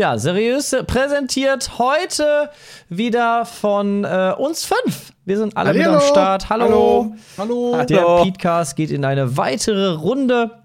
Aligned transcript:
Ja, 0.00 0.18
seriös 0.18 0.74
präsentiert 0.88 1.78
heute 1.78 2.50
wieder 2.88 3.46
von 3.46 4.02
äh, 4.02 4.34
uns 4.36 4.64
fünf. 4.64 5.12
Wir 5.24 5.38
sind 5.38 5.56
alle 5.56 5.72
wieder 5.72 5.84
am 5.84 5.92
Hallihallo. 5.92 6.10
Start. 6.12 6.50
Hallo. 6.50 7.14
Hallo. 7.38 7.84
Der 7.84 8.00
Hallo. 8.00 8.24
Podcast 8.24 8.74
geht 8.74 8.90
in 8.90 9.04
eine 9.04 9.36
weitere 9.36 9.92
Runde. 9.92 10.64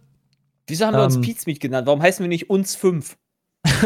Wieso 0.65 0.87
haben 0.87 0.97
wir 0.97 1.03
uns 1.03 1.17
Ähm. 1.17 1.21
Pizmeet 1.21 1.59
genannt? 1.59 1.85
Warum 1.85 2.01
heißen 2.01 2.23
wir 2.23 2.27
nicht 2.27 2.49
uns 2.49 2.75
fünf? 2.75 3.17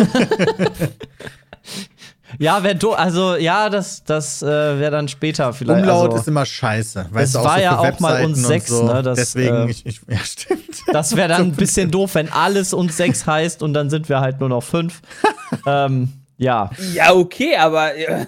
Ja, 2.39 2.63
wer 2.63 2.73
do 2.73 2.91
also 2.93 3.35
ja, 3.35 3.69
das, 3.69 4.03
das 4.03 4.41
äh, 4.41 4.45
wäre 4.47 4.91
dann 4.91 5.07
später 5.07 5.53
vielleicht. 5.53 5.81
Umlaut 5.81 6.05
also, 6.11 6.17
ist 6.17 6.27
immer 6.27 6.45
scheiße. 6.45 7.07
Weißt 7.11 7.27
Es 7.27 7.31
du, 7.33 7.39
auch 7.39 7.45
war 7.45 7.55
so 7.57 7.61
ja 7.61 7.77
auch 7.77 7.99
mal 7.99 8.25
uns 8.25 8.47
sechs, 8.47 8.67
so. 8.67 8.83
ne, 8.85 9.01
das, 9.03 9.17
Deswegen, 9.17 9.67
äh, 9.67 9.71
ich, 9.71 9.85
ich, 9.85 10.01
ja, 10.07 10.17
stimmt. 10.17 10.61
das 10.91 11.15
wäre 11.15 11.27
dann 11.29 11.41
ein 11.47 11.51
bisschen 11.53 11.91
doof, 11.91 12.15
wenn 12.15 12.31
alles 12.31 12.73
uns 12.73 12.97
sechs 12.97 13.25
heißt 13.25 13.61
und 13.63 13.73
dann 13.73 13.89
sind 13.89 14.09
wir 14.09 14.19
halt 14.19 14.39
nur 14.39 14.49
noch 14.49 14.63
fünf. 14.63 15.01
ähm, 15.67 16.13
ja. 16.37 16.71
Ja, 16.93 17.13
okay, 17.13 17.55
aber 17.57 17.95
äh, 17.95 18.25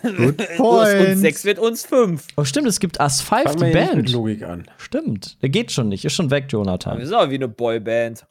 aus 0.59 0.88
uns 0.94 1.22
sechs 1.22 1.44
wird 1.44 1.59
uns 1.59 1.86
fünf. 1.86 2.28
Oh, 2.38 2.44
stimmt, 2.44 2.67
es 2.67 2.80
gibt 2.80 3.00
Us 3.00 3.22
5, 3.22 3.44
Fangen 3.44 3.58
die 3.58 3.62
wir 3.62 3.67
nicht 3.73 3.88
mit 3.88 3.95
Band. 3.95 4.12
Logik 4.12 4.44
an. 4.44 4.66
Stimmt. 4.78 5.42
Der 5.42 5.50
geht 5.50 5.72
schon 5.72 5.90
nicht. 5.90 6.06
Ist 6.06 6.14
schon 6.14 6.30
weg, 6.31 6.45
Wir 6.47 6.59
Jonathan. 6.59 7.03
sind 7.03 7.14
aber 7.14 7.30
wie 7.31 7.36
eine 7.36 7.47
Boyband. 7.47 8.25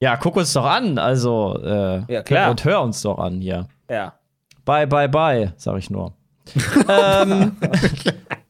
Ja, 0.00 0.16
guck 0.16 0.36
uns 0.36 0.52
doch 0.54 0.64
an. 0.64 0.96
Also, 0.98 1.60
äh, 1.62 2.02
Ja, 2.12 2.22
klar. 2.22 2.50
Und 2.50 2.64
hör 2.64 2.80
uns 2.82 3.02
doch 3.02 3.18
an 3.18 3.40
hier. 3.40 3.68
Ja. 3.90 4.14
Bye, 4.64 4.86
bye, 4.86 5.08
bye, 5.08 5.52
sag 5.56 5.78
ich 5.78 5.90
nur. 5.90 6.12
ähm, 6.88 7.56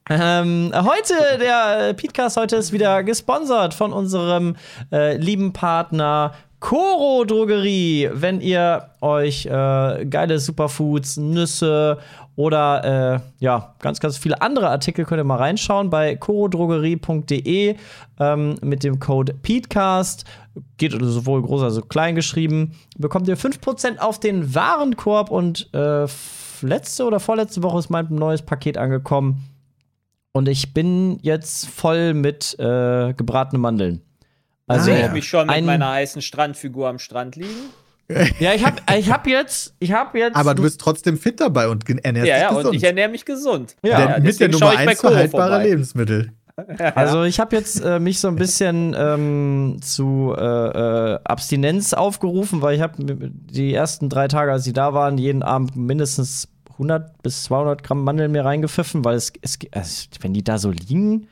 ähm, 0.09 0.73
heute, 0.75 1.39
der 1.39 1.89
äh, 1.91 1.95
Podcast 1.95 2.37
heute 2.37 2.57
ist 2.57 2.73
wieder 2.73 3.05
gesponsert 3.05 3.75
von 3.75 3.93
unserem 3.93 4.57
äh, 4.91 5.17
lieben 5.17 5.53
Partner 5.53 6.33
Coro 6.61 7.25
Drogerie. 7.25 8.11
Wenn 8.13 8.41
ihr 8.41 8.91
euch 9.01 9.47
äh, 9.47 10.07
geile 10.07 10.39
Superfoods, 10.39 11.17
Nüsse 11.17 11.99
oder 12.41 13.15
äh, 13.17 13.21
ja, 13.45 13.75
ganz, 13.81 14.01
ganz 14.01 14.17
viele 14.17 14.41
andere 14.41 14.71
Artikel 14.71 15.05
könnt 15.05 15.21
ihr 15.21 15.25
mal 15.25 15.37
reinschauen 15.37 15.91
bei 15.91 16.17
corodrogerie.de 16.17 17.77
ähm, 18.19 18.55
mit 18.63 18.83
dem 18.83 18.99
Code 18.99 19.35
PETECAST. 19.35 20.25
Geht 20.79 20.93
sowohl 20.93 21.43
groß 21.43 21.63
als 21.63 21.79
auch 21.79 21.89
klein 21.89 22.15
geschrieben. 22.15 22.73
Bekommt 22.97 23.29
ihr 23.29 23.37
5% 23.37 23.99
auf 23.99 24.19
den 24.19 24.55
Warenkorb 24.55 25.31
und 25.31 25.69
äh, 25.75 26.07
letzte 26.63 27.05
oder 27.05 27.21
vorletzte 27.21 27.63
Woche 27.63 27.79
ist 27.79 27.91
mein 27.91 28.07
neues 28.11 28.43
Paket 28.43 28.79
angekommen. 28.79 29.45
Und 30.33 30.49
ich 30.49 30.73
bin 30.73 31.19
jetzt 31.23 31.67
voll 31.69 32.15
mit 32.15 32.59
äh, 32.59 33.13
gebratenen 33.13 33.61
Mandeln. 33.61 34.01
Also, 34.67 34.87
Sehe 34.87 35.01
ja. 35.01 35.07
ich 35.09 35.13
mich 35.13 35.29
schon 35.29 35.47
mit 35.49 35.57
ein- 35.57 35.67
meiner 35.67 35.91
heißen 35.91 36.23
Strandfigur 36.23 36.89
am 36.89 36.99
Strand 36.99 37.37
liegen? 37.37 37.71
Ja, 38.39 38.55
ich 38.55 38.65
hab, 38.65 38.81
ich 38.97 39.11
hab 39.11 39.27
jetzt, 39.27 39.75
ich 39.79 39.93
hab 39.93 40.15
jetzt. 40.15 40.37
Aber 40.37 40.55
du 40.55 40.63
bist 40.63 40.81
trotzdem 40.81 41.19
fit 41.19 41.41
dabei 41.41 41.69
und 41.69 41.89
ernährst 41.89 42.27
Ja, 42.29 42.35
dich 42.35 42.43
ja, 42.43 42.49
gesund. 42.51 42.67
und 42.67 42.75
ich 42.75 42.85
ernähre 42.85 43.09
mich 43.09 43.25
gesund. 43.25 43.77
Ja, 43.85 44.07
Der, 44.07 44.21
mit 44.21 44.41
der 44.41 44.49
Nummer 44.49 44.67
schaue 44.67 44.73
ich 44.75 44.79
bei 44.85 44.91
1 44.91 44.99
Koro 45.01 45.13
verhaltbare 45.13 45.51
vorbei. 45.51 45.65
Lebensmittel. 45.69 46.33
Also 46.95 47.23
ich 47.23 47.41
habe 47.41 47.57
jetzt 47.57 47.83
äh, 47.83 47.99
mich 48.01 48.21
so 48.21 48.29
ein 48.29 48.37
bisschen 48.37 48.95
ähm, 48.99 49.79
zu 49.81 50.35
äh, 50.37 50.43
äh, 51.15 51.19
Abstinenz 51.25 51.95
aufgerufen, 51.95 52.61
weil 52.61 52.75
ich 52.77 52.83
habe 52.83 52.95
die 52.99 53.73
ersten 53.73 54.09
drei 54.11 54.29
Tage, 54.29 54.53
als 54.53 54.65
sie 54.65 54.73
da 54.75 54.93
waren, 54.93 55.17
jeden 55.17 55.43
Abend 55.43 55.77
mindestens 55.77 56.49
100 56.73 57.23
bis 57.23 57.45
200 57.45 57.83
Gramm 57.83 58.05
Mandeln 58.05 58.33
mir 58.33 58.45
reingepfiffen, 58.45 59.05
weil 59.05 59.17
es, 59.17 59.33
es 59.43 59.59
also, 59.73 60.07
wenn 60.21 60.35
die 60.35 60.45
da 60.45 60.59
so 60.59 60.71
liegen. 60.71 61.29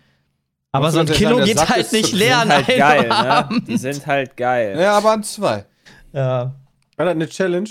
Aber 0.73 0.91
so 0.91 1.01
ein 1.01 1.07
Kilo 1.07 1.39
geht 1.39 1.59
Sack 1.59 1.71
halt 1.71 1.93
nicht 1.93 2.13
leer 2.13 2.45
Die 2.45 2.51
an 2.53 2.65
sind 2.65 2.67
halt 2.69 2.79
geil, 2.79 3.09
ne? 3.09 3.61
Die 3.67 3.77
sind 3.79 4.07
halt 4.07 4.37
geil. 4.37 4.79
Ja, 4.79 4.93
aber 4.93 5.13
an 5.13 5.23
zwei. 5.23 5.65
Ja. 6.13 6.55
War 6.99 7.07
das 7.07 7.15
eine 7.15 7.29
Challenge? 7.29 7.69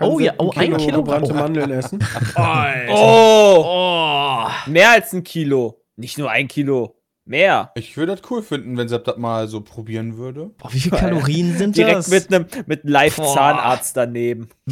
Oh 0.00 0.18
ja, 0.18 0.32
oh, 0.38 0.50
ein 0.56 0.76
Kilo 0.76 1.02
gebrannte 1.02 1.32
oh. 1.32 1.36
Mandeln 1.36 1.70
essen. 1.70 2.04
Oh, 2.36 3.64
Oh. 3.64 4.46
mehr 4.66 4.90
als 4.90 5.12
ein 5.12 5.22
Kilo. 5.24 5.82
Nicht 5.96 6.18
nur 6.18 6.30
ein 6.30 6.48
Kilo. 6.48 6.96
Mehr. 7.26 7.70
Ich 7.76 7.96
würde 7.96 8.16
das 8.16 8.28
cool 8.30 8.42
finden, 8.42 8.76
wenn 8.76 8.88
Sepp 8.88 9.04
das 9.04 9.16
mal 9.18 9.46
so 9.46 9.60
probieren 9.60 10.16
würde. 10.16 10.50
Boah, 10.58 10.72
wie 10.72 10.80
viele 10.80 10.96
Kalorien 10.96 11.54
sind 11.58 11.76
Direkt 11.76 11.98
das? 11.98 12.08
mit 12.08 12.34
einem 12.34 12.46
mit 12.66 12.82
einem 12.82 12.92
Boah. 12.92 12.98
Live-Zahnarzt 13.00 13.96
daneben. 13.96 14.48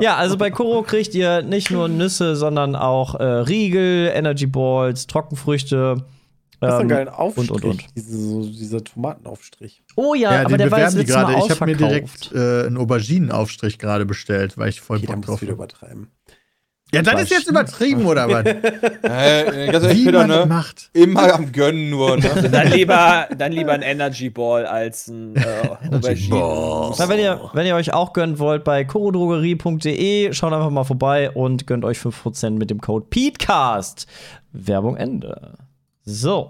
Ja, 0.00 0.16
also 0.16 0.36
bei 0.36 0.50
Koro 0.50 0.82
kriegt 0.82 1.14
ihr 1.14 1.42
nicht 1.42 1.70
nur 1.70 1.88
Nüsse, 1.88 2.36
sondern 2.36 2.76
auch 2.76 3.14
äh, 3.16 3.24
Riegel, 3.24 4.12
Energy 4.14 4.46
Balls, 4.46 5.06
Trockenfrüchte. 5.06 6.04
Das 6.64 6.74
ist 6.74 6.80
ein 6.80 6.82
ähm, 6.82 6.88
geiler 6.88 7.18
Aufstrich. 7.18 7.50
und, 7.50 7.64
und, 7.64 7.70
und. 7.70 7.84
Diese, 7.96 8.16
so, 8.16 8.42
dieser 8.44 8.82
Tomatenaufstrich. 8.82 9.82
Oh 9.96 10.14
ja, 10.14 10.32
Ja, 10.32 10.40
aber 10.40 10.50
den 10.50 10.58
der 10.58 10.70
war 10.70 10.80
jetzt 10.80 10.98
die 10.98 11.04
gerade. 11.04 11.34
Ich 11.38 11.50
habe 11.50 11.66
mir 11.66 11.76
direkt 11.76 12.32
äh, 12.32 12.66
einen 12.66 12.76
Auberginenaufstrich 12.76 13.78
gerade 13.78 14.06
bestellt, 14.06 14.56
weil 14.58 14.68
ich 14.68 14.80
voll 14.80 14.98
Okay, 14.98 15.06
Bock 15.06 15.22
drauf 15.22 15.42
wieder 15.42 15.52
übertreiben. 15.52 16.10
Ja, 16.94 17.02
das 17.02 17.22
ist 17.22 17.30
jetzt 17.30 17.48
übertrieben, 17.48 18.06
oder 18.06 18.28
was? 18.28 18.44
Äh, 19.04 19.70
ganz 19.70 19.84
ehrlich, 19.84 19.98
Wie 19.98 20.04
Peter, 20.06 20.26
ne? 20.26 20.46
macht. 20.46 20.90
Immer 20.92 21.34
am 21.34 21.52
Gönnen 21.52 21.90
nur, 21.90 22.16
ne? 22.16 22.48
Dann 22.50 22.68
lieber, 22.68 23.28
dann 23.36 23.52
lieber 23.52 23.72
ein 23.72 23.82
Energy 23.82 24.30
Ball 24.30 24.64
als 24.66 25.08
ein 25.08 25.36
äh, 25.36 25.42
Aubergine. 25.94 26.92
Na, 26.98 27.08
wenn, 27.08 27.18
ihr, 27.18 27.50
wenn 27.52 27.66
ihr 27.66 27.74
euch 27.74 27.92
auch 27.92 28.12
gönnen 28.12 28.38
wollt, 28.38 28.64
bei 28.64 28.84
korodrogerie.de, 28.84 30.32
schaut 30.32 30.52
einfach 30.52 30.70
mal 30.70 30.84
vorbei 30.84 31.30
und 31.30 31.66
gönnt 31.66 31.84
euch 31.84 31.98
5% 31.98 32.50
mit 32.50 32.70
dem 32.70 32.80
Code 32.80 33.06
PETECAST. 33.10 34.06
Werbung 34.52 34.96
Ende. 34.96 35.58
So. 36.04 36.48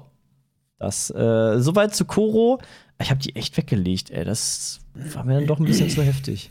Das, 0.78 1.10
äh, 1.10 1.60
soweit 1.60 1.94
zu 1.94 2.04
Koro. 2.04 2.60
Ich 3.00 3.10
habe 3.10 3.20
die 3.20 3.34
echt 3.36 3.56
weggelegt, 3.56 4.10
ey. 4.10 4.24
Das 4.24 4.80
war 4.94 5.24
mir 5.24 5.34
dann 5.34 5.46
doch 5.46 5.58
ein 5.58 5.64
bisschen 5.64 5.88
zu 5.88 6.02
heftig. 6.02 6.50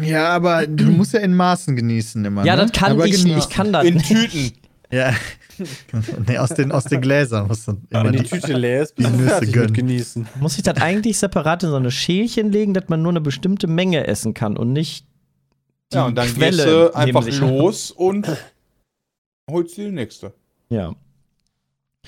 Ja, 0.00 0.28
aber 0.30 0.66
du 0.66 0.84
musst 0.90 1.12
ja 1.14 1.20
in 1.20 1.34
Maßen 1.34 1.76
genießen 1.76 2.24
immer. 2.24 2.44
Ja, 2.44 2.56
ne? 2.56 2.62
das 2.62 2.72
kann 2.72 2.92
aber 2.92 3.06
ich 3.06 3.12
genießen. 3.12 3.34
nicht. 3.34 3.48
Ich 3.48 3.54
kann 3.54 3.72
das 3.72 3.84
In 3.84 3.94
nicht. 3.94 4.06
Tüten. 4.08 4.52
Ja. 4.92 5.14
nee, 6.26 6.38
aus 6.38 6.50
den, 6.50 6.72
aus 6.72 6.84
den 6.84 7.00
Gläsern 7.00 7.46
musst 7.46 7.68
du 7.68 7.72
immer 7.90 8.04
Wenn 8.04 8.12
die 8.12 8.18
die 8.22 8.28
Tüte 8.28 8.54
leer 8.54 8.82
ist, 8.82 8.96
bist 8.96 9.08
die 9.08 9.12
du 9.12 9.18
Nüsse 9.18 9.30
fertig 9.30 9.52
gönnen. 9.52 9.66
mit 9.70 9.74
genießen. 9.76 10.28
Muss 10.40 10.56
ich 10.56 10.62
das 10.64 10.78
eigentlich 10.78 11.18
separat 11.18 11.62
in 11.62 11.70
so 11.70 11.76
eine 11.76 11.90
Schälchen 11.90 12.50
legen, 12.50 12.74
dass 12.74 12.88
man 12.88 13.02
nur 13.02 13.12
eine 13.12 13.20
bestimmte 13.20 13.66
Menge 13.66 14.06
essen 14.06 14.34
kann 14.34 14.56
und 14.56 14.72
nicht 14.72 15.06
die 15.92 15.96
Ja, 15.96 16.06
und 16.06 16.16
dann 16.16 16.26
Quelle 16.28 16.56
gehst 16.56 16.66
du 16.68 16.94
einfach 16.96 17.26
los 17.40 17.90
und 17.92 18.26
holst 19.50 19.76
dir 19.76 19.86
die 19.86 19.92
nächste. 19.94 20.32
Ja. 20.70 20.92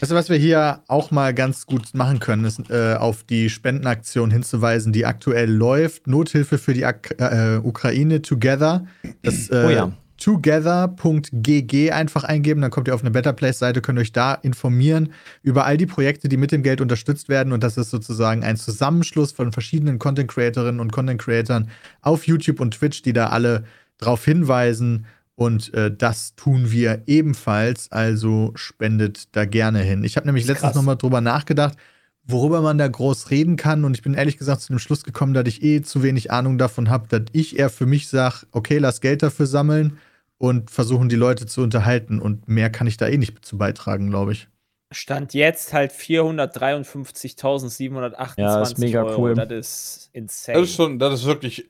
Weißt 0.01 0.11
du, 0.11 0.17
was 0.17 0.31
wir 0.31 0.37
hier 0.39 0.83
auch 0.89 1.11
mal 1.11 1.35
ganz 1.35 1.67
gut 1.67 1.95
machen 1.95 2.19
können, 2.19 2.45
ist 2.45 2.71
äh, 2.71 2.95
auf 2.95 3.25
die 3.25 3.51
Spendenaktion 3.51 4.31
hinzuweisen, 4.31 4.93
die 4.93 5.05
aktuell 5.05 5.51
läuft. 5.51 6.07
Nothilfe 6.07 6.59
für 6.59 6.73
die 6.73 6.85
Ak 6.85 7.15
äh, 7.19 7.59
Ukraine 7.63 8.23
Together. 8.23 8.87
Das 9.23 9.49
äh, 9.51 9.65
Oh 9.67 9.71
ja. 9.71 9.93
together.gg 10.17 11.91
einfach 11.93 12.25
eingeben, 12.25 12.63
dann 12.63 12.71
kommt 12.71 12.89
ihr 12.89 12.95
auf 12.95 13.03
eine 13.03 13.11
Better 13.11 13.35
Place-Seite, 13.35 13.83
könnt 13.83 13.99
euch 13.99 14.13
da 14.13 14.35
informieren 14.35 15.13
über 15.43 15.67
all 15.67 15.77
die 15.77 15.87
Projekte, 15.87 16.29
die 16.29 16.39
mit 16.39 16.53
dem 16.53 16.63
Geld 16.63 16.81
unterstützt 16.81 17.29
werden. 17.29 17.53
Und 17.53 17.63
das 17.63 17.77
ist 17.77 17.91
sozusagen 17.91 18.45
ein 18.45 18.57
Zusammenschluss 18.57 19.31
von 19.33 19.53
verschiedenen 19.53 19.99
Content-Creatorinnen 19.99 20.81
und 20.81 20.91
Content-Creatoren 20.91 21.69
auf 22.01 22.27
YouTube 22.27 22.61
und 22.61 22.73
Twitch, 22.75 23.03
die 23.03 23.13
da 23.13 23.27
alle 23.29 23.65
drauf 23.99 24.25
hinweisen. 24.25 25.07
Und 25.43 25.75
äh, 25.75 25.93
das 25.93 26.37
tun 26.37 26.71
wir 26.71 27.03
ebenfalls, 27.07 27.91
also 27.91 28.53
spendet 28.55 29.35
da 29.35 29.45
gerne 29.45 29.81
hin. 29.81 30.05
Ich 30.05 30.17
habe 30.17 30.27
nämlich 30.27 30.47
letztens 30.47 30.77
nochmal 30.77 30.97
drüber 30.97 31.21
nachgedacht, 31.21 31.77
worüber 32.23 32.61
man 32.61 32.79
da 32.79 32.87
groß 32.87 33.33
reden 33.33 33.57
kann. 33.57 33.85
Und 33.85 33.97
ich 33.97 34.03
bin 34.03 34.15
ehrlich 34.15 34.39
gesagt 34.39 34.61
zu 34.61 34.73
dem 34.73 34.79
Schluss 34.79 35.03
gekommen, 35.03 35.35
dass 35.35 35.49
ich 35.49 35.65
eh 35.65 35.83
zu 35.83 36.05
wenig 36.05 36.31
Ahnung 36.31 36.59
davon 36.59 36.91
habe, 36.91 37.09
dass 37.09 37.23
ich 37.33 37.59
eher 37.59 37.71
für 37.71 37.87
mich 37.87 38.07
sage, 38.07 38.47
okay, 38.53 38.79
lass 38.79 39.01
Geld 39.01 39.25
dafür 39.25 39.47
sammeln 39.47 39.99
und 40.39 40.71
versuchen, 40.71 41.09
die 41.09 41.17
Leute 41.17 41.47
zu 41.47 41.63
unterhalten. 41.63 42.21
Und 42.21 42.49
mehr 42.49 42.71
kann 42.71 42.87
ich 42.87 42.97
da 42.97 43.09
eh 43.09 43.19
nicht 43.19 43.45
zu 43.45 43.59
beitragen, 43.59 44.11
glaube 44.11 44.31
ich. 44.33 44.47
Stand 44.93 45.35
jetzt 45.35 45.73
halt 45.73 45.91
453.728 45.91 48.35
Ja, 48.37 48.63
ist 48.63 48.79
mega 48.79 49.03
Euro. 49.03 49.23
cool. 49.23 49.35
Das 49.35 49.51
ist 49.51 50.09
insane. 50.13 50.61
Das 50.61 50.69
ist 50.69 50.77
schon, 50.77 51.01
das 51.01 51.15
ist 51.15 51.25
wirklich 51.25 51.69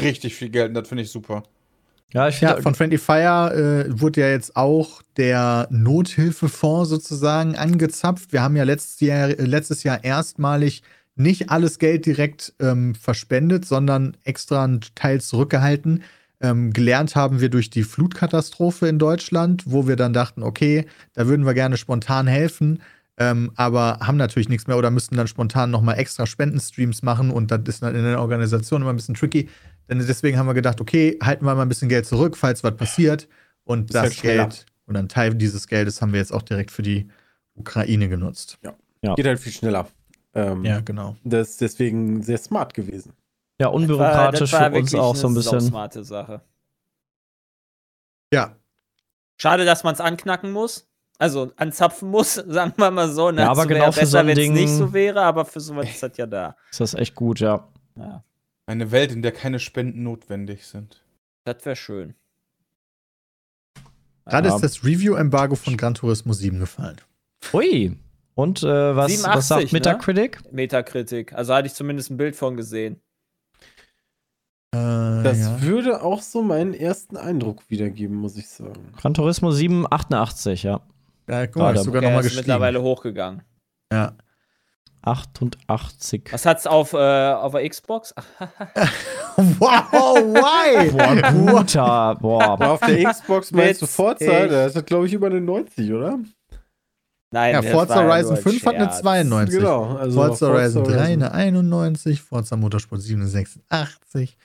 richtig 0.00 0.36
viel 0.36 0.50
Geld 0.50 0.68
und 0.68 0.74
das 0.74 0.86
finde 0.86 1.02
ich 1.02 1.10
super. 1.10 1.42
Ja, 2.14 2.28
ich 2.28 2.36
finde, 2.36 2.54
Ja, 2.54 2.62
von 2.62 2.74
Friendly 2.74 2.98
Fire 2.98 3.86
äh, 3.86 4.00
wurde 4.00 4.22
ja 4.22 4.28
jetzt 4.28 4.56
auch 4.56 5.02
der 5.16 5.68
Nothilfefonds 5.70 6.88
sozusagen 6.88 7.56
angezapft. 7.56 8.32
Wir 8.32 8.42
haben 8.42 8.56
ja 8.56 8.64
letztes 8.64 9.00
Jahr, 9.00 9.28
letztes 9.28 9.82
Jahr 9.82 10.02
erstmalig 10.02 10.82
nicht 11.16 11.50
alles 11.50 11.78
Geld 11.78 12.06
direkt 12.06 12.54
ähm, 12.60 12.94
verspendet, 12.94 13.64
sondern 13.64 14.16
extra 14.24 14.64
einen 14.64 14.80
Teil 14.94 15.20
zurückgehalten, 15.20 16.02
Ähm, 16.40 16.72
gelernt 16.72 17.16
haben 17.16 17.40
wir 17.40 17.48
durch 17.48 17.68
die 17.68 17.82
Flutkatastrophe 17.82 18.86
in 18.86 19.00
Deutschland, 19.00 19.64
wo 19.66 19.88
wir 19.88 19.96
dann 19.96 20.12
dachten, 20.12 20.44
okay, 20.44 20.86
da 21.14 21.26
würden 21.26 21.44
wir 21.44 21.52
gerne 21.52 21.76
spontan 21.76 22.28
helfen, 22.28 22.80
ähm, 23.18 23.50
aber 23.56 23.98
haben 24.00 24.16
natürlich 24.16 24.48
nichts 24.48 24.66
mehr 24.66 24.78
oder 24.78 24.90
müssten 24.90 25.16
dann 25.16 25.26
spontan 25.26 25.70
nochmal 25.70 25.98
extra 25.98 26.26
Spendenstreams 26.26 27.02
machen 27.02 27.30
und 27.30 27.50
das 27.50 27.60
ist 27.66 27.82
dann 27.82 27.94
in 27.94 28.04
der 28.04 28.20
Organisation 28.20 28.82
immer 28.82 28.92
ein 28.92 28.96
bisschen 28.96 29.14
tricky. 29.16 29.48
Denn 29.88 29.98
deswegen 29.98 30.38
haben 30.38 30.46
wir 30.46 30.54
gedacht, 30.54 30.80
okay, 30.80 31.18
halten 31.22 31.44
wir 31.44 31.54
mal 31.54 31.62
ein 31.62 31.68
bisschen 31.68 31.88
Geld 31.88 32.06
zurück, 32.06 32.36
falls 32.36 32.62
was 32.62 32.76
passiert. 32.76 33.28
Und 33.64 33.92
das 33.94 34.14
schneller. 34.14 34.44
Geld 34.48 34.66
und 34.86 34.96
ein 34.96 35.08
Teil 35.08 35.34
dieses 35.34 35.66
Geldes 35.66 36.00
haben 36.00 36.12
wir 36.12 36.20
jetzt 36.20 36.32
auch 36.32 36.42
direkt 36.42 36.70
für 36.70 36.82
die 36.82 37.08
Ukraine 37.54 38.08
genutzt. 38.08 38.58
Geht 39.02 39.26
halt 39.26 39.40
viel 39.40 39.52
schneller. 39.52 39.88
Ähm, 40.34 40.64
Ja, 40.64 40.80
genau. 40.80 41.16
Das 41.24 41.50
ist 41.50 41.60
deswegen 41.60 42.22
sehr 42.22 42.38
smart 42.38 42.72
gewesen. 42.72 43.12
Ja, 43.60 43.68
unbürokratisch 43.68 44.40
Das 44.40 44.52
war 44.52 44.70
für 44.70 44.78
uns 44.78 44.94
auch 44.94 45.16
so 45.16 45.26
ein 45.26 45.30
eine 45.30 45.34
bisschen. 45.40 45.60
smarte 45.60 46.04
Sache. 46.04 46.40
Ja, 48.32 48.54
Schade, 49.40 49.64
dass 49.64 49.84
man 49.84 49.94
es 49.94 50.00
anknacken 50.00 50.50
muss. 50.50 50.87
Also 51.18 51.52
anzapfen 51.56 52.10
muss, 52.10 52.34
sagen 52.46 52.72
wir 52.76 52.90
mal 52.90 53.10
so. 53.10 53.30
Ne? 53.30 53.42
Ja, 53.42 53.50
aber 53.50 53.62
Es 53.62 53.68
wäre 53.68 53.78
genau 53.80 53.92
für 53.92 54.00
besser, 54.00 54.10
so 54.12 54.18
ein 54.18 54.26
wenn 54.28 54.38
es 54.38 54.44
Ding- 54.44 54.52
nicht 54.54 54.68
so 54.70 54.92
wäre, 54.92 55.22
aber 55.22 55.44
für 55.44 55.60
sowas 55.60 55.88
ist 55.88 56.02
das 56.02 56.16
ja 56.16 56.26
da. 56.26 56.56
Ist 56.70 56.80
das 56.80 56.94
echt 56.94 57.14
gut, 57.14 57.40
ja. 57.40 57.68
Ja, 57.96 58.22
Eine 58.66 58.90
Welt, 58.92 59.10
in 59.12 59.22
der 59.22 59.32
keine 59.32 59.58
Spenden 59.58 60.04
notwendig 60.04 60.66
sind. 60.66 61.02
das 61.44 61.64
wäre 61.64 61.74
schön. 61.76 62.14
gerade 64.26 64.48
Ja. 64.48 64.54
ist 64.54 64.62
das 64.62 64.84
Review-Embargo 64.84 65.56
von 65.56 65.76
Gran 65.76 65.94
Turismo 65.94 66.32
7 66.32 66.60
gefallen. 66.60 67.00
Ui. 67.52 67.96
Und 68.34 68.62
äh, 68.62 68.94
was, 68.94 69.10
87, 69.10 69.36
was 69.36 69.48
sagt 69.48 69.62
ne? 69.64 69.68
Metacritic? 69.72 70.52
Metakritik. 70.52 71.32
Also 71.32 71.54
hatte 71.54 71.66
ich 71.66 71.74
zumindest 71.74 72.10
ein 72.10 72.16
Bild 72.16 72.36
von 72.36 72.56
gesehen. 72.56 73.00
Äh, 74.72 75.22
Das 75.24 75.38
ja. 75.40 75.62
würde 75.62 76.02
auch 76.02 76.22
so 76.22 76.42
meinen 76.42 76.74
ersten 76.74 77.16
Eindruck 77.16 77.68
wiedergeben, 77.68 78.16
muss 78.16 78.36
ich 78.36 78.48
sagen. 78.48 78.92
Gran 78.96 79.14
Turismo 79.14 79.50
7, 79.50 79.86
88, 79.90 80.62
ja. 80.62 80.80
Ja, 81.28 81.46
guck 81.46 81.56
mal, 81.56 81.62
Gerade. 81.66 81.78
ist 81.80 81.84
sogar 81.84 82.02
nochmal 82.02 82.18
ist 82.20 82.24
gestiegen. 82.24 82.40
mittlerweile 82.40 82.82
hochgegangen. 82.82 83.42
Ja. 83.92 84.12
88. 85.02 86.24
Was 86.32 86.44
hat's 86.44 86.66
auf, 86.66 86.92
äh, 86.92 86.96
auf 87.32 87.52
der 87.52 87.68
Xbox? 87.68 88.14
Wow, 89.36 90.16
why? 90.34 90.90
Boah, 91.42 91.54
guter. 91.62 92.16
Boah, 92.20 92.42
Aber 92.42 92.70
auf 92.72 92.80
der 92.80 93.04
Xbox 93.12 93.52
meinst 93.52 93.80
du. 93.82 93.86
Forza? 93.86 94.24
Da 94.48 94.66
ist 94.66 94.74
das, 94.74 94.84
glaube 94.84 95.06
ich, 95.06 95.12
über 95.12 95.28
eine 95.28 95.40
90, 95.40 95.92
oder? 95.92 96.18
nein, 97.30 97.54
Ja, 97.54 97.62
Forza 97.62 98.02
Horizon 98.02 98.30
nur 98.34 98.38
ein 98.38 98.42
5 98.42 98.66
hat 98.66 98.74
eine 98.74 98.84
Scherz. 98.86 99.00
92. 99.00 99.58
Genau. 99.60 99.96
Also 99.96 100.20
Forza 100.20 100.46
Horizon 100.48 100.82
3 100.84 100.90
Horizon. 100.90 101.22
eine 101.22 101.32
91, 101.32 102.20
Forza 102.20 102.56
Motorsport 102.56 103.00
7 103.00 103.20
eine 103.20 103.30
86. 103.30 104.36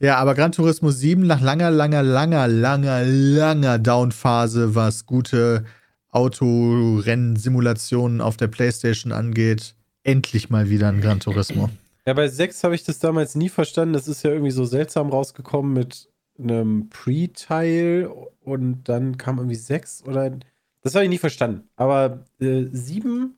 Ja, 0.00 0.16
aber 0.16 0.34
Gran 0.34 0.52
Turismo 0.52 0.90
7 0.90 1.26
nach 1.26 1.42
langer, 1.42 1.70
langer, 1.70 2.02
langer, 2.02 2.48
langer, 2.48 3.02
langer 3.04 3.78
Downphase, 3.78 4.74
was 4.74 5.04
gute 5.04 5.64
Autorennsimulationen 6.14 8.20
auf 8.20 8.36
der 8.36 8.46
Playstation 8.46 9.12
angeht, 9.12 9.74
endlich 10.04 10.48
mal 10.48 10.70
wieder 10.70 10.88
ein 10.88 11.00
Gran 11.00 11.18
Turismo. 11.18 11.70
Ja, 12.06 12.12
bei 12.12 12.28
6 12.28 12.62
habe 12.64 12.74
ich 12.74 12.84
das 12.84 13.00
damals 13.00 13.34
nie 13.34 13.48
verstanden. 13.48 13.94
Das 13.94 14.06
ist 14.06 14.22
ja 14.22 14.30
irgendwie 14.30 14.52
so 14.52 14.64
seltsam 14.64 15.10
rausgekommen 15.10 15.72
mit 15.72 16.08
einem 16.38 16.88
Pre-Teil 16.88 18.08
und 18.40 18.84
dann 18.84 19.18
kam 19.18 19.38
irgendwie 19.38 19.56
6 19.56 20.04
oder. 20.04 20.38
Das 20.82 20.94
habe 20.94 21.04
ich 21.04 21.10
nie 21.10 21.18
verstanden. 21.18 21.68
Aber 21.76 22.24
äh, 22.40 22.66
7, 22.70 23.34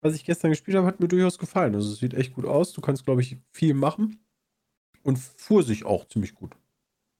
was 0.00 0.14
ich 0.14 0.24
gestern 0.24 0.50
gespielt 0.50 0.78
habe, 0.78 0.86
hat 0.86 0.98
mir 0.98 1.08
durchaus 1.08 1.38
gefallen. 1.38 1.74
Also 1.74 1.92
es 1.92 1.98
sieht 1.98 2.14
echt 2.14 2.32
gut 2.32 2.46
aus. 2.46 2.72
Du 2.72 2.80
kannst, 2.80 3.04
glaube 3.04 3.20
ich, 3.20 3.36
viel 3.52 3.74
machen. 3.74 4.18
Und 5.02 5.18
fuhr 5.18 5.62
sich 5.62 5.84
auch 5.84 6.08
ziemlich 6.08 6.34
gut. 6.34 6.52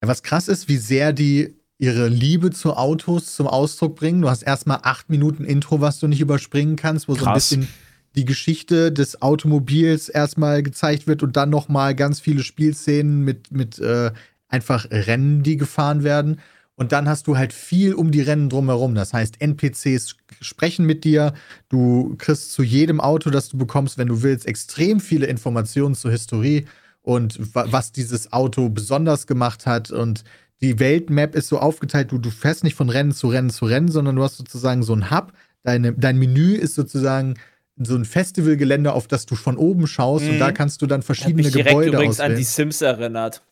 Ja, 0.02 0.08
was 0.08 0.22
krass 0.22 0.48
ist, 0.48 0.68
wie 0.68 0.76
sehr 0.76 1.12
die 1.12 1.59
ihre 1.80 2.08
Liebe 2.08 2.50
zu 2.50 2.76
Autos 2.76 3.34
zum 3.34 3.46
Ausdruck 3.46 3.96
bringen. 3.96 4.20
Du 4.20 4.28
hast 4.28 4.42
erstmal 4.42 4.80
acht 4.82 5.08
Minuten 5.08 5.44
Intro, 5.44 5.80
was 5.80 5.98
du 5.98 6.08
nicht 6.08 6.20
überspringen 6.20 6.76
kannst, 6.76 7.08
wo 7.08 7.14
so 7.14 7.20
ein 7.20 7.32
Krass. 7.32 7.48
bisschen 7.48 7.68
die 8.14 8.26
Geschichte 8.26 8.92
des 8.92 9.22
Automobils 9.22 10.10
erstmal 10.10 10.62
gezeigt 10.62 11.06
wird 11.06 11.22
und 11.22 11.36
dann 11.36 11.48
nochmal 11.48 11.94
ganz 11.94 12.20
viele 12.20 12.42
Spielszenen 12.42 13.24
mit, 13.24 13.50
mit 13.50 13.78
äh, 13.78 14.10
einfach 14.48 14.90
Rennen, 14.90 15.42
die 15.42 15.56
gefahren 15.56 16.04
werden. 16.04 16.40
Und 16.74 16.92
dann 16.92 17.08
hast 17.08 17.26
du 17.26 17.38
halt 17.38 17.54
viel 17.54 17.94
um 17.94 18.10
die 18.10 18.20
Rennen 18.20 18.50
drumherum. 18.50 18.94
Das 18.94 19.14
heißt, 19.14 19.40
NPCs 19.40 20.16
sprechen 20.40 20.84
mit 20.84 21.04
dir. 21.04 21.32
Du 21.70 22.14
kriegst 22.18 22.52
zu 22.52 22.62
jedem 22.62 23.00
Auto, 23.00 23.30
das 23.30 23.48
du 23.48 23.56
bekommst, 23.56 23.96
wenn 23.96 24.08
du 24.08 24.22
willst, 24.22 24.46
extrem 24.46 25.00
viele 25.00 25.26
Informationen 25.26 25.94
zur 25.94 26.10
Historie 26.10 26.66
und 27.00 27.54
wa 27.54 27.66
was 27.70 27.92
dieses 27.92 28.34
Auto 28.34 28.68
besonders 28.68 29.26
gemacht 29.26 29.64
hat. 29.64 29.90
Und 29.90 30.24
die 30.62 30.78
Weltmap 30.78 31.34
ist 31.34 31.48
so 31.48 31.58
aufgeteilt, 31.58 32.12
du, 32.12 32.18
du 32.18 32.30
fährst 32.30 32.64
nicht 32.64 32.74
von 32.74 32.90
Rennen 32.90 33.12
zu 33.12 33.28
Rennen 33.28 33.50
zu 33.50 33.64
Rennen, 33.66 33.88
sondern 33.88 34.16
du 34.16 34.22
hast 34.22 34.36
sozusagen 34.36 34.82
so 34.82 34.94
ein 34.94 35.10
Hub. 35.10 35.32
Deine, 35.62 35.92
dein 35.92 36.18
Menü 36.18 36.54
ist 36.54 36.74
sozusagen 36.74 37.34
so 37.76 37.94
ein 37.96 38.04
Festivalgelände, 38.04 38.92
auf 38.92 39.08
das 39.08 39.26
du 39.26 39.36
von 39.36 39.56
oben 39.56 39.86
schaust 39.86 40.26
und 40.26 40.34
Mhm. 40.34 40.38
da 40.38 40.52
kannst 40.52 40.82
du 40.82 40.86
dann 40.86 41.02
verschiedene 41.02 41.42
mich 41.42 41.52
direkt 41.52 41.70
Gebäude 41.70 41.92
übrigens 41.92 42.20
an 42.20 42.36
die 42.36 42.44
Sims 42.44 42.82
erinnert. 42.82 43.42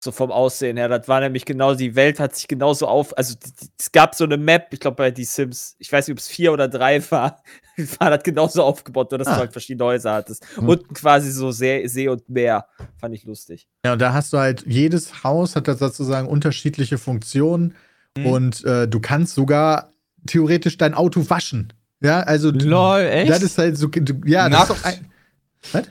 So 0.00 0.12
vom 0.12 0.30
Aussehen 0.30 0.76
her. 0.76 0.88
Das 0.88 1.08
war 1.08 1.18
nämlich 1.20 1.44
genau, 1.44 1.74
die 1.74 1.96
Welt 1.96 2.20
hat 2.20 2.36
sich 2.36 2.46
genauso 2.46 2.86
auf. 2.86 3.16
Also 3.18 3.34
es 3.78 3.90
gab 3.90 4.14
so 4.14 4.22
eine 4.24 4.36
Map, 4.36 4.68
ich 4.70 4.78
glaube 4.78 4.94
bei 4.96 5.10
die 5.10 5.24
Sims, 5.24 5.74
ich 5.80 5.90
weiß 5.90 6.06
nicht, 6.06 6.12
ob 6.14 6.18
es 6.20 6.28
vier 6.28 6.52
oder 6.52 6.68
drei 6.68 7.02
war, 7.10 7.42
war 7.98 8.10
das 8.10 8.22
genauso 8.22 8.62
aufgebaut, 8.62 9.10
nur 9.10 9.18
dass 9.18 9.26
Ah. 9.26 9.32
du 9.34 9.38
halt 9.40 9.52
verschiedene 9.52 9.84
Häuser 9.84 10.12
hattest. 10.14 10.44
Hm. 10.54 10.68
Unten 10.68 10.94
quasi 10.94 11.32
so 11.32 11.50
See, 11.50 11.84
See 11.88 12.06
und 12.08 12.28
Meer. 12.28 12.66
Fand 13.00 13.12
ich 13.14 13.24
lustig. 13.24 13.66
Ja, 13.84 13.94
und 13.94 13.98
da 14.00 14.12
hast 14.12 14.32
du 14.32 14.38
halt, 14.38 14.64
jedes 14.68 15.24
Haus 15.24 15.56
hat 15.56 15.66
da 15.66 15.74
sozusagen 15.74 16.28
unterschiedliche 16.28 16.96
Funktionen 16.98 17.74
Mhm. 18.16 18.26
und 18.26 18.64
äh, 18.64 18.86
du 18.88 19.00
kannst 19.00 19.34
sogar 19.34 19.92
theoretisch 20.26 20.78
dein 20.78 20.94
Auto 20.94 21.28
waschen. 21.28 21.72
Ja, 22.00 22.20
also 22.20 22.52
du- 22.52 22.66
Lol, 22.68 23.00
echt? 23.00 23.30
das 23.30 23.42
ist 23.42 23.58
halt 23.58 23.76
so, 23.76 23.88
du, 23.88 24.14
ja, 24.24 24.48
das 24.48 24.62
ist 24.62 24.70
doch 24.70 24.84
ein, 24.84 25.06
Kann 25.72 25.86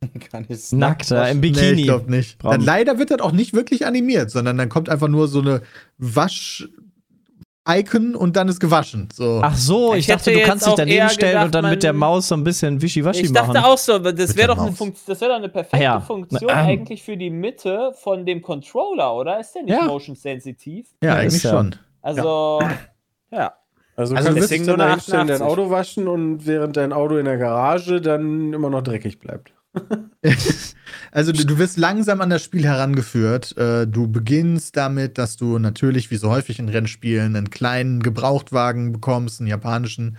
ich 0.48 0.72
Nackt, 0.72 1.10
ja, 1.10 1.26
im 1.26 1.40
Nee, 1.40 1.50
Bikini. 1.50 1.80
ich 1.80 1.84
glaube 1.84 2.10
nicht. 2.10 2.42
Dann 2.42 2.62
leider 2.62 2.98
wird 2.98 3.10
das 3.10 3.20
auch 3.20 3.32
nicht 3.32 3.52
wirklich 3.52 3.84
animiert, 3.86 4.30
sondern 4.30 4.56
dann 4.56 4.70
kommt 4.70 4.88
einfach 4.88 5.08
nur 5.08 5.28
so 5.28 5.40
eine 5.40 5.60
Wasch-Icon 5.98 8.14
und 8.14 8.34
dann 8.36 8.48
ist 8.48 8.60
gewaschen. 8.60 9.08
So. 9.12 9.40
Ach 9.42 9.54
so, 9.54 9.92
ich, 9.92 10.00
Ich 10.00 10.06
dachte, 10.06 10.32
du 10.32 10.40
kannst 10.40 10.66
dich 10.66 10.72
daneben 10.74 11.10
stellen 11.10 11.36
und 11.36 11.44
gedacht, 11.46 11.54
dann 11.64 11.70
mit 11.70 11.82
der 11.82 11.92
Maus 11.92 12.28
so 12.28 12.34
ein 12.34 12.44
bisschen 12.44 12.80
wischiwaschi 12.80 13.20
Ich 13.24 13.30
machen. 13.30 13.52
dachte 13.52 13.66
auch 13.68 13.76
so, 13.76 13.98
das 13.98 14.36
wäre 14.36 14.48
doch, 14.48 14.58
eine 14.58 14.74
das 15.06 15.20
wär 15.20 15.28
doch 15.28 15.36
eine 15.36 15.50
perfekte 15.50 15.84
Ja. 15.84 16.00
Funktion 16.00 16.50
Ähm. 16.50 16.56
eigentlich 16.56 17.02
für 17.02 17.18
die 17.18 17.28
Mitte 17.30 17.92
von 18.00 18.24
dem 18.24 18.40
Controller, 18.40 19.14
oder? 19.14 19.38
Ist 19.38 19.54
der 19.54 19.64
nicht 19.64 19.74
Ja. 19.74 19.84
motion 19.84 20.16
sensitiv? 20.16 20.86
ja, 21.02 21.10
ja, 21.10 21.16
eigentlich 21.16 21.42
schon. 21.42 21.76
Also, 22.00 22.62
ja. 23.30 23.52
Also, 23.96 24.14
Also 24.16 24.30
du 24.30 24.36
kannst 24.36 24.50
dann 24.52 24.62
nur 24.64 24.74
eine 24.76 24.84
einstellen, 24.94 25.26
dein 25.26 25.42
88. 25.42 25.46
Auto 25.46 25.68
waschen 25.70 26.08
und 26.08 26.46
während 26.46 26.74
dein 26.78 26.94
Auto 26.94 27.18
in 27.18 27.26
der 27.26 27.36
Garage 27.36 28.00
dann 28.00 28.54
immer 28.54 28.70
noch 28.70 28.80
dreckig 28.82 29.18
bleibt. 29.18 29.52
Also 31.12 31.32
du, 31.32 31.44
du 31.44 31.58
wirst 31.58 31.76
langsam 31.76 32.20
an 32.20 32.30
das 32.30 32.44
Spiel 32.44 32.64
herangeführt. 32.64 33.56
Äh, 33.56 33.86
du 33.86 34.06
beginnst 34.06 34.76
damit, 34.76 35.18
dass 35.18 35.36
du 35.36 35.58
natürlich, 35.58 36.10
wie 36.10 36.16
so 36.16 36.30
häufig 36.30 36.60
in 36.60 36.68
Rennspielen, 36.68 37.34
einen 37.34 37.50
kleinen 37.50 38.00
Gebrauchtwagen 38.00 38.92
bekommst, 38.92 39.40
einen 39.40 39.48
japanischen. 39.48 40.18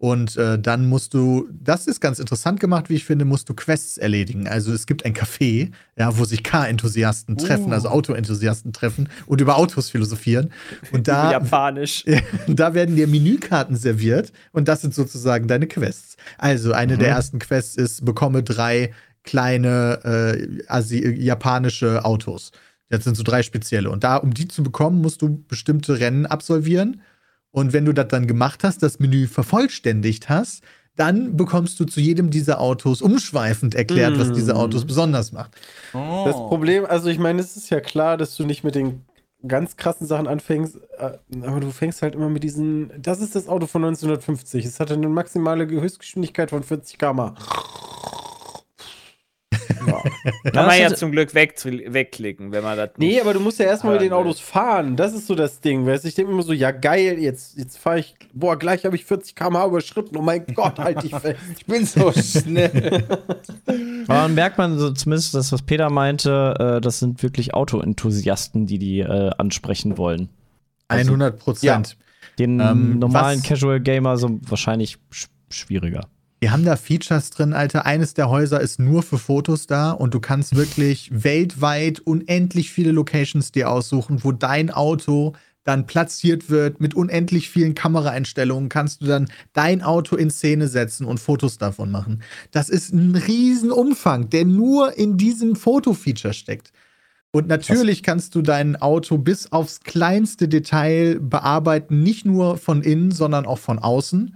Und 0.00 0.38
äh, 0.38 0.58
dann 0.58 0.88
musst 0.88 1.12
du, 1.12 1.46
das 1.52 1.86
ist 1.86 2.00
ganz 2.00 2.20
interessant 2.20 2.58
gemacht, 2.58 2.88
wie 2.88 2.94
ich 2.94 3.04
finde, 3.04 3.26
musst 3.26 3.50
du 3.50 3.54
Quests 3.54 3.98
erledigen. 3.98 4.48
Also 4.48 4.72
es 4.72 4.86
gibt 4.86 5.04
ein 5.04 5.12
Café, 5.12 5.72
ja, 5.94 6.16
wo 6.16 6.24
sich 6.24 6.42
Car-Enthusiasten 6.42 7.36
treffen, 7.36 7.70
also 7.74 7.90
Auto-Enthusiasten 7.90 8.72
treffen 8.72 9.10
und 9.26 9.42
über 9.42 9.58
Autos 9.58 9.90
philosophieren. 9.90 10.52
Und 10.90 11.06
da, 11.06 11.30
Japanisch. 11.32 12.06
da 12.46 12.72
werden 12.72 12.96
dir 12.96 13.08
Menükarten 13.08 13.76
serviert 13.76 14.32
und 14.52 14.68
das 14.68 14.80
sind 14.80 14.94
sozusagen 14.94 15.48
deine 15.48 15.66
Quests. 15.66 16.16
Also 16.38 16.72
eine 16.72 16.96
der 16.96 17.08
ersten 17.08 17.38
Quests 17.38 17.76
ist, 17.76 18.02
bekomme 18.02 18.42
drei 18.42 18.94
kleine 19.22 20.00
äh, 20.02 20.62
Asi 20.66 21.06
japanische 21.10 22.06
Autos. 22.06 22.52
Das 22.88 23.04
sind 23.04 23.18
so 23.18 23.22
drei 23.22 23.42
spezielle. 23.42 23.90
Und 23.90 24.02
da, 24.02 24.16
um 24.16 24.32
die 24.32 24.48
zu 24.48 24.62
bekommen, 24.62 25.02
musst 25.02 25.20
du 25.20 25.44
bestimmte 25.46 26.00
Rennen 26.00 26.24
absolvieren. 26.24 27.02
Und 27.52 27.72
wenn 27.72 27.84
du 27.84 27.92
das 27.92 28.08
dann 28.08 28.26
gemacht 28.26 28.64
hast, 28.64 28.82
das 28.82 28.98
Menü 28.98 29.26
vervollständigt 29.26 30.28
hast, 30.28 30.62
dann 30.96 31.36
bekommst 31.36 31.80
du 31.80 31.84
zu 31.84 32.00
jedem 32.00 32.30
dieser 32.30 32.60
Autos 32.60 33.00
umschweifend 33.00 33.74
erklärt, 33.74 34.18
was 34.18 34.32
diese 34.32 34.56
Autos 34.56 34.84
besonders 34.84 35.32
macht. 35.32 35.52
Oh. 35.94 36.24
Das 36.26 36.34
Problem, 36.34 36.84
also 36.84 37.08
ich 37.08 37.18
meine, 37.18 37.40
es 37.40 37.56
ist 37.56 37.70
ja 37.70 37.80
klar, 37.80 38.16
dass 38.16 38.36
du 38.36 38.44
nicht 38.44 38.64
mit 38.64 38.74
den 38.74 39.04
ganz 39.46 39.76
krassen 39.76 40.06
Sachen 40.06 40.26
anfängst, 40.26 40.76
äh, 40.98 41.12
aber 41.42 41.60
du 41.60 41.70
fängst 41.70 42.02
halt 42.02 42.14
immer 42.14 42.28
mit 42.28 42.42
diesen. 42.44 42.90
Das 43.00 43.20
ist 43.20 43.34
das 43.34 43.48
Auto 43.48 43.66
von 43.66 43.82
1950. 43.84 44.64
Es 44.64 44.80
hatte 44.80 44.94
eine 44.94 45.08
maximale 45.08 45.66
Höchstgeschwindigkeit 45.66 46.50
von 46.50 46.62
40 46.62 46.98
km/h. 49.84 50.02
Kann 50.52 50.66
man 50.66 50.78
ja 50.80 50.94
zum 50.94 51.10
Glück 51.12 51.34
weg, 51.34 51.54
wegklicken, 51.64 52.52
wenn 52.52 52.62
man 52.62 52.76
das 52.76 52.90
Nee, 52.96 53.20
aber 53.20 53.32
du 53.34 53.40
musst 53.40 53.58
ja 53.58 53.66
erstmal 53.66 53.94
mit 53.94 54.02
den. 54.02 54.12
Autos 54.12 54.40
fahren. 54.40 54.96
Das 54.96 55.14
ist 55.14 55.26
so 55.26 55.34
das 55.34 55.60
Ding. 55.60 55.86
Weißt? 55.86 56.04
Ich 56.04 56.14
denke 56.14 56.32
immer 56.32 56.42
so, 56.42 56.52
ja 56.52 56.70
geil, 56.70 57.18
jetzt, 57.18 57.56
jetzt 57.58 57.78
fahre 57.78 58.00
ich, 58.00 58.14
boah, 58.32 58.58
gleich 58.58 58.84
habe 58.84 58.96
ich 58.96 59.04
40 59.04 59.34
km/h 59.34 59.66
überschritten. 59.66 60.16
Oh 60.16 60.22
mein 60.22 60.44
Gott, 60.54 60.78
halt 60.78 61.02
dich 61.02 61.14
fest. 61.14 61.38
Ich 61.58 61.66
bin 61.66 61.84
so 61.86 62.12
schnell. 62.12 63.04
Aber 64.06 64.14
dann 64.22 64.34
merkt 64.34 64.58
man 64.58 64.78
so 64.78 64.90
zumindest 64.92 65.34
das, 65.34 65.52
was 65.52 65.62
Peter 65.62 65.90
meinte, 65.90 66.54
äh, 66.78 66.80
das 66.80 66.98
sind 66.98 67.22
wirklich 67.22 67.54
Autoenthusiasten, 67.54 68.66
die 68.66 68.78
die 68.78 69.00
äh, 69.00 69.30
ansprechen 69.38 69.96
wollen. 69.98 70.28
Also 70.88 71.10
100 71.12 71.38
Prozent. 71.38 71.96
Den 72.38 72.58
Ähm, 72.60 72.98
normalen 72.98 73.40
was- 73.40 73.46
Casual 73.48 73.80
Gamer 73.80 74.16
so 74.16 74.38
wahrscheinlich 74.42 74.98
sch 75.10 75.26
schwieriger. 75.50 76.02
Wir 76.40 76.52
haben 76.52 76.64
da 76.64 76.76
Features 76.76 77.28
drin, 77.28 77.52
Alter. 77.52 77.84
Eines 77.84 78.14
der 78.14 78.30
Häuser 78.30 78.62
ist 78.62 78.80
nur 78.80 79.02
für 79.02 79.18
Fotos 79.18 79.66
da 79.66 79.90
und 79.90 80.14
du 80.14 80.20
kannst 80.20 80.56
wirklich 80.56 81.10
weltweit 81.12 82.00
unendlich 82.00 82.72
viele 82.72 82.92
Locations 82.92 83.52
dir 83.52 83.70
aussuchen, 83.70 84.24
wo 84.24 84.32
dein 84.32 84.70
Auto 84.70 85.34
dann 85.64 85.86
platziert 85.86 86.48
wird 86.48 86.80
mit 86.80 86.94
unendlich 86.94 87.50
vielen 87.50 87.74
Kameraeinstellungen, 87.74 88.70
kannst 88.70 89.02
du 89.02 89.06
dann 89.06 89.28
dein 89.52 89.82
Auto 89.82 90.16
in 90.16 90.30
Szene 90.30 90.68
setzen 90.68 91.04
und 91.04 91.20
Fotos 91.20 91.58
davon 91.58 91.90
machen. 91.90 92.22
Das 92.50 92.70
ist 92.70 92.94
ein 92.94 93.14
Riesenumfang, 93.14 94.30
der 94.30 94.46
nur 94.46 94.96
in 94.96 95.18
diesem 95.18 95.56
Foto-Feature 95.56 96.32
steckt. 96.32 96.72
Und 97.32 97.46
natürlich 97.46 98.02
kannst 98.02 98.34
du 98.34 98.40
dein 98.40 98.76
Auto 98.76 99.18
bis 99.18 99.52
aufs 99.52 99.80
kleinste 99.80 100.48
Detail 100.48 101.20
bearbeiten, 101.20 102.02
nicht 102.02 102.24
nur 102.24 102.56
von 102.56 102.82
innen, 102.82 103.10
sondern 103.12 103.44
auch 103.44 103.58
von 103.58 103.78
außen. 103.78 104.34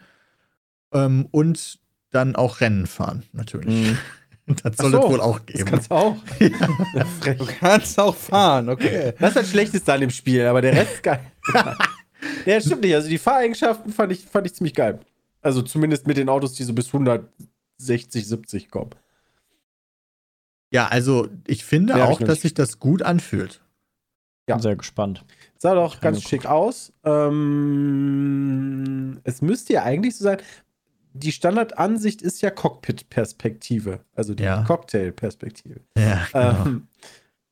Ähm, 0.92 1.26
und 1.30 1.80
dann 2.14 2.36
auch 2.36 2.60
Rennen 2.60 2.86
fahren, 2.86 3.24
natürlich. 3.32 3.88
Mhm. 3.90 3.98
Das 4.62 4.76
soll 4.76 4.92
so, 4.92 5.04
es 5.04 5.10
wohl 5.10 5.20
auch 5.22 5.38
Das 5.38 5.56
geben. 5.56 5.70
kannst 5.70 5.90
du 5.90 5.94
auch. 5.94 6.16
Frech. 7.20 7.38
Du 7.38 7.46
kannst 7.46 7.98
auch 7.98 8.14
fahren, 8.14 8.68
okay. 8.68 9.14
Das 9.18 9.30
ist 9.30 9.36
das 9.36 9.48
Schlechteste 9.50 9.90
an 9.90 10.02
dem 10.02 10.10
Spiel, 10.10 10.44
aber 10.44 10.60
der 10.60 10.74
Rest 10.74 10.96
ist 10.96 11.02
geil. 11.02 11.20
ja, 12.44 12.60
stimmt 12.60 12.82
nicht. 12.82 12.94
Also 12.94 13.08
die 13.08 13.16
Fahreigenschaften 13.16 13.90
fand 13.90 14.12
ich, 14.12 14.26
fand 14.26 14.46
ich 14.46 14.54
ziemlich 14.54 14.74
geil. 14.74 15.00
Also 15.40 15.62
zumindest 15.62 16.06
mit 16.06 16.18
den 16.18 16.28
Autos, 16.28 16.52
die 16.52 16.64
so 16.64 16.74
bis 16.74 16.88
160, 16.88 18.28
70 18.28 18.70
kommen. 18.70 18.90
Ja, 20.70 20.88
also 20.88 21.26
ich 21.46 21.64
finde 21.64 21.96
Ja, 21.96 22.04
auch, 22.04 22.20
ich 22.20 22.26
dass 22.26 22.42
sich 22.42 22.52
das 22.52 22.78
gut 22.78 23.00
anfühlt. 23.00 23.62
Ja. 24.46 24.56
Bin 24.56 24.62
sehr 24.62 24.76
gespannt. 24.76 25.24
Sah 25.56 25.74
doch 25.74 26.02
ganz 26.02 26.22
schick 26.22 26.44
aus. 26.44 26.92
Ähm, 27.04 28.40
es 29.24 29.40
müsste 29.40 29.72
ja 29.72 29.84
eigentlich 29.84 30.16
so 30.16 30.24
sein, 30.24 30.36
die 31.14 31.32
Standardansicht 31.32 32.20
ist 32.22 32.42
ja 32.42 32.50
Cockpit-Perspektive, 32.50 34.00
also 34.14 34.34
die 34.34 34.42
Ja. 34.42 34.62
Cocktail-Perspektive. 34.64 35.80
Ja, 35.96 36.26
genau. 36.32 36.66
Ähm, 36.66 36.88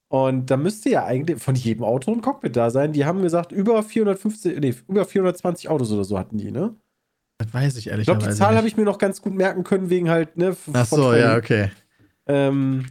und 0.09 0.51
da 0.51 0.57
müsste 0.59 0.91
ja 0.91 1.05
eigentlich 1.07 1.41
von 1.43 1.55
jedem 1.55 1.85
Auto 1.85 2.13
ein 2.13 2.21
Cockpit 2.21 2.55
da 2.57 2.71
sein. 2.71 2.93
Die 2.93 3.05
haben 3.07 3.23
gesagt, 3.23 3.51
über 3.53 3.83
450, 3.83 4.59
nee, 4.61 4.75
über 4.89 5.05
420 5.07 5.69
Autos 5.71 5.91
oder 5.93 6.05
so 6.05 6.19
hatten 6.19 6.37
die, 6.39 6.51
ne? 6.51 6.75
das 7.39 7.53
weiß 7.55 7.77
ich 7.77 7.87
Ich 7.87 7.91
ehrlich 7.93 8.07
glaube, 8.07 8.23
die 8.29 8.35
Zahl 8.35 8.57
habe 8.57 8.69
ich 8.69 8.77
mir 8.77 8.85
noch 8.85 8.99
ganz 8.99 9.21
gut 9.23 9.33
merken 9.35 9.65
können, 9.65 9.91
wegen 9.91 10.11
halt, 10.11 10.37
ne? 10.37 10.55
Ach 10.75 10.87
so, 10.87 10.97
Training. 11.11 11.21
ja, 11.25 11.37
okay. 11.37 11.71
Ähm, 12.27 12.87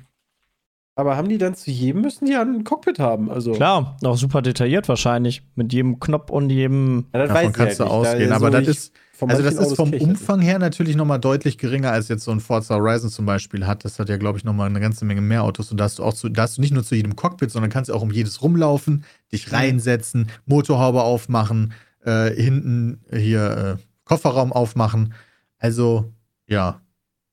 aber 0.96 1.16
haben 1.16 1.30
die 1.30 1.38
dann 1.38 1.56
zu 1.56 1.72
jedem, 1.72 2.02
müssen 2.02 2.26
die 2.26 2.34
ja 2.34 2.42
ein 2.42 2.64
Cockpit 2.66 3.00
haben? 3.00 3.30
Also, 3.32 3.54
Klar, 3.54 3.96
auch 4.04 4.18
super 4.18 4.42
detailliert 4.42 4.90
wahrscheinlich. 4.90 5.44
Mit 5.56 5.72
jedem 5.72 6.00
Knopf 6.02 6.30
und 6.32 6.50
jedem. 6.50 7.06
Ja, 7.14 7.20
das 7.20 7.28
Davon 7.30 7.44
weiß 7.44 7.50
ich 7.52 7.56
kannst 7.56 7.80
du 7.80 7.84
halt 7.86 7.92
nicht. 7.94 8.08
ausgehen. 8.10 8.30
Da- 8.30 8.36
aber 8.36 8.46
so 8.48 8.52
das 8.52 8.62
ich- 8.64 8.68
ist, 8.70 8.94
also 9.30 9.44
das 9.44 9.56
manchen 9.56 9.72
ist 9.74 9.80
Autos 9.80 10.00
vom. 10.00 10.10
Umfang 10.10 10.42
her 10.42 10.58
natürlich 10.60 10.96
nochmal 10.96 11.20
deutlich 11.20 11.58
geringer 11.58 11.92
als 11.92 12.08
jetzt 12.08 12.24
so 12.24 12.32
ein 12.32 12.40
Forza 12.40 12.76
Horizon 12.76 13.10
zum 13.10 13.26
Beispiel 13.26 13.68
hat. 13.68 13.86
Das 13.86 14.00
hat 14.00 14.10
ja, 14.10 14.18
glaube 14.18 14.38
ich, 14.38 14.44
nochmal 14.44 14.68
eine 14.70 14.80
ganze 14.80 15.06
Menge 15.06 15.22
mehr 15.22 15.44
Autos. 15.44 15.72
Und 15.72 15.78
da 15.78 15.84
hast 15.86 16.00
du 16.00 16.04
auch 16.04 16.14
zu, 16.14 16.30
da 16.30 16.44
hast 16.44 16.58
du 16.58 16.62
nicht 16.62 16.74
nur 16.74 16.84
zu 16.84 16.96
jedem 16.96 17.16
Cockpit, 17.16 17.52
sondern 17.52 17.70
kannst 17.72 17.92
auch 17.92 18.02
um 18.02 18.12
jedes 18.12 18.42
rumlaufen, 18.42 18.94
Mhm. 18.96 19.04
dich 19.32 19.52
reinsetzen, 19.52 20.30
Motorhaube 20.46 21.04
aufmachen, 21.04 21.74
äh, 22.06 22.32
hinten 22.32 23.02
hier 23.12 23.78
äh, 23.80 23.84
Kofferraum 24.06 24.52
aufmachen. 24.52 25.14
Also, 25.60 26.12
ja. 26.48 26.82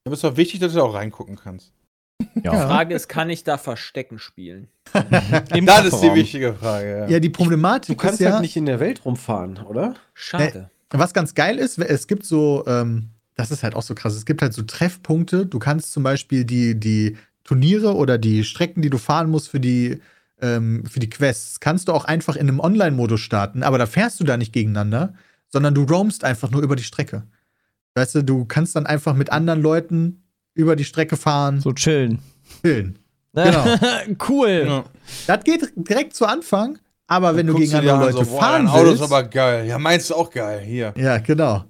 Aber 0.05 0.13
es 0.15 0.19
ist 0.19 0.25
doch 0.25 0.37
wichtig, 0.37 0.61
dass 0.61 0.73
du 0.73 0.79
da 0.79 0.85
auch 0.85 0.95
reingucken 0.95 1.37
kannst. 1.37 1.73
Ja. 2.45 2.53
Ja. 2.55 2.67
Frage 2.69 2.95
ist, 2.95 3.09
kann 3.09 3.31
ich 3.31 3.43
da 3.45 3.59
Verstecken 3.59 4.19
spielen? 4.19 4.69
Das 4.93 5.05
ist 5.05 5.53
die 5.55 5.65
Kofferraum. 5.67 6.15
wichtige 6.17 6.55
Frage, 6.55 6.99
ja. 7.01 7.09
Ja, 7.09 7.21
die 7.21 7.31
Problematik 7.31 7.97
Du 7.97 8.01
kannst 8.03 8.21
ist 8.21 8.25
ja, 8.27 8.33
halt 8.33 8.43
nicht 8.43 8.57
in 8.57 8.67
der 8.67 8.79
Welt 8.81 9.05
rumfahren, 9.05 9.59
oder? 9.59 9.95
Schade. 10.15 10.71
Was 10.91 11.13
ganz 11.15 11.35
geil 11.35 11.59
ist, 11.59 11.79
es 11.79 12.07
gibt 12.07 12.25
so, 12.25 12.65
ähm, 12.67 13.11
das 13.35 13.51
ist 13.51 13.63
halt 13.63 13.75
auch 13.75 13.83
so 13.83 13.95
krass, 13.95 14.15
es 14.15 14.25
gibt 14.25 14.43
halt 14.43 14.55
so 14.55 14.63
Treffpunkte. 14.63 15.47
Du 15.47 15.59
kannst 15.59 15.93
zum 15.93 16.03
Beispiel 16.03 16.45
die, 16.45 16.79
die 16.79 17.17
Turniere 17.45 17.95
oder 17.95 18.19
die 18.19 18.45
Strecken, 18.45 18.83
die 18.83 18.91
du 18.91 18.99
fahren 18.99 19.31
musst 19.31 19.49
für 19.49 19.61
die, 19.61 20.01
ähm, 20.41 20.85
für 20.87 21.01
die 21.01 21.11
Quests, 21.11 21.61
kannst 21.61 21.89
du 21.89 21.93
auch 21.93 22.05
einfach 22.05 22.37
in 22.37 22.49
einem 22.49 22.61
Online-Modus 22.61 23.21
starten, 23.21 23.63
aber 23.63 23.79
da 23.79 23.87
fährst 23.87 24.21
du 24.21 24.25
da 24.25 24.37
nicht 24.37 24.53
gegeneinander, 24.53 25.15
sondern 25.51 25.75
du 25.75 25.83
roamst 25.85 26.25
einfach 26.25 26.51
nur 26.51 26.63
über 26.63 26.77
die 26.77 26.83
Strecke. 26.85 27.23
Weißt 27.95 28.15
du, 28.17 28.23
du 28.23 28.45
kannst 28.45 28.77
dann 28.77 28.87
einfach 28.87 29.15
mit 29.15 29.31
anderen 29.33 29.63
Leuten 29.63 30.23
über 30.55 30.77
die 30.77 30.85
Strecke 30.85 31.17
fahren, 31.17 31.61
So 31.61 31.73
chillen. 31.73 32.19
chillen. 32.63 32.99
Genau. 33.35 33.65
cool. 34.29 34.65
Ja. 34.67 34.85
Das 35.29 35.45
geht 35.45 35.73
direkt 35.77 36.15
zu 36.15 36.27
Anfang, 36.27 36.79
aber 37.09 37.35
wenn 37.35 37.47
du 37.49 37.55
gegen 37.55 37.75
andere 37.75 37.95
an, 37.95 38.01
Leute 38.01 38.25
so, 38.25 38.31
boah, 38.31 38.41
fahren 38.41 38.67
dein 38.67 38.75
Auto 38.75 38.85
willst. 38.87 39.03
ist 39.03 39.11
aber 39.13 39.25
geil. 39.25 39.67
Ja, 39.67 39.79
meinst 39.79 40.11
du 40.11 40.15
auch 40.15 40.31
geil. 40.31 40.61
Hier. 40.61 40.95
Ja, 40.97 41.19
genau. 41.19 41.65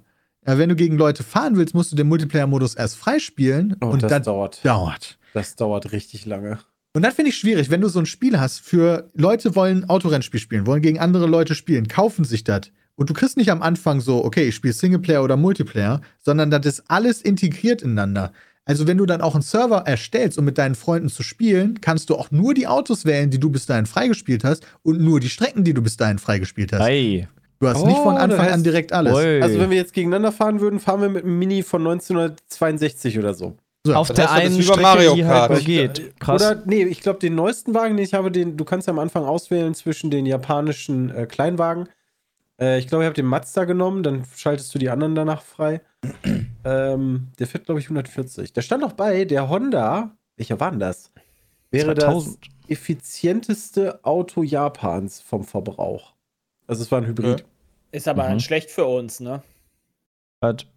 Ja, 0.45 0.57
wenn 0.57 0.69
du 0.69 0.75
gegen 0.75 0.97
Leute 0.97 1.23
fahren 1.23 1.57
willst, 1.57 1.73
musst 1.73 1.91
du 1.91 1.95
den 1.95 2.07
Multiplayer-Modus 2.07 2.75
erst 2.75 2.97
freispielen 2.97 3.75
Oh, 3.81 3.87
und 3.87 4.03
das 4.03 4.09
das 4.11 4.21
dauert. 4.23 4.63
dauert. 4.63 5.17
Das 5.33 5.55
dauert 5.55 5.91
richtig 5.91 6.25
lange. 6.25 6.59
Und 6.93 7.03
das 7.03 7.13
finde 7.13 7.29
ich 7.29 7.37
schwierig, 7.37 7.69
wenn 7.69 7.81
du 7.81 7.87
so 7.87 7.99
ein 7.99 8.05
Spiel 8.05 8.39
hast 8.39 8.59
für 8.61 9.09
Leute 9.13 9.55
wollen 9.55 9.87
Autorennspiel 9.89 10.39
spielen, 10.39 10.65
wollen 10.65 10.81
gegen 10.81 10.99
andere 10.99 11.27
Leute 11.27 11.55
spielen, 11.55 11.87
kaufen 11.87 12.25
sich 12.25 12.43
das. 12.43 12.61
Und 12.95 13.09
du 13.09 13.13
kriegst 13.13 13.37
nicht 13.37 13.51
am 13.51 13.61
Anfang 13.61 14.01
so, 14.01 14.25
okay, 14.25 14.47
ich 14.49 14.55
spiele 14.55 14.73
Singleplayer 14.73 15.23
oder 15.23 15.37
Multiplayer, 15.37 16.01
sondern 16.19 16.49
das 16.51 16.65
ist 16.65 16.83
alles 16.87 17.21
integriert 17.21 17.81
ineinander. 17.81 18.33
Also 18.69 18.85
wenn 18.87 18.97
du 18.99 19.05
dann 19.07 19.21
auch 19.21 19.33
einen 19.33 19.41
Server 19.41 19.79
erstellst, 19.87 20.37
um 20.37 20.45
mit 20.45 20.59
deinen 20.59 20.75
Freunden 20.75 21.09
zu 21.09 21.23
spielen, 21.23 21.81
kannst 21.81 22.09
du 22.11 22.15
auch 22.15 22.29
nur 22.29 22.53
die 22.53 22.67
Autos 22.67 23.03
wählen, 23.03 23.31
die 23.31 23.39
du 23.39 23.49
bis 23.49 23.65
dahin 23.65 23.87
freigespielt 23.87 24.43
hast 24.43 24.65
und 24.83 25.01
nur 25.01 25.19
die 25.19 25.29
Strecken, 25.29 25.63
die 25.63 25.73
du 25.73 25.81
bis 25.81 25.97
dahin 25.97 26.19
freigespielt 26.19 26.71
hast. 26.73 26.81
Hey. 26.83 27.27
Du 27.59 27.67
hast 27.67 27.81
Oh, 27.81 27.87
nicht 27.87 27.97
von 27.97 28.13
das 28.15 28.23
Anfang 28.25 28.45
heißt- 28.47 28.51
an 28.53 28.63
direkt 28.63 28.93
alles. 28.93 29.13
Oi. 29.15 29.41
Also, 29.41 29.59
wenn 29.59 29.69
wir 29.71 29.77
jetzt 29.77 29.91
gegeneinander 29.93 30.31
fahren 30.31 30.61
würden, 30.61 30.79
fahren 30.79 31.01
wir 31.01 31.09
mit 31.09 31.23
einem 31.23 31.37
Mini 31.39 31.63
von 31.63 31.81
1962 31.81 33.17
oder 33.19 33.33
so. 33.33 33.57
So, 33.85 33.93
Auf 33.95 34.11
der 34.11 34.31
heißt, 34.31 34.45
einen 34.53 34.61
Strecke, 34.61 34.81
Mario 34.81 35.15
die 35.15 35.25
halt 35.25 35.33
Kart. 35.37 35.51
nur 35.51 35.59
geht. 35.61 36.19
Krass. 36.19 36.41
Oder, 36.41 36.61
nee, 36.65 36.83
ich 36.83 37.01
glaube, 37.01 37.19
den 37.19 37.33
neuesten 37.35 37.73
Wagen, 37.73 37.97
den 37.97 38.03
ich 38.03 38.13
habe, 38.13 38.29
den, 38.29 38.55
du 38.55 38.65
kannst 38.65 38.87
ja 38.87 38.93
am 38.93 38.99
Anfang 38.99 39.23
auswählen 39.25 39.73
zwischen 39.73 40.11
den 40.11 40.25
japanischen 40.25 41.09
äh, 41.09 41.25
Kleinwagen. 41.25 41.87
Äh, 42.61 42.77
ich 42.79 42.87
glaube, 42.87 43.03
ich 43.03 43.07
habe 43.07 43.15
den 43.15 43.25
Mazda 43.25 43.63
genommen, 43.65 44.03
dann 44.03 44.23
schaltest 44.35 44.75
du 44.75 44.79
die 44.79 44.89
anderen 44.89 45.15
danach 45.15 45.41
frei. 45.41 45.81
Ähm, 46.63 47.27
der 47.39 47.47
fährt, 47.47 47.65
glaube 47.65 47.79
ich, 47.79 47.85
140. 47.87 48.53
Da 48.53 48.61
stand 48.61 48.81
noch 48.81 48.93
bei, 48.93 49.25
der 49.25 49.49
Honda, 49.49 50.15
welcher 50.37 50.59
war 50.59 50.71
denn 50.71 50.79
das? 50.79 51.11
Wäre 51.71 51.93
2000. 51.95 52.37
das 52.45 52.69
effizienteste 52.69 54.03
Auto 54.03 54.43
Japans 54.43 55.21
vom 55.21 55.43
Verbrauch. 55.43 56.13
Also, 56.67 56.83
es 56.83 56.91
war 56.91 56.99
ein 57.01 57.07
Hybrid. 57.07 57.43
Ist 57.91 58.07
aber 58.07 58.29
Mhm. 58.29 58.39
schlecht 58.39 58.69
für 58.71 58.85
uns, 58.85 59.19
ne? 59.19 59.41
Hat- 60.43 60.67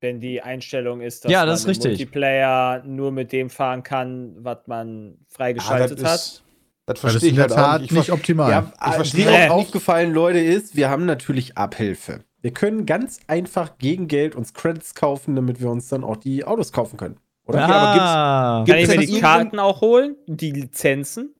Wenn 0.00 0.20
die 0.20 0.42
Einstellung 0.42 1.00
ist, 1.00 1.24
dass 1.24 1.32
Ja, 1.32 1.40
man 1.40 1.48
das 1.48 1.60
ist 1.60 1.64
im 1.64 1.68
richtig. 1.70 1.86
Multiplayer 1.90 2.82
nur 2.84 3.10
mit 3.10 3.32
dem 3.32 3.48
fahren 3.50 3.82
kann, 3.82 4.36
was 4.44 4.58
man 4.66 5.16
freigeschaltet 5.28 5.98
Ah, 6.04 6.08
hat. 6.10 6.14
ist, 6.20 6.42
das 6.42 6.42
das 6.86 7.00
verstehe 7.00 7.16
ist 7.16 7.22
in 7.24 7.28
ich 7.30 7.34
der 7.36 7.42
halt 7.44 7.52
Tat 7.52 7.80
nicht. 7.80 7.92
nicht 7.92 8.02
Ich 8.08 8.12
optimal. 8.12 8.50
Ja, 8.50 8.72
Ich 8.82 8.86
äh, 8.86 8.92
verstehe 8.92 9.26
wie 9.26 9.48
auch 9.48 9.50
aufgefallen, 9.50 10.12
Leute, 10.12 10.38
ist, 10.40 10.76
wir 10.76 10.90
haben 10.90 11.06
natürlich 11.06 11.56
Abhilfe. 11.56 12.24
Wir 12.44 12.50
können 12.52 12.84
ganz 12.84 13.20
einfach 13.26 13.78
gegen 13.78 14.06
Geld 14.06 14.34
uns 14.36 14.52
Credits 14.52 14.94
kaufen, 14.94 15.34
damit 15.34 15.62
wir 15.62 15.70
uns 15.70 15.88
dann 15.88 16.04
auch 16.04 16.16
die 16.18 16.44
Autos 16.44 16.72
kaufen 16.72 16.98
können. 16.98 17.16
Oder? 17.46 17.60
Ja, 17.60 17.64
aber 17.68 17.92
gibt's- 17.94 18.06
Ah. 18.06 18.64
Kann 18.66 18.76
ich 18.76 18.82
Gibt's 18.84 18.88
mir 19.00 19.06
denn 19.06 19.14
die 19.14 19.20
Karten 19.22 19.58
auch 19.58 19.80
holen? 19.80 20.16
Die 20.26 20.50
Lizenzen? 20.50 21.34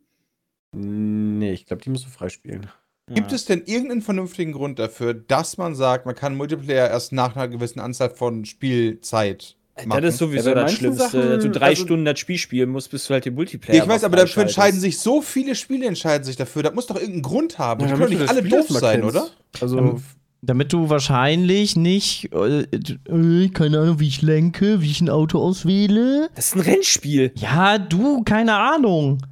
Nee, 0.73 1.53
ich 1.53 1.67
glaube, 1.67 1.83
die 1.83 1.91
musst 1.91 2.07
du 2.07 2.09
freispielen. 2.09 2.69
Gibt 3.13 3.33
es 3.33 3.45
denn 3.45 3.65
irgendeinen 3.67 4.01
vernünftigen 4.01 4.53
Grund 4.53 4.79
dafür, 4.79 5.13
dass 5.13 5.59
man 5.59 5.75
sagt, 5.75 6.07
man 6.07 6.15
kann 6.15 6.37
Multiplayer 6.39 6.89
erst 6.89 7.13
nach 7.13 7.37
einer 7.37 7.49
gewissen 7.49 7.81
Anzahl 7.81 8.09
von 8.09 8.47
Spielzeit 8.47 9.57
machen? 9.85 10.01
Das 10.03 10.15
ist 10.15 10.19
sowieso 10.21 10.49
Ja, 10.49 10.55
das 10.55 10.73
Schlimmste. 10.73 11.03
Sachen- 11.05 11.29
dass 11.29 11.43
du 11.45 11.51
drei 11.51 11.67
also- 11.67 11.85
Stunden 11.85 12.07
das 12.07 12.19
Spiel 12.19 12.39
spielen 12.39 12.71
musst, 12.71 12.91
bis 12.91 13.07
du 13.07 13.13
halt 13.13 13.27
den 13.27 13.35
Multiplayer 13.35 13.77
Ja, 13.77 13.83
ich 13.83 13.89
weiß, 13.91 14.05
aber 14.05 14.17
dafür 14.17 14.45
entscheiden 14.45 14.81
sich 14.81 14.99
so 14.99 15.21
viele 15.21 15.55
Spiele 15.55 15.87
entscheiden 15.87 16.25
sich 16.25 16.37
dafür. 16.37 16.63
Das 16.63 16.73
muss 16.75 16.87
doch 16.87 16.97
irgendeinen 16.97 17.21
Grund 17.23 17.59
haben. 17.59 17.83
Ja, 17.83 17.89
die 17.89 17.93
damit 17.93 18.09
können 18.09 18.19
doch 18.19 18.21
nicht 18.21 18.23
das 18.23 18.31
alle 18.31 18.47
Spiel 18.49 18.59
doof 18.59 18.81
sein, 18.81 19.01
kennst. 19.03 19.17
oder? 19.17 19.29
Also, 19.61 19.79
Ähm, 19.79 20.03
Damit 20.47 20.73
du 20.73 20.91
wahrscheinlich 20.91 21.75
nicht, 21.77 22.33
äh, 22.33 22.63
äh, 22.63 23.49
keine 23.49 23.81
Ahnung, 23.81 24.01
wie 24.01 24.09
ich 24.09 24.21
lenke, 24.23 24.81
wie 24.83 24.91
ich 24.91 25.01
ein 25.01 25.09
Auto 25.09 25.39
auswähle. 25.41 26.29
Das 26.35 26.47
ist 26.49 26.55
ein 26.57 26.61
Rennspiel. 26.61 27.33
Ja, 27.37 27.79
du, 27.79 28.23
keine 28.25 28.55
Ahnung. 28.57 29.23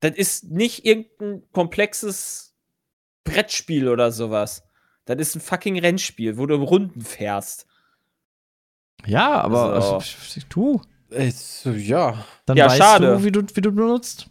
Das 0.00 0.12
ist 0.14 0.50
nicht 0.50 0.84
irgendein 0.84 1.42
komplexes 1.52 2.54
Brettspiel 3.24 3.88
oder 3.88 4.12
sowas. 4.12 4.62
Das 5.04 5.16
ist 5.18 5.34
ein 5.34 5.40
fucking 5.40 5.78
Rennspiel, 5.78 6.38
wo 6.38 6.46
du 6.46 6.54
Runden 6.56 7.00
fährst. 7.00 7.66
Ja, 9.04 9.40
aber 9.40 9.72
Also- 9.74 9.98
äh, 9.98 10.42
du, 10.48 10.80
es, 11.10 11.62
ja. 11.64 12.24
dann 12.44 12.56
Ja, 12.56 12.66
weißt 12.66 12.76
schade. 12.78 13.06
du, 13.18 13.24
wie 13.24 13.32
du, 13.32 13.42
wie 13.54 13.60
du 13.60 13.72
benutzt. 13.72 14.28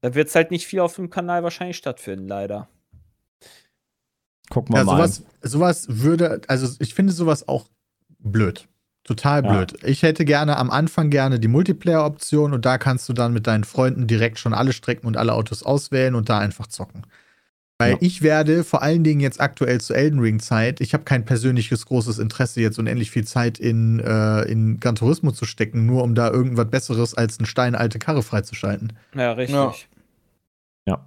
Da 0.00 0.14
wird 0.14 0.28
es 0.28 0.34
halt 0.34 0.50
nicht 0.50 0.66
viel 0.66 0.80
auf 0.80 0.94
dem 0.96 1.10
Kanal 1.10 1.42
wahrscheinlich 1.42 1.76
stattfinden, 1.76 2.28
leider. 2.28 2.68
Guck 4.50 4.70
mal 4.70 4.78
Ja, 4.78 4.84
mal. 4.84 4.96
sowas, 4.96 5.22
sowas 5.42 5.86
würde, 5.88 6.40
also 6.48 6.74
ich 6.80 6.94
finde 6.94 7.12
sowas 7.12 7.48
auch 7.48 7.66
blöd. 8.18 8.66
Total 9.04 9.44
Ja. 9.44 9.52
blöd. 9.52 9.74
Ich 9.84 10.02
hätte 10.02 10.24
gerne 10.24 10.56
am 10.58 10.70
Anfang 10.70 11.08
gerne 11.10 11.40
die 11.40 11.48
Multiplayer-Option 11.48 12.52
und 12.52 12.64
da 12.66 12.76
kannst 12.78 13.08
du 13.08 13.12
dann 13.12 13.32
mit 13.32 13.46
deinen 13.46 13.64
Freunden 13.64 14.06
direkt 14.06 14.38
schon 14.38 14.52
alle 14.54 14.72
Strecken 14.72 15.06
und 15.06 15.16
alle 15.16 15.32
Autos 15.32 15.62
auswählen 15.62 16.14
und 16.14 16.28
da 16.28 16.38
einfach 16.38 16.66
zocken. 16.66 17.02
Weil 17.80 17.92
Ja. 17.92 17.96
ich 18.00 18.22
werde 18.22 18.64
vor 18.64 18.82
allen 18.82 19.04
Dingen 19.04 19.20
jetzt 19.20 19.40
aktuell 19.40 19.80
zu 19.80 19.94
Elden 19.94 20.18
Ring 20.18 20.40
Zeit, 20.40 20.80
ich 20.80 20.94
habe 20.94 21.04
kein 21.04 21.24
persönliches 21.24 21.86
großes 21.86 22.18
Interesse, 22.18 22.60
jetzt 22.60 22.78
unendlich 22.78 23.10
viel 23.12 23.24
Zeit 23.24 23.58
in, 23.58 24.00
äh, 24.00 24.42
in 24.42 24.80
Gran 24.80 24.96
Turismo 24.96 25.30
zu 25.30 25.44
stecken, 25.44 25.86
nur 25.86 26.02
um 26.02 26.14
da 26.16 26.28
irgendwas 26.30 26.68
Besseres 26.68 27.14
als 27.14 27.38
eine 27.38 27.46
steinalte 27.46 27.98
Karre 28.00 28.22
freizuschalten. 28.24 28.94
Ja, 29.14 29.32
richtig. 29.32 29.54
Ja. 29.54 29.72
Ja. 30.86 31.06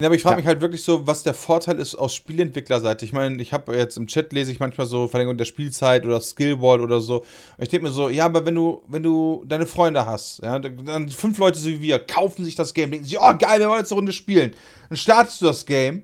Ja, 0.00 0.08
aber 0.08 0.16
ich 0.16 0.22
frage 0.22 0.34
Ja. 0.34 0.36
mich 0.38 0.46
halt 0.46 0.60
wirklich 0.60 0.82
so, 0.82 1.06
was 1.06 1.22
der 1.22 1.34
Vorteil 1.34 1.78
ist 1.78 1.94
aus 1.94 2.14
Spielentwicklerseite. 2.16 3.04
Ich 3.04 3.12
meine, 3.12 3.40
ich 3.40 3.52
habe 3.52 3.76
jetzt 3.76 3.96
im 3.96 4.08
Chat 4.08 4.32
lese 4.32 4.50
ich 4.50 4.58
manchmal 4.58 4.88
so 4.88 5.06
Verlängerung 5.06 5.38
der 5.38 5.44
Spielzeit 5.44 6.04
oder 6.04 6.20
Skillwall 6.20 6.80
oder 6.80 7.00
so. 7.00 7.20
Und 7.20 7.26
ich 7.62 7.68
denke 7.68 7.86
mir 7.86 7.92
so, 7.92 8.08
ja, 8.08 8.24
aber 8.24 8.44
wenn 8.44 8.56
du, 8.56 8.82
wenn 8.88 9.04
du 9.04 9.44
deine 9.46 9.66
Freunde 9.66 10.04
hast, 10.04 10.42
ja, 10.42 10.58
dann 10.58 11.08
fünf 11.10 11.38
Leute 11.38 11.60
so 11.60 11.68
wie 11.68 11.80
wir 11.80 12.00
kaufen 12.00 12.44
sich 12.44 12.56
das 12.56 12.74
Game, 12.74 12.90
denken 12.90 13.06
sich, 13.06 13.18
oh 13.20 13.34
geil, 13.38 13.60
wir 13.60 13.68
wollen 13.68 13.80
jetzt 13.80 13.92
eine 13.92 13.98
Runde 14.00 14.12
spielen. 14.12 14.52
Dann 14.88 14.96
startest 14.98 15.40
du 15.40 15.46
das 15.46 15.64
Game 15.64 16.02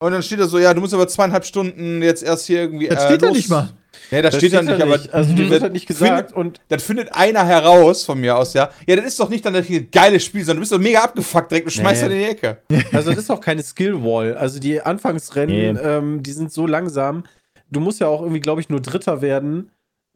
und 0.00 0.12
dann 0.12 0.22
steht 0.22 0.40
da 0.40 0.46
so, 0.46 0.58
ja, 0.58 0.74
du 0.74 0.80
musst 0.80 0.92
aber 0.94 1.06
zweieinhalb 1.08 1.44
Stunden 1.44 2.02
jetzt 2.02 2.22
erst 2.22 2.46
hier 2.46 2.60
irgendwie. 2.62 2.88
Das 2.88 3.04
äh, 3.04 3.06
steht 3.06 3.22
da 3.22 3.26
los- 3.28 3.36
nicht 3.36 3.48
mal. 3.50 3.70
Ja, 4.10 4.22
das, 4.22 4.36
steht 4.36 4.52
da 4.52 4.62
nicht, 4.62 4.80
aber 4.82 4.98
Also, 5.12 5.32
Mhm. 5.32 5.50
wird 5.50 5.62
halt 5.62 5.72
nicht 5.72 5.86
gesagt 5.86 6.32
und 6.32 6.60
das 6.68 6.82
findet 6.82 7.14
einer 7.14 7.44
heraus 7.46 8.04
von 8.04 8.18
mir 8.20 8.36
aus, 8.36 8.54
ja. 8.54 8.70
Ja, 8.88 8.96
das 8.96 9.04
ist 9.04 9.20
doch 9.20 9.28
nicht 9.28 9.44
dann 9.44 9.54
ein 9.54 9.88
geiles 9.92 10.24
Spiel, 10.24 10.40
sondern 10.40 10.56
du 10.56 10.60
bist 10.62 10.72
doch 10.72 10.78
mega 10.78 11.00
abgefuckt 11.02 11.50
direkt 11.50 11.66
und 11.66 11.72
schmeißt 11.72 12.02
Nee. 12.02 12.08
nee. 12.08 12.14
in 12.14 12.20
die 12.24 12.30
Ecke. 12.30 12.58
Also 12.96 13.10
das 13.10 13.20
ist 13.20 13.30
auch 13.30 13.40
keine 13.40 13.62
Skill-Wall. 13.62 14.36
Also 14.36 14.58
die 14.58 14.80
Anfangsrennen, 14.80 15.74
Nee. 15.74 15.80
ähm, 15.80 16.22
die 16.24 16.32
sind 16.32 16.52
so 16.52 16.66
langsam. 16.66 17.24
Du 17.70 17.78
musst 17.78 18.00
ja 18.00 18.08
auch 18.08 18.22
irgendwie, 18.22 18.40
glaube 18.40 18.60
ich, 18.60 18.68
nur 18.68 18.80
Dritter 18.80 19.22
werden. 19.22 19.70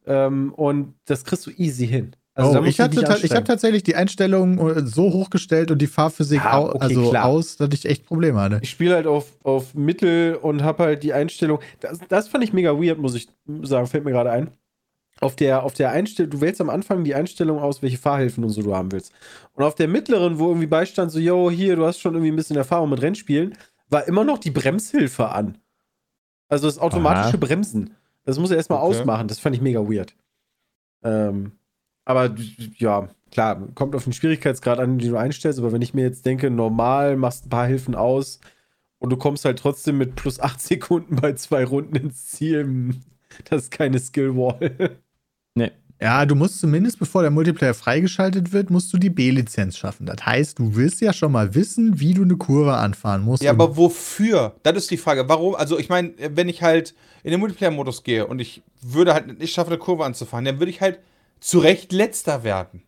Ähm, 0.07 0.53
und 0.55 0.95
das 1.07 1.25
kriegst 1.25 1.47
du 1.47 1.51
easy 1.57 1.87
hin. 1.87 2.17
Also 2.37 2.61
oh, 2.61 2.65
ich 2.65 2.81
hatte 2.81 2.97
dich 2.97 3.05
ta- 3.05 3.17
ich 3.23 3.31
habe 3.33 3.45
tatsächlich 3.45 3.85
die 3.85 3.95
Einstellungen 3.95 4.59
äh, 4.59 4.85
so 4.87 5.13
hochgestellt 5.13 5.71
und 5.71 5.79
die 5.81 5.87
Fahrphysik 5.87 6.43
Ja, 6.43 6.59
au 6.59 6.67
okay, 6.71 6.79
also 6.81 7.11
klar. 7.11 7.27
aus, 7.27 7.57
dass 7.57 7.69
ich 7.73 7.85
echt 7.87 8.07
Probleme 8.07 8.41
hatte. 8.41 8.59
Ich 8.63 8.71
spiele 8.71 8.97
halt 8.97 9.07
auf, 9.07 9.29
auf 9.45 9.73
Mittel 9.75 10.35
und 10.35 10.65
habe 10.65 10.83
halt 10.83 11.05
die 11.05 11.13
Einstellung. 11.13 11.61
Das, 11.79 12.01
das 12.09 12.29
fand 12.29 12.43
ich 12.43 12.53
mega 12.53 12.73
weird, 12.73 12.99
muss 12.99 13.15
ich 13.15 13.29
sagen, 13.63 13.87
fällt 13.87 14.05
mir 14.05 14.11
gerade 14.11 14.33
ein. 14.33 14.51
Auf 15.21 15.37
der, 15.37 15.63
auf 15.63 15.75
der 15.75 15.91
Einstellung, 15.93 16.31
du 16.33 16.41
wählst 16.41 16.61
am 16.61 16.71
Anfang 16.71 17.05
die 17.05 17.15
Einstellung 17.15 17.61
aus, 17.61 17.83
welche 17.83 17.99
Fahrhilfen 17.99 18.43
und 18.43 18.51
so 18.51 18.63
du 18.63 18.75
haben 18.75 18.91
willst. 18.91 19.13
Und 19.53 19.63
auf 19.63 19.77
der 19.77 19.87
mittleren, 19.87 20.41
wo 20.41 20.49
irgendwie 20.49 20.67
beistand, 20.67 21.13
so, 21.13 21.21
yo, 21.21 21.53
hier, 21.53 21.77
du 21.77 21.87
hast 21.87 22.01
schon 22.01 22.15
irgendwie 22.15 22.33
ein 22.33 22.37
bisschen 22.37 22.57
Erfahrung 22.57 22.91
mit 22.91 23.01
Rennspielen, 23.01 23.57
war 23.91 24.09
immer 24.09 24.25
noch 24.25 24.39
die 24.39 24.51
Bremshilfe 24.51 25.29
an. 25.29 25.59
Also 26.49 26.67
das 26.67 26.79
automatische 26.81 27.37
Aha. 27.37 27.47
Bremsen. 27.47 27.95
Das 28.25 28.41
muss 28.41 28.51
er 28.51 28.57
erstmal 28.57 28.81
Okay. 28.83 28.99
ausmachen. 28.99 29.29
Das 29.29 29.39
fand 29.39 29.55
ich 29.55 29.63
mega 29.63 29.81
weird. 29.89 30.17
Ähm, 31.05 31.53
aber 32.05 32.35
ja, 32.77 33.09
klar, 33.31 33.69
kommt 33.75 33.95
auf 33.95 34.05
den 34.05 34.13
Schwierigkeitsgrad 34.13 34.79
an, 34.79 34.99
den 34.99 35.11
du 35.11 35.17
einstellst. 35.17 35.59
Aber 35.59 35.73
wenn 35.73 35.83
ich 35.83 35.95
mir 35.95 36.03
jetzt 36.03 36.27
denke, 36.27 36.51
normal 36.51 37.17
machst 37.17 37.47
ein 37.47 37.51
paar 37.51 37.67
Hilfen 37.67 37.95
aus 37.95 38.41
und 38.99 39.11
du 39.11 39.17
kommst 39.17 39.45
halt 39.45 39.59
trotzdem 39.59 39.99
mit 39.99 40.15
plus 40.15 40.41
8 40.41 40.61
Sekunden 40.63 41.17
bei 41.17 41.33
zwei 41.35 41.65
Runden 41.65 41.97
ins 41.97 42.27
Ziel, 42.27 42.63
hm, 42.63 43.01
das 43.51 43.65
ist 43.65 43.71
keine 43.71 43.99
Skill-Wall. 43.99 44.99
Nee. 45.55 45.73
Ja, 46.01 46.27
du 46.27 46.35
musst 46.35 46.59
zumindest, 46.59 46.99
bevor 46.99 47.23
der 47.23 47.31
Multiplayer 47.31 47.73
freigeschaltet 47.73 48.53
wird, 48.53 48.69
musst 48.69 48.93
du 48.93 48.99
die 48.99 49.11
B-Lizenz 49.11 49.79
schaffen. 49.79 50.07
Das 50.07 50.27
heißt, 50.27 50.59
du 50.59 50.75
willst 50.75 51.01
ja 51.01 51.13
schon 51.13 51.33
mal 51.33 51.55
wissen, 51.55 52.01
wie 52.01 52.15
du 52.15 52.23
eine 52.23 52.37
Kurve 52.37 52.75
anfahren 52.75 53.23
musst. 53.23 53.43
Ja, 53.43 53.53
aber 53.53 53.77
wofür? 53.77 54.57
Das 54.65 54.77
ist 54.77 54.91
die 54.91 54.97
Frage. 54.97 55.29
Warum? 55.29 55.55
Also, 55.55 55.79
ich 55.79 55.89
meine, 55.89 56.13
wenn 56.19 56.49
ich 56.49 56.63
halt 56.63 56.95
in 57.23 57.31
den 57.31 57.41
Multiplayer-Modus 57.41 58.03
gehe 58.03 58.27
und 58.27 58.41
ich 58.41 58.63
würde 58.83 59.15
halt 59.15 59.39
nicht 59.39 59.55
schaffen, 59.55 59.71
eine 59.71 59.79
Kurve 59.79 60.05
anzufahren, 60.05 60.45
dann 60.45 60.59
würde 60.59 60.71
ich 60.71 60.81
halt 60.81 60.99
zu 61.45 61.59
Recht 61.59 61.93
letzter 61.93 62.43
werden. 62.43 62.83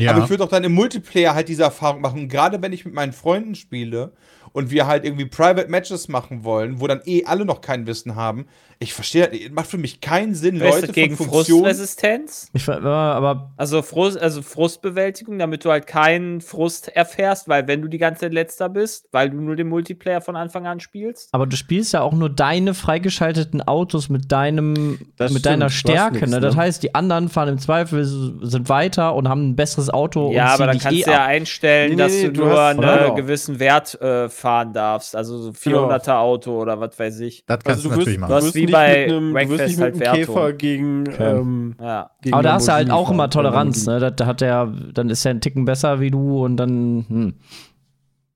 ja. 0.00 0.12
Aber 0.12 0.24
ich 0.24 0.30
würde 0.30 0.44
auch 0.44 0.48
dann 0.48 0.64
im 0.64 0.72
Multiplayer 0.72 1.34
halt 1.34 1.50
diese 1.50 1.62
Erfahrung 1.62 2.00
machen. 2.00 2.28
Gerade 2.30 2.62
wenn 2.62 2.72
ich 2.72 2.86
mit 2.86 2.94
meinen 2.94 3.12
Freunden 3.12 3.54
spiele 3.54 4.12
und 4.54 4.70
wir 4.70 4.86
halt 4.86 5.04
irgendwie 5.04 5.26
Private 5.26 5.68
Matches 5.68 6.08
machen 6.08 6.44
wollen, 6.44 6.80
wo 6.80 6.86
dann 6.86 7.02
eh 7.04 7.24
alle 7.26 7.44
noch 7.44 7.60
kein 7.60 7.86
Wissen 7.88 8.14
haben. 8.14 8.46
Ich 8.78 8.92
verstehe, 8.92 9.30
macht 9.52 9.66
für 9.68 9.78
mich 9.78 10.00
keinen 10.00 10.34
Sinn, 10.34 10.60
Weißt 10.60 10.74
Leute 10.74 10.86
du, 10.88 10.92
gegen 10.92 11.16
von. 11.16 11.28
Frustresistenz? 11.28 12.48
Ich, 12.52 12.68
aber 12.68 13.52
Also, 13.56 13.82
Frust, 13.82 14.18
also 14.18 14.42
Frustbewältigung, 14.42 15.38
damit 15.38 15.64
du 15.64 15.70
halt 15.70 15.86
keinen 15.86 16.40
Frust 16.40 16.88
erfährst, 16.88 17.48
weil 17.48 17.66
wenn 17.68 17.82
du 17.82 17.88
die 17.88 17.98
ganze 17.98 18.22
Zeit 18.22 18.32
letzter 18.32 18.68
bist, 18.68 19.06
weil 19.12 19.30
du 19.30 19.36
nur 19.40 19.56
den 19.56 19.68
Multiplayer 19.68 20.20
von 20.20 20.36
Anfang 20.36 20.66
an 20.66 20.80
spielst. 20.80 21.28
Aber 21.32 21.46
du 21.46 21.56
spielst 21.56 21.92
ja 21.92 22.02
auch 22.02 22.12
nur 22.12 22.30
deine 22.30 22.74
freigeschalteten 22.74 23.62
Autos 23.62 24.08
mit 24.08 24.30
deinem 24.32 24.98
Das 25.16 25.32
mit 25.32 25.40
stimmt, 25.40 25.46
deiner 25.46 25.70
Stärke. 25.70 26.14
nix, 26.18 26.30
ne? 26.30 26.40
Das 26.40 26.54
ne? 26.54 26.60
heißt, 26.62 26.82
die 26.82 26.94
anderen 26.94 27.28
fahren 27.28 27.48
im 27.48 27.58
Zweifel 27.58 28.04
sind 28.04 28.68
weiter 28.68 29.14
und 29.14 29.28
haben 29.28 29.50
ein 29.50 29.56
besseres 29.56 29.90
Auto 29.90 30.32
ja, 30.32 30.46
und 30.46 30.50
aber 30.50 30.66
dann 30.66 30.78
kannst 30.78 30.98
eh 31.00 31.02
du 31.04 31.10
ja 31.10 31.22
ab. 31.22 31.28
einstellen, 31.28 31.90
Nee, 31.90 31.96
dass 31.96 32.12
nee, 32.12 32.24
du, 32.24 32.32
du 32.32 32.44
nur 32.44 32.60
einen 32.60 32.80
genau. 32.80 33.14
gewissen 33.14 33.58
Wert 33.60 34.00
äh, 34.00 34.28
fahren 34.44 34.74
darfst. 34.74 35.16
Also 35.16 35.38
so 35.38 35.52
Genau. 35.52 35.88
400er 35.90 36.18
Auto 36.18 36.60
oder 36.60 36.78
was 36.78 36.98
weiß 36.98 37.20
ich. 37.20 37.44
das 37.46 37.60
kannst 37.64 37.68
Also 37.86 37.88
du 37.88 37.88
wirst, 37.96 37.98
natürlich 37.98 38.14
du 38.16 38.20
machen. 38.20 38.30
Du 38.30 38.34
hast 38.36 38.44
wirst 38.44 38.54
wie 38.56 38.66
bei 38.66 38.88
mit 39.06 39.12
einem, 39.14 39.34
du 39.34 39.48
wirst 39.48 39.66
nicht 39.66 39.78
mit 39.78 39.80
halt 39.80 40.08
einem. 40.08 40.26
Käfer 40.26 40.52
gegen, 40.52 41.08
Okay. 41.08 41.30
ähm, 41.38 41.74
Ja. 41.80 42.10
gegen 42.20 42.34
Aber 42.34 42.42
da 42.42 42.52
hast 42.54 42.68
du 42.68 42.72
halt 42.72 42.90
auch 42.90 43.10
immer. 43.10 43.30
Toleranz, 43.30 43.86
ne? 43.86 43.98
Da, 44.00 44.10
da 44.10 44.26
hat 44.26 44.42
der, 44.42 44.66
dann 44.92 45.08
ist 45.08 45.24
er 45.24 45.30
ein 45.30 45.40
Ticken 45.40 45.64
besser 45.64 46.00
wie 46.00 46.10
du 46.10 46.44
und 46.44 46.58
dann, 46.58 47.06
hm. 47.08 47.34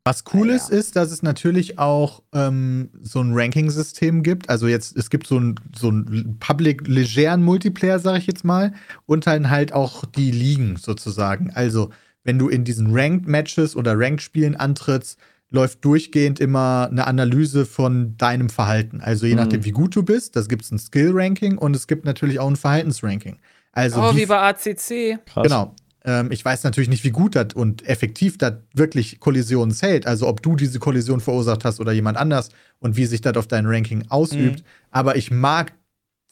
Was 0.05 0.25
cool 0.33 0.49
ist, 0.49 0.71
ist, 0.71 0.97
dass 0.97 1.11
es 1.13 1.23
natürlich 1.23 1.79
auch 1.79 2.23
ähm, 2.33 2.89
so 3.03 3.21
ein 3.21 3.33
Ranking-System 3.35 4.23
gibt. 4.23 4.49
Also 4.49 4.67
jetzt, 4.67 4.97
es 4.97 5.11
gibt 5.11 5.27
so 5.27 5.39
ein, 5.39 5.57
so 5.77 5.91
ein 5.91 6.39
public-legeren 6.41 7.43
Multiplayer, 7.43 7.99
sag 7.99 8.17
ich 8.17 8.27
jetzt 8.27 8.43
mal, 8.43 8.73
und 9.05 9.27
dann 9.27 9.51
halt 9.51 9.75
auch 9.75 10.07
die 10.07 10.31
Ligen 10.31 10.77
sozusagen. 10.77 11.51
Also, 11.55 11.91
wenn 12.25 12.39
du 12.39 12.49
in 12.49 12.65
diesen 12.65 12.97
Ranked-Matches 12.97 13.77
oder 13.77 13.99
Ranked-Spielen 13.99 14.57
antrittst, 14.57 15.19
läuft 15.51 15.85
durchgehend 15.85 16.41
immer 16.41 16.89
eine 16.91 17.07
Analyse 17.07 17.65
von 17.65 18.17
deinem 18.19 18.51
Verhalten. 18.51 19.01
Also 19.01 19.27
je 19.27 19.33
Mhm. 19.35 19.39
nachdem, 19.41 19.65
wie 19.65 19.71
gut 19.71 19.97
du 19.97 20.03
bist, 20.03 20.37
das 20.37 20.49
gibt 20.49 20.63
es 20.65 20.71
ein 20.71 20.79
Skill-Ranking 20.79 21.57
und 21.59 21.75
es 21.75 21.87
gibt 21.87 22.05
natürlich 22.05 22.39
auch 22.39 22.49
ein 22.49 22.57
Verhaltensranking. 22.57 23.39
Also 23.73 24.03
Oh, 24.03 24.15
wie 24.15 24.19
wie 24.23 24.27
bei 24.27 24.39
ACC. 24.39 25.19
krass. 25.27 25.45
Genau. 25.45 25.75
Ähm, 26.05 26.31
ich 26.33 26.45
weiß 26.45 26.65
natürlich 26.65 26.89
nicht, 26.89 27.03
wie 27.05 27.11
gut 27.11 27.35
das 27.35 27.49
und 27.55 27.87
effektiv 27.89 28.37
das 28.39 28.55
wirklich 28.75 29.21
Kollisionen 29.21 29.75
zählt. 29.75 30.07
Also 30.07 30.27
ob 30.29 30.43
du 30.43 30.55
diese 30.55 30.79
Kollision 30.79 31.21
verursacht 31.21 31.65
hast 31.65 31.81
oder 31.81 31.93
jemand 31.93 32.19
anders 32.19 32.51
und 32.79 32.97
wie 32.97 33.07
sich 33.07 33.21
das 33.21 33.37
auf 33.37 33.47
dein 33.47 33.67
Ranking 33.67 34.05
ausübt. 34.11 34.63
Aber 34.91 35.17
ich 35.17 35.31
mag 35.31 35.73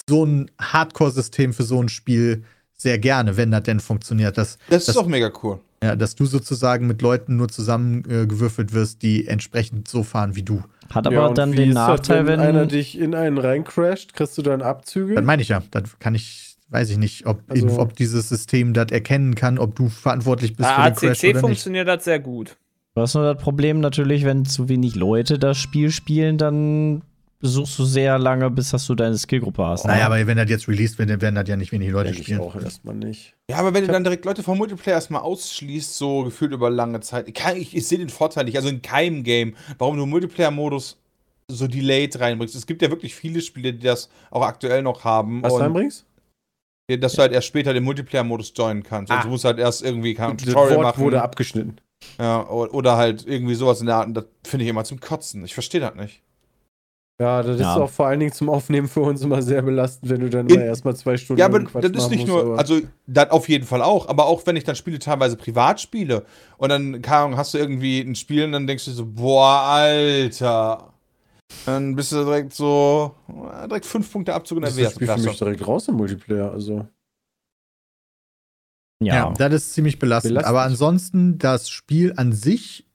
so 0.08 0.24
ein 0.24 0.50
Hardcore-System 0.60 1.52
für 1.52 1.64
so 1.64 1.82
ein 1.82 1.88
Spiel 1.88 2.44
sehr 2.78 2.98
gerne, 2.98 3.36
wenn 3.38 3.50
das 3.50 3.62
denn 3.62 3.80
funktioniert. 3.80 4.36
Das 4.38 4.58
ist 4.68 4.88
Das- 4.88 4.94
doch 4.94 5.06
mega 5.06 5.32
cool. 5.42 5.58
Ja, 5.82 5.94
dass 5.96 6.14
du 6.14 6.26
sozusagen 6.26 6.86
mit 6.86 7.02
Leuten 7.02 7.36
nur 7.36 7.48
zusammengewürfelt 7.48 8.70
äh, 8.70 8.74
wirst, 8.74 9.02
die 9.02 9.26
entsprechend 9.26 9.88
so 9.88 10.02
fahren 10.02 10.34
wie 10.36 10.42
du. 10.42 10.62
Hat 10.90 11.06
aber 11.06 11.16
Ja, 11.16 11.32
dann 11.32 11.52
den 11.52 11.70
ist 11.70 11.74
das, 11.76 11.88
Nachteil, 11.88 12.26
wenn. 12.26 12.40
einer 12.40 12.66
dich 12.66 12.98
in 12.98 13.14
einen 13.14 13.38
reincrasht, 13.38 14.14
kriegst 14.14 14.36
du 14.38 14.42
dann 14.42 14.62
Abzüge? 14.62 15.14
Das 15.14 15.24
meine 15.24 15.42
ich 15.42 15.48
ja. 15.48 15.62
Das 15.70 15.98
kann 15.98 16.14
ich, 16.14 16.56
weiß 16.70 16.90
ich 16.90 16.98
nicht, 16.98 17.26
ob, 17.26 17.40
Also- 17.48 17.78
ob 17.78 17.94
dieses 17.96 18.28
System 18.28 18.72
das 18.72 18.90
erkennen 18.90 19.34
kann, 19.34 19.58
ob 19.58 19.74
du 19.76 19.88
verantwortlich 19.88 20.56
bist 20.56 20.68
Bei 20.68 20.74
für 20.74 20.90
den 20.90 20.94
Crash 21.10 21.18
ACC 21.18 21.24
oder 21.24 21.32
nicht. 21.34 21.40
funktioniert 21.40 21.88
das 21.88 22.04
sehr 22.04 22.20
gut. 22.20 22.56
Du 22.94 23.02
hast 23.02 23.14
nur 23.14 23.34
das 23.34 23.42
Problem 23.42 23.80
natürlich, 23.80 24.24
wenn 24.24 24.46
zu 24.46 24.68
wenig 24.70 24.94
Leute 24.94 25.38
das 25.38 25.58
Spiel 25.58 25.90
spielen, 25.90 26.38
dann 26.38 27.02
suchst 27.40 27.78
du 27.78 27.84
sehr 27.84 28.18
lange, 28.18 28.50
bis 28.50 28.70
dass 28.70 28.86
du 28.86 28.94
deine 28.94 29.16
Skillgruppe 29.18 29.64
hast. 29.64 29.84
ne? 29.84 29.92
Naja, 29.92 30.06
aber 30.06 30.26
wenn 30.26 30.36
das 30.36 30.48
jetzt 30.50 30.68
released 30.68 30.98
wird, 30.98 31.10
dann 31.10 31.20
werden 31.20 31.34
das 31.34 31.48
ja 31.48 31.56
nicht 31.56 31.70
wenig 31.72 31.90
Leute 31.90 32.06
Denke 32.06 32.20
ich 32.20 32.26
spielen. 32.26 32.40
auch 32.40 32.56
erstmal 32.56 32.94
nicht. 32.94 33.34
Ja, 33.50 33.58
aber 33.58 33.74
wenn 33.74 33.86
du 33.86 33.92
dann 33.92 34.04
direkt 34.04 34.24
Leute 34.24 34.42
vom 34.42 34.58
Multiplayer 34.58 34.94
erstmal 34.96 35.20
ausschließt, 35.22 35.96
so 35.96 36.24
gefühlt 36.24 36.52
über 36.52 36.70
lange 36.70 37.00
Zeit, 37.00 37.28
ich, 37.28 37.34
kann- 37.34 37.56
ich, 37.56 37.76
ich 37.76 37.86
sehe 37.86 37.98
den 37.98 38.08
Vorteil 38.08 38.44
nicht, 38.44 38.56
also 38.56 38.68
in 38.68 38.82
keinem 38.82 39.22
Game, 39.22 39.54
warum 39.78 39.96
du 39.96 40.06
Multiplayer-Modus 40.06 40.96
so 41.48 41.66
delayed 41.68 42.18
reinbringst. 42.18 42.56
Es 42.56 42.66
gibt 42.66 42.82
ja 42.82 42.90
wirklich 42.90 43.14
viele 43.14 43.40
Spiele, 43.40 43.72
die 43.72 43.84
das 43.86 44.08
auch 44.30 44.42
aktuell 44.42 44.82
noch 44.82 45.04
haben. 45.04 45.42
Was 45.42 45.52
und 45.52 45.60
reinbringst? 45.62 46.04
dass 47.00 47.14
du 47.14 47.22
halt 47.22 47.32
erst 47.32 47.48
später 47.48 47.74
den 47.74 47.82
Multiplayer-Modus 47.82 48.52
joinen 48.56 48.84
kannst. 48.84 49.10
Und 49.10 49.18
Ah. 49.18 49.22
du 49.22 49.28
musst 49.28 49.44
halt 49.44 49.58
erst 49.58 49.82
irgendwie 49.82 50.14
kein 50.14 50.38
Tutorial 50.38 50.76
Wort 50.76 50.82
machen. 50.84 51.04
wurde 51.04 51.20
abgeschnitten. 51.20 51.76
ja, 52.18 52.46
oder 52.48 52.96
halt 52.96 53.26
irgendwie 53.26 53.54
sowas 53.56 53.80
in 53.80 53.86
der 53.86 53.96
Art. 53.96 54.06
Und 54.06 54.14
das 54.14 54.24
finde 54.44 54.64
ich 54.64 54.70
immer 54.70 54.84
zum 54.84 55.00
Kotzen. 55.00 55.44
Ich 55.44 55.52
verstehe 55.54 55.80
das 55.80 55.96
nicht. 55.96 56.22
Ja, 57.18 57.42
das 57.42 57.58
Ja. 57.58 57.74
ist 57.74 57.80
auch 57.80 57.88
vor 57.90 58.06
allen 58.08 58.20
Dingen 58.20 58.32
zum 58.32 58.50
Aufnehmen 58.50 58.88
für 58.88 59.00
uns 59.00 59.22
immer 59.22 59.40
sehr 59.40 59.62
belastend, 59.62 60.10
wenn 60.10 60.20
du 60.20 60.28
dann 60.28 60.48
In- 60.48 60.56
immer 60.56 60.64
erstmal 60.64 60.94
zwei 60.96 61.16
Stunden 61.16 61.40
Ja, 61.40 61.46
aber 61.46 61.60
Quatsch 61.64 61.84
das 61.84 62.04
ist 62.04 62.10
nicht 62.10 62.26
musst, 62.28 62.44
nur, 62.44 62.58
also 62.58 62.80
das 63.06 63.30
auf 63.30 63.48
jeden 63.48 63.64
Fall 63.64 63.80
auch, 63.80 64.08
aber 64.08 64.26
auch 64.26 64.46
wenn 64.46 64.54
ich 64.56 64.64
dann 64.64 64.76
Spiele 64.76 64.98
teilweise 64.98 65.36
privat 65.36 65.80
spiele 65.80 66.26
und 66.58 66.68
dann, 66.68 67.00
keine 67.00 67.24
Ahnung, 67.24 67.38
hast 67.38 67.54
du 67.54 67.58
irgendwie 67.58 68.00
ein 68.00 68.14
Spiel 68.16 68.44
und 68.44 68.52
dann 68.52 68.66
denkst 68.66 68.84
du 68.84 68.90
so, 68.90 69.06
boah, 69.06 69.60
Alter. 69.62 70.92
Dann 71.64 71.94
bist 71.96 72.12
du 72.12 72.24
direkt 72.24 72.52
so, 72.52 73.14
direkt 73.68 73.86
fünf 73.86 74.12
Punkte 74.12 74.34
Abzug 74.34 74.58
in 74.58 74.62
der 74.62 74.72
das 74.72 74.92
Spiel 74.92 75.06
für 75.08 75.18
mich 75.20 75.38
direkt 75.38 75.66
raus 75.66 75.88
im 75.88 75.94
Multiplayer. 75.96 76.50
Also, 76.52 76.86
Ja, 79.02 79.14
Ja. 79.14 79.32
das 79.32 79.52
ist 79.54 79.72
ziemlich 79.74 79.98
belastend. 79.98 80.30
Belastend. 80.32 80.48
Aber 80.50 80.62
ansonsten, 80.62 81.38
das 81.38 81.68
Spiel 81.70 82.14
an 82.16 82.32
sich 82.32 82.85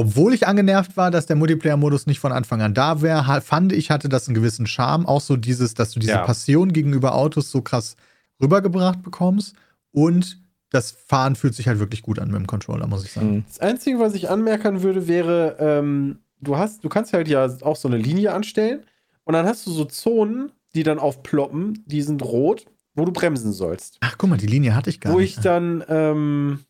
obwohl 0.00 0.34
ich 0.34 0.46
angenervt 0.46 0.96
war, 0.96 1.10
dass 1.10 1.26
der 1.26 1.36
Multiplayer-Modus 1.36 2.06
nicht 2.06 2.20
von 2.20 2.32
Anfang 2.32 2.60
an 2.62 2.74
da 2.74 3.02
wäre, 3.02 3.40
fand 3.40 3.72
ich, 3.72 3.90
hatte 3.90 4.08
das 4.08 4.28
einen 4.28 4.34
gewissen 4.34 4.66
Charme. 4.66 5.06
Auch 5.06 5.20
so 5.20 5.36
dieses, 5.36 5.74
dass 5.74 5.92
du 5.92 6.00
diese 6.00 6.12
Ja. 6.12 6.24
Passion 6.24 6.72
gegenüber 6.72 7.14
Autos 7.14 7.50
so 7.50 7.62
krass 7.62 7.96
rübergebracht 8.42 9.02
bekommst. 9.02 9.54
Und 9.92 10.40
das 10.70 10.90
Fahren 10.92 11.34
fühlt 11.36 11.54
sich 11.54 11.66
halt 11.68 11.78
wirklich 11.78 12.02
gut 12.02 12.18
an 12.18 12.28
mit 12.30 12.38
dem 12.38 12.46
Controller, 12.46 12.86
muss 12.86 13.04
ich 13.04 13.12
sagen. 13.12 13.36
Mhm. 13.36 13.44
Das 13.46 13.60
Einzige, 13.60 13.98
was 13.98 14.14
ich 14.14 14.30
anmerken 14.30 14.82
würde, 14.82 15.08
wäre, 15.08 15.56
ähm, 15.58 16.18
du 16.40 16.56
hast, 16.56 16.84
du 16.84 16.88
kannst 16.88 17.12
halt 17.12 17.28
ja 17.28 17.48
auch 17.62 17.76
so 17.76 17.88
eine 17.88 17.96
Linie 17.98 18.32
anstellen 18.32 18.84
und 19.24 19.34
dann 19.34 19.46
hast 19.46 19.66
du 19.66 19.70
so 19.72 19.84
Zonen, 19.84 20.52
die 20.74 20.84
dann 20.84 20.98
aufploppen, 21.00 21.82
die 21.86 22.02
sind 22.02 22.22
rot, 22.22 22.66
wo 22.94 23.04
du 23.04 23.12
bremsen 23.12 23.52
sollst. 23.52 23.98
Ach, 24.00 24.16
guck 24.16 24.30
mal, 24.30 24.36
die 24.38 24.46
Linie 24.46 24.74
hatte 24.74 24.90
ich 24.90 25.00
gar 25.00 25.12
wo 25.12 25.18
nicht. 25.18 25.38
ich 25.38 25.42
dann, 25.42 25.82
ähm, 25.88 26.60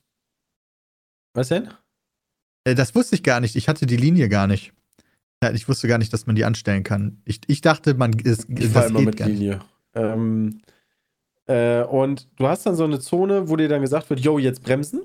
was 1.34 1.48
denn? 1.48 1.68
Äh, 2.64 2.74
Das 2.74 2.94
wusste 2.94 3.14
ich 3.16 3.22
gar 3.22 3.40
nicht. 3.40 3.56
Ich 3.56 3.68
hatte 3.68 3.86
die 3.86 3.96
Linie 3.96 4.28
gar 4.28 4.46
nicht. 4.46 4.72
Ich 5.54 5.68
wusste 5.68 5.88
gar 5.88 5.96
nicht, 5.98 6.12
dass 6.12 6.26
man 6.26 6.36
die 6.36 6.44
anstellen 6.44 6.82
kann. 6.82 7.22
Ich, 7.24 7.40
ich 7.46 7.62
dachte, 7.62 7.94
man 7.94 8.12
ist, 8.18 8.46
Ich 8.50 8.72
das 8.72 8.90
immer 8.90 9.00
mit. 9.00 9.18
Linie. 9.20 9.60
Ähm, 9.94 10.60
äh, 11.46 11.82
und 11.82 12.28
du 12.36 12.46
hast 12.46 12.66
dann 12.66 12.74
so 12.76 12.84
eine 12.84 13.00
Zone, 13.00 13.48
wo 13.48 13.56
dir 13.56 13.68
dann 13.68 13.80
gesagt 13.80 14.10
wird, 14.10 14.20
yo, 14.20 14.38
jetzt 14.38 14.62
bremsen. 14.62 15.02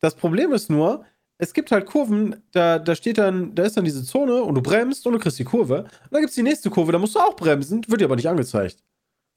Das 0.00 0.14
Problem 0.14 0.52
ist 0.52 0.68
nur, 0.68 1.04
es 1.38 1.54
gibt 1.54 1.72
halt 1.72 1.86
Kurven, 1.86 2.36
da, 2.52 2.78
da 2.78 2.94
steht 2.94 3.16
dann, 3.18 3.54
da 3.54 3.62
ist 3.64 3.76
dann 3.76 3.84
diese 3.84 4.04
Zone 4.04 4.42
und 4.42 4.54
du 4.54 4.62
bremst 4.62 5.06
und 5.06 5.14
du 5.14 5.18
kriegst 5.18 5.38
die 5.38 5.44
Kurve. 5.44 5.84
Und 5.84 6.12
dann 6.12 6.20
gibt 6.20 6.30
es 6.30 6.36
die 6.36 6.42
nächste 6.42 6.68
Kurve, 6.68 6.92
da 6.92 6.98
musst 6.98 7.14
du 7.14 7.20
auch 7.20 7.34
bremsen, 7.34 7.82
wird 7.88 8.00
dir 8.00 8.04
aber 8.04 8.16
nicht 8.16 8.28
angezeigt. 8.28 8.76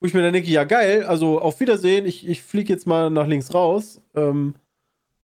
Wo 0.02 0.08
ich 0.08 0.14
mir 0.14 0.22
dann 0.22 0.34
denke, 0.34 0.50
ja 0.52 0.66
geil, 0.66 1.04
also 1.06 1.40
auf 1.40 1.60
Wiedersehen, 1.62 2.06
ich, 2.06 2.28
ich 2.28 2.44
fliege 2.44 2.74
jetzt 2.74 2.86
mal 2.86 3.10
nach 3.10 3.26
links 3.28 3.54
raus. 3.54 4.02
Ähm, 4.14 4.56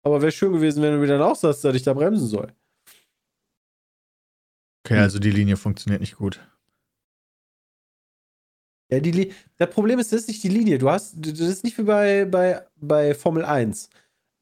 aber 0.05 0.21
wäre 0.21 0.31
schön 0.31 0.53
gewesen, 0.53 0.81
wenn 0.81 0.93
du 0.93 0.99
mir 0.99 1.07
dann 1.07 1.21
auch 1.21 1.35
sagst, 1.35 1.63
dass 1.65 1.75
ich 1.75 1.83
da 1.83 1.93
bremsen 1.93 2.27
soll. 2.27 2.53
Okay, 4.85 4.99
also 4.99 5.19
die 5.19 5.31
Linie 5.31 5.57
funktioniert 5.57 5.99
nicht 6.01 6.15
gut. 6.15 6.39
Ja, 8.91 8.99
die 8.99 9.11
Li 9.11 9.33
das 9.57 9.71
Problem 9.71 9.97
ist, 9.97 10.13
das 10.13 10.21
ist 10.21 10.27
nicht 10.27 10.43
die 10.43 10.49
Linie. 10.49 10.77
Du 10.77 10.89
hast, 10.89 11.15
das 11.17 11.39
ist 11.39 11.63
nicht 11.63 11.77
wie 11.79 11.83
bei, 11.83 12.25
bei, 12.25 12.61
bei 12.75 13.15
Formel 13.15 13.43
1. 13.43 13.89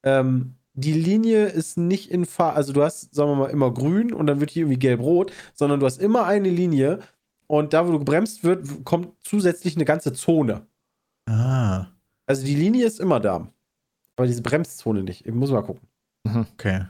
Ähm, 0.03 0.55
die 0.73 0.91
Linie 0.91 1.45
ist 1.45 1.77
nicht 1.77 2.11
in 2.11 2.25
Fahr, 2.25 2.55
also 2.55 2.73
du 2.73 2.83
hast, 2.83 3.13
sagen 3.15 3.29
wir 3.31 3.35
mal, 3.35 3.51
immer 3.51 3.71
grün 3.73 4.11
und 4.11 4.27
dann 4.27 4.39
wird 4.41 4.49
hier 4.51 4.63
irgendwie 4.63 4.79
gelb-rot, 4.79 5.31
sondern 5.53 5.79
du 5.79 5.85
hast 5.85 5.99
immer 5.99 6.25
eine 6.25 6.49
Linie 6.49 6.99
und 7.47 7.73
da, 7.73 7.87
wo 7.87 7.91
du 7.91 7.99
gebremst 7.99 8.43
wird, 8.43 8.83
kommt 8.83 9.13
zusätzlich 9.23 9.75
eine 9.75 9.85
ganze 9.85 10.11
Zone. 10.13 10.65
Ah, 11.29 11.87
Also 12.25 12.43
die 12.45 12.55
Linie 12.55 12.85
ist 12.85 12.99
immer 12.99 13.19
da. 13.19 13.52
Aber 14.15 14.27
diese 14.27 14.41
Bremszone 14.41 15.03
nicht. 15.03 15.25
Ich 15.25 15.33
muss 15.33 15.51
mal 15.51 15.63
gucken. 15.63 15.87
okay. 16.53 16.85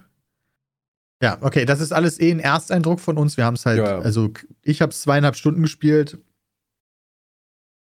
Ja, 1.22 1.38
okay, 1.42 1.64
das 1.66 1.80
ist 1.80 1.94
alles 1.94 2.20
eh 2.20 2.32
ein 2.32 2.40
Ersteindruck 2.42 3.00
von 3.00 3.18
uns. 3.18 3.38
Wir 3.38 3.46
haben 3.46 3.54
es 3.56 3.66
halt, 3.66 3.78
Ja, 3.78 3.86
ja. 3.92 4.00
also 4.00 4.32
ich 4.62 4.82
habe 4.82 4.92
es 4.92 5.02
zweieinhalb 5.02 5.36
Stunden 5.38 5.62
gespielt. 5.62 6.18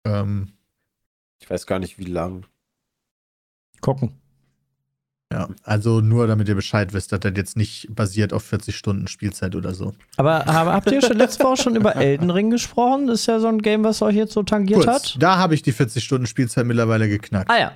Ähm, 0.06 0.54
Ich 1.42 1.50
weiß 1.50 1.65
gar 1.68 1.80
nicht, 1.80 2.00
wie 2.00 2.06
lang. 2.06 2.46
Gucken. 3.82 4.20
ja, 5.32 5.48
also 5.63 6.02
nur 6.02 6.26
damit 6.28 6.50
ihr 6.50 6.56
Bescheid 6.56 6.92
wisst, 6.92 7.12
dass 7.12 7.20
das 7.22 7.34
jetzt 7.38 7.56
nicht 7.56 7.88
basiert 7.96 8.34
auf 8.34 8.44
40 8.44 8.76
Stunden 8.76 9.08
Spielzeit 9.08 9.56
oder 9.56 9.74
so. 9.76 9.94
Aber 10.18 10.39
hab- 10.46 10.68
habt 10.68 10.92
ihr 10.92 11.02
schon 11.02 11.18
letzte 11.18 11.44
Woche 11.44 11.62
schon 11.62 11.76
über 11.76 11.96
Elden 11.96 12.30
Ring 12.32 12.50
gesprochen? 12.50 13.08
Das 13.08 13.22
ist 13.22 13.26
ja 13.28 13.39
so 13.39 13.48
ein 13.48 13.60
Game, 13.62 13.84
was 13.84 14.02
euch 14.02 14.15
jetzt 14.15 14.34
so 14.34 14.42
tangiert 14.44 14.84
Kurz, 14.84 14.88
hat. 15.13 15.18
da 15.20 15.38
habe 15.38 15.54
ich 15.54 15.62
die 15.62 15.72
40 15.72 16.04
Stunden 16.04 16.26
Spielzeit 16.28 16.65
mittlerweile 16.65 17.08
geknackt. 17.08 17.50
Ah 17.50 17.60
ja. 17.60 17.72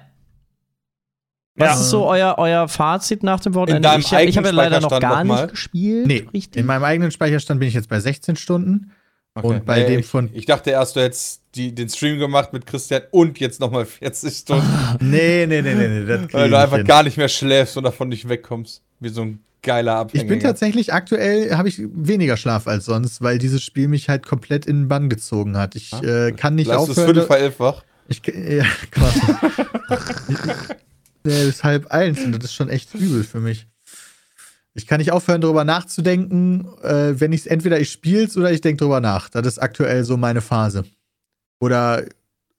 Was 1.55 1.67
Ja. 1.67 1.81
ist 1.81 1.89
so 1.91 2.05
euer, 2.07 2.35
euer 2.39 2.67
Fazit 2.67 3.21
nach 3.23 3.39
dem 3.39 3.53
Wochenende? 3.53 3.87
Ich, 3.99 4.11
ich 4.11 4.37
habe 4.37 4.47
ja 4.47 4.53
leider 4.53 4.79
noch 4.81 4.99
gar 4.99 5.23
noch 5.23 5.35
nicht 5.41 5.49
gespielt. 5.51 6.07
Nee, 6.07 6.27
richtig. 6.33 6.59
in 6.59 6.65
meinem 6.65 6.83
eigenen 6.83 7.11
Speicherstand 7.11 7.59
bin 7.59 7.67
ich 7.69 7.75
jetzt 7.75 7.89
bei 7.89 7.99
16 7.99 8.35
Stunden. 8.35 8.91
Und 9.35 9.65
bei 9.65 9.83
dem 9.83 9.99
ich, 10.01 10.05
von- 10.05 10.29
Ich 10.33 10.45
dachte 10.45 10.69
erst, 10.71 10.95
du 10.95 11.01
hättest 11.01 11.41
die, 11.55 11.73
den 11.73 11.89
Stream 11.89 12.19
gemacht 12.19 12.53
mit 12.53 12.65
Christian 12.67 13.01
und 13.11 13.39
jetzt 13.39 13.59
nochmal 13.59 13.85
40 13.85 14.35
Stunden, 14.35 14.65
Nee, 14.99 15.45
nee, 15.47 15.61
nee, 15.63 15.73
nee, 15.73 15.87
nee. 15.87 16.07
Weil 16.31 16.45
ich 16.45 16.51
du 16.51 16.57
einfach 16.59 16.77
hin. 16.77 16.85
gar 16.85 17.01
nicht 17.03 17.17
mehr 17.17 17.29
schläfst 17.29 17.75
und 17.77 17.83
davon 17.83 18.09
nicht 18.09 18.29
wegkommst. 18.29 18.81
Wie 18.99 19.09
so 19.09 19.21
ein 19.21 19.39
geiler 19.63 19.95
Abhängiger. 19.97 20.23
Ich 20.23 20.29
bin 20.29 20.39
tatsächlich 20.39 20.93
aktuell, 20.93 21.55
habe 21.55 21.67
ich 21.67 21.81
weniger 21.93 22.37
Schlaf 22.37 22.67
als 22.67 22.85
sonst, 22.85 23.21
weil 23.23 23.37
dieses 23.39 23.63
Spiel 23.63 23.87
mich 23.87 24.07
halt 24.09 24.25
komplett 24.25 24.65
in 24.67 24.81
den 24.83 24.87
Bann 24.87 25.09
gezogen 25.09 25.57
hat. 25.57 25.75
Ich 25.75 25.93
Ah. 25.93 26.01
äh, 26.03 26.31
kann 26.33 26.53
nicht 26.55 26.67
Lass 26.67 26.83
es 26.83 26.89
aufhören. 26.97 27.15
fünf 27.15 27.27
vor 27.27 27.37
elf 27.37 27.59
wach. 27.59 27.83
Ich, 28.07 28.21
ja, 28.27 28.65
quasi. 28.91 29.19
bis 31.23 31.63
halb 31.63 31.87
eins 31.87 32.19
und 32.23 32.33
das 32.33 32.45
ist 32.45 32.53
schon 32.53 32.69
echt 32.69 32.93
übel 32.93 33.23
für 33.23 33.39
mich. 33.39 33.67
Ich 34.75 34.87
kann 34.87 34.97
nicht 34.99 35.11
aufhören, 35.11 35.41
darüber 35.41 35.63
nachzudenken, 35.63 36.67
äh, 36.81 37.19
wenn 37.19 37.31
ich 37.31 37.49
entweder 37.49 37.79
ich 37.79 37.91
spiel's 37.91 38.35
oder 38.37 38.51
ich 38.51 38.61
denke 38.61 38.83
drüber 38.83 39.01
nach. 39.01 39.29
Das 39.29 39.45
ist 39.45 39.59
aktuell 39.59 40.03
so 40.03 40.17
meine 40.17 40.41
Phase. 40.41 40.83
Oder 41.59 42.05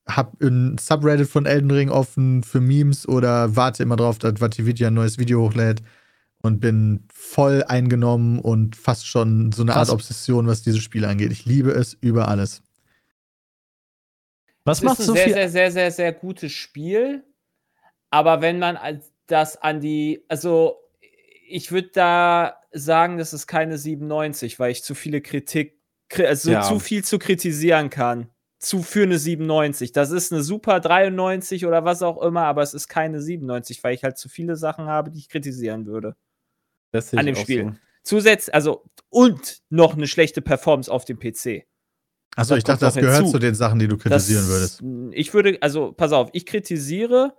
hab 0.06 0.40
ein 0.40 0.78
Subreddit 0.78 1.28
von 1.28 1.46
Elden 1.46 1.70
Ring 1.70 1.90
offen 1.90 2.42
für 2.42 2.60
Memes 2.60 3.08
oder 3.08 3.56
warte 3.56 3.82
immer 3.82 3.96
drauf, 3.96 4.18
dass 4.18 4.40
Vatividia 4.40 4.88
ein 4.88 4.94
neues 4.94 5.18
Video 5.18 5.40
hochlädt 5.42 5.82
und 6.42 6.60
bin 6.60 7.04
voll 7.12 7.64
eingenommen 7.66 8.38
und 8.38 8.76
fast 8.76 9.06
schon 9.06 9.50
so 9.52 9.62
eine. 9.62 9.74
Art 9.74 9.88
Obsession, 9.90 10.46
was 10.46 10.62
dieses 10.62 10.82
Spiel 10.82 11.04
angeht. 11.04 11.32
Ich 11.32 11.46
liebe 11.46 11.70
es 11.70 11.94
über 12.00 12.28
alles. 12.28 12.62
Was 14.64 14.78
Es 14.78 14.84
macht 14.84 14.98
ist 15.00 15.06
so 15.06 15.12
ein 15.12 15.16
sehr, 15.16 15.24
viel? 15.24 15.34
sehr, 15.34 15.50
sehr, 15.50 15.72
sehr, 15.72 15.90
sehr 15.90 16.12
gutes 16.12 16.52
Spiel. 16.52 17.24
Aber 18.14 18.40
wenn 18.42 18.60
man 18.60 18.78
das 19.26 19.56
an 19.60 19.80
die, 19.80 20.24
also 20.28 20.76
ich 21.48 21.72
würde 21.72 21.90
da 21.92 22.56
sagen, 22.72 23.18
das 23.18 23.32
ist 23.32 23.48
keine 23.48 23.76
97, 23.76 24.60
weil 24.60 24.70
ich 24.70 24.84
zu 24.84 24.94
viele 24.94 25.20
Kritik, 25.20 25.80
kri- 26.08 26.26
also 26.26 26.52
Ja. 26.52 26.62
zu 26.62 26.78
viel 26.78 27.02
zu 27.02 27.18
kritisieren 27.18 27.90
kann. 27.90 28.30
Zu 28.60 28.82
für 28.84 29.02
eine 29.02 29.18
97. 29.18 29.90
Das 29.90 30.12
ist 30.12 30.32
eine 30.32 30.42
super 30.44 30.78
93 30.78 31.66
oder 31.66 31.84
was 31.84 32.02
auch 32.02 32.22
immer, 32.22 32.42
aber 32.42 32.62
es 32.62 32.72
ist 32.72 32.86
keine 32.86 33.20
97, 33.20 33.82
weil 33.82 33.94
ich 33.94 34.04
halt 34.04 34.16
zu 34.16 34.28
viele 34.28 34.54
Sachen 34.54 34.86
habe, 34.86 35.10
die 35.10 35.18
ich 35.18 35.28
kritisieren 35.28 35.84
würde. 35.86 36.14
Das 36.92 37.12
An 37.14 37.26
dem 37.26 37.34
Spiel. 37.34 37.64
so. 37.64 37.72
Zusätzlich, 38.04 38.54
also 38.54 38.84
und 39.08 39.58
noch 39.70 39.94
eine 39.94 40.06
schlechte 40.06 40.40
Performance 40.40 40.90
auf 40.90 41.04
dem 41.04 41.18
PC. 41.18 41.66
Achso, 42.36 42.54
ich 42.54 42.62
dachte, 42.64 42.84
das 42.84 42.94
gehört 42.94 43.16
hinzu. 43.18 43.32
zu 43.32 43.38
den 43.40 43.54
Sachen, 43.56 43.80
die 43.80 43.88
du 43.88 43.96
kritisieren 43.98 44.42
das, 44.48 44.80
würdest. 44.82 45.16
Ich 45.18 45.34
würde, 45.34 45.58
also 45.60 45.92
pass 45.92 46.12
auf, 46.12 46.30
ich 46.32 46.46
kritisiere, 46.46 47.34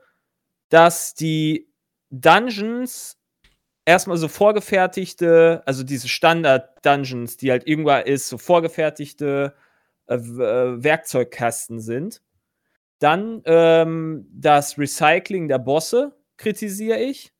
dass 0.69 1.13
die 1.13 1.67
Dungeons 2.09 3.17
erstmal 3.85 4.17
so 4.17 4.27
vorgefertigte, 4.27 5.61
also 5.65 5.83
diese 5.83 6.07
Standard-Dungeons, 6.07 7.37
die 7.37 7.51
halt 7.51 7.67
irgendwann 7.67 8.05
ist, 8.05 8.29
so 8.29 8.37
vorgefertigte 8.37 9.53
äh, 10.07 10.15
äh, 10.15 10.83
Werkzeugkasten 10.83 11.79
sind. 11.79 12.21
Dann 12.99 13.41
ähm, 13.45 14.27
das 14.31 14.77
Recycling 14.77 15.47
der 15.47 15.59
Bosse 15.59 16.15
kritisiere 16.37 16.99
ich. 16.99 17.33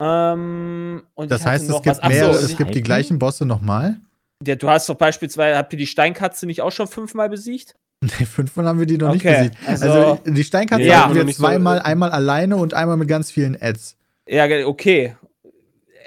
Ähm, 0.00 1.06
und 1.14 1.30
Das 1.30 1.40
ich 1.40 1.46
heißt, 1.46 1.70
es 1.70 1.82
gibt 1.82 1.98
Ach 2.02 2.08
mehr, 2.08 2.34
so, 2.34 2.38
es 2.38 2.56
gibt 2.56 2.74
die 2.74 2.82
gleichen 2.82 3.18
Bosse 3.18 3.46
nochmal. 3.46 3.96
der, 4.40 4.56
du 4.56 4.68
hast 4.68 4.88
doch 4.88 4.94
beispielsweise, 4.94 5.56
habt 5.56 5.72
ihr 5.72 5.78
die 5.78 5.86
Steinkatze 5.86 6.46
nicht 6.46 6.60
auch 6.62 6.72
schon 6.72 6.86
fünfmal 6.86 7.28
besiegt? 7.30 7.76
Nee, 8.18 8.26
fünfmal 8.26 8.66
haben 8.66 8.78
wir 8.78 8.86
die 8.86 8.98
noch 8.98 9.12
nicht 9.12 9.24
Okay, 9.24 9.50
besiegt. 9.50 9.56
also- 9.68 9.90
Also, 9.90 10.20
die 10.26 10.44
Steinkatze 10.44 10.82
Ja. 10.84 11.04
hatten 11.04 11.14
wir 11.14 11.24
nicht 11.24 11.36
so- 11.38 11.44
zweimal, 11.44 11.80
einmal 11.80 12.10
alleine 12.10 12.56
und 12.56 12.74
einmal 12.74 12.96
mit 12.96 13.08
ganz 13.08 13.30
vielen 13.30 13.56
Ads. 13.60 13.96
Ja, 14.28 14.46
okay. 14.66 15.16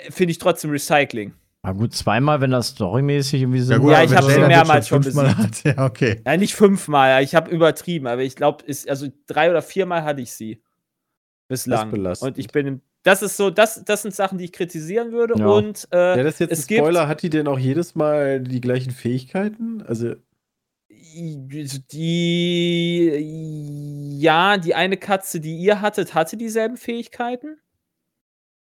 Finde 0.10 0.32
ich 0.32 0.38
trotzdem 0.38 0.72
Recycling. 0.72 1.34
Na 1.64 1.74
gut, 1.74 1.94
zweimal, 1.94 2.40
wenn 2.40 2.52
das 2.52 2.70
storymäßig 2.70 3.42
irgendwie 3.42 3.60
so. 3.60 3.74
Ja, 3.90 4.02
ich 4.04 4.12
wenn 4.12 4.18
hab 4.18 4.24
sie 4.24 4.32
Jada 4.32 4.40
das 4.42 4.48
mehrmals 4.48 4.88
schon 4.88 5.04
hat. 5.38 5.64
Ja, 5.66 5.86
okay. 5.86 6.22
Ja, 6.26 6.38
nicht 6.38 6.54
fünfmal, 6.56 7.22
ich 7.24 7.36
habe 7.36 7.52
übertrieben, 7.52 8.08
aber 8.08 8.22
ich 8.22 8.36
glaube, 8.38 8.64
also 8.88 9.08
drei 9.28 9.50
oder 9.50 9.62
viermal 9.62 10.04
hatte 10.04 10.22
ich 10.22 10.32
sie. 10.32 10.62
Bislang. 11.50 11.92
Und 12.22 12.38
ich 12.38 12.48
bin 12.50 12.68
im, 12.68 12.82
das 13.04 13.22
ist 13.24 13.36
so, 13.36 13.50
das, 13.50 13.84
das 13.84 14.04
sind 14.04 14.14
Sachen, 14.16 14.38
die 14.38 14.46
ich 14.46 14.52
kritisieren 14.54 15.12
würde. 15.12 15.34
Ja. 15.38 15.48
Und 15.48 15.88
äh, 15.92 16.18
Ja, 16.18 16.24
das 16.24 16.36
ist 16.36 16.40
jetzt 16.40 16.52
es 16.54 16.60
ein 16.64 16.68
gibt- 16.68 16.80
Spoiler. 16.82 17.08
Hat 17.08 17.22
die 17.24 17.30
denn 17.30 17.48
auch 17.48 17.60
jedes 17.60 17.96
Mal 17.96 18.40
die 18.40 18.62
gleichen 18.62 18.92
Fähigkeiten? 18.92 19.82
Also, 19.86 20.14
die 21.92 23.10
ja, 24.20 24.58
die 24.58 24.76
eine 24.76 24.98
Katze, 24.98 25.40
die 25.40 25.58
ihr 25.58 25.82
hattet, 25.82 26.14
hatte 26.14 26.38
dieselben 26.38 26.78
Fähigkeiten. 26.78 27.58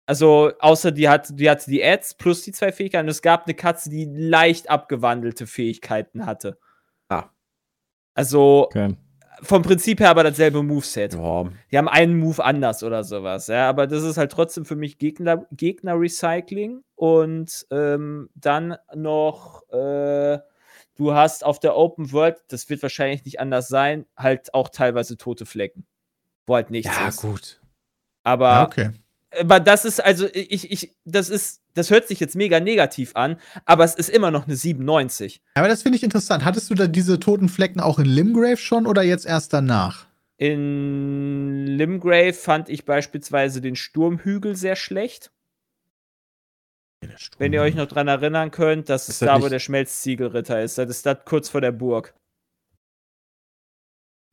Also, 0.05 0.51
außer 0.59 0.91
die 0.91 1.07
hat, 1.07 1.39
die 1.39 1.49
hatte 1.49 1.69
die 1.69 1.83
Ads 1.83 2.15
plus 2.15 2.41
die 2.43 2.51
zwei 2.51 2.71
Fähigkeiten. 2.71 3.07
Es 3.07 3.21
gab 3.21 3.45
eine 3.45 3.53
Katze, 3.53 3.89
die 3.89 4.05
leicht 4.05 4.69
abgewandelte 4.69 5.47
Fähigkeiten 5.47 6.25
hatte. 6.25 6.57
Ah. 7.07 7.29
Also, 8.13 8.65
Okay. 8.65 8.95
vom 9.41 9.61
Prinzip 9.61 9.99
her 9.99 10.09
aber 10.09 10.23
dasselbe 10.23 10.63
Moveset. 10.63 11.13
ja, 11.13 11.49
Die 11.71 11.77
haben 11.77 11.87
einen 11.87 12.19
Move 12.19 12.43
anders 12.43 12.83
oder 12.83 13.03
sowas, 13.03 13.47
ja. 13.47 13.69
Aber 13.69 13.87
das 13.87 14.03
ist 14.03 14.17
halt 14.17 14.31
trotzdem 14.31 14.65
für 14.65 14.75
mich 14.75 14.97
Gegner, 14.97 15.45
Gegner-Recycling. 15.51 16.83
Und 16.95 17.65
ähm, 17.71 18.29
dann 18.35 18.75
noch, 18.93 19.63
äh, 19.69 20.39
du 20.95 21.13
hast 21.13 21.43
auf 21.43 21.59
der 21.59 21.75
Open 21.75 22.11
World, 22.11 22.37
das 22.49 22.69
wird 22.69 22.81
wahrscheinlich 22.81 23.25
nicht 23.25 23.39
anders 23.39 23.67
sein, 23.67 24.05
halt 24.15 24.53
auch 24.53 24.69
teilweise 24.69 25.17
tote 25.17 25.45
Flecken. 25.45 25.85
Wo 26.45 26.55
halt 26.55 26.71
nichts 26.71 26.95
ja 26.95 27.07
ist. 27.07 27.21
gut. 27.21 27.61
Aber, 28.23 28.49
Ja, 28.49 28.63
okay. 28.65 28.89
aber 29.39 29.59
das 29.59 29.85
ist, 29.85 29.99
also 30.03 30.27
ich, 30.33 30.71
ich, 30.71 30.95
das 31.05 31.29
ist 31.29 31.61
das 31.73 31.89
hört 31.89 32.07
sich 32.07 32.19
jetzt 32.19 32.35
mega 32.35 32.59
negativ 32.59 33.15
an, 33.15 33.37
aber 33.65 33.83
es 33.83 33.95
ist 33.95 34.09
immer 34.09 34.31
noch 34.31 34.45
eine 34.45 34.55
97. 34.55 35.41
Aber 35.53 35.67
das 35.67 35.83
finde 35.83 35.97
ich 35.97 36.03
interessant. 36.03 36.43
Hattest 36.43 36.69
du 36.69 36.75
da 36.75 36.87
diese 36.87 37.19
toten 37.19 37.49
Flecken 37.49 37.79
auch 37.79 37.99
in 37.99 38.05
Limgrave 38.05 38.57
schon 38.57 38.85
oder 38.85 39.03
jetzt 39.03 39.25
erst 39.25 39.53
danach? 39.53 40.07
In 40.37 41.65
Limgrave 41.67 42.33
fand 42.33 42.67
ich 42.69 42.85
beispielsweise 42.85 43.61
den 43.61 43.75
Sturmhügel 43.75 44.55
sehr 44.55 44.75
schlecht. 44.75 45.31
Wenn 47.37 47.51
ihr 47.53 47.61
euch 47.61 47.75
noch 47.75 47.87
dran 47.87 48.07
erinnern 48.07 48.51
könnt, 48.51 48.89
das 48.89 49.03
ist, 49.03 49.15
Ist 49.15 49.21
das 49.23 49.27
da, 49.27 49.35
wo 49.35 49.39
nicht- 49.39 49.51
der 49.53 49.59
Schmelzziegelritter 49.59 50.61
ist. 50.61 50.77
Das 50.77 50.89
ist 50.89 51.05
das 51.05 51.17
kurz 51.25 51.49
vor 51.49 51.61
der 51.61 51.71
Burg. 51.71 52.13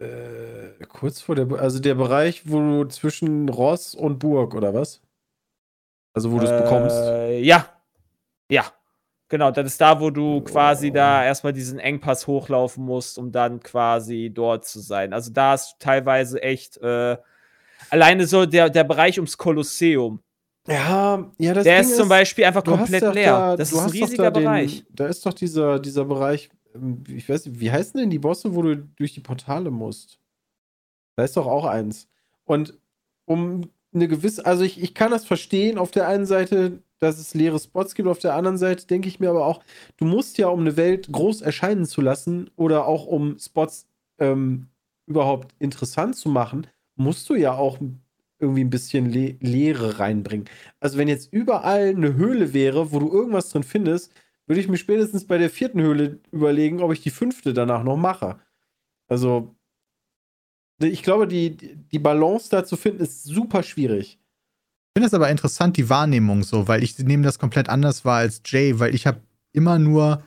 Äh, 0.00 0.84
kurz 0.88 1.20
vor 1.20 1.34
der, 1.34 1.46
Bu- 1.46 1.56
also 1.56 1.80
der 1.80 1.94
Bereich, 1.94 2.48
wo 2.48 2.60
du 2.60 2.84
zwischen 2.88 3.48
Ross 3.48 3.94
und 3.94 4.18
Burg, 4.18 4.54
oder 4.54 4.74
was? 4.74 5.00
Also 6.14 6.30
wo 6.30 6.38
du 6.38 6.44
es 6.44 6.62
bekommst. 6.62 6.96
Äh, 6.96 7.40
ja. 7.40 7.68
Ja. 8.50 8.72
Genau, 9.30 9.50
das 9.50 9.66
ist 9.66 9.80
da, 9.80 10.00
wo 10.00 10.10
du 10.10 10.40
quasi 10.42 10.88
Oh. 10.90 10.94
da 10.94 11.24
erstmal 11.24 11.52
diesen 11.52 11.78
Engpass 11.78 12.26
hochlaufen 12.26 12.84
musst, 12.84 13.18
um 13.18 13.30
dann 13.32 13.60
quasi 13.60 14.30
dort 14.32 14.66
zu 14.66 14.80
sein. 14.80 15.12
Also 15.12 15.32
da 15.32 15.54
ist 15.54 15.76
teilweise 15.80 16.42
echt 16.42 16.78
äh, 16.78 17.16
alleine 17.90 18.26
so 18.26 18.46
der, 18.46 18.70
der 18.70 18.84
Bereich 18.84 19.18
ums 19.18 19.36
Kolosseum. 19.36 20.22
Ja, 20.68 21.30
ja, 21.38 21.54
das 21.54 21.64
Der 21.64 21.80
Ding 21.80 21.90
ist 21.90 21.96
zum 21.96 22.08
Beispiel 22.08 22.44
einfach 22.44 22.64
komplett 22.64 23.14
leer. 23.14 23.32
Da, 23.32 23.56
das 23.56 23.72
ist 23.72 23.78
ein 23.78 23.90
riesiger 23.90 24.24
da 24.24 24.30
den, 24.30 24.44
Bereich. 24.44 24.84
Da 24.90 25.06
ist 25.06 25.24
doch 25.24 25.32
dieser, 25.32 25.78
dieser 25.78 26.04
Bereich, 26.04 26.50
ähm, 26.74 27.02
ich 27.08 27.28
weiß 27.28 27.46
nicht, 27.46 27.60
wie 27.60 27.70
heißen 27.70 27.98
denn 27.98 28.10
die 28.10 28.18
Bosse, 28.18 28.54
wo 28.54 28.62
du 28.62 28.76
durch 28.76 29.14
die 29.14 29.20
Portale 29.20 29.70
musst? 29.70 30.18
Da 31.16 31.24
ist 31.24 31.36
doch 31.36 31.46
auch 31.46 31.64
eins. 31.64 32.06
Und 32.44 32.78
um 33.24 33.70
eine 33.94 34.08
gewisse, 34.08 34.44
also 34.44 34.62
ich, 34.62 34.80
ich 34.80 34.94
kann 34.94 35.10
das 35.10 35.24
verstehen 35.24 35.78
auf 35.78 35.90
der 35.90 36.06
einen 36.06 36.26
Seite, 36.26 36.82
dass 36.98 37.18
es 37.18 37.34
leere 37.34 37.58
Spots 37.58 37.94
gibt, 37.94 38.08
auf 38.08 38.18
der 38.18 38.34
anderen 38.34 38.58
Seite 38.58 38.86
denke 38.86 39.08
ich 39.08 39.20
mir 39.20 39.30
aber 39.30 39.46
auch, 39.46 39.62
du 39.96 40.04
musst 40.04 40.36
ja, 40.38 40.48
um 40.48 40.60
eine 40.60 40.76
Welt 40.76 41.10
groß 41.10 41.42
erscheinen 41.42 41.86
zu 41.86 42.00
lassen 42.00 42.50
oder 42.56 42.86
auch 42.86 43.06
um 43.06 43.38
Spots 43.38 43.86
ähm, 44.18 44.68
überhaupt 45.06 45.54
interessant 45.58 46.16
zu 46.16 46.28
machen, 46.28 46.66
musst 46.96 47.28
du 47.30 47.34
ja 47.34 47.54
auch 47.54 47.78
irgendwie 48.38 48.64
ein 48.64 48.70
bisschen 48.70 49.10
Le 49.10 49.36
Leere 49.40 49.98
reinbringen. 49.98 50.48
Also 50.80 50.98
wenn 50.98 51.08
jetzt 51.08 51.32
überall 51.32 51.88
eine 51.88 52.14
Höhle 52.14 52.52
wäre, 52.52 52.92
wo 52.92 52.98
du 53.00 53.10
irgendwas 53.10 53.50
drin 53.50 53.62
findest, 53.62 54.12
würde 54.46 54.60
ich 54.60 54.68
mir 54.68 54.78
spätestens 54.78 55.26
bei 55.26 55.38
der 55.38 55.50
vierten 55.50 55.80
Höhle 55.80 56.20
überlegen, 56.30 56.80
ob 56.80 56.92
ich 56.92 57.02
die 57.02 57.10
fünfte 57.10 57.52
danach 57.52 57.82
noch 57.82 57.96
mache. 57.96 58.38
Also 59.08 59.54
ich 60.80 61.02
glaube, 61.02 61.26
die, 61.26 61.56
die 61.56 61.98
Balance 61.98 62.48
da 62.50 62.64
zu 62.64 62.76
finden, 62.76 63.02
ist 63.02 63.24
super 63.24 63.62
schwierig. 63.62 64.18
Ich 64.18 65.00
finde 65.00 65.08
es 65.08 65.14
aber 65.14 65.30
interessant, 65.30 65.76
die 65.76 65.90
Wahrnehmung 65.90 66.42
so, 66.44 66.68
weil 66.68 66.82
ich 66.82 66.98
nehme 66.98 67.24
das 67.24 67.38
komplett 67.38 67.68
anders 67.68 68.04
wahr 68.04 68.18
als 68.18 68.42
Jay, 68.46 68.78
weil 68.78 68.94
ich 68.94 69.06
habe 69.06 69.20
immer 69.52 69.78
nur 69.78 70.22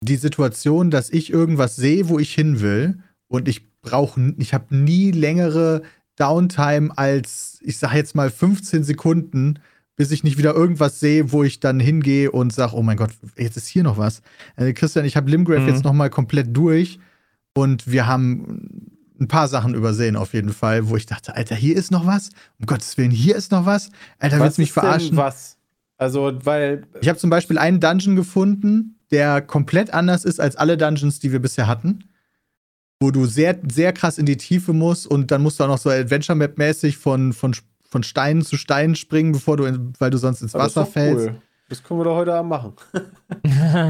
die 0.00 0.16
Situation, 0.16 0.90
dass 0.90 1.10
ich 1.10 1.30
irgendwas 1.30 1.76
sehe, 1.76 2.08
wo 2.08 2.18
ich 2.18 2.34
hin 2.34 2.60
will 2.60 3.02
und 3.26 3.48
ich 3.48 3.68
brauche, 3.80 4.34
ich 4.38 4.54
habe 4.54 4.74
nie 4.74 5.10
längere 5.10 5.82
Downtime 6.18 6.90
als, 6.96 7.58
ich 7.62 7.78
sage 7.78 7.96
jetzt 7.96 8.14
mal 8.14 8.30
15 8.30 8.84
Sekunden, 8.84 9.58
bis 9.96 10.10
ich 10.10 10.22
nicht 10.24 10.38
wieder 10.38 10.54
irgendwas 10.54 11.00
sehe, 11.00 11.32
wo 11.32 11.42
ich 11.44 11.60
dann 11.60 11.80
hingehe 11.80 12.30
und 12.30 12.52
sage, 12.52 12.74
oh 12.76 12.82
mein 12.82 12.96
Gott, 12.96 13.10
jetzt 13.36 13.56
ist 13.56 13.66
hier 13.66 13.82
noch 13.82 13.98
was. 13.98 14.22
Äh, 14.56 14.72
Christian, 14.72 15.04
ich 15.04 15.16
habe 15.16 15.30
Limgrave 15.30 15.60
Mhm. 15.60 15.68
jetzt 15.68 15.84
noch 15.84 15.92
mal 15.92 16.08
komplett 16.10 16.56
durch 16.56 16.98
und 17.54 17.90
wir 17.90 18.06
haben 18.06 18.92
ein 19.20 19.26
paar 19.26 19.48
Sachen 19.48 19.74
übersehen 19.74 20.14
auf 20.14 20.32
jeden 20.34 20.52
Fall, 20.52 20.88
wo 20.88 20.96
ich 20.96 21.06
dachte, 21.06 21.34
Alter, 21.34 21.56
hier 21.56 21.76
ist 21.76 21.90
noch 21.90 22.06
was. 22.06 22.30
Um 22.60 22.66
Gottes 22.66 22.96
Willen, 22.96 23.10
hier 23.10 23.34
ist 23.34 23.50
noch 23.50 23.66
was. 23.66 23.90
Alter, 24.20 24.38
willst 24.38 24.58
du 24.58 24.62
mich 24.62 24.72
verarschen? 24.72 25.16
was? 25.16 25.56
Also, 25.96 26.32
weil 26.44 26.86
Ich 27.00 27.08
habe 27.08 27.18
zum 27.18 27.28
Beispiel 27.30 27.58
einen 27.58 27.80
Dungeon 27.80 28.14
gefunden, 28.14 28.94
der 29.10 29.40
komplett 29.42 29.92
anders 29.92 30.24
ist 30.24 30.38
als 30.38 30.54
alle 30.54 30.76
Dungeons, 30.76 31.18
die 31.18 31.32
wir 31.32 31.40
bisher 31.40 31.66
hatten. 31.66 32.04
Wo 33.00 33.12
du 33.12 33.26
sehr, 33.26 33.56
sehr 33.70 33.92
krass 33.92 34.18
in 34.18 34.26
die 34.26 34.36
Tiefe 34.36 34.72
musst 34.72 35.06
und 35.06 35.30
dann 35.30 35.40
musst 35.42 35.60
du 35.60 35.64
auch 35.64 35.68
noch 35.68 35.78
so 35.78 35.88
Adventure-Map-mäßig 35.90 36.96
von, 36.96 37.32
von, 37.32 37.54
von 37.88 38.02
Stein 38.02 38.42
zu 38.42 38.56
Stein 38.56 38.96
springen, 38.96 39.30
bevor 39.32 39.56
du, 39.56 39.64
in, 39.66 39.92
weil 40.00 40.10
du 40.10 40.18
sonst 40.18 40.42
ins 40.42 40.54
aber 40.54 40.64
das 40.64 40.72
ist 40.72 40.76
Wasser 40.76 40.86
doch 40.86 40.92
fällst. 40.92 41.26
cool. 41.28 41.34
Das 41.68 41.82
können 41.84 42.00
wir 42.00 42.04
doch 42.04 42.16
heute 42.16 42.34
Abend 42.34 42.50
machen. 42.50 42.72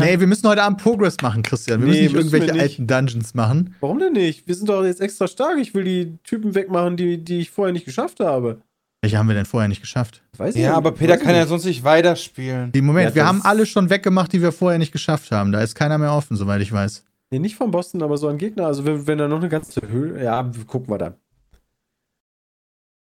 Nee, 0.01 0.19
wir 0.21 0.27
müssen 0.27 0.47
heute 0.49 0.63
Abend 0.65 0.83
Progress 0.83 1.17
machen, 1.23 1.43
Christian. 1.43 1.81
Wir 1.81 1.87
Nee, 1.87 1.91
müssen 1.93 2.03
nicht 2.03 2.13
müssen 2.15 2.27
irgendwelche 2.35 2.53
nicht. 2.55 2.63
alten 2.81 2.87
Dungeons 2.89 3.35
machen. 3.35 3.75
Warum 3.81 3.99
denn 4.01 4.13
nicht? 4.15 4.47
Wir 4.49 4.55
sind 4.57 4.69
doch 4.69 4.85
jetzt 4.85 5.01
extra 5.01 5.27
stark. 5.29 5.59
Ich 5.59 5.73
will 5.75 5.85
die 5.85 6.19
Typen 6.25 6.55
wegmachen, 6.57 6.97
die, 6.97 7.23
die 7.25 7.39
ich 7.39 7.51
vorher 7.51 7.73
nicht 7.73 7.85
geschafft 7.87 8.19
habe. 8.21 8.61
Welche 9.01 9.17
haben 9.17 9.29
wir 9.29 9.37
denn 9.37 9.45
vorher 9.47 9.69
nicht 9.69 9.81
geschafft? 9.81 10.23
Weiß 10.37 10.55
ich 10.57 10.61
Ja, 10.61 10.71
nicht. 10.71 10.77
aber 10.77 10.91
Peter 10.93 11.15
Weiß 11.15 11.23
kann 11.23 11.35
ja 11.37 11.47
sonst 11.47 11.65
nicht 11.67 11.85
weiterspielen. 11.85 12.73
Die 12.73 12.83
Moment, 12.83 13.11
Ja, 13.11 13.15
wir 13.15 13.23
das- 13.23 13.29
haben 13.29 13.43
alle 13.43 13.65
schon 13.65 13.89
weggemacht, 13.91 14.33
die 14.33 14.43
wir 14.43 14.51
vorher 14.53 14.79
nicht 14.81 14.91
geschafft 14.93 15.31
haben. 15.31 15.53
Da 15.53 15.61
ist 15.63 15.77
keiner 15.77 15.99
mehr 15.99 16.13
offen, 16.13 16.37
soweit 16.37 16.61
ich 16.61 16.73
weiß. 16.73 17.05
Nee, 17.31 17.39
nicht 17.39 17.57
vom 17.57 17.71
Boston, 17.71 18.03
aber 18.03 18.17
so 18.17 18.29
ein 18.29 18.39
Gegner. 18.39 18.67
Also, 18.67 18.85
wenn, 18.85 19.07
wenn 19.07 19.19
da 19.19 19.29
noch 19.29 19.39
eine 19.39 19.49
ganze 19.49 19.87
Höhle. 19.87 20.23
Ja, 20.25 20.51
gucken 20.67 20.89
wir 20.91 20.99
dann. 20.99 21.15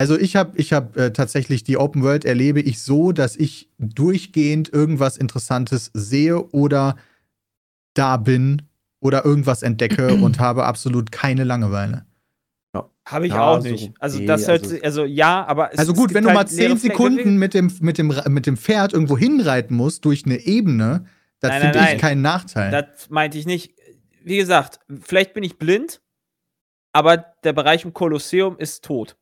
Also 0.01 0.17
ich 0.17 0.37
habe 0.37 0.57
ich 0.57 0.71
hab, 0.71 0.95
äh, 0.95 1.11
tatsächlich 1.11 1.65
die 1.65 1.75
Open 1.77 2.03
World 2.03 2.23
erlebe 2.23 2.61
ich 2.61 2.81
so, 2.81 3.11
dass 3.11 3.35
ich 3.35 3.69
durchgehend 3.79 4.71
irgendwas 4.71 5.17
Interessantes 5.17 5.91
sehe 5.93 6.41
oder 6.53 6.95
da 7.95 8.15
bin 8.15 8.61
oder 9.01 9.25
irgendwas 9.25 9.61
entdecke 9.61 10.13
und 10.23 10.39
habe 10.39 10.65
absolut 10.65 11.11
keine 11.11 11.43
Langeweile. 11.43 12.05
Habe 13.05 13.25
ich 13.25 13.33
Ja, 13.33 13.41
auch 13.41 13.61
so- 13.61 13.67
nicht. 13.69 13.91
Also 13.99 14.19
nee, 14.19 14.25
das 14.27 14.47
hört 14.47 14.61
also- 14.61 14.69
sich, 14.69 14.85
also 14.85 15.03
ja, 15.03 15.43
aber 15.47 15.73
es 15.73 15.79
Also 15.79 15.93
gut, 15.93 16.13
wenn 16.13 16.23
du 16.23 16.29
mal 16.29 16.37
halt 16.45 16.51
leere 16.51 16.77
zehn. 16.77 16.91
Sekunden 16.91 17.37
mit 17.37 17.55
dem, 17.55 17.71
mit, 17.81 17.97
dem, 17.97 18.13
mit 18.29 18.45
dem 18.45 18.55
Pferd 18.55 18.93
irgendwo 18.93 19.17
hinreiten 19.17 19.75
musst 19.75 20.05
durch 20.05 20.25
eine 20.25 20.37
Ebene, 20.39 21.05
das 21.39 21.55
finde 21.55 21.79
ich 21.91 21.97
keinen 21.99 22.21
Nachteil. 22.21 22.69
Das 22.69 23.09
meinte 23.09 23.39
ich 23.39 23.47
nicht. 23.47 23.73
Wie 24.29 24.37
gesagt, 24.37 24.79
vielleicht 25.01 25.33
bin 25.33 25.43
ich 25.43 25.57
blind, 25.57 26.01
aber 26.93 27.17
der 27.43 27.51
Bereich 27.51 27.83
im 27.83 27.93
Kolosseum 27.93 28.57
ist 28.59 28.83
tot. 28.85 29.17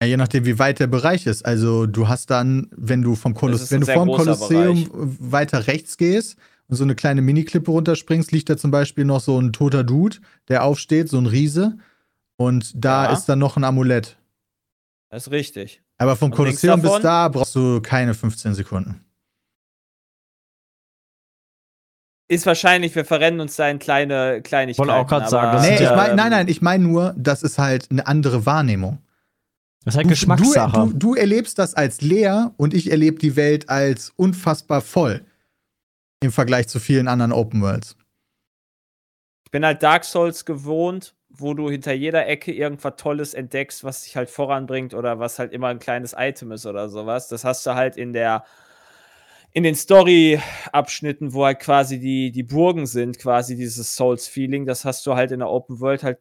Ja, 0.00 0.06
je 0.06 0.16
nachdem, 0.16 0.44
wie 0.44 0.60
weit 0.60 0.78
der 0.78 0.86
Bereich 0.86 1.26
ist. 1.26 1.44
Also 1.44 1.86
du 1.86 2.06
hast 2.06 2.30
dann, 2.30 2.68
wenn 2.70 3.02
du 3.02 3.16
vom 3.16 3.34
Koloss 3.34 3.72
wenn 3.72 3.80
du 3.80 3.86
vom 3.86 4.08
Kolosseum 4.08 4.88
weiter 4.92 5.66
rechts 5.66 5.96
gehst 5.96 6.36
und 6.68 6.76
so 6.76 6.84
eine 6.84 6.94
kleine 6.94 7.20
Miniklippe 7.20 7.70
runterspringst, 7.72 8.30
liegt 8.30 8.48
da 8.48 8.56
zum 8.56 8.70
Beispiel 8.70 9.04
noch 9.04 9.20
so 9.20 9.40
ein 9.40 9.52
toter 9.52 9.82
Dude, 9.82 10.18
der 10.46 10.62
aufsteht, 10.62 11.08
so 11.08 11.18
ein 11.18 11.26
Riese. 11.26 11.78
Und 12.36 12.72
da 12.76 13.06
Ja. 13.06 13.12
ist 13.12 13.26
dann 13.26 13.40
noch 13.40 13.56
ein 13.56 13.64
Amulett. 13.64 14.16
Das 15.10 15.26
ist 15.26 15.32
richtig. 15.32 15.82
Aber 15.98 16.14
vom 16.14 16.30
Und 16.30 16.36
Kolosseum 16.36 16.80
bis 16.80 17.00
da 17.00 17.28
brauchst 17.28 17.56
du 17.56 17.80
keine 17.80 18.14
15 18.14 18.54
Sekunden. 18.54 19.01
Ist 22.28 22.46
wahrscheinlich, 22.46 22.94
wir 22.94 23.04
verrennen 23.04 23.40
uns 23.40 23.56
da 23.56 23.68
in 23.68 23.78
kleine 23.78 24.40
Kleinigkeiten. 24.42 24.88
Wollte 24.88 25.00
auch 25.00 25.06
grad 25.06 25.22
aber- 25.22 25.30
sagen, 25.30 25.52
das 25.52 25.62
Nee, 25.62 25.68
sind 25.68 25.74
ich 25.76 25.90
ja, 25.90 25.96
mein, 25.96 26.10
ähm, 26.10 26.16
nein, 26.16 26.30
nein, 26.30 26.48
ich 26.48 26.62
meine 26.62 26.84
nur, 26.84 27.14
das 27.16 27.42
ist 27.42 27.58
halt 27.58 27.90
eine 27.90 28.06
andere 28.06 28.46
Wahrnehmung. 28.46 28.98
Das 29.84 29.94
ist 29.94 29.96
halt 29.98 30.06
Du, 30.06 30.10
Geschmackssache. 30.10 30.72
du, 30.72 30.92
du 30.94 31.14
erlebst 31.14 31.58
das 31.58 31.74
als 31.74 32.00
leer 32.00 32.52
und 32.56 32.72
ich 32.72 32.90
erlebe 32.90 33.18
die 33.18 33.36
Welt 33.36 33.68
als 33.68 34.12
unfassbar 34.16 34.80
voll. 34.80 35.24
Im 36.22 36.30
Vergleich 36.32 36.68
zu 36.68 36.78
vielen 36.78 37.08
anderen 37.08 37.32
Open 37.32 37.60
Worlds. 37.62 37.96
Ich 39.44 39.50
bin 39.50 39.66
halt 39.66 39.82
Dark 39.82 40.04
Souls 40.04 40.44
gewohnt, 40.44 41.14
wo 41.28 41.52
du 41.52 41.68
hinter 41.68 41.92
jeder 41.92 42.26
Ecke 42.28 42.52
irgendwas 42.52 42.94
Tolles 42.96 43.34
entdeckst, 43.34 43.82
was 43.84 44.04
dich 44.04 44.16
halt 44.16 44.30
voranbringt 44.30 44.94
oder 44.94 45.18
was 45.18 45.38
halt 45.40 45.52
immer 45.52 45.68
ein 45.68 45.80
kleines 45.80 46.14
Item 46.16 46.52
ist 46.52 46.64
oder 46.64 46.88
sowas. 46.88 47.28
Das 47.28 47.44
hast 47.44 47.66
du 47.66 47.74
halt 47.74 47.96
in 47.96 48.12
der 48.12 48.44
in 49.52 49.62
den 49.64 49.74
Story-Abschnitten, 49.74 51.34
wo 51.34 51.44
halt 51.44 51.60
quasi 51.60 51.98
die, 51.98 52.32
die 52.32 52.42
Burgen 52.42 52.86
sind, 52.86 53.18
quasi 53.18 53.56
dieses 53.56 53.94
Souls-Feeling, 53.96 54.64
das 54.66 54.84
hast 54.84 55.06
du 55.06 55.14
halt 55.14 55.30
in 55.30 55.40
der 55.40 55.50
Open 55.50 55.80
World 55.80 56.02
halt 56.02 56.18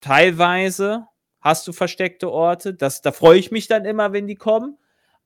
teilweise 0.00 1.06
hast 1.40 1.66
du 1.66 1.72
versteckte 1.72 2.30
Orte. 2.30 2.74
Das, 2.74 3.02
da 3.02 3.12
freue 3.12 3.38
ich 3.38 3.50
mich 3.50 3.66
dann 3.66 3.84
immer, 3.84 4.12
wenn 4.12 4.26
die 4.26 4.34
kommen. 4.36 4.78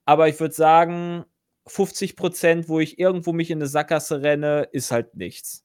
Aber 0.04 0.28
ich 0.28 0.38
würde 0.40 0.54
sagen, 0.54 1.24
50 1.66 2.16
Prozent, 2.16 2.68
wo 2.68 2.80
ich 2.80 2.98
irgendwo 2.98 3.33
mich 3.33 3.50
in 3.50 3.59
eine 3.59 3.66
Sackgasse 3.66 4.22
renne, 4.22 4.68
ist 4.72 4.90
halt 4.90 5.16
nichts. 5.16 5.64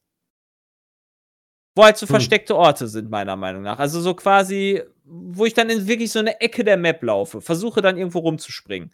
Wo 1.75 1.83
halt 1.83 1.97
so 1.97 2.05
Hm. 2.07 2.11
versteckte 2.11 2.55
Orte 2.55 2.87
sind, 2.87 3.09
meiner 3.09 3.35
Meinung 3.35 3.61
nach. 3.61 3.79
Also 3.79 4.01
so 4.01 4.13
quasi, 4.15 4.81
wo 5.03 5.45
ich 5.45 5.53
dann 5.53 5.69
in 5.69 5.87
wirklich 5.87 6.11
so 6.11 6.19
eine 6.19 6.41
Ecke 6.41 6.63
der 6.63 6.77
Map 6.77 7.03
laufe, 7.03 7.41
versuche 7.41 7.81
dann 7.81 7.97
irgendwo 7.97 8.19
rumzuspringen. 8.19 8.93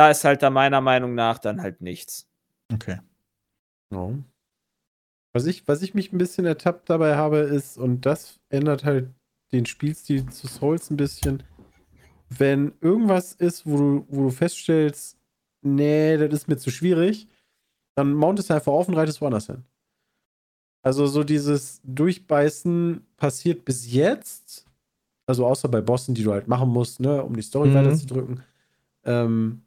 Da 0.00 0.08
ist 0.10 0.24
halt 0.24 0.42
da 0.42 0.48
meiner 0.48 0.80
Meinung 0.80 1.14
nach 1.14 1.38
dann 1.38 1.60
halt 1.60 1.82
nichts. 1.82 2.26
Okay. 2.72 3.00
Ja. 3.90 4.14
Was 5.34 5.44
ich, 5.44 5.68
was 5.68 5.82
ich 5.82 5.92
mich 5.92 6.10
ein 6.10 6.16
bisschen 6.16 6.46
ertappt 6.46 6.88
dabei 6.88 7.16
habe, 7.16 7.40
ist, 7.40 7.76
und 7.76 8.06
das 8.06 8.40
ändert 8.48 8.82
halt 8.86 9.10
den 9.52 9.66
Spielstil 9.66 10.26
zu 10.30 10.46
Souls 10.46 10.88
ein 10.88 10.96
bisschen, 10.96 11.42
wenn 12.30 12.72
irgendwas 12.80 13.34
ist, 13.34 13.66
wo 13.66 13.76
du, 13.76 14.06
wo 14.08 14.22
du 14.22 14.30
feststellst, 14.30 15.18
nee, 15.60 16.16
das 16.16 16.32
ist 16.32 16.48
mir 16.48 16.56
zu 16.56 16.70
schwierig, 16.70 17.28
dann 17.94 18.14
mountest 18.14 18.48
du 18.48 18.54
einfach 18.54 18.72
auf 18.72 18.88
und 18.88 18.94
reitest 18.94 19.20
woanders 19.20 19.48
hin. 19.48 19.66
Also 20.82 21.06
so 21.08 21.24
dieses 21.24 21.82
Durchbeißen 21.84 23.06
passiert 23.18 23.66
bis 23.66 23.92
jetzt, 23.92 24.66
also 25.26 25.44
außer 25.44 25.68
bei 25.68 25.82
Bossen, 25.82 26.14
die 26.14 26.22
du 26.22 26.32
halt 26.32 26.48
machen 26.48 26.70
musst, 26.70 27.00
ne, 27.00 27.22
um 27.22 27.36
die 27.36 27.42
Story 27.42 27.68
Mhm. 27.68 27.74
weiterzudrücken, 27.74 28.42
ähm, 29.04 29.62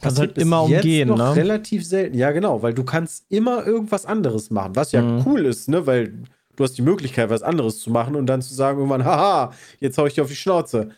Kannst 0.00 0.18
halt 0.18 0.38
immer 0.38 0.66
jetzt 0.68 0.84
umgehen, 0.84 1.08
noch 1.08 1.16
ne? 1.18 1.36
relativ 1.36 1.84
selten. 1.86 2.16
Ja, 2.16 2.30
genau, 2.32 2.62
weil 2.62 2.74
du 2.74 2.84
kannst 2.84 3.24
immer 3.28 3.66
irgendwas 3.66 4.06
anderes 4.06 4.50
machen, 4.50 4.76
was 4.76 4.92
ja 4.92 5.02
Mhm. 5.02 5.22
cool 5.26 5.44
ist, 5.46 5.68
ne? 5.68 5.86
Weil 5.86 6.14
du 6.56 6.64
hast 6.64 6.74
die 6.78 6.82
Möglichkeit, 6.82 7.30
was 7.30 7.42
anderes 7.42 7.78
zu 7.80 7.90
machen 7.90 8.14
und 8.16 8.26
dann 8.26 8.42
zu 8.42 8.54
sagen 8.54 8.78
irgendwann, 8.78 9.04
haha, 9.04 9.52
jetzt 9.80 9.98
hau 9.98 10.06
ich 10.06 10.14
dir 10.14 10.22
auf 10.22 10.28
die 10.28 10.36
Schnauze. 10.36 10.90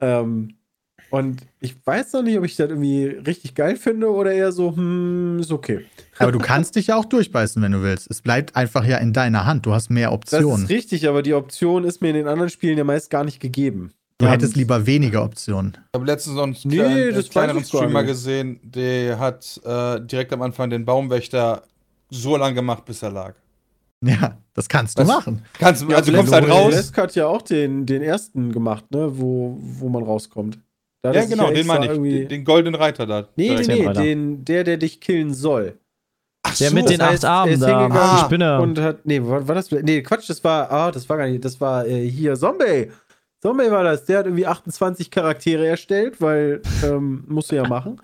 Ähm, 0.00 0.54
und 1.10 1.40
ich 1.60 1.74
weiß 1.86 2.12
noch 2.12 2.22
nicht, 2.22 2.36
ob 2.36 2.44
ich 2.44 2.54
das 2.56 2.68
irgendwie 2.68 3.04
richtig 3.06 3.54
geil 3.54 3.76
finde 3.76 4.10
oder 4.12 4.30
eher 4.32 4.52
so, 4.52 4.76
hm, 4.76 5.38
ist 5.40 5.50
okay. 5.50 5.86
Aber 6.18 6.32
du 6.32 6.38
kannst 6.38 6.76
dich 6.76 6.88
ja 6.88 6.96
auch 6.96 7.06
durchbeißen, 7.06 7.62
wenn 7.62 7.72
du 7.72 7.82
willst. 7.82 8.10
Es 8.10 8.20
bleibt 8.20 8.54
einfach 8.56 8.84
ja 8.84 8.98
in 8.98 9.12
deiner 9.14 9.46
Hand. 9.46 9.64
Du 9.64 9.72
hast 9.72 9.88
mehr 9.88 10.08
Das 10.10 10.14
Optionen. 10.34 10.64
ist 10.64 10.68
richtig, 10.70 11.08
aber 11.08 11.22
die 11.22 11.32
Option 11.34 11.84
ist 11.84 12.02
mir 12.02 12.08
in 12.10 12.16
den 12.16 12.28
anderen 12.28 12.50
Spielen 12.50 12.76
ja 12.76 12.84
meist 12.84 13.08
gar 13.10 13.24
nicht 13.24 13.40
gegeben. 13.40 13.92
Du 14.18 14.26
Ja, 14.26 14.32
hättest 14.32 14.56
lieber 14.56 14.84
weniger 14.84 15.22
Optionen. 15.22 15.74
Ich 15.76 15.94
habe 15.94 16.04
letztens 16.06 16.34
noch 16.34 16.42
einen 16.42 16.56
Nee, 16.64 16.76
kleinen, 16.76 17.14
das 17.14 17.28
kleineren 17.28 17.64
Streamer 17.64 18.02
gesehen, 18.02 18.58
der 18.64 19.18
hat 19.20 19.60
äh, 19.64 20.00
direkt 20.00 20.32
am 20.32 20.42
Anfang 20.42 20.70
den 20.70 20.84
Baumwächter 20.84 21.62
so 22.10 22.36
lang 22.36 22.54
gemacht, 22.56 22.84
bis 22.84 23.00
er 23.02 23.10
lag. 23.12 23.34
Ja, 24.04 24.38
das 24.54 24.68
kannst 24.68 24.98
du 24.98 25.02
Was? 25.02 25.08
machen. 25.08 25.42
Kannst, 25.58 25.82
du 25.82 25.88
Ja, 25.88 25.98
also 25.98 26.10
du 26.10 26.16
kommst 26.16 26.32
halt 26.32 26.50
raus. 26.50 26.68
Blesk 26.68 26.98
hat 26.98 27.14
ja 27.14 27.26
auch 27.26 27.42
den, 27.42 27.86
den 27.86 28.02
ersten 28.02 28.52
gemacht, 28.52 28.90
ne? 28.90 29.08
Wo, 29.18 29.56
wo 29.60 29.88
man 29.88 30.02
rauskommt. 30.02 30.58
Da 31.02 31.12
Ja, 31.12 31.24
genau, 31.24 31.46
den 31.48 31.56
extra 31.56 31.78
meine 31.78 31.92
ich. 31.92 32.00
Den, 32.00 32.28
den 32.28 32.44
goldenen 32.44 32.74
Reiter 32.80 33.06
da. 33.06 33.28
Nee, 33.36 33.54
nee, 33.54 33.66
nee, 33.66 33.92
den, 33.92 34.44
der, 34.44 34.64
der 34.64 34.78
dich 34.78 35.00
killen 35.00 35.32
soll. 35.32 35.78
Ach 36.42 36.56
Der 36.56 36.70
so. 36.70 36.74
mit 36.74 36.90
den 36.90 37.00
acht 37.00 37.24
Armen 37.24 37.52
ist 37.52 37.62
da, 37.62 37.80
hingegangen 37.80 38.16
die 38.16 38.24
Spinne. 38.24 38.60
Und 38.60 38.80
hat, 38.80 39.04
nee, 39.06 39.22
war, 39.22 39.46
war 39.46 39.54
das, 39.54 39.70
nee, 39.70 40.02
Quatsch, 40.02 40.28
das 40.28 40.42
war, 40.42 40.70
ah, 40.72 40.90
das 40.90 41.08
war 41.08 41.16
gar 41.18 41.28
nicht, 41.28 41.44
das 41.44 41.60
war 41.60 41.86
äh, 41.86 42.08
hier 42.08 42.34
Zombie. 42.36 42.90
Zombie 43.40 43.70
war 43.70 43.84
das, 43.84 44.04
der 44.04 44.18
hat 44.18 44.26
irgendwie 44.26 44.46
28 44.46 45.10
Charaktere 45.10 45.66
erstellt, 45.66 46.20
weil, 46.20 46.60
ähm, 46.84 47.24
musst 47.28 47.52
du 47.52 47.56
ja 47.56 47.66
machen. 47.68 48.00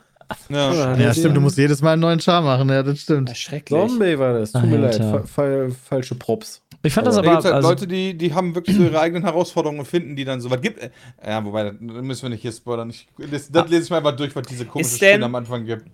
Ja. 0.49 0.97
Ja, 0.97 1.12
stimmt, 1.12 1.37
du 1.37 1.40
musst 1.40 1.59
jedes 1.59 1.83
Mal 1.83 1.92
einen 1.92 2.03
neuen 2.03 2.20
Char 2.20 2.40
machen, 2.42 2.68
ja, 2.68 2.83
das 2.83 2.99
stimmt. 3.01 3.37
Schrecklich. 3.37 3.79
Zombie 3.79 4.18
war 4.18 4.33
das, 4.33 4.53
tut 4.53 4.64
mir 4.64 4.79
leid, 4.79 4.97
fa 4.97 5.23
fa 5.23 5.68
falsche 5.88 6.14
Props. 6.14 6.62
Ich 6.83 6.92
fand 6.92 7.07
das 7.07 7.14
Da 7.16 7.20
aber. 7.23 7.31
gibt 7.33 7.44
halt 7.44 7.55
Also, 7.55 7.68
Leute, 7.68 7.87
die, 7.87 8.16
die 8.16 8.35
haben 8.35 8.55
wirklich 8.55 8.77
so 8.77 8.83
ihre 8.85 9.01
eigenen 9.01 9.23
Herausforderungen 9.25 9.81
und 9.81 9.87
finden, 9.87 10.16
die 10.16 10.25
dann 10.25 10.40
so 10.40 10.51
was 10.51 10.61
gibt. 10.61 10.79
Äh, 10.83 10.90
Ja, 11.27 11.44
wobei, 11.44 11.64
das 11.64 11.75
müssen 11.81 12.23
wir 12.23 12.31
nicht 12.31 12.42
hier 12.42 12.53
spoilern. 12.53 12.90
Ich, 12.90 13.07
das, 13.31 13.51
das 13.51 13.68
lese 13.70 13.85
ich 13.85 13.90
mal 13.90 13.99
einfach 13.99 14.16
durch, 14.16 14.35
was 14.37 14.47
diese 14.47 14.64
komische 14.66 14.97
Spinne 14.97 15.25
am 15.25 15.35
Anfang 15.35 15.64
gibt. 15.64 15.87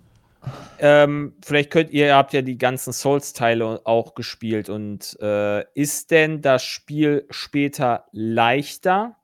Ähm, 0.79 1.33
vielleicht 1.43 1.69
könnt 1.69 1.91
ihr, 1.91 2.07
ihr 2.07 2.15
habt 2.15 2.33
ja 2.33 2.41
die 2.41 2.57
ganzen 2.57 2.93
Souls-Teile 2.93 3.81
auch 3.85 4.15
gespielt 4.15 4.69
und 4.69 5.17
äh, 5.21 5.63
ist 5.75 6.09
denn 6.11 6.41
das 6.41 6.63
Spiel 6.63 7.25
später 7.29 8.05
leichter? 8.11 9.15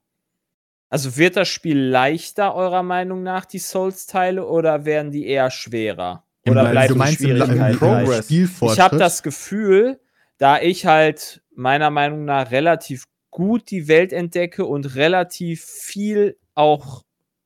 Also 0.90 1.16
wird 1.16 1.36
das 1.36 1.48
Spiel 1.48 1.78
leichter 1.78 2.54
eurer 2.54 2.82
Meinung 2.82 3.22
nach, 3.22 3.44
die 3.44 3.58
Souls-Teile, 3.58 4.46
oder 4.46 4.84
werden 4.84 5.10
die 5.12 5.26
eher 5.26 5.50
schwerer? 5.50 6.24
Im- 6.44 6.52
Oder 6.52 6.64
du 6.64 6.70
bleibt 6.70 6.90
die 6.94 6.98
meinst 6.98 7.20
im, 7.20 7.50
im 7.52 7.78
Progress. 7.78 8.30
Ich 8.74 8.80
habe 8.80 8.96
das 8.96 9.22
Gefühl, 9.22 10.00
da 10.38 10.60
ich 10.60 10.86
halt 10.86 11.42
meiner 11.54 11.90
Meinung 11.90 12.24
nach 12.24 12.50
relativ 12.50 13.04
gut 13.30 13.70
die 13.70 13.88
Welt 13.88 14.12
entdecke 14.12 14.64
und 14.64 14.94
relativ 14.94 15.62
viel 15.64 16.38
auch 16.54 17.02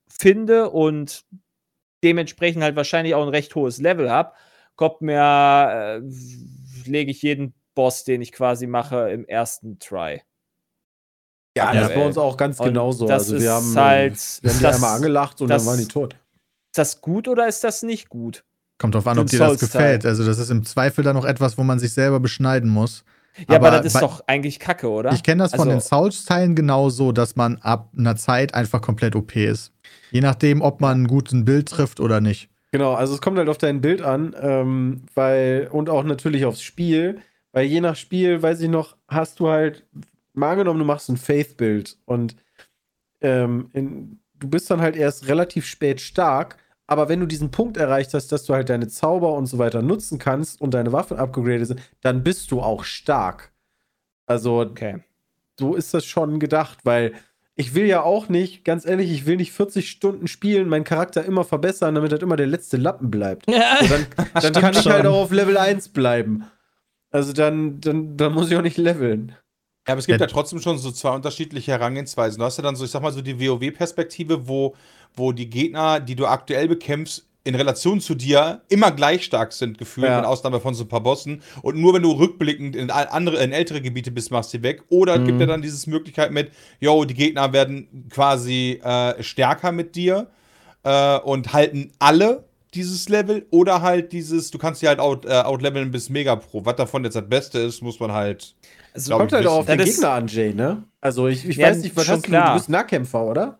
finde 0.08 0.70
und 0.70 1.24
dementsprechend 2.04 2.62
halt 2.62 2.76
wahrscheinlich 2.76 3.14
auch 3.14 3.22
ein 3.22 3.28
recht 3.28 3.54
hohes 3.54 3.78
Level 3.78 4.10
habe, 4.10 4.32
kommt 4.76 5.00
mir, 5.00 6.00
äh, 6.00 6.88
lege 6.88 7.10
ich 7.10 7.22
jeden 7.22 7.54
Boss, 7.74 8.04
den 8.04 8.22
ich 8.22 8.32
quasi 8.32 8.66
mache, 8.66 9.10
im 9.10 9.26
ersten 9.26 9.78
Try. 9.78 10.22
Ja, 11.56 11.72
Ja, 11.74 11.80
das 11.82 11.90
ist 11.90 11.94
bei 11.96 12.06
uns 12.06 12.18
auch 12.18 12.36
ganz 12.36 12.58
Und 12.60 12.66
genauso. 12.68 13.06
das 13.06 13.24
Also 13.24 13.36
ist 13.36 13.42
wir 13.42 13.52
haben, 13.52 13.74
halt- 13.76 14.38
wir 14.42 14.50
haben 14.50 14.58
die 14.58 14.62
das- 14.62 14.74
einmal 14.76 14.96
angelacht 14.96 15.40
und 15.40 15.48
das- 15.48 15.62
dann 15.64 15.70
waren 15.72 15.78
die 15.80 15.86
tot. 15.88 16.14
Ist 16.14 16.78
das 16.78 17.00
gut 17.00 17.28
oder 17.28 17.46
ist 17.46 17.62
das 17.62 17.82
nicht 17.82 18.08
gut? 18.08 18.44
Kommt 18.78 18.94
drauf 18.94 19.06
an, 19.06 19.18
ob 19.18 19.26
dir 19.26 19.38
das 19.38 19.58
gefällt. 19.60 20.06
Also, 20.06 20.24
das 20.24 20.38
ist 20.38 20.50
im 20.50 20.64
Zweifel 20.64 21.04
dann 21.04 21.14
noch 21.14 21.26
etwas, 21.26 21.58
wo 21.58 21.62
man 21.62 21.78
sich 21.78 21.92
selber 21.92 22.18
beschneiden 22.20 22.70
muss. 22.70 23.04
Ja, 23.48 23.56
aber, 23.56 23.68
Aber 23.68 23.76
das 23.78 23.86
ist 23.86 23.92
bei- 23.94 24.00
doch 24.00 24.22
eigentlich 24.26 24.58
Kacke, 24.58 24.88
oder? 24.90 25.12
Ich 25.12 25.22
kenne 25.22 25.42
das 25.42 25.52
von 25.52 25.60
Also- 25.60 25.70
den 25.72 25.80
Souls-Teilen 25.80 26.54
genauso, 26.54 27.12
dass 27.12 27.36
man 27.36 27.58
ab 27.58 27.90
einer 27.96 28.16
Zeit 28.16 28.54
einfach 28.54 28.80
komplett 28.80 29.14
OP 29.14 29.44
ist. 29.44 29.72
Je 30.10 30.20
nachdem, 30.20 30.60
ob 30.62 30.80
man 30.80 30.92
einen 30.92 31.06
guten 31.06 31.44
Bild 31.44 31.68
trifft 31.68 32.00
oder 32.00 32.20
nicht. 32.20 32.48
Genau, 32.72 32.94
also 32.94 33.14
es 33.14 33.20
kommt 33.20 33.36
halt 33.38 33.48
auf 33.50 33.58
dein 33.58 33.80
Bild 33.82 34.00
an, 34.02 34.34
ähm, 34.40 35.02
weil, 35.14 35.68
und 35.70 35.88
auch 35.90 36.02
natürlich 36.04 36.44
aufs 36.46 36.62
Spiel, 36.62 37.20
weil 37.52 37.66
je 37.66 37.80
nach 37.82 37.96
Spiel, 37.96 38.42
weiß 38.42 38.60
ich 38.60 38.68
noch, 38.70 38.96
hast 39.08 39.38
du 39.40 39.48
halt, 39.48 39.84
mal 40.34 40.52
angenommen, 40.52 40.78
du 40.78 40.84
machst 40.84 41.08
ein 41.08 41.16
Faith-Bild 41.16 41.98
und 42.04 42.36
ähm, 43.20 43.68
in, 43.72 44.20
du 44.34 44.48
bist 44.48 44.70
dann 44.70 44.80
halt 44.80 44.96
erst 44.96 45.28
relativ 45.28 45.66
spät 45.66 46.00
stark, 46.00 46.56
aber 46.86 47.08
wenn 47.08 47.20
du 47.20 47.26
diesen 47.26 47.50
Punkt 47.50 47.76
erreicht 47.76 48.12
hast, 48.14 48.32
dass 48.32 48.44
du 48.44 48.54
halt 48.54 48.68
deine 48.68 48.88
Zauber 48.88 49.34
und 49.34 49.46
so 49.46 49.58
weiter 49.58 49.82
nutzen 49.82 50.18
kannst 50.18 50.60
und 50.60 50.74
deine 50.74 50.92
Waffen 50.92 51.16
upgradet 51.16 51.66
sind, 51.66 51.80
dann 52.00 52.22
bist 52.22 52.50
du 52.50 52.60
auch 52.60 52.84
stark. 52.84 53.52
Also 54.26 54.60
okay. 54.60 55.02
so 55.58 55.74
ist 55.74 55.94
das 55.94 56.04
schon 56.04 56.38
gedacht, 56.40 56.80
weil 56.84 57.12
ich 57.54 57.74
will 57.74 57.86
ja 57.86 58.02
auch 58.02 58.28
nicht, 58.28 58.64
ganz 58.64 58.86
ehrlich, 58.86 59.10
ich 59.10 59.26
will 59.26 59.36
nicht 59.36 59.52
40 59.52 59.88
Stunden 59.90 60.26
spielen, 60.26 60.68
meinen 60.68 60.84
Charakter 60.84 61.24
immer 61.24 61.44
verbessern, 61.44 61.94
damit 61.94 62.10
halt 62.10 62.22
immer 62.22 62.36
der 62.36 62.46
letzte 62.46 62.76
Lappen 62.78 63.10
bleibt. 63.10 63.48
ja, 63.48 63.76
So, 63.82 63.88
dann 63.88 64.52
dann 64.52 64.62
kann 64.62 64.72
ich 64.72 64.82
schon. 64.82 64.92
halt 64.92 65.06
auch 65.06 65.24
auf 65.24 65.32
Level 65.32 65.56
1 65.56 65.90
bleiben. 65.90 66.44
Also 67.10 67.32
dann, 67.34 67.80
dann, 67.80 68.16
dann 68.16 68.32
muss 68.32 68.50
ich 68.50 68.56
auch 68.56 68.62
nicht 68.62 68.78
leveln. 68.78 69.36
Ja, 69.86 69.92
aber 69.94 69.98
es 69.98 70.06
gibt 70.06 70.20
Ja. 70.20 70.26
trotzdem 70.28 70.60
schon 70.60 70.78
so 70.78 70.92
zwei 70.92 71.10
unterschiedliche 71.14 71.72
Herangehensweisen. 71.72 72.38
Du 72.38 72.44
hast 72.44 72.56
ja 72.56 72.62
dann 72.62 72.76
so, 72.76 72.84
ich 72.84 72.90
sag 72.90 73.02
mal 73.02 73.12
so 73.12 73.20
die 73.20 73.38
WoW-Perspektive, 73.40 74.46
wo, 74.46 74.74
wo 75.16 75.32
die 75.32 75.50
Gegner, 75.50 75.98
die 75.98 76.14
du 76.14 76.26
aktuell 76.26 76.68
bekämpfst, 76.68 77.26
in 77.44 77.56
Relation 77.56 78.00
zu 78.00 78.14
dir 78.14 78.62
immer 78.68 78.92
gleich 78.92 79.24
stark 79.24 79.52
sind, 79.52 79.76
gefühlt, 79.76 80.06
Ja. 80.06 80.18
mit 80.18 80.26
Ausnahme 80.26 80.60
von 80.60 80.74
so 80.74 80.84
ein 80.84 80.88
paar 80.88 81.00
Bossen. 81.00 81.42
Und 81.62 81.76
nur 81.76 81.92
wenn 81.94 82.02
du 82.02 82.12
rückblickend 82.12 82.76
in 82.76 82.88
andere, 82.92 83.42
in 83.42 83.50
ältere 83.50 83.80
Gebiete 83.80 84.12
bist, 84.12 84.30
machst 84.30 84.54
du 84.54 84.58
die 84.58 84.62
weg. 84.62 84.84
Oder 84.90 85.14
es 85.14 85.24
gibt 85.24 85.34
Mhm. 85.34 85.40
ja 85.40 85.46
dann 85.46 85.62
diese 85.62 85.90
Möglichkeit 85.90 86.30
mit, 86.30 86.52
yo, 86.78 87.04
die 87.04 87.14
Gegner 87.14 87.52
werden 87.52 88.06
quasi 88.10 88.80
äh, 88.84 89.20
stärker 89.20 89.72
mit 89.72 89.96
dir 89.96 90.28
äh, 90.84 91.18
und 91.18 91.52
halten 91.52 91.90
alle 91.98 92.44
dieses 92.74 93.08
Level 93.08 93.44
oder 93.50 93.82
halt 93.82 94.12
dieses, 94.12 94.52
du 94.52 94.58
kannst 94.58 94.80
die 94.80 94.86
halt 94.88 95.00
out, 95.00 95.26
äh, 95.26 95.30
outleveln 95.42 95.90
bis 95.90 96.08
Mega 96.10 96.36
Pro. 96.36 96.64
Was 96.64 96.76
davon 96.76 97.02
jetzt 97.02 97.14
das 97.14 97.28
Beste 97.28 97.58
ist, 97.58 97.82
muss 97.82 97.98
man 97.98 98.12
halt. 98.12 98.54
Also, 98.94 99.08
Glaub 99.08 99.20
Kommt 99.20 99.32
halt 99.32 99.46
auch 99.46 99.58
auf 99.60 99.66
den 99.66 99.78
Gegner 99.78 100.10
an, 100.10 100.26
Jay, 100.26 100.52
ne? 100.52 100.82
Also 101.00 101.26
ich, 101.28 101.48
ich 101.48 101.56
Ja, 101.56 101.68
weiß 101.68 101.78
nicht, 101.78 101.96
was 101.96 102.08
hast 102.08 102.24
du? 102.26 102.28
klar. 102.28 102.52
Du 102.52 102.58
bist 102.58 102.68
Nahkämpfer, 102.68 103.24
oder? 103.24 103.58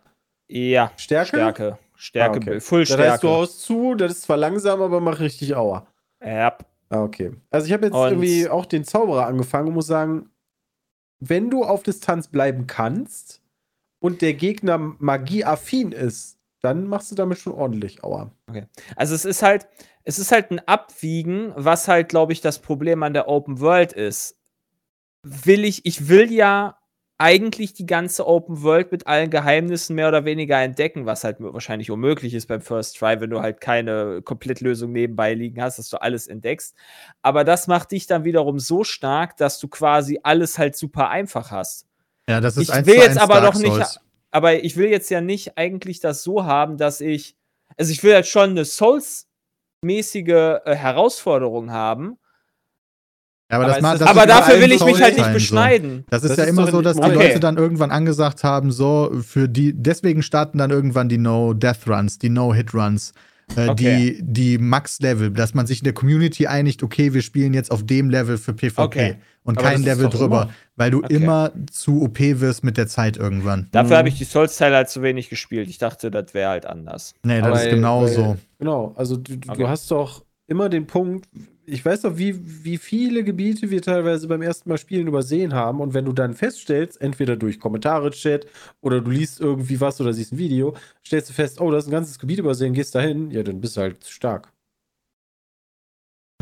ja, 0.49 0.93
Stärke? 0.97 1.29
Stärke. 1.29 1.79
Stärke, 1.97 2.35
Ah, 2.35 2.37
okay. 2.37 2.61
Full 2.61 2.81
Das 2.85 2.91
heißt, 2.99 3.23
du 3.23 3.27
Stärke. 3.29 3.29
haust 3.29 3.63
zu, 3.63 3.95
das 3.95 4.13
ist 4.13 4.23
zwar 4.23 4.37
langsam, 4.37 4.83
aber 4.83 5.01
macht 5.01 5.21
richtig 5.21 5.55
Aua. 5.55 5.87
Ja, 6.25 6.57
Ah, 6.91 7.03
okay. 7.05 7.33
Also 7.51 7.67
ich 7.69 7.73
habe 7.73 7.87
jetzt 7.87 7.95
Und- 7.95 8.11
irgendwie 8.11 8.49
auch 8.51 8.67
den 8.67 8.85
Zauberer 8.85 9.27
angefangen 9.27 9.69
und 9.69 9.75
muss 9.75 9.87
sagen, 9.87 10.29
wenn 11.21 11.49
du 11.49 11.65
auf 11.65 11.83
Distanz 11.83 12.29
bleiben 12.29 12.67
kannst 12.67 13.41
und 14.01 14.21
der 14.21 14.35
Gegner 14.35 14.77
magieaffin 14.99 15.93
ist, 15.93 16.39
dann 16.61 16.87
machst 16.87 17.11
du 17.11 17.15
damit 17.15 17.39
schon 17.39 17.55
ordentlich 17.55 18.05
Aua. 18.05 18.31
Also 18.97 19.15
es 19.15 19.25
ist 19.25 19.43
halt, 19.43 19.67
es 20.05 20.19
ist 20.19 20.33
halt 20.33 20.51
ein 20.51 20.61
Abwiegen, 20.69 21.53
was 21.57 21.89
halt, 21.89 22.09
glaube 22.11 22.33
ich, 22.35 22.41
das 22.43 22.59
Problem 22.59 23.03
an 23.03 23.15
der 23.15 23.27
Open 23.29 23.61
World 23.61 23.93
ist. 23.95 24.37
Will 25.23 25.65
ich, 25.65 25.87
ich 25.87 26.09
will 26.09 26.33
ja 26.33 26.77
eigentlich 27.19 27.73
die 27.75 27.87
ganze 27.87 28.27
Open 28.27 28.63
World 28.63 28.91
mit 28.91 29.07
allen 29.07 29.31
Geheimnissen 29.31 29.95
mehr 29.95 30.09
oder 30.09 30.25
weniger 30.25 30.61
entdecken, 30.61 31.07
was 31.07 31.23
halt 31.23 31.37
wahrscheinlich 31.39 31.91
unmöglich 31.93 32.35
ist 32.35 32.47
beim 32.49 32.61
First 32.61 32.97
Try, 32.99 33.21
wenn 33.21 33.31
du 33.31 33.41
halt 33.41 33.61
keine 33.61 34.23
Komplettlösung 34.23 34.91
nebenbei 34.91 35.35
liegen 35.35 35.63
hast, 35.63 35.79
dass 35.79 35.89
du 35.89 36.03
alles 36.03 36.27
entdeckst. 36.27 36.75
Aber 37.23 37.45
das 37.45 37.69
macht 37.69 37.93
dich 37.93 38.09
dann 38.09 38.25
wiederum 38.25 38.59
so 38.59 38.83
stark, 38.83 39.37
dass 39.37 39.61
du 39.61 39.69
quasi 39.69 40.19
alles 40.25 40.59
halt 40.59 40.75
super 40.77 41.11
einfach 41.11 41.53
hast. 41.53 41.87
Ja, 42.29 42.41
das 42.41 42.57
ist 42.57 42.71
Ich 42.75 42.87
will 42.87 42.97
jetzt 42.97 43.19
aber 43.19 43.41
Dark 43.41 43.55
doch 43.55 43.61
nicht- 43.61 43.73
Souls. 43.75 44.01
aber 44.33 44.65
ich 44.65 44.77
will 44.77 44.89
jetzt 44.89 45.09
ja 45.11 45.21
nicht 45.21 45.57
eigentlich 45.57 46.01
das 46.01 46.25
so 46.25 46.45
haben, 46.45 46.77
dass 46.77 47.01
ich, 47.01 47.37
also 47.77 47.93
ich 47.93 48.03
will 48.03 48.15
halt 48.15 48.27
schon 48.27 48.51
eine 48.51 48.65
Souls-mäßige 48.65 50.29
äh, 50.65 50.75
Herausforderung 50.75 51.71
haben, 51.71 52.19
Ja, 53.53 53.59
aber, 53.59 53.67
aber, 53.77 53.99
das 53.99 54.03
aber 54.03 54.27
dafür 54.27 54.61
will 54.61 54.73
ich 54.73 54.83
mich 54.85 55.01
halt 55.03 55.15
nicht 55.17 55.25
Souls-Teilen 55.25 55.29
so. 55.29 55.35
beschneiden. 55.35 56.05
Das 56.09 56.23
ist 56.25 56.31
Das 56.31 56.39
ja 56.39 56.45
ist 56.45 56.51
immer 56.51 56.71
so, 56.71 56.81
dass 56.81 56.97
die 56.97 57.03
Okay. 57.03 57.15
Leute 57.29 57.41
dann 57.41 57.59
irgendwann 57.59 57.91
angesagt 57.91 58.43
haben, 58.45 58.73
so 58.73 59.13
für 59.23 59.47
die, 59.49 59.75
deswegen 59.75 60.23
starten 60.23 60.57
dann 60.59 60.71
irgendwann 60.71 61.09
die 61.11 61.19
No-Death-Runs, 61.19 62.19
die 62.19 62.31
No-Hit-Runs, 62.31 63.13
äh, 63.57 63.69
Okay. 63.69 63.75
die, 63.75 64.23
die 64.23 64.59
Max-Level, 64.59 65.31
dass 65.33 65.53
man 65.53 65.67
sich 65.67 65.81
in 65.81 65.85
der 65.85 65.93
Community 65.93 66.47
einigt, 66.47 66.83
okay, 66.83 67.13
wir 67.13 67.21
spielen 67.21 67.53
jetzt 67.53 67.71
auf 67.71 67.85
dem 67.85 68.09
Level 68.09 68.39
für 68.39 68.55
PvP 68.55 68.81
Okay. 68.83 69.17
und 69.45 69.59
Aber 69.59 69.69
kein 69.69 69.83
Level 69.83 70.09
drüber, 70.09 70.43
immer. 70.45 70.51
weil 70.77 70.91
du 70.91 70.99
Okay. 71.05 71.15
immer 71.15 71.53
zu 71.71 72.01
OP 72.01 72.41
wirst 72.41 72.65
mit 72.65 72.79
der 72.79 72.87
Zeit 72.87 73.19
irgendwann. 73.19 73.69
Dafür 73.73 73.97
Mhm. 73.97 73.99
habe 73.99 74.09
ich 74.09 74.17
die 74.17 74.25
Souls-Teile 74.25 74.77
halt 74.77 74.89
zu 74.89 75.03
wenig 75.03 75.29
gespielt. 75.29 75.69
Ich 75.69 75.77
dachte, 75.77 76.11
das 76.11 76.33
wäre 76.33 76.49
halt 76.49 76.65
anders. 76.65 77.13
Nee, 77.23 77.41
das 77.41 77.49
Aber 77.49 77.63
ist 77.63 77.69
genau 77.69 78.03
weil- 78.05 78.09
so. 78.09 78.37
Genau, 78.59 78.95
also 78.97 79.17
du, 79.19 79.37
du 79.37 79.51
Okay. 79.53 79.67
hast 79.67 79.91
doch 79.91 80.25
immer 80.47 80.71
den 80.71 80.87
Punkt, 80.87 81.27
ich 81.67 81.85
weiß 81.85 82.03
doch, 82.03 82.17
wie, 82.17 82.65
wie 82.65 82.79
viele 82.79 83.25
Gebiete 83.25 83.71
wir 83.71 83.83
teilweise 83.83 84.27
beim 84.29 84.43
ersten 84.43 84.69
Mal 84.69 84.79
spielen 84.79 85.07
übersehen 85.07 85.55
haben. 85.55 85.81
Und 85.81 85.95
wenn 85.95 86.05
du 86.05 86.13
dann 86.13 86.35
feststellst, 86.35 87.01
entweder 87.01 87.37
durch 87.37 87.61
Kommentare, 87.61 88.11
Chat 88.11 88.47
oder 88.81 89.01
du 89.01 89.11
liest 89.11 89.41
irgendwie 89.41 89.81
was 89.81 90.01
oder 90.01 90.13
siehst 90.13 90.33
ein 90.33 90.39
Video, 90.39 90.75
stellst 91.07 91.31
du 91.31 91.35
fest, 91.35 91.61
oh, 91.61 91.71
das 91.71 91.85
ist 91.85 91.89
ein 91.89 91.93
ganzes 91.93 92.19
Gebiet 92.19 92.39
übersehen, 92.39 92.75
gehst 92.75 92.95
dahin, 92.95 93.31
ja, 93.31 93.43
dann 93.43 93.61
bist 93.61 93.77
du 93.77 93.83
halt 93.83 94.05
stark. 94.05 94.53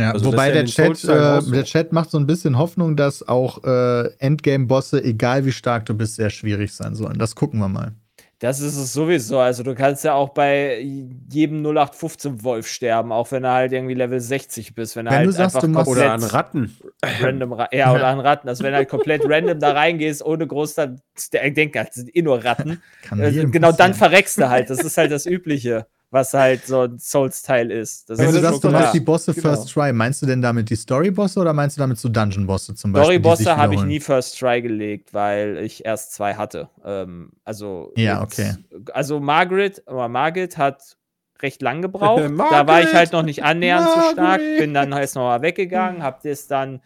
Ja, 0.01 0.12
Also 0.12 0.27
wobei 0.27 0.49
ja 0.49 0.55
der 0.55 0.64
Chat, 0.64 1.05
äh, 1.05 1.41
so. 1.41 1.51
der 1.51 1.64
Chat 1.64 1.93
macht 1.93 2.11
so 2.11 2.18
ein 2.18 2.27
bisschen 2.27 2.57
Hoffnung, 2.57 2.97
dass 2.97 3.27
auch 3.29 3.62
äh, 3.64 4.07
Endgame-Bosse, 4.18 5.05
egal 5.05 5.45
wie 5.45 5.53
stark 5.53 5.85
du 5.87 5.95
bist, 5.95 6.16
sehr 6.16 6.31
schwierig 6.31 6.73
sein 6.73 6.95
sollen. 6.95 7.18
Das 7.18 7.35
gucken 7.35 7.61
wir 7.61 7.68
mal. 7.68 7.95
Das 8.43 8.59
ist 8.61 8.76
es 8.76 8.95
sowieso. 8.95 9.38
Also 9.38 9.62
du 9.62 9.74
kannst 9.74 10.03
ja 10.03 10.14
auch 10.14 10.30
bei 10.30 10.80
jedem 10.80 11.62
0815 11.62 12.43
Wolf 12.43 12.66
sterben, 12.68 13.12
auch 13.12 13.30
wenn 13.32 13.43
du 13.43 13.51
halt 13.51 13.70
irgendwie 13.72 13.93
Level 13.93 14.18
60 14.18 14.74
bist. 14.74 14.97
Wenn, 14.97 15.05
du 15.05 15.11
Wenn 15.11 15.18
halt 15.18 15.28
du 15.28 15.32
sagst, 15.32 15.57
einfach 15.57 15.68
du 15.68 15.74
machst- 15.74 15.91
Oder 15.91 16.12
an 16.12 16.22
Ratten. 16.24 16.74
random 17.05 17.53
ra- 17.53 17.68
ja, 17.70 17.93
oder 17.93 18.07
an 18.09 18.18
Ratten. 18.20 18.49
Also 18.49 18.64
wenn 18.64 18.70
du 18.72 18.78
halt 18.78 18.88
komplett 18.88 19.22
random 19.26 19.61
da 19.61 19.72
reingehst, 19.72 20.24
ohne 20.24 20.47
groß 20.47 20.74
dann, 20.74 21.03
der 21.34 21.51
denkt, 21.51 21.76
das 21.76 21.95
sind 21.95 22.16
eh 22.16 22.22
nur 22.22 22.43
Ratten. 22.43 22.80
Kann 23.03 23.20
Äh, 23.20 23.28
jedem 23.28 23.53
genau 23.53 23.68
dann 23.72 23.91
passieren. 23.91 23.95
verreckst 24.11 24.38
du 24.38 24.49
halt. 24.49 24.70
Das 24.70 24.78
ist 24.78 24.97
halt 24.97 25.12
das 25.12 25.26
Übliche, 25.26 25.86
was 26.13 26.35
halt 26.35 26.67
so 26.67 26.83
ein 26.83 26.99
Souls-Teil 26.99 27.71
ist. 27.71 28.11
Das 28.11 28.19
Wenn 28.19 28.27
ist 28.31 28.35
du 28.37 28.41
sagst, 28.41 28.65
du 28.65 28.71
machst 28.71 28.95
die 28.95 29.01
Bosse 29.01 29.33
Genau. 29.33 29.49
First 29.55 29.73
Try, 29.73 29.93
meinst 29.93 30.21
du 30.23 30.27
denn 30.27 30.43
damit 30.43 30.69
die 30.69 30.75
Story-Bosse 30.77 31.39
oder 31.41 31.53
meinst 31.53 31.77
du 31.77 31.81
damit 31.81 31.99
so 31.99 32.09
Dungeon-Bosse 32.09 32.75
zum 32.75 32.93
Beispiel? 32.93 33.05
Story-Bosse 33.21 33.57
habe 33.57 33.75
ich 33.75 33.83
nie 33.85 34.01
First 34.01 34.39
Try 34.39 34.61
gelegt, 34.61 35.15
weil 35.15 35.59
ich 35.59 35.85
erst 35.85 36.13
zwei 36.13 36.35
hatte. 36.35 36.69
Ähm, 36.85 37.31
also, 37.45 37.93
Ja, 37.97 38.21
mit- 38.21 38.25
okay. 38.33 38.55
Also 38.93 39.21
Margaret, 39.21 39.83
aber 39.87 40.09
Margaret 40.09 40.59
hat 40.59 40.97
recht 41.43 41.63
lang 41.63 41.81
gebraucht. 41.81 42.21
da 42.25 42.29
war 42.29 42.65
Margaret! 42.65 42.89
ich 42.89 42.95
halt 42.95 43.13
noch 43.13 43.23
nicht 43.23 43.45
annähernd 43.45 43.87
so 43.87 44.01
stark. 44.01 44.17
Margaret! 44.17 44.59
Bin 44.59 44.75
dann 44.75 44.93
halt 44.95 45.15
noch 45.15 45.23
mal 45.23 45.43
weggegangen, 45.43 46.03
hab 46.03 46.23
das 46.23 46.49
dann, 46.49 46.81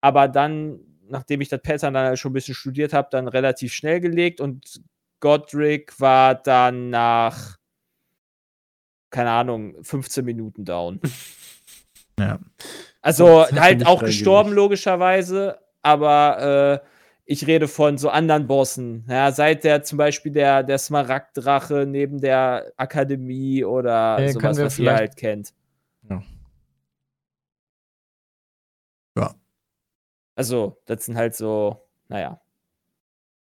aber 0.00 0.26
dann, 0.26 0.80
nachdem 1.08 1.40
ich 1.40 1.48
das 1.48 1.62
Pattern 1.62 1.94
dann 1.94 2.06
halt 2.06 2.18
schon 2.18 2.32
ein 2.32 2.34
bisschen 2.34 2.54
studiert 2.56 2.92
habe, 2.92 3.08
dann 3.12 3.28
relativ 3.28 3.72
schnell 3.72 4.00
gelegt 4.00 4.40
und 4.40 4.80
Godric 5.20 5.98
war 6.00 6.34
dann 6.34 6.90
nach, 6.90 7.55
keine 9.16 9.30
Ahnung, 9.30 9.82
15 9.82 10.24
Minuten 10.24 10.64
down. 10.64 11.00
Ja. 12.18 12.38
Also 13.02 13.44
Das 13.50 13.60
halt 13.60 13.84
auch 13.84 14.02
gestorben, 14.02 14.50
logischerweise, 14.50 15.58
aber 15.82 16.80
äh, 16.82 16.88
ich 17.26 17.46
rede 17.46 17.68
von 17.68 17.98
so 17.98 18.08
anderen 18.08 18.46
Bossen. 18.46 19.04
Ja, 19.06 19.30
seit 19.32 19.64
der 19.64 19.82
zum 19.82 19.98
Beispiel 19.98 20.32
der, 20.32 20.62
der 20.62 20.78
Smaragddrache 20.78 21.84
neben 21.86 22.18
der 22.18 22.72
Akademie 22.78 23.66
oder 23.66 24.18
Äh, 24.18 24.32
sowas, 24.32 24.58
was 24.58 24.78
ihr 24.78 24.94
halt 24.94 25.14
kennt. 25.18 25.52
Ja. 26.08 26.22
Ja. 29.18 29.34
Also, 30.36 30.80
das 30.86 31.04
sind 31.04 31.18
halt 31.18 31.34
so, 31.34 31.86
naja. 32.08 32.40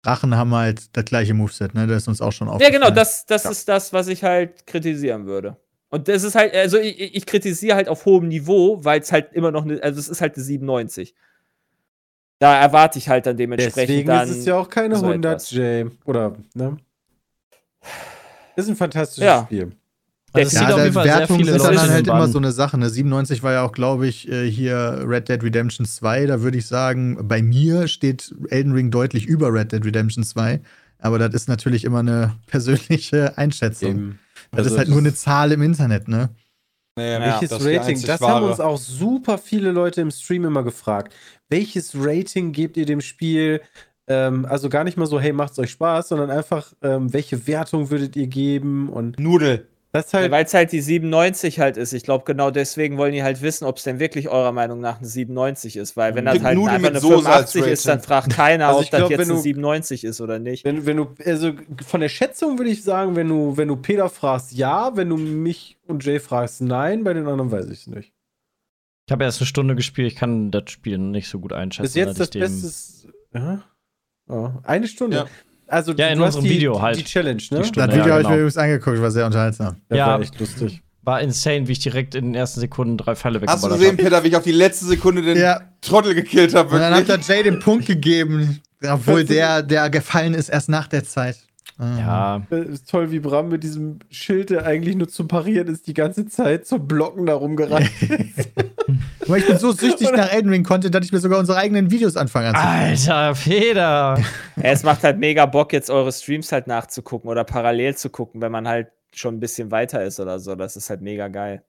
Drachen 0.07 0.37
haben 0.37 0.55
halt 0.55 0.97
das 0.97 1.05
gleiche 1.05 1.35
Moveset, 1.35 1.75
ne? 1.75 1.87
Das 1.87 2.03
ist 2.03 2.09
uns 2.09 2.21
auch 2.21 2.33
schon 2.33 2.47
Ja, 2.49 2.55
aufgefallen. 2.55 2.81
genau, 2.81 2.91
das, 2.91 3.27
das 3.27 3.45
Ja. 3.45 3.51
ist 3.51 3.69
das, 3.69 3.93
was 3.93 4.07
ich 4.09 4.23
halt 4.23 4.67
kritisieren 4.67 5.27
würde. 5.27 5.57
Und 5.89 6.09
das 6.09 6.23
ist 6.23 6.35
halt, 6.35 6.55
also 6.55 6.79
ich, 6.79 7.15
ich 7.17 7.27
kritisiere 7.27 7.77
halt 7.77 7.89
auf 7.89 8.05
hohem 8.05 8.29
Niveau, 8.29 8.85
weil 8.85 9.01
es 9.01 9.11
halt 9.13 9.33
immer 9.33 9.51
noch 9.51 9.65
eine, 9.65 9.83
also 9.83 9.99
es 9.99 10.09
ist 10.09 10.21
halt 10.21 10.35
eine 10.37 10.45
97. 10.45 11.15
Da 12.39 12.61
erwarte 12.61 12.99
ich 12.99 13.09
halt 13.09 13.27
dann 13.27 13.37
dementsprechend 13.37 13.89
Deswegen 13.89 14.09
dann. 14.09 14.29
ist 14.29 14.37
es 14.39 14.45
ja 14.45 14.57
auch 14.59 14.69
keine 14.69 14.97
so 14.97 15.07
100, 15.07 15.33
etwas. 15.35 15.51
Jay. 15.51 15.87
Oder, 16.05 16.37
ne? 16.55 16.77
Ist 18.57 18.69
ein 18.69 18.77
fantastisches 18.77 19.25
Ja. 19.25 19.43
Spiel. 19.45 19.73
Also 20.37 20.49
es 20.49 20.53
Ja, 20.55 20.69
auf 20.69 20.75
der 20.75 20.85
jeden 20.85 20.95
Fall 20.95 21.05
sehr 21.05 21.19
Wertung 21.21 21.37
viele 21.39 21.53
ist 21.57 21.63
dann 21.65 21.91
halt 21.91 22.07
immer 22.07 22.29
so 22.29 22.39
eine 22.39 22.53
Sache. 22.53 22.79
Ne? 22.79 22.89
97 22.91 23.43
war 23.43 23.53
ja 23.53 23.63
auch, 23.63 23.73
glaube 23.73 24.07
ich, 24.07 24.29
äh, 24.31 24.51
hier 24.51 25.05
Red 25.07 25.29
Dead 25.29 25.43
Redemption 25.43 25.87
2. 25.87 26.27
Da 26.27 26.41
würde 26.43 26.59
ich 26.59 26.67
sagen, 26.67 27.27
bei 27.29 27.43
mir 27.43 27.89
steht 27.89 28.35
Elden 28.51 28.73
Ring 28.73 28.91
deutlich 28.91 29.27
über 29.27 29.53
Red 29.53 29.73
Dead 29.73 29.85
Redemption 29.85 30.25
2. 30.25 30.61
Aber 30.99 31.19
das 31.19 31.35
ist 31.35 31.49
natürlich 31.49 31.85
immer 31.85 32.01
eine 32.01 32.35
persönliche 32.47 33.37
Einschätzung. 33.39 33.91
Eben. 33.91 34.19
Das 34.53 34.59
Also 34.59 34.71
ist 34.71 34.79
halt 34.79 34.89
das- 34.89 34.93
nur 34.93 35.01
eine 35.03 35.15
Zahl 35.15 35.53
im 35.53 35.63
Internet, 35.63 36.09
ne? 36.09 36.31
Nee, 36.99 37.19
Welches 37.21 37.51
das 37.51 37.63
Rating? 37.65 38.01
Das 38.01 38.21
haben 38.23 38.33
wahre. 38.33 38.47
uns 38.51 38.59
auch 38.61 38.79
super 38.79 39.37
viele 39.37 39.71
Leute 39.71 40.01
im 40.01 40.11
Stream 40.11 40.47
immer 40.47 40.63
gefragt. 40.63 41.13
Welches 41.51 41.93
Rating 41.95 42.53
gebt 42.53 42.79
ihr 42.79 42.87
dem 42.87 43.03
Spiel? 43.03 43.61
Ähm, 44.09 44.47
also 44.49 44.71
gar 44.71 44.83
nicht 44.85 44.97
mal 44.97 45.05
so, 45.07 45.21
hey, 45.21 45.33
macht's 45.35 45.59
euch 45.59 45.73
Spaß, 45.73 46.09
sondern 46.09 46.31
einfach, 46.31 46.73
ähm, 46.81 47.13
welche 47.13 47.47
Wertung 47.47 47.91
würdet 47.91 48.17
ihr 48.17 48.29
geben? 48.29 48.89
Und 48.89 49.19
Nudel. 49.21 49.67
Das 49.97 50.15
halt, 50.15 50.31
Weil 50.31 50.45
es 50.45 50.55
halt 50.55 50.73
die 50.73 50.81
97 50.81 51.61
halt 51.61 51.77
ist. 51.77 51.93
Ich 51.93 52.03
glaube, 52.05 52.25
genau 52.25 52.51
deswegen 52.51 52.97
wollen 52.99 53.13
die 53.13 53.23
halt 53.23 53.43
wissen, 53.43 53.65
ob 53.65 53.77
es 53.79 53.83
denn 53.85 53.99
wirklich 53.99 54.29
eurer 54.29 54.53
Meinung 54.53 54.81
nach 54.81 54.99
eine 54.99 55.07
97 55.09 55.77
ist. 55.77 55.97
Weil 55.97 56.15
wenn 56.15 56.25
das 56.25 56.41
halt 56.43 56.57
Nudeln 56.57 56.77
einfach 56.77 56.89
eine 56.91 57.01
Soße 57.01 57.29
als 57.29 57.53
85 57.53 57.73
ist, 57.73 57.87
dann 57.89 58.01
fragt 58.01 58.31
keiner, 58.31 58.69
Also 58.69 58.79
ob 58.79 58.85
ich 58.85 58.91
das 58.91 58.99
glaub, 59.01 59.11
jetzt 59.11 59.21
eine 59.21 59.33
du- 59.35 59.39
97 59.41 60.05
ist 60.05 60.21
oder 60.21 60.39
nicht. 60.39 60.65
wenn, 60.65 60.87
wenn 60.87 60.97
du, 60.97 61.09
also 61.25 61.53
von 61.87 62.01
der 62.01 62.09
Schätzung 62.09 62.59
würde 62.59 62.71
ich 62.71 62.83
sagen, 62.85 63.17
wenn 63.17 63.29
du, 63.29 63.57
wenn 63.57 63.69
du 63.69 63.77
Peter 63.77 64.09
fragst, 64.09 64.53
ja, 64.53 64.97
wenn 64.97 65.09
du 65.09 65.17
mich 65.17 65.77
und 65.87 66.05
Jay 66.05 66.21
fragst, 66.21 66.61
nein, 66.61 67.05
bei 67.05 67.13
den 67.15 67.27
anderen 67.27 67.51
weiß 67.51 67.67
ich 67.67 67.81
es 67.81 67.87
nicht. 67.87 68.13
Ich 69.09 69.13
habe 69.13 69.25
erst 69.25 69.41
eine 69.41 69.47
Stunde 69.47 69.77
gespielt, 69.77 70.09
ich 70.13 70.17
kann 70.19 70.51
das 70.51 70.65
Spiel 70.71 70.99
nicht 70.99 71.29
so 71.29 71.39
gut 71.39 71.53
einschätzen. 71.53 71.85
Bis 71.85 71.95
jetzt 71.95 72.09
weil 72.09 72.15
das 72.15 72.31
Beste 72.31 72.67
ist. 72.67 73.09
Ja. 73.35 73.63
Oh, 74.29 74.51
eine 74.65 74.89
Stunde. 74.89 75.17
Ja. 75.19 75.27
Also, 75.69 75.93
Ja, 75.93 76.09
in 76.09 76.21
unserem 76.21 76.45
die, 76.45 76.51
Video 76.51 76.75
die, 76.77 76.81
halt. 76.83 76.97
Die 76.99 77.05
Challenge, 77.05 77.43
ne? 77.51 77.59
Die 77.61 77.65
Stunde. 77.65 77.87
Das 77.89 77.97
Ja, 77.97 78.03
Video 78.05 78.13
habe 78.13 78.21
ich 78.21 78.27
genau. 78.27 78.29
mir 78.31 78.37
übrigens 78.37 78.57
angeguckt, 78.57 79.01
war 79.01 79.11
sehr 79.11 79.27
unterhaltsam. 79.27 79.77
Das 79.89 79.99
Ja. 79.99 80.07
war 80.09 80.21
echt 80.21 80.39
lustig. 80.39 80.83
War 81.03 81.21
insane, 81.21 81.69
wie 81.69 81.73
ich 81.73 81.79
direkt 81.79 82.15
in 82.15 82.27
den 82.27 82.35
ersten 82.35 82.61
Sekunden 82.61 82.97
drei 82.99 83.15
Pfeile 83.15 83.41
Hast 83.41 83.43
du 83.43 83.69
weggeballert 83.69 83.79
gesehen, 83.79 83.93
habe. 83.93 84.03
Peter, 84.03 84.25
wie 84.25 84.29
ich 84.29 84.37
auf 84.37 84.43
die 84.43 84.53
letzte 84.53 84.87
Sekunde 84.87 85.23
den 85.23 85.39
Ja. 85.39 85.61
Trottel 85.81 86.15
gekillt 86.15 86.55
habe? 86.55 86.75
Und 86.75 86.81
dann 86.81 86.95
hat 86.95 87.07
Wirklich? 87.09 87.29
er 87.29 87.37
Jay 87.37 87.43
den 87.45 87.59
Punkt 87.61 87.87
gegeben, 87.87 88.61
obwohl 88.89 89.25
der, 89.25 89.63
der 89.63 89.89
gefallen 89.91 90.35
ist, 90.35 90.49
erst 90.49 90.69
nach 90.69 90.89
der 90.89 91.05
Zeit. 91.05 91.37
Ah. 91.79 91.99
Ja, 91.99 92.43
Äh, 92.57 92.63
Ist 92.73 92.89
toll, 92.89 93.11
wie 93.11 93.21
Bram 93.21 93.49
mit 93.49 93.63
diesem 93.63 93.99
Schild, 94.11 94.51
der 94.51 94.65
eigentlich 94.65 94.97
nur 94.97 95.09
zum 95.09 95.29
Parieren 95.29 95.69
ist, 95.69 95.87
die 95.87 95.95
ganze 95.95 96.27
Zeit 96.27 96.67
zum 96.67 96.87
Blocken 96.89 97.27
da 97.27 97.35
rumgerannt 97.35 97.91
ist. 98.03 98.49
Ich 99.29 99.47
bin 99.47 99.59
so 99.59 99.73
süchtig 99.73 100.11
nach 100.13 100.33
Elden 100.33 100.51
Ring 100.51 100.63
Content, 100.65 100.95
dass 100.95 101.05
ich 101.05 101.13
mir 101.13 101.19
sogar 101.19 101.39
unsere 101.39 101.59
eigenen 101.59 101.91
Videos 101.91 102.17
anfange. 102.17 102.55
Alter, 102.55 103.35
Peter. 103.35 104.17
Ja, 104.19 104.25
es 104.63 104.85
macht 104.85 105.03
halt 105.03 105.19
mega 105.19 105.45
Bock, 105.47 105.73
jetzt 105.73 105.91
eure 105.91 106.13
Streams 106.13 106.51
halt 106.53 106.67
nachzugucken 106.67 107.29
oder 107.29 107.45
parallel 107.45 107.97
zu 107.97 108.09
gucken, 108.09 108.41
wenn 108.41 108.53
man 108.53 108.67
halt 108.69 108.89
schon 109.13 109.35
ein 109.35 109.41
bisschen 109.41 109.71
weiter 109.71 110.03
ist 110.05 110.21
oder 110.21 110.39
so. 110.39 110.55
Das 110.55 110.77
ist 110.77 110.89
halt 110.89 111.03
mega 111.03 111.29
geil. 111.29 111.63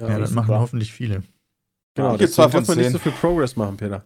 Ja, 0.00 0.18
das 0.18 0.30
super. 0.30 0.42
machen 0.42 0.54
hoffentlich 0.58 0.92
viele. 0.92 1.22
Genau, 1.94 2.14
Ich 2.16 2.30
zwei 2.32 2.46
deswegen 2.46 2.50
von 2.50 2.52
darf 2.60 2.68
man 2.68 2.78
nicht 2.78 2.90
so 2.92 2.98
viel 2.98 3.12
Progress 3.12 3.56
machen, 3.56 3.76
Peter. 3.76 4.04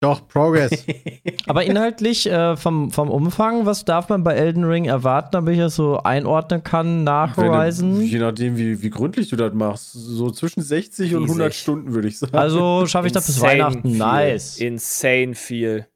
Doch, 0.00 0.26
Progress. 0.28 0.84
Aber 1.46 1.62
inhaltlich 1.64 2.26
äh, 2.26 2.56
vom, 2.56 2.90
vom 2.90 3.10
Umfang, 3.10 3.66
was 3.66 3.84
darf 3.84 4.08
man 4.08 4.24
bei 4.24 4.34
Elden 4.34 4.64
Ring 4.64 4.86
erwarten, 4.86 5.28
damit 5.32 5.54
ich 5.54 5.60
das 5.60 5.74
so 5.76 5.98
einordnen 5.98 6.64
kann 6.64 7.04
nach 7.04 7.36
Wenn 7.36 7.44
du- 7.46 7.52
Horizon? 7.52 8.00
Je 8.00 8.18
nachdem, 8.18 8.56
wie, 8.56 8.80
wie 8.82 8.88
gründlich 8.90 9.28
du 9.28 9.36
das 9.36 9.52
machst. 9.52 9.92
So 9.92 10.30
zwischen 10.30 10.62
60 10.62 11.14
und 11.14 11.22
Riesig. 11.24 11.30
100 11.36 11.54
Stunden, 11.54 11.92
würde 11.92 12.08
ich 12.08 12.18
sagen. 12.18 12.34
Also 12.34 12.86
schaffe 12.86 13.08
ich 13.08 13.12
das 13.12 13.26
bis 13.26 13.40
Weihnachten. 13.42 13.82
viel. 13.82 13.98
Nice. 13.98 14.56
Insane 14.56 15.34
viel. 15.34 15.86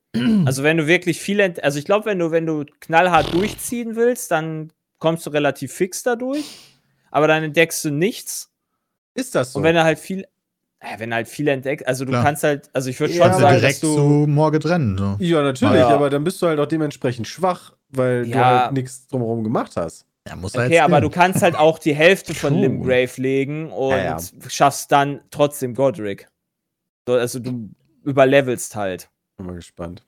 also 0.45 0.63
wenn 0.63 0.77
du 0.77 0.87
wirklich 0.87 1.19
viel, 1.21 1.41
ent 1.41 1.65
also 1.65 1.79
ich 1.79 1.87
glaube, 1.87 2.05
wenn 2.07 2.19
du, 2.19 2.31
wenn 2.31 2.45
du 2.47 2.65
knallhart 2.81 3.33
durchziehen 3.33 3.97
willst, 3.97 4.31
dann 4.31 4.71
kommst 4.99 5.25
du 5.27 5.31
relativ 5.31 5.73
fix 5.73 6.03
dadurch. 6.03 6.45
Aber 7.11 7.27
dann 7.27 7.43
entdeckst 7.43 7.83
du 7.85 7.91
nichts. 7.91 8.51
ist 9.15 9.35
das 9.35 9.53
so? 9.55 9.59
Und 9.59 9.63
wenn 9.65 9.75
du 9.75 9.83
halt 9.83 9.99
viel, 9.99 10.27
wenn 10.99 11.11
du 11.11 11.17
halt 11.17 11.29
viel 11.29 11.49
entdeckst, 11.49 11.87
also 11.87 12.05
du 12.05 12.11
Klar. 12.13 12.25
kannst 12.25 12.43
halt, 12.45 12.71
also 12.73 12.91
ich 12.91 12.99
würde 13.01 13.13
Ja, 13.15 13.23
schon 13.25 13.27
Also 13.33 13.41
sagen, 13.41 13.53
dass 13.55 13.61
direkt 13.61 13.83
du, 13.83 13.95
zu 13.95 14.03
Morget 14.29 14.67
rennen. 14.67 14.99
So. 14.99 15.17
ja, 15.19 15.43
natürlich, 15.43 15.75
Ja. 15.77 15.89
aber 15.89 16.11
dann 16.11 16.25
bist 16.25 16.41
du 16.43 16.47
halt 16.47 16.59
auch 16.61 16.67
dementsprechend 16.67 17.27
schwach, 17.27 17.73
weil 17.91 18.25
du 18.25 18.31
Ja. 18.31 18.65
halt 18.65 18.73
nichts 18.73 19.07
drumherum 19.09 19.45
gemacht 19.45 19.73
hast. 19.77 20.07
Ja, 20.29 20.37
muss 20.37 20.55
Okay, 20.57 20.79
aber 20.81 21.01
du 21.03 21.11
kannst 21.11 21.43
halt 21.43 21.55
auch 21.55 21.79
die 21.79 21.95
Hälfte 21.95 22.33
von. 22.35 22.55
Limgrave 22.55 23.11
legen 23.21 23.71
und 23.71 23.91
Ja, 23.91 24.17
ja. 24.19 24.19
schaffst 24.49 24.91
dann 24.91 25.21
trotzdem 25.31 25.75
Godric. 25.75 26.29
So, 27.07 27.15
also 27.15 27.39
du 27.41 27.69
überlevelst 28.05 28.75
halt. 28.75 29.11
Bin 29.37 29.47
mal 29.47 29.57
gespannt. 29.57 30.03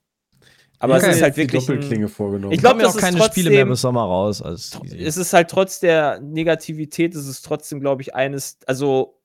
Aber 0.79 0.95
hab 0.95 1.03
es 1.03 1.17
ist 1.17 1.23
halt 1.23 1.37
jetzt 1.37 1.51
die 1.51 1.55
wirklich. 1.55 1.67
Doppelklinge 1.67 2.09
vorgenommen. 2.09 2.53
Ich 2.53 2.57
Ich 2.59 2.63
glaub, 2.63 2.79
glaube, 2.79 2.91
auch 2.93 2.97
keine 2.99 3.23
Spiele 3.25 3.49
mehr 3.51 3.61
trotzdem- 3.61 3.69
bis 3.71 3.81
Sommer 3.81 4.03
raus. 4.05 4.41
Es 4.43 5.17
ist 5.17 5.33
halt 5.33 5.51
trotz 5.51 5.81
der 5.81 6.21
Negativität, 6.21 7.15
ist 7.15 7.27
es 7.27 7.41
trotzdem, 7.43 7.81
glaube 7.81 8.03
ich, 8.03 8.15
eines, 8.15 8.59
also 8.67 9.16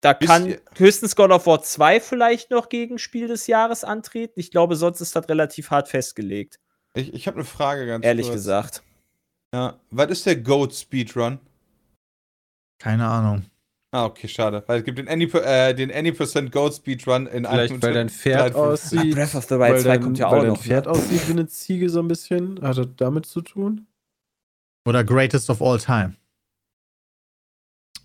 da 0.00 0.14
kann 0.14 0.56
höchstens 0.76 1.14
God 1.14 1.30
of 1.30 1.46
War 1.46 1.62
2 1.62 2.00
vielleicht 2.00 2.50
noch 2.50 2.68
gegen 2.68 2.98
Spiel 2.98 3.28
des 3.28 3.46
Jahres 3.46 3.84
antreten. 3.84 4.40
Ich 4.40 4.50
glaube, 4.50 4.76
sonst 4.76 5.00
ist 5.00 5.14
das 5.14 5.28
relativ 5.28 5.70
hart 5.70 5.88
festgelegt, 5.88 6.58
Ich, 6.94 7.12
ich 7.12 7.26
habe 7.26 7.36
eine 7.36 7.44
Frage 7.44 7.86
ganz 7.86 8.04
ehrlich 8.04 8.26
kurz. 8.26 8.36
gesagt. 8.36 8.82
Ja. 9.54 9.78
Was 9.90 10.10
ist 10.10 10.26
der 10.26 10.36
Goat 10.36 10.74
Speedrun? 10.74 11.38
Keine 12.78 13.06
Ahnung. 13.06 13.44
Ah, 13.92 14.04
okay, 14.06 14.28
schade. 14.28 14.62
Weil 14.68 14.78
es 14.78 14.84
gibt 14.84 14.98
den 14.98 15.08
Any, 15.08 15.24
äh, 15.24 15.74
den 15.74 15.92
Any 15.92 16.12
Percent 16.12 16.52
Goat 16.52 16.76
Speedrun 16.76 17.26
in 17.26 17.44
Vielleicht, 17.44 17.82
weil 17.82 17.92
dein 17.92 18.08
Pferd 18.08 18.54
53. 18.54 18.56
aussieht. 18.98 19.14
Breath 19.16 19.34
of 19.34 19.44
the 19.44 19.58
weil 19.58 19.72
Wild 19.74 19.82
2 19.82 19.88
dein, 19.88 20.02
kommt 20.02 20.18
ja 20.18 20.30
weil 20.30 20.38
auch 20.38 20.42
dein 20.42 20.50
noch. 20.52 20.62
Pferd 20.62 20.86
ne? 20.86 20.92
aussieht 20.92 21.26
wie 21.28 21.32
eine 21.32 21.46
Ziege 21.48 21.90
so 21.90 21.98
ein 21.98 22.06
bisschen. 22.08 22.62
Hat 22.62 22.78
das 22.78 22.86
damit 22.96 23.26
zu 23.26 23.40
tun? 23.42 23.86
Oder 24.88 25.02
Greatest 25.04 25.50
of 25.50 25.60
All 25.60 25.78
Time. 25.78 26.14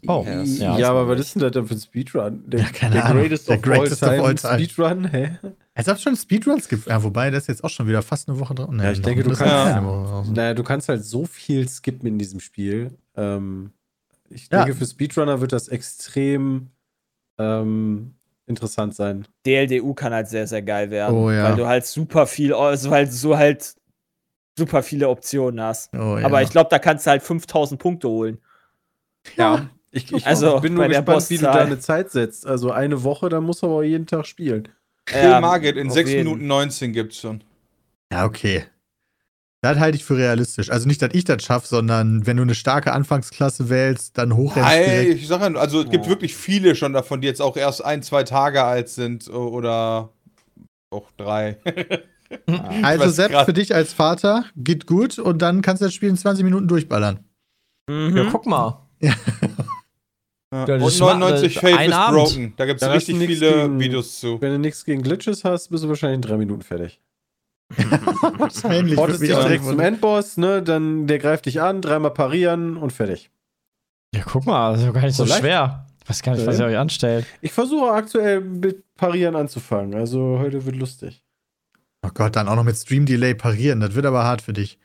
Oh, 0.08 0.26
Ja, 0.28 0.78
ja. 0.78 0.90
Aber 0.90 1.08
was 1.08 1.20
ist 1.20 1.36
denn 1.36 1.42
das 1.42 1.52
denn 1.52 1.66
für 1.68 1.74
ein 1.76 1.80
Speedrun? 1.80 2.44
Der, 2.48 2.62
Ja, 2.62 2.66
keine 2.70 2.96
der 2.96 3.06
Ahnung. 3.06 3.22
Greatest, 3.24 3.48
Der 3.50 3.56
of, 3.58 3.62
Greatest 3.62 4.04
all 4.04 4.20
of 4.20 4.26
all 4.26 4.36
time. 4.36 4.54
Speedrun? 4.66 5.06
Hä? 5.12 5.38
Als 5.74 5.90
ob 5.90 5.96
es 5.96 6.02
schon 6.02 6.16
Speedruns 6.16 6.68
gibt. 6.70 6.88
Ja, 6.88 7.04
wobei, 7.04 7.32
das 7.32 7.44
ist 7.44 7.48
jetzt 7.48 7.64
auch 7.64 7.70
schon 7.70 7.88
wieder 7.88 8.02
fast 8.02 8.30
eine 8.30 8.40
Woche 8.40 8.56
dran. 8.56 8.80
Ja, 8.80 8.92
ich 8.92 9.02
denke, 9.02 9.24
du 9.24 9.30
kannst- 9.30 9.42
ist 9.42 9.48
Ja. 9.50 9.76
eine 9.78 9.86
Woche 9.88 10.10
raus. 10.10 10.28
Naja, 10.34 10.54
du 10.54 10.64
kannst 10.64 10.88
halt 10.90 11.04
so 11.04 11.26
viel 11.26 11.68
skippen 11.68 12.08
in 12.08 12.18
diesem 12.18 12.40
Spiel. 12.40 12.92
Ähm, 13.16 13.72
ich 14.30 14.50
Ja. 14.52 14.64
denke, 14.64 14.78
für 14.78 14.86
Speedrunner 14.86 15.42
wird 15.42 15.52
das 15.54 15.68
extrem 15.68 16.70
ähm, 17.38 18.14
interessant 18.48 18.96
sein. 18.96 19.28
DLDU 19.46 19.94
kann 19.94 20.14
halt 20.14 20.28
sehr, 20.30 20.48
sehr 20.48 20.62
geil 20.62 20.90
werden. 20.92 21.16
Oh, 21.16 21.30
ja. 21.32 21.44
Weil 21.50 21.56
du 21.56 21.66
halt 21.68 21.86
super 21.86 22.26
viel, 22.28 22.54
also 22.54 22.92
halt 22.92 23.12
so 23.12 23.38
halt 23.38 23.76
super 24.58 24.82
viele 24.84 25.10
Optionen 25.10 25.60
hast. 25.60 25.94
Oh, 25.94 26.18
ja. 26.18 26.26
Aber 26.26 26.42
ich 26.42 26.50
glaube, 26.50 26.70
da 26.70 26.80
kannst 26.80 27.06
du 27.06 27.10
halt 27.12 27.24
5000 27.24 27.78
Punkte 27.82 28.08
holen. 28.08 28.38
Ja. 29.36 29.70
Ich, 29.96 30.12
ich 30.12 30.28
Also, 30.28 30.60
bin 30.60 30.74
nur 30.74 30.88
gespannt, 30.88 31.30
wie 31.30 31.38
du 31.38 31.44
deine 31.46 31.80
Zeit 31.80 32.12
setzt. 32.12 32.46
Also 32.46 32.72
eine 32.72 33.04
Woche, 33.04 33.30
dann 33.30 33.44
musst 33.44 33.62
du 33.64 33.68
aber 33.68 33.84
jeden 33.84 34.06
Tag 34.06 34.26
spielen. 34.28 34.68
Kill 35.06 35.22
Ja, 35.24 35.40
Margit 35.40 35.78
in 35.78 35.88
auf 35.88 35.94
6 35.94 36.10
jeden. 36.10 36.24
Minuten 36.26 36.48
19 36.48 36.92
gibt's 36.94 37.20
schon. 37.22 37.44
Ja, 38.12 38.26
okay. 38.26 38.66
Das 39.62 39.80
halte 39.80 39.96
ich 39.96 40.04
für 40.04 40.18
realistisch. 40.18 40.70
Also 40.70 40.88
nicht, 40.88 41.02
dass 41.02 41.12
ich 41.14 41.24
das 41.24 41.44
schaffe, 41.44 41.66
sondern 41.68 42.28
wenn 42.28 42.38
du 42.38 42.44
eine 42.44 42.56
starke 42.56 42.92
Anfangsklasse 42.92 43.70
wählst, 43.70 44.18
dann 44.18 44.36
hochrennst 44.36 44.70
Ey, 44.70 45.14
ich 45.14 45.28
sag 45.28 45.42
ja, 45.42 45.48
also 45.60 45.82
es 45.82 45.90
gibt 45.90 46.06
Ja. 46.06 46.10
wirklich 46.12 46.36
viele 46.36 46.76
schon 46.76 46.94
davon, 46.94 47.22
die 47.22 47.28
jetzt 47.28 47.42
auch 47.42 47.56
erst 47.58 47.84
ein, 47.84 48.04
zwei 48.04 48.24
Tage 48.24 48.64
alt 48.64 48.90
sind 48.90 49.30
oder 49.30 50.10
auch 50.92 51.10
drei. 51.18 51.58
Also 52.84 53.08
Sepp, 53.10 53.32
grad- 53.32 53.46
für 53.46 53.54
dich 53.54 53.74
als 53.74 53.94
Vater, 53.94 54.46
geht 54.58 54.88
gut 54.88 55.20
und 55.20 55.42
dann 55.42 55.62
kannst 55.62 55.82
du 55.82 55.86
das 55.86 55.94
Spiel 55.94 56.10
in 56.10 56.18
20 56.18 56.44
Minuten 56.44 56.68
durchballern. 56.68 57.20
Mhm. 57.90 58.18
Ja, 58.18 58.26
guck 58.32 58.46
mal. 58.48 58.82
Ja. 60.56 60.60
Ja, 60.62 60.66
das 60.66 60.82
Und 60.84 60.88
ist 60.90 61.00
ma- 61.02 61.14
99 61.16 61.54
das- 61.56 61.62
Faith 61.62 61.88
is 61.88 61.94
Abend. 61.94 62.18
Broken. 62.24 62.54
Da 62.58 62.66
gibt's 62.66 62.82
Da 62.82 62.88
hast 62.88 62.96
richtig 62.96 63.18
viele 63.18 63.52
gegen- 63.52 63.80
Videos 63.80 64.20
zu. 64.20 64.40
Wenn 64.42 64.52
du 64.54 64.60
nichts 64.60 64.86
gegen 64.86 65.02
Glitches 65.04 65.44
hast, 65.44 65.70
bist 65.70 65.84
du 65.84 65.90
wahrscheinlich 65.90 66.16
in 66.16 66.22
drei 66.22 66.38
Minuten 66.38 66.62
fertig. 66.62 67.00
Wahrscheinlich. 68.38 68.96
Portest 68.96 69.22
dich 69.22 69.30
direkt 69.30 69.64
zum. 69.66 69.80
Endboss, 69.80 70.38
ne? 70.38 70.62
Dann 70.64 71.08
der 71.08 71.20
greift 71.20 71.46
dich 71.48 71.62
an, 71.62 71.82
dreimal 71.82 72.12
parieren 72.12 72.78
und 72.78 72.94
fertig. 72.94 73.32
Ja, 74.14 74.24
guck 74.24 74.46
mal, 74.46 74.72
das 74.74 74.82
ist 74.82 74.88
doch 74.88 74.94
gar 74.94 75.02
nicht 75.02 75.16
so, 75.16 75.26
So 75.26 75.34
schwer. 75.36 75.86
Ich 76.04 76.10
weiß 76.10 76.22
gar 76.22 76.36
nicht, 76.36 76.46
was 76.46 76.60
ihr 76.60 76.66
euch 76.66 76.78
anstellt. 76.78 77.26
Ich 77.42 77.52
versuche 77.52 77.90
aktuell 77.92 78.40
mit 78.42 78.84
Parieren 78.96 79.36
anzufangen. 79.36 79.96
Also 79.96 80.38
heute 80.40 80.64
wird 80.66 80.76
lustig. 80.76 81.24
Oh 82.04 82.10
Gott, 82.14 82.36
dann 82.36 82.48
auch 82.48 82.56
noch 82.56 82.64
mit 82.64 82.78
Stream 82.78 83.06
Delay 83.08 83.34
parieren. 83.34 83.80
Das 83.80 83.96
wird 83.96 84.06
aber 84.06 84.24
hart 84.24 84.42
für 84.44 84.54
dich. 84.54 84.78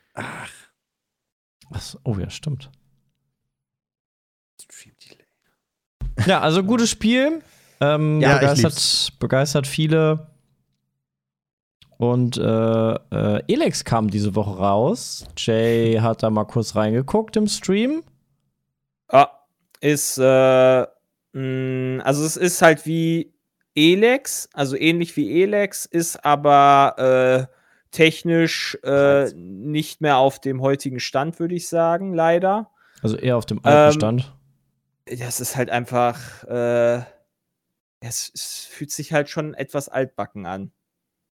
Was? 1.69 1.97
Oh 2.03 2.15
ja, 2.17 2.29
stimmt. 2.31 2.71
Stream 4.59 4.93
Delay. 4.99 5.00
Ja, 6.25 6.41
also 6.41 6.63
gutes 6.63 6.89
Spiel. 6.89 7.41
Ähm, 7.79 8.21
Ja, 8.21 8.35
ich 8.35 8.39
begeistert, 8.41 9.19
begeistert 9.19 9.67
viele. 9.67 10.27
Und 11.97 12.37
äh, 12.37 12.41
äh, 12.93 13.43
Elex 13.47 13.83
kam 13.83 14.09
diese 14.09 14.35
Woche 14.35 14.57
raus. 14.57 15.25
Jay 15.37 15.99
hat 16.01 16.23
da 16.23 16.29
mal 16.29 16.45
kurz 16.45 16.75
reingeguckt 16.75 17.35
im 17.37 17.47
Stream. 17.47 18.03
Ja, 19.11 19.29
ist, 19.81 20.17
äh, 20.17 20.85
mh, 21.33 22.03
also 22.03 22.25
es 22.25 22.37
ist 22.37 22.61
halt 22.61 22.85
wie 22.85 23.33
Elex, 23.75 24.49
also 24.53 24.75
ähnlich 24.75 25.15
wie 25.15 25.43
Elex, 25.43 25.85
ist 25.85 26.25
aber 26.25 27.47
äh, 27.49 27.55
technisch 27.91 28.77
äh, 28.83 29.31
nicht 29.35 30.01
mehr 30.01 30.17
auf 30.17 30.39
dem 30.39 30.61
heutigen 30.61 30.99
Stand, 30.99 31.39
würde 31.39 31.55
ich 31.55 31.67
sagen, 31.67 32.13
leider. 32.13 32.69
Also 33.03 33.15
eher 33.17 33.37
auf 33.37 33.45
dem 33.45 33.63
alten 33.63 33.89
Ähm, 33.89 33.93
Stand. 33.93 34.33
Das 35.05 35.39
ist 35.39 35.55
halt 35.55 35.69
einfach, 35.69 36.43
äh, 36.45 36.97
es, 38.01 38.31
es 38.33 38.67
fühlt 38.69 38.91
sich 38.91 39.13
halt 39.13 39.29
schon 39.29 39.53
etwas 39.53 39.89
altbacken 39.89 40.45
an. 40.45 40.71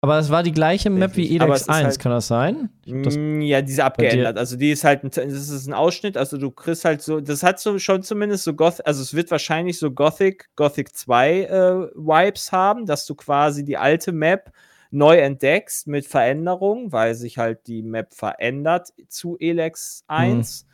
Aber 0.03 0.17
es 0.17 0.31
war 0.31 0.41
die 0.41 0.51
gleiche 0.51 0.89
Map 0.89 1.15
wie 1.15 1.35
ist 1.35 1.69
1, 1.69 1.83
halt- 1.85 1.99
kann 1.99 2.11
das 2.11 2.27
sein? 2.27 2.69
Das, 2.87 3.15
Mm, 3.15 3.41
ja, 3.41 3.61
diese 3.61 3.83
abgeändert. 3.83 4.35
Also 4.39 4.57
die 4.57 4.71
ist 4.71 4.83
halt, 4.83 5.03
ein, 5.03 5.11
das 5.11 5.23
ist 5.49 5.67
ein 5.67 5.73
Ausschnitt. 5.73 6.17
Also 6.17 6.37
du 6.37 6.49
kriegst 6.49 6.85
halt 6.85 7.03
so, 7.03 7.21
das 7.21 7.43
hat 7.43 7.59
so 7.59 7.77
schon 7.77 8.01
zumindest 8.01 8.43
so 8.43 8.55
Gothic, 8.55 8.87
also 8.87 9.03
es 9.03 9.13
wird 9.13 9.29
wahrscheinlich 9.29 9.77
so 9.77 9.91
Gothic, 9.91 10.49
Gothic 10.55 10.95
2 10.95 11.41
äh, 11.43 11.73
Vibes 11.93 12.51
haben, 12.51 12.87
dass 12.87 13.05
du 13.05 13.13
quasi 13.13 13.63
die 13.63 13.77
alte 13.77 14.11
Map 14.11 14.51
neu 14.89 15.17
entdeckst 15.19 15.85
mit 15.85 16.07
Veränderungen, 16.07 16.91
weil 16.91 17.13
sich 17.13 17.37
halt 17.37 17.67
die 17.67 17.83
Map 17.83 18.11
verändert 18.15 18.91
zu 19.07 19.37
Elex 19.39 20.03
1. 20.07 20.65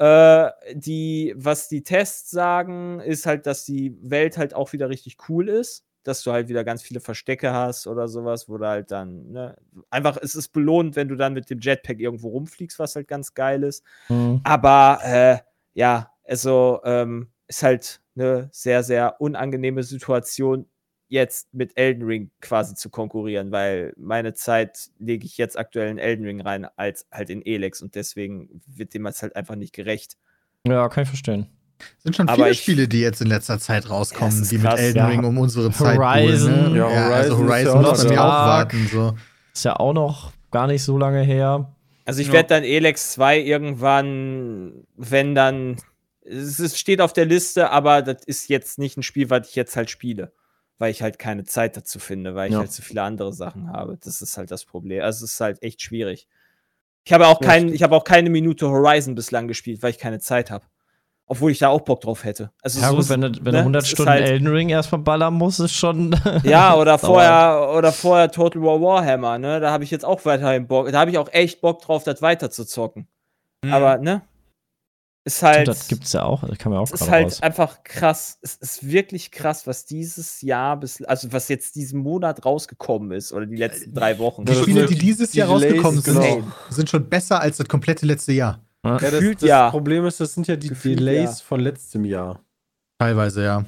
Äh, 0.00 0.50
die, 0.72 1.34
was 1.36 1.68
die 1.68 1.82
Tests 1.82 2.30
sagen, 2.30 3.00
ist 3.00 3.26
halt, 3.26 3.46
dass 3.46 3.66
die 3.66 3.94
Welt 4.00 4.38
halt 4.38 4.54
auch 4.54 4.72
wieder 4.72 4.88
richtig 4.88 5.18
cool 5.28 5.48
ist. 5.50 5.84
Dass 6.04 6.22
du 6.22 6.32
halt 6.32 6.48
wieder 6.48 6.64
ganz 6.64 6.80
viele 6.80 7.00
Verstecke 7.00 7.52
hast 7.52 7.86
oder 7.86 8.08
sowas, 8.08 8.48
wo 8.48 8.56
du 8.56 8.66
halt 8.66 8.90
dann, 8.90 9.30
ne, 9.32 9.56
einfach, 9.90 10.16
es 10.16 10.34
ist 10.34 10.48
belohnt, 10.48 10.96
wenn 10.96 11.08
du 11.08 11.16
dann 11.16 11.34
mit 11.34 11.50
dem 11.50 11.60
Jetpack 11.60 12.00
irgendwo 12.00 12.30
rumfliegst, 12.30 12.78
was 12.78 12.96
halt 12.96 13.08
ganz 13.08 13.34
geil 13.34 13.62
ist. 13.62 13.84
Hm. 14.06 14.40
Aber 14.42 15.00
äh, 15.04 15.36
ja, 15.74 16.10
also 16.24 16.80
ähm, 16.84 17.28
ist 17.48 17.62
halt 17.62 18.00
eine 18.16 18.48
sehr, 18.52 18.82
sehr 18.82 19.20
unangenehme 19.20 19.82
Situation, 19.82 20.64
jetzt 21.10 21.52
mit 21.52 21.76
Elden 21.76 22.04
Ring 22.04 22.30
quasi 22.40 22.74
zu 22.74 22.88
konkurrieren, 22.88 23.50
weil 23.52 23.92
meine 23.98 24.32
Zeit 24.32 24.88
lege 24.98 25.26
ich 25.26 25.36
jetzt 25.36 25.58
aktuell 25.58 25.90
in 25.90 25.98
Elden 25.98 26.24
Ring 26.24 26.40
rein 26.40 26.66
als 26.76 27.06
halt 27.12 27.28
in 27.30 27.44
Elex 27.44 27.82
und 27.82 27.94
deswegen 27.96 28.62
wird 28.66 28.94
dem 28.94 29.04
jetzt 29.06 29.20
halt 29.22 29.36
einfach 29.36 29.56
nicht 29.56 29.74
gerecht. 29.74 30.16
Ja, 30.66 30.88
kann 30.88 31.02
ich 31.02 31.08
verstehen. 31.08 31.46
sind 31.98 32.14
schon 32.16 32.28
Aber 32.28 32.36
viele 32.36 32.50
ich- 32.50 32.60
Spiele, 32.60 32.88
die 32.88 33.00
jetzt 33.00 33.20
in 33.20 33.26
letzter 33.26 33.58
Zeit 33.58 33.90
rauskommen, 33.90 34.40
es 34.40 34.48
die 34.50 34.58
mit 34.58 34.66
krass, 34.66 34.80
Elden 34.80 34.98
ja. 34.98 35.08
Ring 35.08 35.24
um 35.24 35.36
unsere 35.38 35.70
Zeit 35.72 35.98
Horizon. 35.98 36.72
ne? 36.72 36.78
Ja, 36.78 36.90
ja, 36.92 37.08
also 37.10 37.38
Horizon 37.38 37.48
ja 37.48 37.48
Horizon 37.48 37.84
auch 37.84 37.90
muss 37.90 38.04
man 38.04 38.12
ja 38.14 38.20
auch 38.24 38.46
warten. 38.46 38.86
So. 38.90 39.14
Ist 39.52 39.64
ja 39.64 39.76
auch 39.76 39.92
noch 39.92 40.32
gar 40.52 40.66
nicht 40.68 40.82
so 40.84 40.96
lange 40.96 41.22
her. 41.22 41.74
Also 42.04 42.20
ich 42.20 42.28
Ja. 42.28 42.34
werde 42.34 42.48
dann 42.50 42.62
Elex 42.64 43.12
2 43.12 43.38
irgendwann, 43.40 44.84
wenn 44.96 45.34
dann, 45.34 45.76
es 46.22 46.78
steht 46.78 47.00
auf 47.00 47.12
der 47.12 47.24
Liste, 47.24 47.70
aber 47.70 48.02
das 48.02 48.24
ist 48.24 48.48
jetzt 48.48 48.78
nicht 48.78 48.96
ein 48.96 49.02
Spiel, 49.02 49.30
was 49.30 49.48
ich 49.48 49.56
jetzt 49.56 49.74
halt 49.76 49.90
spiele, 49.90 50.32
weil 50.80 50.90
ich 50.90 51.02
halt 51.02 51.18
keine 51.20 51.44
Zeit 51.44 51.76
dazu 51.76 52.00
finde, 52.00 52.34
weil 52.34 52.48
ich 52.48 52.54
Ja. 52.54 52.58
halt 52.60 52.72
zu 52.72 52.82
viele 52.82 53.02
andere 53.02 53.32
Sachen 53.32 53.70
habe. 53.72 53.96
Das 54.02 54.20
ist 54.22 54.36
halt 54.36 54.50
das 54.50 54.64
Problem. 54.64 55.02
Also 55.04 55.24
es 55.24 55.34
ist 55.34 55.40
halt 55.40 55.62
echt 55.62 55.80
schwierig. 55.82 56.26
Ich 57.04 57.12
habe 57.12 57.28
auch 57.28 57.40
Ja, 57.40 57.46
kein, 57.46 57.60
stimmt. 57.62 57.74
ich 57.76 57.82
habe 57.84 57.94
auch 57.94 58.04
keine 58.04 58.30
Minute 58.30 58.68
Horizon 58.68 59.14
bislang 59.14 59.46
gespielt, 59.46 59.82
weil 59.82 59.90
ich 59.90 59.98
keine 59.98 60.18
Zeit 60.18 60.50
habe. 60.50 60.64
Obwohl 61.26 61.52
ich 61.52 61.58
da 61.60 61.68
auch 61.68 61.82
Bock 61.82 62.00
drauf 62.00 62.24
hätte. 62.24 62.50
Also 62.60 62.80
Ja, 62.80 62.88
so 62.88 62.94
gut, 62.96 63.04
ist- 63.04 63.08
wenn, 63.10 63.20
du, 63.20 63.28
wenn 63.28 63.44
ne, 63.52 63.58
du 63.58 63.58
100 63.58 63.82
es 63.82 63.88
ist 63.88 63.92
Stunden 63.92 64.10
halt- 64.10 64.26
Elden 64.28 64.48
Ring 64.48 64.68
erstmal 64.68 65.00
ballern 65.00 65.34
musst, 65.34 65.60
ist 65.60 65.74
schon. 65.74 66.10
Ja, 66.44 66.74
oder 66.74 66.98
vorher, 66.98 67.70
oder 67.76 67.92
vorher 67.92 68.30
Total 68.32 68.60
War 68.62 68.80
Warhammer, 68.80 69.38
ne? 69.38 69.60
Da 69.60 69.70
habe 69.70 69.84
ich 69.84 69.92
jetzt 69.92 70.04
auch 70.04 70.24
weiterhin 70.24 70.66
Bock. 70.66 70.90
Da 70.90 70.98
habe 70.98 71.10
ich 71.12 71.18
auch 71.18 71.28
echt 71.32 71.60
Bock 71.60 71.82
drauf, 71.82 72.02
das 72.02 72.20
weiter 72.20 72.50
zu 72.50 72.64
zocken. 72.64 73.06
Mhm. 73.64 73.72
Aber, 73.72 73.98
ne? 73.98 74.22
Ist 75.30 75.36
Stimmt, 75.36 75.52
halt. 75.52 75.68
das 75.68 75.86
gibt's 75.86 76.12
ja 76.12 76.24
auch. 76.24 76.42
Das 76.42 76.58
kann 76.58 76.72
man 76.72 76.80
auch 76.80 76.90
es 76.92 77.00
ist 77.00 77.08
halt 77.08 77.26
raus. 77.26 77.40
einfach 77.40 77.84
krass. 77.84 78.38
Es 78.42 78.56
ist 78.56 78.90
wirklich 78.90 79.30
krass, 79.30 79.64
was 79.64 79.84
dieses 79.84 80.42
Jahr 80.42 80.76
bis, 80.76 81.00
also 81.02 81.32
was 81.32 81.48
jetzt 81.48 81.76
diesen 81.76 82.00
Monat 82.00 82.44
rausgekommen 82.44 83.12
ist 83.12 83.32
oder 83.32 83.46
die 83.46 83.54
letzten 83.54 83.94
drei 83.94 84.18
Wochen. 84.18 84.44
Die 84.44 84.54
Spiele, 84.56 84.86
die 84.86 84.98
dieses 84.98 85.30
die 85.30 85.38
Jahr 85.38 85.56
Delays, 85.56 85.84
rausgekommen 85.84 86.00
sind, 86.02 86.14
genau. 86.14 86.52
sind 86.68 86.90
schon 86.90 87.08
besser 87.08 87.40
als 87.40 87.58
das 87.58 87.68
komplette 87.68 88.06
letzte 88.06 88.32
Jahr. 88.32 88.60
Ja, 88.84 88.98
das, 88.98 89.10
Gefühlt 89.12 89.42
das 89.42 89.48
ja. 89.48 89.70
Problem 89.70 90.04
ist, 90.04 90.18
das 90.18 90.34
sind 90.34 90.48
ja 90.48 90.56
die 90.56 90.68
Gefühlt 90.68 90.98
Delays 90.98 91.38
ja. 91.38 91.44
von 91.46 91.60
letztem 91.60 92.04
Jahr. 92.04 92.40
Teilweise, 92.98 93.44
ja. 93.44 93.64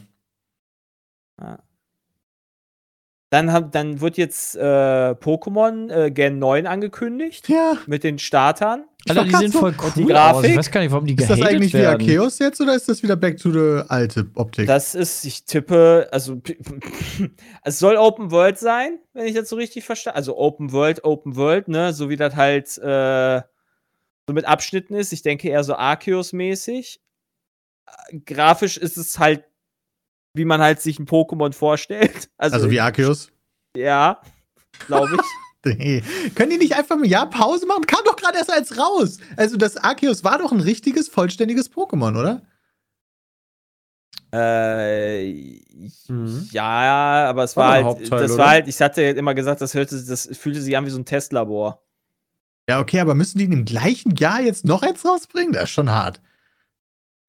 Dann, 3.33 3.51
hab, 3.51 3.73
dann 3.73 4.03
wird 4.03 4.19
jetzt 4.19 4.57
äh, 4.57 4.61
Pokémon 4.61 5.91
äh, 5.91 6.11
Gen 6.11 6.39
9 6.39 6.67
angekündigt 6.67 7.49
Ja. 7.49 7.79
mit 7.87 8.05
den 8.05 8.19
Startern. 8.19 8.85
Alter, 9.09 9.25
die 9.25 9.49
so- 9.49 9.59
voll 9.59 9.75
cool 9.83 9.91
die 9.97 10.03
aus. 10.05 10.09
Grafik? 10.11 10.51
Ich 10.51 10.57
weiß 10.59 10.71
gar 10.71 10.81
nicht, 10.83 10.93
warum 10.93 11.07
die 11.07 11.15
Ist 11.15 11.31
das 11.31 11.41
eigentlich 11.41 11.73
wie 11.73 11.79
werden. 11.79 12.03
Arceus 12.03 12.39
jetzt 12.41 12.61
oder 12.61 12.75
ist 12.75 12.91
das 12.91 13.03
wieder 13.03 13.17
back 13.17 13.39
to 13.39 13.51
the 13.51 13.89
alte 13.89 14.27
Optik? 14.35 14.67
Das 14.67 14.95
ist, 14.95 15.25
ich 15.25 15.45
tippe, 15.47 16.09
also 16.13 16.43
es 17.65 17.79
soll 17.79 17.97
Open 17.97 18.31
World 18.33 18.59
sein, 18.59 18.99
wenn 19.15 19.25
ich 19.27 19.35
das 19.35 19.49
so 19.49 19.57
richtig 19.57 19.85
verstehe. 19.85 20.15
Also 20.15 20.37
Open 20.37 20.71
World, 20.73 21.03
Open 21.05 21.35
World, 21.35 21.69
ne, 21.69 21.95
so 21.95 22.11
wie 22.11 22.17
das 22.17 22.37
halt 22.37 22.77
äh, 22.79 23.41
so 24.27 24.35
mit 24.35 24.45
Abschnitten 24.45 24.95
ist. 24.95 25.13
Ich 25.15 25.23
denke 25.23 25.49
eher 25.49 25.65
so 25.65 25.75
Arceus-mäßig. 25.75 27.01
Äh, 28.11 28.19
Grafisch 28.27 28.77
ist 28.77 28.99
es 28.99 29.19
halt, 29.19 29.45
wie 30.35 30.45
man 30.45 30.61
halt 30.61 30.81
sich 30.81 30.99
ein 30.99 31.07
Pokémon 31.07 31.53
vorstellt. 31.53 32.31
Also, 32.39 32.57
also 32.57 32.71
wie 32.71 32.81
Arceus? 32.81 33.31
ja, 33.77 34.21
glaube 34.87 35.17
ich. 35.17 35.21
Nee. 35.65 36.03
Können 36.35 36.51
die 36.51 36.59
nicht 36.59 36.75
einfach 36.75 36.97
ein 36.97 37.05
Jahr 37.05 37.31
Pause 37.31 37.67
machen? 37.67 37.87
Kam 37.87 38.01
doch 38.05 38.17
gerade 38.17 38.37
erst 38.37 38.51
als 38.53 38.77
raus. 38.79 39.19
Also 39.37 39.57
das 39.57 39.77
Arceus 39.77 40.25
war 40.25 40.39
doch 40.39 40.51
ein 40.51 40.59
richtiges, 40.59 41.09
vollständiges 41.09 41.71
Pokémon, 41.73 42.19
oder? 42.19 42.43
Äh, 44.33 45.61
Mhm. 46.09 46.49
Ja, 46.51 47.29
aber 47.29 47.45
es 47.45 47.57
War 47.57 47.65
war 47.67 47.73
halt, 47.75 47.85
Hauptteil, 47.85 48.23
das 48.23 48.33
oder? 48.33 48.43
war 48.43 48.51
halt, 48.51 48.67
ich 48.69 48.81
hatte 48.81 49.03
immer 49.03 49.35
gesagt, 49.35 49.61
das 49.61 49.75
hörte, 49.75 50.03
das 50.05 50.29
fühlte 50.33 50.61
sich 50.61 50.77
an 50.77 50.85
wie 50.85 50.91
so 50.91 50.99
ein 50.99 51.05
Testlabor. 51.05 51.83
Ja, 52.69 52.81
okay, 52.81 52.99
aber 53.01 53.15
müssen 53.15 53.39
die 53.39 53.45
in 53.45 53.51
dem 53.53 53.65
gleichen 53.65 54.17
Jahr 54.17 54.41
jetzt 54.41 54.65
noch 54.65 54.83
eins 54.83 55.05
rausbringen? 55.05 55.53
Das 55.53 55.65
ist 55.65 55.71
schon 55.71 55.91
hart. 55.91 56.21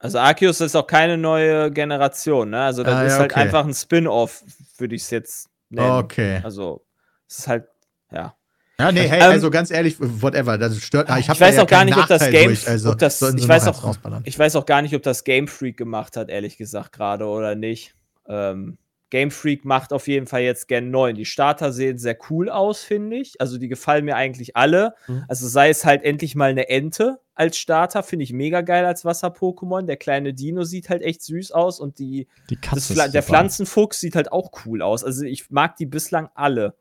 Also 0.04 0.20
Arceus 0.20 0.60
ist 0.60 0.76
auch 0.76 0.86
keine 0.86 1.18
neue 1.18 1.72
Generation, 1.72 2.50
ne? 2.50 2.62
Also 2.64 2.84
das 2.84 2.94
Ah, 2.94 3.04
ist 3.06 3.14
ja, 3.14 3.20
halt 3.20 3.32
okay. 3.32 3.40
einfach 3.42 3.66
ein 3.66 3.74
Spin-off, 3.74 4.44
würde 4.78 4.96
ich 4.96 5.04
es 5.04 5.10
jetzt 5.12 5.50
nennen. 5.70 5.92
Okay. 6.04 6.42
Also, 6.44 6.84
es 7.28 7.40
ist 7.40 7.48
halt, 7.48 7.68
ja. 8.12 8.36
Ja, 8.80 8.92
nee, 8.92 9.08
hey, 9.08 9.22
Ähm, 9.22 9.32
also 9.32 9.50
ganz 9.50 9.72
ehrlich, 9.72 9.96
whatever, 10.00 10.58
das 10.58 10.78
stört. 10.82 11.08
Ich, 11.18 11.30
hab 11.30 11.36
Ich 11.36 11.42
weiß 11.42 11.56
ja 11.56 11.64
auch 11.64 11.68
gar 11.68 11.86
nicht, 11.86 11.96
ob 11.98 12.08
das 12.08 12.30
Game- 12.30 12.48
durch, 12.48 12.68
also 12.68 12.92
ob 12.92 12.98
das- 12.98 13.22
ich 13.22 13.48
weiß 13.48 13.68
auch-. 13.68 13.96
Ich 14.26 14.38
weiß 14.38 14.56
auch 14.58 14.66
gar 14.66 14.82
nicht, 14.82 14.94
ob 14.94 15.04
das 15.04 15.24
Game 15.24 15.48
Freak 15.48 15.78
gemacht 15.78 16.18
hat, 16.18 16.30
ehrlich 16.30 16.58
gesagt, 16.58 16.92
gerade 16.92 17.26
oder 17.26 17.56
nicht. 17.56 17.96
Ähm, 18.28 18.78
Game 19.14 19.30
Freak 19.30 19.64
macht 19.64 19.94
auf 19.94 20.08
jeden 20.08 20.26
Fall 20.26 20.42
jetzt 20.42 20.68
Gen 20.68 20.90
9. 20.90 21.14
Die 21.14 21.26
Starter 21.26 21.72
sehen 21.72 22.00
sehr 22.00 22.18
cool 22.32 22.50
aus, 22.50 22.82
finde 22.82 23.18
ich. 23.18 23.40
Also 23.40 23.60
die 23.60 23.68
gefallen 23.68 24.06
mir 24.06 24.16
eigentlich 24.16 24.56
alle. 24.58 24.96
Mhm. 25.06 25.24
Also 25.28 25.48
sei 25.48 25.70
es 25.70 25.86
halt 25.86 26.02
endlich 26.04 26.34
mal 26.34 26.50
eine 26.50 26.68
Ente 26.68 27.20
als 27.36 27.60
Starter, 27.60 28.02
finde 28.02 28.24
ich 28.24 28.34
mega 28.34 28.62
geil 28.62 28.86
als 28.86 29.06
Wasser-Pokémon. 29.06 29.84
Der 29.86 29.98
kleine 29.98 30.34
Dino 30.34 30.64
sieht 30.64 30.90
halt 30.90 31.04
echt 31.04 31.22
süß 31.22 31.52
aus 31.52 31.80
und 31.80 32.00
die, 32.00 32.28
Die 32.50 32.58
Pfla 32.58 33.08
der. 33.08 33.22
Pflanzenfuchs 33.22 34.00
sieht 34.00 34.16
halt 34.16 34.32
auch 34.32 34.50
cool 34.66 34.82
aus. 34.82 35.04
Also 35.04 35.26
ich 35.26 35.52
mag 35.52 35.76
die 35.76 35.86
bislang 35.86 36.30
alle. 36.34 36.74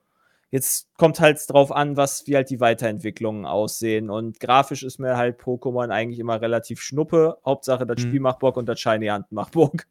Jetzt 0.50 0.88
kommt 0.96 1.20
halt 1.20 1.38
drauf 1.50 1.70
an, 1.70 1.98
was 1.98 2.26
wie 2.26 2.34
halt 2.36 2.48
die 2.48 2.60
Weiterentwicklungen 2.60 3.44
aussehen. 3.44 4.08
Und 4.08 4.40
grafisch 4.40 4.84
ist 4.84 4.98
mir 4.98 5.18
halt 5.18 5.38
Pokémon 5.38 5.90
eigentlich 5.90 6.18
immer 6.18 6.40
relativ 6.40 6.80
schnuppe. 6.80 7.36
Hauptsache, 7.44 7.84
das 7.84 7.98
Mhm. 8.02 8.08
Spiel 8.08 8.20
macht 8.20 8.38
Bock 8.38 8.56
und 8.56 8.64
das 8.70 8.80
Shiny 8.80 9.08
Hand 9.08 9.32
macht 9.32 9.52
Bock. 9.52 9.84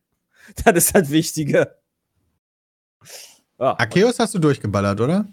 das 0.66 0.74
ist 0.76 0.96
halt 0.96 1.12
Wichtige. 1.12 1.76
Ja, 3.60 3.76
Arceus 3.78 4.20
hast 4.20 4.34
du 4.34 4.40
durchgeballert, 4.40 5.00
oder? 5.02 5.26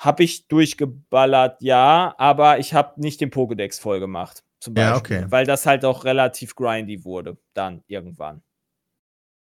habe 0.00 0.22
ich 0.22 0.48
durchgeballert, 0.48 1.60
ja, 1.60 2.14
aber 2.16 2.58
ich 2.58 2.72
habe 2.72 3.00
nicht 3.00 3.20
den 3.20 3.30
Pokédex 3.30 3.78
voll 3.80 4.00
gemacht. 4.00 4.42
Zum 4.58 4.74
Ja, 4.74 4.92
Beispiel, 4.94 5.18
okay. 5.18 5.26
Weil 5.30 5.44
das 5.46 5.66
halt 5.66 5.84
auch 5.84 6.04
relativ 6.04 6.54
grindy 6.54 7.04
wurde, 7.04 7.36
dann 7.54 7.82
irgendwann. 7.86 8.42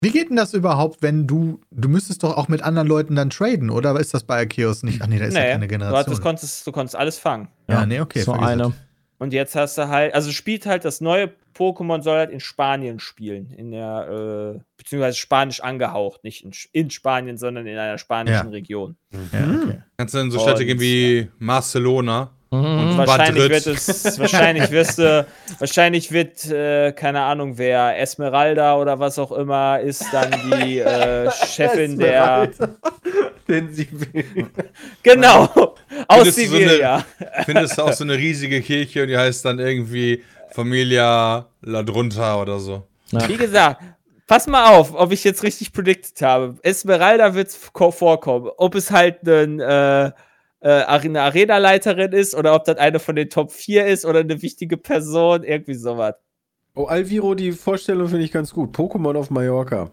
Wie 0.03 0.11
geht 0.11 0.31
denn 0.31 0.37
das 0.37 0.55
überhaupt, 0.55 1.03
wenn 1.03 1.27
du, 1.27 1.61
du 1.71 1.89
müsstest 1.89 2.23
doch 2.23 2.37
auch 2.37 2.49
mit 2.49 2.63
anderen 2.63 2.89
Leuten 2.89 3.15
dann 3.15 3.31
traden, 3.31 3.71
oder 3.71 3.99
ist 4.01 4.15
das 4.15 4.25
bei 4.25 4.39
Arceus 4.41 4.83
nicht? 4.83 5.03
Ach 5.03 5.07
nee, 5.07 5.19
da 5.19 5.27
ist 5.27 5.35
ja 5.37 5.43
keine 5.43 5.67
du, 5.67 5.69
Generation. 5.69 5.99
hattest, 5.99 6.23
konntest, 6.23 6.67
du 6.67 6.73
konntest 6.73 6.97
alles 6.97 7.19
fangen. 7.19 7.49
ja, 7.69 7.87
nee, 7.87 8.01
okay. 8.01 8.23
so 8.23 8.33
eine. 8.33 8.65
es. 8.65 8.73
Und 9.21 9.35
jetzt 9.35 9.55
hast 9.55 9.77
du 9.77 9.89
halt, 9.89 10.15
also 10.15 10.33
spielt 10.33 10.65
halt 10.65 10.87
das 10.87 11.03
neue 11.03 11.31
Pokémon 11.55 12.01
soll 12.01 12.17
halt 12.17 12.31
in 12.31 12.41
Spanien 12.41 13.01
spielen, 13.01 13.53
in 13.53 13.71
der, 13.71 14.57
äh, 14.57 14.61
beziehungsweise 14.79 15.19
spanisch 15.19 15.61
angehaucht, 15.61 16.25
nicht 16.25 16.43
in, 16.43 16.53
in 16.73 16.91
Spanien, 16.91 17.37
sondern 17.37 17.67
in 17.67 17.77
einer 17.77 17.99
spanischen 17.99 18.47
Ja. 18.47 18.51
Region. 18.51 18.97
Ja, 19.31 19.41
okay. 19.45 19.83
Kannst 19.99 20.15
du 20.15 20.19
dann 20.19 20.31
so 20.31 20.39
Städte 20.39 20.65
gehen 20.65 20.81
wie 20.81 21.29
Barcelona? 21.39 22.31
Mhm. 22.53 22.97
Wahrscheinlich 22.97 23.49
wird 23.49 23.67
es, 23.69 24.19
wahrscheinlich 24.19 24.71
wirst 24.73 24.99
du, 24.99 25.25
wahrscheinlich 25.61 26.11
wird, 26.11 26.51
äh, 26.51 26.91
keine 26.93 27.21
Ahnung, 27.23 27.59
wer 27.59 27.97
Esmeralda 28.01 28.77
oder 28.77 28.99
was 28.99 29.21
auch 29.21 29.31
immer 29.31 29.79
ist, 29.79 30.05
dann 30.13 30.33
die 30.51 30.81
äh, 30.81 31.31
Chefin 31.47 31.97
der, 31.97 32.51
Den 33.49 33.73
sie 33.73 33.89
will. 33.93 34.51
genau, 35.03 35.77
aus 36.09 36.35
du 36.35 36.47
so 36.47 36.57
eine-. 36.57 37.05
Findest 37.45 37.79
du 37.79 37.83
auch 37.83 37.93
so 37.93 38.03
eine 38.03 38.17
riesige 38.17 38.61
Kirche 38.63 39.03
und 39.03 39.09
die 39.09 39.17
heißt 39.17 39.45
dann 39.45 39.61
irgendwie 39.61 40.25
Familia 40.51 41.47
Ladrunta 41.63 42.41
oder 42.41 42.59
so. 42.59 42.83
Wie 43.13 43.37
gesagt, 43.37 43.81
pass 44.27 44.47
mal 44.49 44.75
auf, 44.75 44.93
ob 44.95 45.13
ich 45.13 45.23
jetzt 45.23 45.45
richtig 45.45 45.73
predicted 45.73 46.21
habe. 46.23 46.57
Esmeralda 46.63 47.35
wird 47.35 47.51
vorkommen. 47.53 48.51
Ob 48.57 48.75
es 48.75 48.91
halt 48.91 49.27
ein, 49.27 49.61
äh, 49.61 50.11
äh, 50.61 50.83
eine 50.83 51.23
Arena-Leiterin 51.23 52.13
ist 52.13 52.35
oder 52.35 52.55
ob 52.55 52.65
das 52.65 52.79
eine 52.79 52.99
von 52.99 53.17
den 53.17 53.31
Top 53.31 53.53
4 53.53 53.87
ist 53.87 54.05
oder 54.05 54.21
eine 54.21 54.43
wichtige 54.43 54.77
Person, 54.77 55.43
irgendwie 55.43 55.75
sowas. 55.75 56.15
Oh, 56.75 56.85
Alviro, 56.85 57.35
die 57.35 57.53
Vorstellung 57.53 58.09
finde 58.09 58.25
ich 58.25 58.33
ganz 58.33 58.53
gut. 58.53 58.77
Pokémon 58.77 59.17
auf 59.17 59.31
Mallorca. 59.31 59.91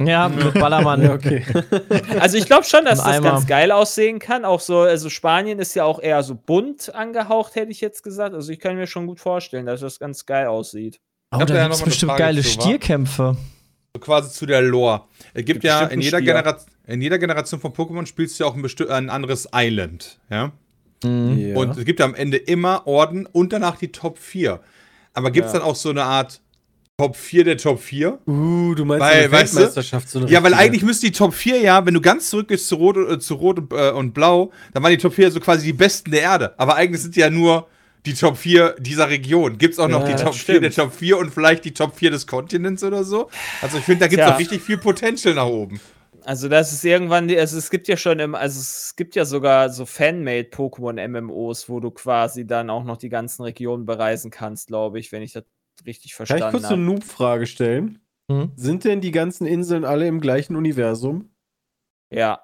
Ja, 0.00 0.28
mit 0.30 0.54
Ballermann. 0.54 1.02
Ja, 1.02 1.14
okay. 1.14 1.44
Also 2.20 2.36
ich 2.36 2.46
glaube 2.46 2.64
schon, 2.64 2.84
dass 2.84 2.98
das 2.98 3.06
Eimer. 3.06 3.30
ganz 3.30 3.46
geil 3.46 3.72
aussehen 3.72 4.18
kann. 4.18 4.44
Auch 4.44 4.60
so, 4.60 4.80
also 4.80 5.10
Spanien 5.10 5.58
ist 5.58 5.74
ja 5.74 5.84
auch 5.84 6.00
eher 6.00 6.22
so 6.22 6.34
bunt 6.34 6.94
angehaucht, 6.94 7.54
hätte 7.54 7.70
ich 7.70 7.80
jetzt 7.80 8.02
gesagt. 8.02 8.34
Also 8.34 8.52
ich 8.52 8.60
kann 8.60 8.76
mir 8.76 8.86
schon 8.86 9.06
gut 9.06 9.20
vorstellen, 9.20 9.66
dass 9.66 9.80
das 9.80 9.98
ganz 9.98 10.26
geil 10.26 10.46
aussieht. 10.46 11.00
Oh, 11.32 11.38
da 11.38 11.44
da 11.44 11.54
ja 11.54 11.62
gibt's 11.64 11.78
noch 11.78 11.78
mal 11.78 11.82
eine 11.82 11.90
bestimmt 11.90 12.10
Frage 12.10 12.22
geile 12.22 12.42
zu? 12.42 12.48
Stierkämpfe. 12.48 13.36
So 13.36 13.59
quasi 13.98 14.30
zu 14.30 14.46
der 14.46 14.62
Lore. 14.62 15.02
Es 15.34 15.44
gibt 15.44 15.46
Gibt 15.46 15.64
ja 15.64 15.86
in 15.86 16.00
jeder, 16.00 16.18
in 16.86 17.02
jeder 17.02 17.18
Generation 17.18 17.60
von 17.60 17.72
Pokémon 17.72 18.06
spielst 18.06 18.38
du 18.38 18.44
ja 18.44 18.50
auch 18.50 18.54
ein, 18.54 18.64
besti- 18.64 18.88
ein 18.88 19.10
anderes 19.10 19.48
Island. 19.52 20.18
Ja? 20.30 20.52
Mhm. 21.02 21.38
Ja. 21.38 21.56
Und 21.56 21.76
es 21.76 21.84
gibt 21.84 22.00
am 22.00 22.14
Ende 22.14 22.36
immer 22.36 22.86
Orden 22.86 23.26
und 23.26 23.52
danach 23.52 23.76
die 23.76 23.90
Top 23.90 24.18
4. 24.18 24.60
Aber 25.14 25.30
gibt 25.32 25.46
es 25.48 25.52
Ja. 25.52 25.58
dann 25.58 25.68
auch 25.68 25.74
so 25.76 25.90
eine 25.90 26.04
Art 26.04 26.40
Top 26.98 27.16
4 27.16 27.44
der 27.44 27.56
Top 27.56 27.80
4? 27.80 28.18
uh, 28.28 28.74
du 28.74 28.84
meinst 28.84 29.00
Weil, 29.00 29.24
eine 29.24 29.32
weißt 29.32 29.54
du- 29.54 29.56
Weltmeisterschaft? 29.58 30.08
So 30.08 30.20
eine 30.20 30.30
Ja, 30.30 30.42
weil 30.42 30.54
eigentlich 30.54 30.82
müsste 30.82 31.06
die 31.06 31.12
Top 31.12 31.34
4 31.34 31.58
ja, 31.60 31.84
wenn 31.84 31.94
du 31.94 32.00
ganz 32.00 32.30
zurück 32.30 32.46
bist 32.48 32.68
zu 32.68 32.76
Rot, 32.76 32.96
äh, 32.96 33.18
zu 33.18 33.34
Rot 33.34 33.58
und, 33.58 33.72
äh, 33.72 33.90
und 33.90 34.12
Blau, 34.12 34.52
dann 34.72 34.82
waren 34.84 34.90
die 34.92 34.98
Top 34.98 35.14
4 35.14 35.30
so 35.32 35.40
quasi 35.40 35.66
die 35.66 35.72
besten 35.72 36.10
der 36.12 36.20
Erde. 36.22 36.54
Aber 36.58 36.76
eigentlich 36.76 37.02
sind 37.02 37.16
die 37.16 37.20
ja 37.20 37.30
nur 37.30 37.66
die 38.06 38.14
Top 38.14 38.36
4 38.36 38.76
dieser 38.78 39.08
Region. 39.10 39.58
Gibt 39.58 39.74
es 39.74 39.78
auch 39.78 39.88
noch 39.88 40.06
Ja, 40.08 40.14
die 40.16 40.22
Top 40.22 40.34
4 40.34 40.40
stimmt. 40.40 40.62
der 40.64 40.70
Top 40.72 40.92
4 40.92 41.18
und 41.18 41.30
vielleicht 41.32 41.64
die 41.64 41.74
Top 41.74 41.94
4 41.96 42.10
des 42.10 42.26
Kontinents 42.26 42.82
oder 42.82 43.04
so? 43.04 43.28
Also 43.60 43.78
ich 43.78 43.84
finde, 43.84 44.00
da 44.00 44.06
gibt 44.08 44.20
es 44.20 44.24
Tja. 44.26 44.32
doch 44.32 44.38
richtig 44.40 44.62
viel 44.62 44.78
Potential 44.78 45.34
nach 45.34 45.46
oben. 45.46 45.80
Also 46.24 46.48
das 46.48 46.72
ist 46.72 46.84
irgendwann, 46.84 47.28
die- 47.28 47.38
also 47.38 47.56
es 47.56 47.70
gibt 47.70 47.88
ja 47.88 47.96
schon 47.96 48.18
im, 48.20 48.34
also 48.34 48.60
es 48.60 48.94
gibt 48.96 49.14
ja 49.16 49.24
sogar 49.24 49.70
so 49.70 49.86
Fanmade 49.86 50.48
Pokémon 50.50 51.00
MMOs, 51.08 51.68
wo 51.68 51.80
du 51.80 51.90
quasi 51.90 52.46
dann 52.46 52.68
auch 52.68 52.84
noch 52.84 52.98
die 52.98 53.08
ganzen 53.08 53.42
Regionen 53.42 53.86
bereisen 53.86 54.30
kannst, 54.30 54.66
glaube 54.68 54.98
ich, 54.98 55.12
wenn 55.12 55.22
ich 55.22 55.32
das 55.32 55.44
richtig 55.86 56.12
Kann 56.14 56.24
ich 56.24 56.28
verstanden 56.28 56.50
kurz 56.52 56.64
eine 56.64 56.72
habe. 56.72 56.82
Noob-Frage 56.82 57.46
stellen? 57.46 58.00
Mhm. 58.28 58.52
Sind 58.54 58.84
denn 58.84 59.00
die 59.00 59.12
ganzen 59.12 59.46
Inseln 59.46 59.84
alle 59.86 60.06
im 60.06 60.20
gleichen 60.20 60.56
Universum? 60.56 61.30
Ja, 62.10 62.40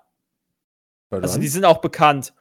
Ja, 1.13 1.19
also 1.19 1.39
die 1.39 1.49
sind 1.49 1.65
auch 1.65 1.81
bekannt. 1.83 2.33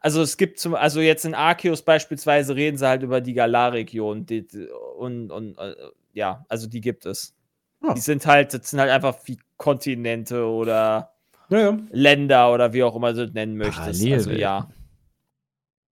Also 0.00 0.22
es 0.22 0.36
gibt 0.36 0.58
zum, 0.58 0.74
also 0.74 1.00
jetzt 1.00 1.24
in 1.24 1.34
Arceus 1.34 1.82
beispielsweise 1.82 2.54
reden 2.56 2.76
sie 2.78 2.86
halt 2.88 3.02
über 3.02 3.20
die 3.20 3.34
Galar-Region 3.34 4.26
die- 4.26 4.46
die- 4.46 4.68
und, 4.98 5.30
und 5.30 5.58
äh, 5.58 5.74
ja, 6.14 6.44
also 6.48 6.66
die 6.68 6.80
gibt 6.80 7.06
es. 7.06 7.34
Ah. 7.82 7.94
Die 7.94 8.00
sind 8.00 8.24
halt, 8.26 8.54
das 8.54 8.70
sind 8.70 8.80
halt 8.80 8.90
einfach 8.90 9.16
wie 9.24 9.38
Kontinente 9.56 10.44
oder 10.46 11.12
ja, 11.48 11.58
ja. 11.58 11.78
Länder 11.90 12.52
oder 12.52 12.72
wie 12.72 12.82
auch 12.82 12.94
immer 12.96 13.12
du 13.12 13.24
es 13.24 13.32
nennen 13.32 13.56
möchtest. 13.56 13.80
Also 13.80 14.04
Parallelwelten. 14.04 14.40
ja. 14.40 14.68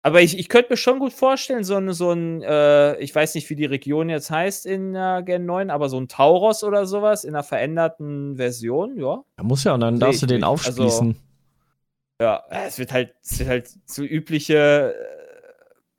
Aber 0.04 0.22
ich, 0.22 0.38
ich 0.40 0.48
könnte 0.48 0.72
mir 0.72 0.78
schon 0.78 1.00
gut 1.00 1.12
vorstellen, 1.12 1.64
so 1.66 1.76
ein, 1.76 1.92
so 1.92 2.12
ein 2.12 2.42
äh, 2.42 2.98
ich 3.00 3.14
weiß 3.14 3.36
nicht, 3.36 3.50
wie 3.50 3.56
die 3.56 3.66
Region 3.66 4.10
jetzt 4.10 4.32
heißt 4.32 4.66
in 4.66 4.96
äh, 4.96 5.22
Gen 5.26 5.46
9, 5.46 5.70
aber 5.70 5.90
so 5.90 6.00
ein 6.00 6.08
Tauros 6.08 6.64
oder 6.64 6.86
sowas 6.86 7.24
in 7.26 7.36
einer 7.36 7.44
veränderten 7.44 8.38
Version, 8.38 8.98
ja. 8.98 9.24
Da 9.36 9.44
muss 9.44 9.64
ja, 9.66 9.74
und 9.74 9.82
dann 9.82 9.96
Seh 9.96 10.00
darfst 10.02 10.22
du 10.22 10.26
den 10.28 10.38
nicht. 10.38 10.46
aufspießen. 10.46 11.18
Ja, 12.20 12.44
es 12.50 12.80
wird 12.80 12.92
halt, 12.94 13.14
es 13.24 13.38
wird 13.40 13.50
halt 13.50 13.70
so 13.86 14.04
übliche 14.04 14.94
äh, 14.94 14.94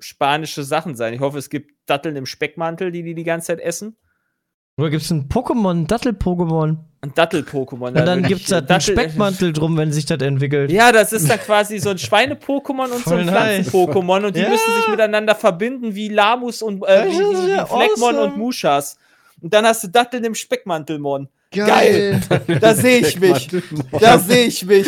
spanische 0.01 0.65
Sachen 0.65 0.97
sein. 0.97 1.15
Ich 1.15 1.21
hoffe, 1.21 1.39
es 1.39 1.49
gibt 1.51 1.73
Datteln 1.87 2.17
im 2.17 2.27
Speckmantel, 2.27 2.91
die 2.91 3.03
die 3.03 3.15
die 3.15 3.25
ganze 3.25 3.49
Zeit 3.49 3.61
essen. 3.61 3.97
Oder 4.77 4.91
gibt's 4.91 5.11
ein 5.11 5.29
Pokémon, 5.29 5.87
Dattel-Pokémon? 5.89 6.77
Ein 7.01 7.15
Dattel-Pokémon. 7.15 7.89
Und 7.89 7.95
dann 8.07 8.23
gibt's 8.23 8.45
ich- 8.45 8.49
da 8.51 8.59
einen 8.59 8.81
Speckmantel 8.81 9.53
drum, 9.53 9.77
wenn 9.77 9.93
sich 9.93 10.07
das 10.07 10.21
entwickelt. 10.21 10.71
Ja, 10.71 10.93
das 10.93 11.13
ist 11.13 11.29
dann 11.29 11.39
quasi 11.41 11.79
so 11.79 11.91
ein 11.91 11.99
Schweine-Pokémon 11.99 12.85
und 12.91 13.05
so 13.05 13.11
Voll 13.11 13.21
ein 13.21 13.27
nice. 13.27 13.69
Pflanzen-Pokémon 13.71 14.27
und 14.27 14.37
die 14.37 14.41
Ja. 14.41 14.49
müssen 14.49 14.73
sich 14.77 14.89
miteinander 14.89 15.35
verbinden 15.35 15.95
wie 15.97 16.09
Lamus 16.09 16.63
und 16.63 16.83
äh, 16.87 17.07
wie, 17.07 17.11
wie, 17.13 17.47
wie 17.47 17.51
ja 17.51 17.67
Fleckmon 17.67 18.15
awesome. 18.17 18.23
und 18.33 18.37
Mushas. 18.39 18.99
Und 19.41 19.53
dann 19.55 19.65
hast 19.67 19.83
du 19.85 19.89
Datteln 19.89 20.25
im 20.25 20.35
Speckmantelmon. 20.35 21.29
Geil. 21.53 22.21
Da 22.61 22.75
sehe 22.75 22.99
ich 22.99 23.19
mich. 23.19 23.49
Da 24.01 24.19
sehe 24.19 24.47
ich 24.47 24.65
mich. 24.67 24.87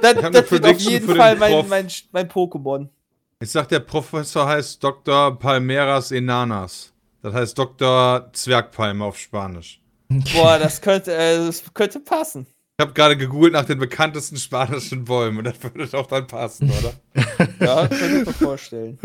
Das, 0.00 0.14
das 0.32 0.50
wird 0.50 0.66
auf 0.66 0.78
jeden 0.78 1.16
Fall 1.16 1.36
mein, 1.36 1.68
mein, 1.68 1.88
mein 2.12 2.28
Pokémon. 2.28 2.88
Ich 3.40 3.50
sag, 3.50 3.68
der 3.68 3.80
Professor 3.80 4.46
heißt 4.46 4.82
Dr. 4.82 5.38
Palmeras 5.38 6.10
Enanas. 6.10 6.92
Das 7.22 7.34
heißt 7.34 7.58
Dr. 7.58 8.30
Zwergpalme 8.32 9.04
auf 9.04 9.18
Spanisch. 9.18 9.80
Boah, 10.08 10.58
das 10.58 10.80
könnte, 10.80 11.14
äh, 11.14 11.36
das 11.36 11.62
könnte 11.74 12.00
passen. 12.00 12.46
Ich 12.78 12.82
habe 12.84 12.94
gerade 12.94 13.16
gegoogelt 13.16 13.52
nach 13.52 13.64
den 13.64 13.78
bekanntesten 13.78 14.36
spanischen 14.36 15.04
Bäumen 15.04 15.38
und 15.38 15.44
das 15.44 15.60
würde 15.62 15.86
doch 15.88 16.06
dann 16.06 16.26
passen, 16.26 16.70
oder? 16.70 16.92
Ja, 17.60 17.88
könnte 17.88 18.18
ich 18.20 18.26
mir 18.26 18.32
vorstellen. 18.32 18.98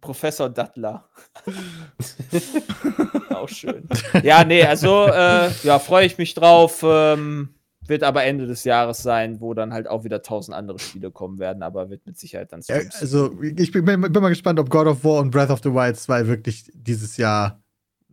Professor 0.00 0.48
Dattler. 0.48 1.08
Auch 3.30 3.48
schön. 3.48 3.88
Ja, 4.22 4.44
nee, 4.44 4.62
also 4.62 5.06
äh, 5.06 5.50
ja, 5.62 5.78
freue 5.78 6.06
ich 6.06 6.18
mich 6.18 6.34
drauf. 6.34 6.80
Ähm, 6.82 7.54
wird 7.86 8.02
aber 8.02 8.24
Ende 8.24 8.46
des 8.46 8.64
Jahres 8.64 9.02
sein, 9.02 9.40
wo 9.40 9.54
dann 9.54 9.72
halt 9.72 9.88
auch 9.88 10.04
wieder 10.04 10.22
tausend 10.22 10.56
andere 10.56 10.78
Spiele 10.78 11.10
kommen 11.10 11.38
werden, 11.38 11.62
aber 11.62 11.90
wird 11.90 12.06
mit 12.06 12.18
Sicherheit 12.18 12.52
dann 12.52 12.60
Ja, 12.68 12.76
Streams. 12.76 13.00
also, 13.00 13.34
ich 13.42 13.72
bin, 13.72 13.84
bin 13.84 14.00
mal 14.00 14.28
gespannt, 14.28 14.58
ob 14.60 14.70
God 14.70 14.86
of 14.86 15.04
War 15.04 15.20
und 15.20 15.30
Breath 15.30 15.50
of 15.50 15.60
the 15.62 15.72
Wild 15.72 15.96
2 15.96 16.26
wirklich 16.26 16.70
dieses 16.74 17.16
Jahr 17.16 17.60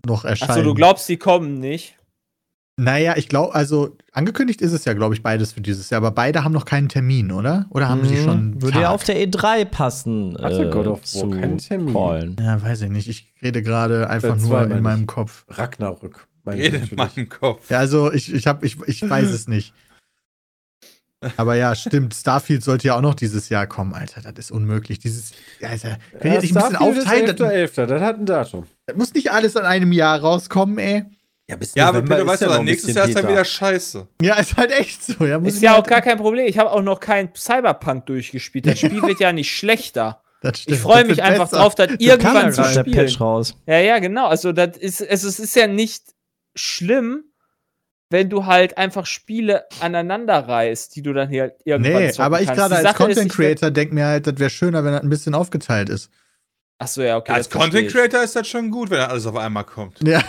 noch 0.05 0.25
erscheinen. 0.25 0.51
Achso, 0.51 0.63
du 0.63 0.73
glaubst, 0.73 1.07
die 1.09 1.17
kommen 1.17 1.59
nicht? 1.59 1.95
Naja, 2.79 3.15
ich 3.17 3.27
glaube, 3.27 3.55
also 3.55 3.97
angekündigt 4.11 4.61
ist 4.61 4.71
es 4.71 4.85
ja, 4.85 4.93
glaube 4.93 5.15
ich, 5.15 5.23
beides 5.23 5.51
für 5.51 5.61
dieses 5.61 5.89
Jahr, 5.89 5.97
aber 5.97 6.11
beide 6.11 6.43
haben 6.43 6.51
noch 6.53 6.65
keinen 6.65 6.89
Termin, 6.89 7.31
oder? 7.31 7.65
Oder 7.71 7.89
haben 7.89 8.05
sie 8.05 8.17
schon. 8.17 8.51
Mhm. 8.51 8.61
Würde 8.61 8.81
ja 8.81 8.91
auf 8.91 9.03
der 9.03 9.15
E3 9.17 9.65
passen. 9.65 10.37
Hatte 10.39 10.67
äh, 10.67 10.69
God 10.69 10.85
of 10.85 10.99
War 10.99 11.03
zu 11.03 11.29
keinen 11.31 11.57
Termin? 11.57 11.91
callen. 11.93 12.35
Ja, 12.39 12.61
weiß 12.61 12.83
ich 12.83 12.91
nicht. 12.91 13.09
Ich 13.09 13.33
rede 13.41 13.63
gerade 13.63 14.07
einfach 14.11 14.37
nur 14.37 14.61
in 14.61 14.69
meine 14.69 14.81
meinem. 14.81 15.07
Kopf. 15.07 15.43
Ragnarök. 15.49 16.27
Ich 16.55 16.63
Jede 16.63 16.77
in 16.77 16.95
meinem 16.95 17.29
Kopf. 17.29 17.69
Ja, 17.69 17.79
also 17.79 18.11
ich, 18.11 18.33
ich, 18.33 18.47
hab, 18.47 18.63
ich, 18.63 18.77
ich 18.85 19.07
weiß 19.07 19.29
es 19.29 19.47
nicht. 19.47 19.73
Aber 21.35 21.55
ja, 21.55 21.73
stimmt. 21.73 22.13
Starfield 22.13 22.63
sollte 22.63 22.87
ja 22.87 22.95
auch 22.95 23.01
noch 23.01 23.15
dieses 23.15 23.49
Jahr 23.49 23.65
kommen, 23.65 23.93
Alter. 23.93 24.21
Das 24.21 24.45
ist 24.45 24.51
unmöglich. 24.51 24.99
Dieses, 24.99 25.31
ja, 25.59 25.69
Alter, 25.69 25.97
könnt 26.19 26.35
ihr 26.35 26.41
dich 26.41 26.51
ein 26.51 26.61
bisschen 26.61 26.75
Starfield 26.75 26.97
ist 26.97 27.07
aufteilen? 27.07 27.25
Das, 27.25 27.77
11.11., 27.77 27.85
das 27.87 28.01
hat 28.01 28.19
ein 28.19 28.25
Datum. 28.25 28.67
das 28.85 28.95
muss 28.95 29.13
nicht 29.13 29.31
alles 29.31 29.55
in 29.55 29.63
einem 29.63 29.91
Jahr 29.91 30.19
rauskommen, 30.19 30.77
ey. 30.77 31.05
Ja, 31.49 31.55
bis 31.55 31.73
Ja, 31.75 31.87
aber 31.87 32.01
Peter, 32.01 32.27
weißt 32.27 32.41
ja 32.41 32.47
du, 32.49 32.53
ein 32.55 32.65
nächstes 32.65 32.93
Jahr 32.93 33.07
ist 33.07 33.17
dann 33.17 33.27
wieder 33.27 33.45
scheiße. 33.45 34.07
Ja, 34.21 34.35
ist 34.35 34.57
halt 34.57 34.71
echt 34.71 35.03
so. 35.03 35.25
Ja, 35.25 35.39
muss 35.39 35.55
Ist 35.55 35.61
ja 35.61 35.77
auch 35.77 35.87
gar 35.87 36.01
kein 36.01 36.17
Problem. 36.17 36.45
Ich 36.45 36.57
habe 36.57 36.71
auch 36.71 36.81
noch 36.81 36.99
kein 36.99 37.29
Cyberpunk 37.35 38.05
durchgespielt. 38.05 38.67
Das 38.67 38.77
Spiel 38.77 39.01
wird 39.01 39.19
ja 39.19 39.31
nicht 39.31 39.55
schlechter. 39.55 40.21
Ich 40.67 40.77
freue 40.79 41.05
mich 41.05 41.23
einfach 41.23 41.49
besser. 41.49 41.57
drauf, 41.57 41.75
das 41.75 41.87
kann 41.87 41.97
irgendwann 41.99 42.53
zu 42.53 42.61
gerade. 42.61 42.73
der 42.73 42.81
spielen. 42.81 42.95
Patch 42.95 43.19
raus. 43.19 43.55
Ja, 43.65 43.79
ja, 43.79 43.99
genau. 43.99 44.27
Also, 44.27 44.51
das 44.51 44.77
ist, 44.77 45.01
also, 45.01 45.27
es 45.27 45.39
ist 45.39 45.55
ja 45.55 45.67
nicht 45.67 46.03
schlimm, 46.57 47.23
wenn 48.09 48.29
du 48.29 48.45
halt 48.45 48.77
einfach 48.77 49.05
Spiele 49.05 49.65
aneinander 49.81 50.47
reißt, 50.47 50.95
die 50.95 51.01
du 51.01 51.13
dann 51.13 51.29
hier 51.29 51.55
irgendwann 51.65 52.03
Nee, 52.03 52.11
aber 52.17 52.41
ich 52.41 52.47
gerade 52.47 52.75
als 52.75 52.83
Sache 52.83 52.95
Content 53.03 53.31
Creator 53.31 53.69
denke 53.71 53.93
mir 53.95 54.05
halt, 54.05 54.27
das 54.27 54.37
wäre 54.39 54.49
schöner, 54.49 54.83
wenn 54.85 54.93
das 54.93 55.01
ein 55.01 55.09
bisschen 55.09 55.35
aufgeteilt 55.35 55.89
ist. 55.89 56.09
Achso, 56.79 57.01
ja, 57.01 57.17
okay. 57.17 57.31
Als 57.33 57.49
Content. 57.49 57.91
Creator 57.91 58.21
ist 58.23 58.35
das 58.35 58.47
schon 58.47 58.69
gut, 58.71 58.91
wenn 58.91 58.99
alles 58.99 59.25
auf 59.25 59.35
einmal 59.35 59.63
kommt. 59.63 59.97
Ja. 60.07 60.21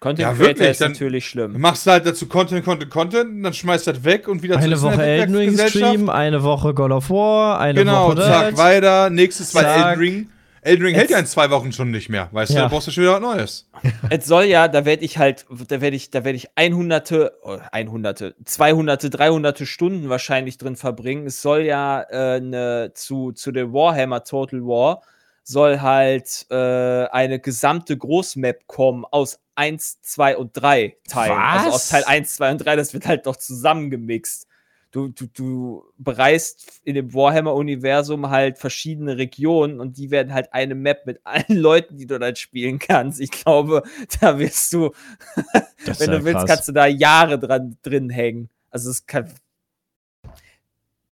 Content 0.00 0.20
Ja, 0.20 0.28
Creator 0.32 0.46
wirklich, 0.46 0.68
ist 0.70 0.80
dann- 0.80 0.92
natürlich 0.92 1.24
Du 1.24 1.30
schlimm. 1.30 1.60
machst 1.60 1.86
halt 1.88 2.06
dazu 2.06 2.26
Content, 2.28 2.64
Content, 2.64 2.90
Content, 2.90 3.44
dann 3.44 3.52
schmeißt 3.52 3.88
das 3.88 4.04
weg 4.04 4.28
und 4.28 4.42
wieder 4.44 4.56
Eine 4.58 4.76
zurück 4.76 4.92
in 4.92 4.98
Woche 4.98 5.06
Elden 5.06 5.34
Ring. 5.34 5.58
Stream, 5.58 6.08
eine 6.08 6.42
Woche 6.44 6.72
God 6.72 6.92
of 6.92 7.10
War, 7.10 7.58
eine 7.58 7.80
Genau, 7.80 8.08
Woche 8.10 8.16
zack, 8.22 8.50
das. 8.50 8.58
weiter. 8.58 9.10
Nächstes 9.10 9.54
Mal. 9.54 9.64
Elden 9.64 9.98
Ring. 10.00 10.28
Elden 10.62 10.84
Ring 10.86 10.94
hält 10.94 11.10
ja 11.10 11.18
in 11.18 11.26
zwei 11.26 11.50
Wochen 11.50 11.72
schon 11.72 11.90
nicht 11.90 12.08
mehr. 12.08 12.28
Weißt 12.32 12.50
du, 12.50 12.56
Ja. 12.56 12.62
da 12.62 12.68
brauchst 12.68 12.86
du 12.88 12.90
schon 12.90 13.04
wieder 13.04 13.14
was 13.14 13.20
Neues. 13.20 13.70
Es 14.10 14.26
soll 14.26 14.44
ja, 14.44 14.68
da 14.68 14.84
werde 14.84 15.04
ich 15.04 15.18
halt, 15.18 15.46
da 15.68 15.80
werde 15.80 15.96
ich, 15.96 16.10
da 16.10 16.24
werde 16.24 16.36
ich 16.36 16.48
100, 16.56 17.12
oh, 17.42 17.58
100, 17.72 18.34
200, 18.44 19.14
300 19.18 19.58
Stunden 19.66 20.08
wahrscheinlich 20.08 20.58
drin 20.58 20.76
verbringen. 20.76 21.26
Es 21.26 21.42
soll 21.42 21.62
ja 21.62 22.02
äh, 22.02 22.40
ne, 22.40 22.92
zu, 22.94 23.32
zu 23.32 23.52
der 23.52 23.72
Warhammer 23.72 24.24
Total 24.24 24.60
War 24.62 25.02
soll 25.44 25.80
halt 25.80 26.44
äh, 26.50 26.54
eine 26.54 27.38
gesamte 27.40 27.96
Großmap 27.96 28.66
kommen 28.66 29.06
aus 29.06 29.38
1, 29.54 30.02
2 30.02 30.36
und 30.36 30.50
3 30.52 30.96
Teilen. 31.08 31.38
Also 31.38 31.66
Was? 31.68 31.74
aus 31.74 31.88
Teil 31.88 32.04
1, 32.04 32.34
2 32.36 32.50
und 32.50 32.58
3, 32.58 32.76
das 32.76 32.92
wird 32.92 33.06
halt 33.06 33.24
noch 33.24 33.36
zusammengemixt. 33.36 34.46
Du, 34.90 35.08
du, 35.08 35.26
du 35.26 35.84
bereist 35.98 36.80
in 36.82 36.94
dem 36.94 37.12
Warhammer-Universum 37.12 38.30
halt 38.30 38.58
verschiedene 38.58 39.18
Regionen 39.18 39.80
und 39.80 39.98
die 39.98 40.10
werden 40.10 40.32
halt 40.32 40.54
eine 40.54 40.74
Map 40.74 41.04
mit 41.04 41.20
allen 41.24 41.44
Leuten, 41.58 41.98
die 41.98 42.06
du 42.06 42.18
dann 42.18 42.36
spielen 42.36 42.78
kannst. 42.78 43.20
Ich 43.20 43.30
glaube, 43.30 43.82
da 44.20 44.38
wirst 44.38 44.72
du, 44.72 44.92
wenn 45.84 46.10
ja 46.10 46.18
du 46.18 46.24
willst, 46.24 46.38
krass. 46.38 46.46
kannst 46.46 46.68
du 46.68 46.72
da 46.72 46.86
Jahre 46.86 47.38
dran 47.38 47.76
drin 47.82 48.08
hängen. 48.08 48.48
Also 48.70 48.90
es 48.90 49.04
kann. 49.06 49.30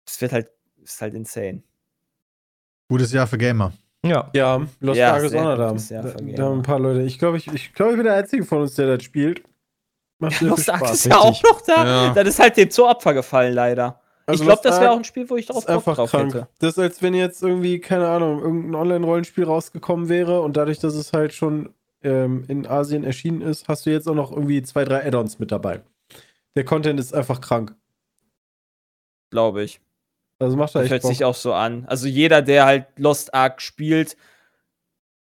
Es 0.05 0.21
wird 0.21 0.33
halt, 0.33 0.49
ist 0.83 1.01
halt 1.01 1.15
insane. 1.15 1.63
Gutes 2.89 3.11
Jahr 3.11 3.25
für 3.25 3.37
Gamer. 3.39 3.73
Ja. 4.05 4.29
Ja, 4.35 4.67
Lost 4.81 4.99
Ja, 4.99 5.13
Ark 5.13 5.23
ist 5.23 5.33
noch 5.33 5.57
da. 5.57 5.73
da 5.73 6.43
haben 6.43 6.59
ein 6.59 6.61
paar 6.61 6.79
Leute. 6.79 7.03
Ich 7.03 7.17
glaube, 7.17 7.37
ich, 7.37 7.47
ich, 7.47 7.73
glaub, 7.73 7.89
ich 7.91 7.95
bin 7.95 8.05
der 8.05 8.15
Einzige 8.15 8.43
von 8.43 8.61
uns, 8.61 8.75
der 8.75 8.97
das 8.97 9.03
spielt. 9.03 9.41
Macht 10.23 10.39
sehr 10.39 10.49
Lost 10.49 10.69
Ark 10.69 10.91
ist 10.91 11.05
ja 11.05 11.17
auch 11.17 11.43
noch 11.43 11.61
da. 11.61 11.85
Ja. 11.85 12.13
Das 12.13 12.27
ist 12.27 12.39
halt 12.39 12.57
dem 12.57 12.69
zur 12.71 12.89
Opfer 12.89 13.13
gefallen, 13.13 13.53
leider. 13.53 13.99
Also 14.25 14.43
ich 14.43 14.47
glaube, 14.47 14.61
das 14.63 14.79
wäre 14.79 14.91
auch 14.91 14.97
ein 14.97 15.03
Spiel, 15.03 15.29
wo 15.29 15.35
ich 15.35 15.47
drauf 15.47 15.65
Bock 15.65 15.75
einfach 15.75 15.95
drauf 15.95 16.11
krank. 16.11 16.33
hätte. 16.33 16.47
Das 16.59 16.71
ist, 16.71 16.79
als 16.79 17.01
wenn 17.01 17.13
jetzt 17.13 17.43
irgendwie, 17.43 17.79
keine 17.79 18.07
Ahnung, 18.07 18.39
irgendein 18.39 18.75
Online-Rollenspiel 18.75 19.43
rausgekommen 19.43 20.07
wäre 20.07 20.41
und 20.41 20.55
dadurch, 20.55 20.79
dass 20.79 20.95
es 20.95 21.11
halt 21.11 21.33
schon 21.33 21.73
ähm, 22.03 22.45
in 22.47 22.65
Asien 22.65 23.03
erschienen 23.03 23.41
ist, 23.41 23.67
hast 23.67 23.85
du 23.85 23.89
jetzt 23.91 24.07
auch 24.07 24.15
noch 24.15 24.31
irgendwie 24.31 24.61
zwei, 24.61 24.85
drei 24.85 25.05
Add-ons 25.05 25.39
mit 25.39 25.51
dabei. 25.51 25.81
Der 26.55 26.63
Content 26.63 26.99
ist 26.99 27.13
einfach 27.13 27.41
krank. 27.41 27.75
Glaube 29.29 29.63
ich. 29.63 29.81
Also 30.39 30.55
macht 30.57 30.75
er 30.75 30.81
Das 30.81 30.85
echt 30.85 30.91
hört 30.91 31.01
Bock. 31.03 31.11
sich 31.11 31.25
auch 31.25 31.35
so 31.35 31.53
an. 31.53 31.85
Also 31.87 32.07
jeder, 32.07 32.41
der 32.41 32.65
halt 32.65 32.85
Lost 32.97 33.33
Ark 33.33 33.61
spielt, 33.61 34.15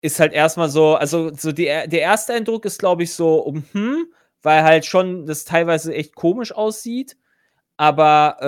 ist 0.01 0.21
halt 0.21 0.33
erstmal 0.33 0.69
so, 0.69 0.95
also 0.95 1.33
so 1.35 1.53
die, 1.53 1.65
der 1.65 2.01
erste 2.01 2.35
Eindruck 2.35 2.65
ist, 2.65 2.79
glaube 2.79 3.03
ich, 3.03 3.13
so, 3.13 3.39
um, 3.41 3.65
hm, 3.73 4.07
weil 4.47 4.63
halt 4.63 4.87
schon 4.87 5.27
das 5.27 5.45
teilweise 5.45 5.93
echt 5.95 6.15
komisch 6.15 6.53
aussieht. 6.53 7.17
Aber 7.79 8.39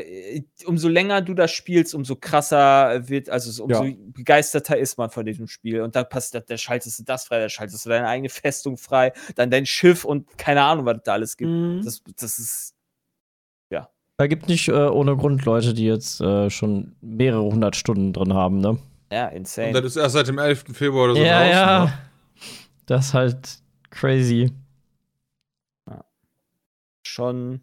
äh, 0.00 0.42
umso 0.64 0.88
länger 0.88 1.20
du 1.20 1.34
das 1.34 1.50
spielst, 1.52 1.94
umso 1.94 2.16
krasser 2.16 3.06
wird, 3.06 3.28
also 3.28 3.50
so- 3.50 3.64
umso 3.64 3.84
Ja. 3.84 3.94
begeisterter 4.14 4.78
ist 4.78 4.96
man 4.96 5.10
von 5.10 5.26
diesem 5.26 5.46
Spiel. 5.46 5.82
Und 5.82 5.94
dann 5.94 6.08
passt, 6.08 6.34
da, 6.34 6.40
da 6.40 6.56
schaltest 6.56 6.98
du 6.98 7.02
das 7.04 7.26
frei, 7.26 7.38
da 7.40 7.50
schaltest 7.50 7.84
du 7.84 7.90
deine 7.90 8.08
eigene 8.08 8.30
Festung 8.30 8.78
frei, 8.78 9.12
dann 9.34 9.50
dein 9.50 9.66
Schiff 9.66 10.06
und 10.06 10.38
keine 10.38 10.62
Ahnung, 10.62 10.86
was 10.86 10.96
es 10.96 11.02
da 11.02 11.12
alles 11.12 11.36
gibt. 11.36 11.50
Mhm. 11.50 11.82
Das, 11.84 12.00
das 12.18 12.38
ist 12.38 12.74
Da 14.20 14.26
gibt 14.26 14.48
nicht 14.48 14.66
äh, 14.68 14.72
ohne 14.72 15.16
Grund 15.16 15.44
Leute, 15.44 15.74
die 15.74 15.84
jetzt 15.86 16.20
äh, 16.20 16.48
schon 16.50 16.96
mehrere 17.02 17.42
hundert 17.44 17.76
Stunden 17.76 18.12
drin 18.12 18.32
haben, 18.34 18.58
ne? 18.58 18.78
ja 19.12 19.28
Und 19.28 19.36
insane. 19.36 19.72
das 19.72 19.84
ist 19.84 19.96
erst 19.96 20.14
seit 20.14 20.26
dem 20.28 20.38
11. 20.38 20.64
Februar 20.72 21.04
oder 21.04 21.14
so 21.14 21.20
ja, 21.22 21.38
draußen, 21.38 21.52
ja. 21.52 21.84
ne? 21.84 21.92
Das 22.86 23.06
ist 23.08 23.14
halt 23.14 23.58
crazy. 23.90 24.50
Schon. 27.08 27.60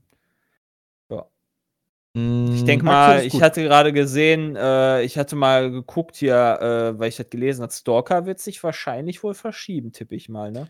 Mm, 2.17 2.53
Ich 2.55 2.63
denke 2.63 2.85
mal, 2.85 3.25
ich 3.25 3.41
hatte 3.41 3.61
gerade 3.61 3.91
gesehen, 3.91 4.55
äh, 4.55 5.01
ich 5.03 5.17
hatte 5.17 5.35
mal 5.35 5.69
geguckt 5.69 6.15
hier, 6.15 6.33
äh, 6.95 6.97
weil 6.99 7.09
ich 7.09 7.17
das 7.17 7.29
gelesen 7.29 7.61
habe, 7.63 7.73
Stalker 7.73 8.25
wird 8.25 8.39
sich 8.39 8.63
wahrscheinlich 8.63 9.21
wohl 9.21 9.33
verschieben, 9.33 9.91
tippe 9.91 10.15
ich 10.15 10.29
mal, 10.29 10.49
ne? 10.51 10.69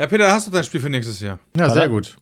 Ja, 0.00 0.06
Peter, 0.06 0.32
hast 0.32 0.46
du 0.46 0.50
dein 0.50 0.64
Spiel 0.64 0.80
für 0.80 0.88
nächstes 0.88 1.20
Jahr? 1.20 1.38
Ja, 1.54 1.68
sehr 1.68 1.86
gut. 1.90 2.16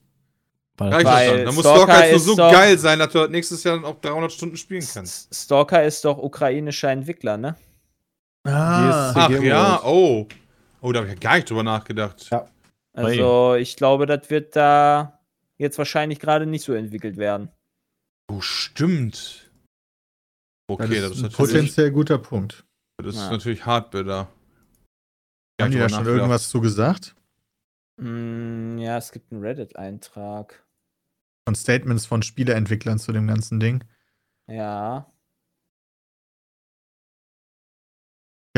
Weil- 0.76 0.91
Weil 0.93 1.05
dann? 1.36 1.45
Dann 1.47 1.55
muss 1.55 1.64
Stalker 1.64 1.84
Stalker 1.84 2.01
jetzt 2.07 2.11
nur 2.11 2.16
ist 2.16 2.24
so 2.26 2.36
doch- 2.36 2.53
geil 2.53 2.78
sein, 2.78 2.99
dass 2.99 3.12
du 3.12 3.26
nächstes 3.28 3.62
Jahr 3.62 3.76
dann 3.76 3.84
auch 3.84 4.01
300 4.01 4.32
Stunden 4.32 4.57
spielen 4.57 4.84
kannst. 4.93 5.32
Stalker 5.32 5.84
ist 5.84 6.05
doch 6.05 6.18
ukrainischer 6.18 6.91
Entwickler, 6.91 7.36
ne? 7.36 7.55
Ah, 8.45 9.12
Ach 9.14 9.30
ja, 9.30 9.80
oh. 9.84 10.26
Oh, 10.80 10.91
da 10.93 10.99
habe 11.01 11.09
ich 11.09 11.14
ja 11.14 11.20
gar 11.20 11.36
nicht 11.36 11.49
drüber 11.51 11.62
nachgedacht. 11.62 12.28
Ja. 12.30 12.47
Also, 12.93 13.55
ich 13.55 13.76
glaube, 13.76 14.07
das 14.07 14.30
wird 14.30 14.57
da 14.57 15.17
jetzt 15.59 15.78
wahrscheinlich 15.78 16.18
gerade 16.20 16.46
nicht 16.46 16.64
so 16.64 16.72
entwickelt 16.72 17.16
werden. 17.16 17.50
Oh, 18.30 18.40
stimmt. 18.40 19.50
Okay, 20.70 21.00
das 21.00 21.12
ist 21.12 21.24
ein 21.24 21.32
potenziell 21.32 21.90
guter 21.90 22.18
Punkt. 22.18 22.64
das 22.98 23.14
ist 23.14 23.20
Ja. 23.22 23.30
natürlich 23.30 23.64
hart 23.64 23.90
bitter. 23.90 24.28
Haben 25.61 25.70
die 25.70 25.78
da 25.78 25.88
schon 25.88 26.06
irgendwas 26.06 26.48
zu 26.50 26.61
gesagt? 26.61 27.14
Mm, 28.00 28.78
ja, 28.78 28.96
es 28.98 29.11
gibt 29.12 29.32
einen 29.32 29.40
Reddit-Eintrag. 29.42 30.64
Von 31.46 31.54
Statements 31.54 32.06
von 32.06 32.22
Spieleentwicklern 32.22 32.98
zu 32.98 33.12
dem 33.12 33.26
ganzen 33.26 33.59
Ding. 33.61 33.82
Ja. 34.48 35.11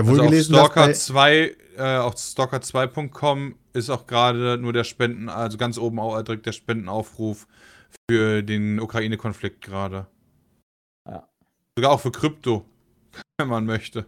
Ich 0.00 0.06
habe 0.06 0.16
wohl 0.16 0.20
Also 0.20 0.24
auf 0.24 0.30
gelesen, 0.30 0.52
dass 0.54 0.64
Stalker 0.66 0.86
bei, 0.86 0.92
2, 0.92 1.56
äh, 1.76 1.96
auf 1.98 2.14
stalker2.com 2.14 3.54
ist 3.74 3.90
auch 3.90 4.06
gerade 4.06 4.56
nur 4.56 4.72
der 4.72 4.84
Spenden, 4.84 5.28
also 5.28 5.58
ganz 5.58 5.76
oben 5.76 5.98
auch 6.00 6.20
direkt 6.22 6.46
der 6.46 6.52
Spendenaufruf 6.52 7.46
für 8.10 8.42
den 8.42 8.80
Ukraine-Konflikt 8.80 9.60
gerade. 9.60 10.06
Ja. 11.06 11.28
Sogar 11.76 11.92
auch 11.92 12.00
für 12.00 12.10
Krypto, 12.10 12.64
wenn 13.38 13.48
man 13.48 13.66
möchte. 13.66 14.06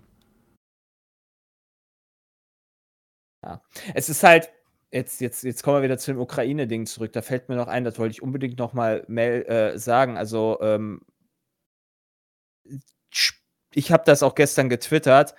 Es 3.92 4.08
ist 4.08 4.22
halt, 4.22 4.50
jetzt, 4.92 5.20
jetzt, 5.20 5.42
jetzt 5.42 5.62
kommen 5.62 5.78
wir 5.78 5.82
wieder 5.82 5.98
zu 5.98 6.12
dem 6.12 6.20
Ukraine-Ding 6.20 6.86
zurück. 6.86 7.12
Da 7.12 7.20
fällt 7.20 7.50
mir 7.50 7.56
noch 7.56 7.66
ein, 7.66 7.84
das 7.84 7.98
wollte 7.98 8.12
ich 8.12 8.22
unbedingt 8.22 8.58
noch 8.58 8.72
mal 8.72 9.04
mel 9.08 9.42
äh, 9.42 9.78
sagen. 9.78 10.16
Also, 10.16 10.58
ähm, 10.62 11.02
ich 13.74 13.92
habe 13.92 14.04
das 14.06 14.22
auch 14.22 14.34
gestern 14.34 14.70
getwittert. 14.70 15.34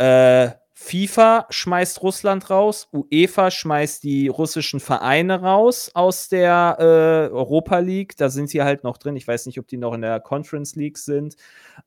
Äh, 0.00 0.52
FIFA 0.72 1.46
schmeißt 1.50 2.02
Russland 2.02 2.48
raus, 2.48 2.88
UEFA 2.90 3.50
schmeißt 3.50 4.02
die 4.02 4.28
russischen 4.28 4.80
Vereine 4.80 5.42
raus 5.42 5.90
aus 5.92 6.30
der 6.30 6.76
äh, 6.78 7.30
Europa 7.30 7.80
League. 7.80 8.16
Da 8.16 8.30
sind 8.30 8.48
sie 8.48 8.62
halt 8.62 8.82
noch 8.82 8.96
drin. 8.96 9.14
Ich 9.14 9.28
weiß 9.28 9.44
nicht, 9.44 9.58
ob 9.58 9.68
die 9.68 9.76
noch 9.76 9.92
in 9.92 10.00
der 10.00 10.20
Conference 10.20 10.74
League 10.76 10.96
sind. 10.96 11.36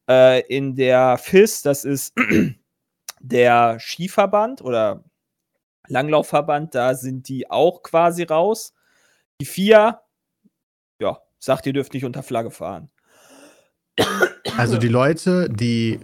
Äh, 0.07 0.41
in 0.41 0.76
der 0.76 1.18
FIS, 1.18 1.64
das 1.64 1.86
ist 1.86 2.14
der 3.20 3.80
Skiverband 3.80 4.61
oder 4.61 5.03
Langlaufverband, 5.88 6.76
da 6.76 6.93
sind 6.93 7.28
die 7.28 7.49
auch 7.49 7.82
quasi 7.82 8.22
raus. 8.22 8.76
Die 9.41 9.45
vier, 9.45 10.01
ja, 10.99 11.20
sagt, 11.39 11.66
ihr 11.66 11.74
dürft 11.74 11.95
nicht 11.95 12.05
unter 12.05 12.22
Flagge 12.22 12.51
fahren. 12.51 12.91
also 14.55 14.78
die 14.78 14.88
Leute, 14.88 15.49
die 15.49 15.99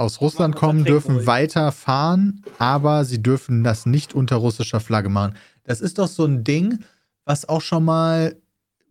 aus 0.00 0.20
Russland 0.20 0.56
kommen, 0.56 0.84
dürfen 0.84 1.26
weiterfahren, 1.26 2.42
aber 2.58 3.04
sie 3.04 3.22
dürfen 3.22 3.62
das 3.62 3.86
nicht 3.86 4.14
unter 4.14 4.36
russischer 4.36 4.80
Flagge 4.80 5.08
machen. 5.08 5.34
Das 5.64 5.80
ist 5.80 5.98
doch 5.98 6.08
so 6.08 6.24
ein 6.24 6.42
Ding, 6.44 6.80
was 7.24 7.48
auch 7.48 7.60
schon 7.60 7.84
mal 7.84 8.36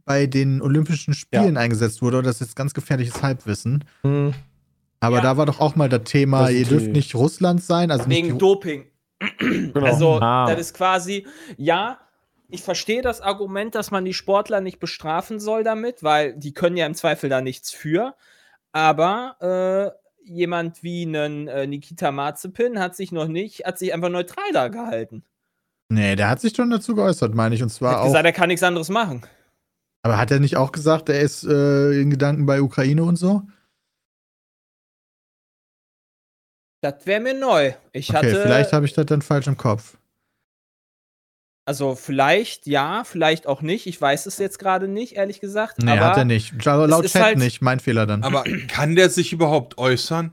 bei 0.06 0.26
den 0.28 0.62
Olympischen 0.62 1.14
Spielen 1.14 1.58
eingesetzt 1.58 2.02
wurde. 2.02 2.18
Oder 2.18 2.28
das 2.28 2.36
ist 2.38 2.48
jetzt 2.48 2.56
ganz 2.56 2.74
gefährliches 2.74 3.22
Halbwissen. 3.22 3.84
Mm, 4.04 4.30
Aber 5.02 5.18
Ja. 5.18 5.22
da 5.24 5.38
war 5.38 5.46
doch 5.46 5.60
auch 5.62 5.76
mal 5.78 5.88
das 5.88 6.04
Thema, 6.04 6.42
Das 6.44 6.52
ihr 6.52 6.66
dürft 6.66 6.88
die- 6.88 6.92
nicht 6.92 7.16
Russland 7.16 7.64
sein. 7.64 7.90
Also 7.90 8.10
Wegen 8.10 8.38
Doping. 8.38 8.86
Genau. 9.38 9.86
Also, 9.86 10.20
Ah. 10.20 10.46
das 10.50 10.60
ist 10.60 10.74
quasi, 10.74 11.26
ja, 11.58 12.00
ich 12.50 12.62
verstehe 12.64 13.02
das 13.02 13.22
Argument, 13.22 13.76
dass 13.76 13.92
man 13.92 14.04
die 14.06 14.14
Sportler 14.14 14.60
nicht 14.62 14.80
bestrafen 14.80 15.40
soll 15.40 15.64
damit, 15.64 16.04
weil 16.04 16.34
die 16.36 16.54
können 16.54 16.76
ja 16.78 16.86
im 16.86 16.96
Zweifel 16.96 17.30
da 17.30 17.40
nichts 17.42 17.72
für. 17.72 18.14
Aber 18.74 19.36
äh, 19.96 20.09
jemand 20.30 20.84
wie 20.84 21.04
einen 21.04 21.48
äh, 21.48 21.68
Nikita 21.68 22.12
Mazepin 22.12 22.80
hat 22.80 22.96
sich 22.96 23.12
noch 23.12 23.28
nicht, 23.28 23.66
hat 23.66 23.78
sich 23.80 23.94
einfach 23.94 24.10
neutral 24.10 24.52
da 24.54 24.68
gehalten. 24.70 25.24
Nee, 25.92 26.16
der 26.16 26.30
hat 26.30 26.40
sich 26.40 26.56
schon 26.56 26.70
dazu 26.70 26.96
geäußert, 26.96 27.34
meine 27.34 27.56
ich. 27.56 27.64
Und 27.64 27.70
zwar 27.70 27.92
hat 27.94 28.00
auch. 28.02 28.06
gesagt, 28.06 28.26
er 28.26 28.32
kann 28.32 28.48
nichts 28.50 28.64
anderes 28.64 28.90
machen. 28.90 29.24
aber 30.04 30.18
hat 30.18 30.32
er 30.32 30.40
nicht 30.40 30.56
auch 30.56 30.72
gesagt, 30.72 31.10
er 31.10 31.20
ist 31.20 31.44
äh, 31.44 32.00
in 32.00 32.10
Gedanken 32.12 32.46
bei 32.46 32.62
Ukraine 32.62 33.04
und 33.04 33.16
so? 33.18 33.42
Das 36.82 37.06
wäre 37.06 37.20
mir 37.20 37.34
neu. 37.34 37.74
Ich 37.92 38.10
Okay, 38.10 38.18
hatte. 38.18 38.42
vielleicht 38.42 38.72
habe 38.72 38.86
ich 38.86 38.94
das 38.94 39.06
dann 39.06 39.22
falsch 39.22 39.48
im 39.48 39.58
Kopf. 39.58 39.98
Also 41.70 41.94
vielleicht 41.94 42.66
ja, 42.66 43.04
vielleicht 43.04 43.46
auch 43.46 43.62
nicht. 43.62 43.86
Ich 43.86 44.02
weiß 44.02 44.26
es 44.26 44.40
jetzt 44.40 44.58
gerade 44.58 44.88
nicht, 44.88 45.14
ehrlich 45.18 45.40
gesagt. 45.40 45.78
Nee, 45.84 45.92
aber 45.92 46.06
hat 46.08 46.18
er 46.18 46.26
nicht. 46.26 46.52
Ja, 46.66 46.84
Laut 46.86 47.06
Chat 47.06 47.22
halt- 47.22 47.38
nicht. 47.38 47.62
Mein 47.62 47.80
Fehler 47.80 48.08
dann. 48.08 48.24
Aber 48.24 48.44
kann 48.68 48.96
der 48.96 49.12
sich 49.12 49.32
überhaupt 49.34 49.78
äußern? 49.78 50.32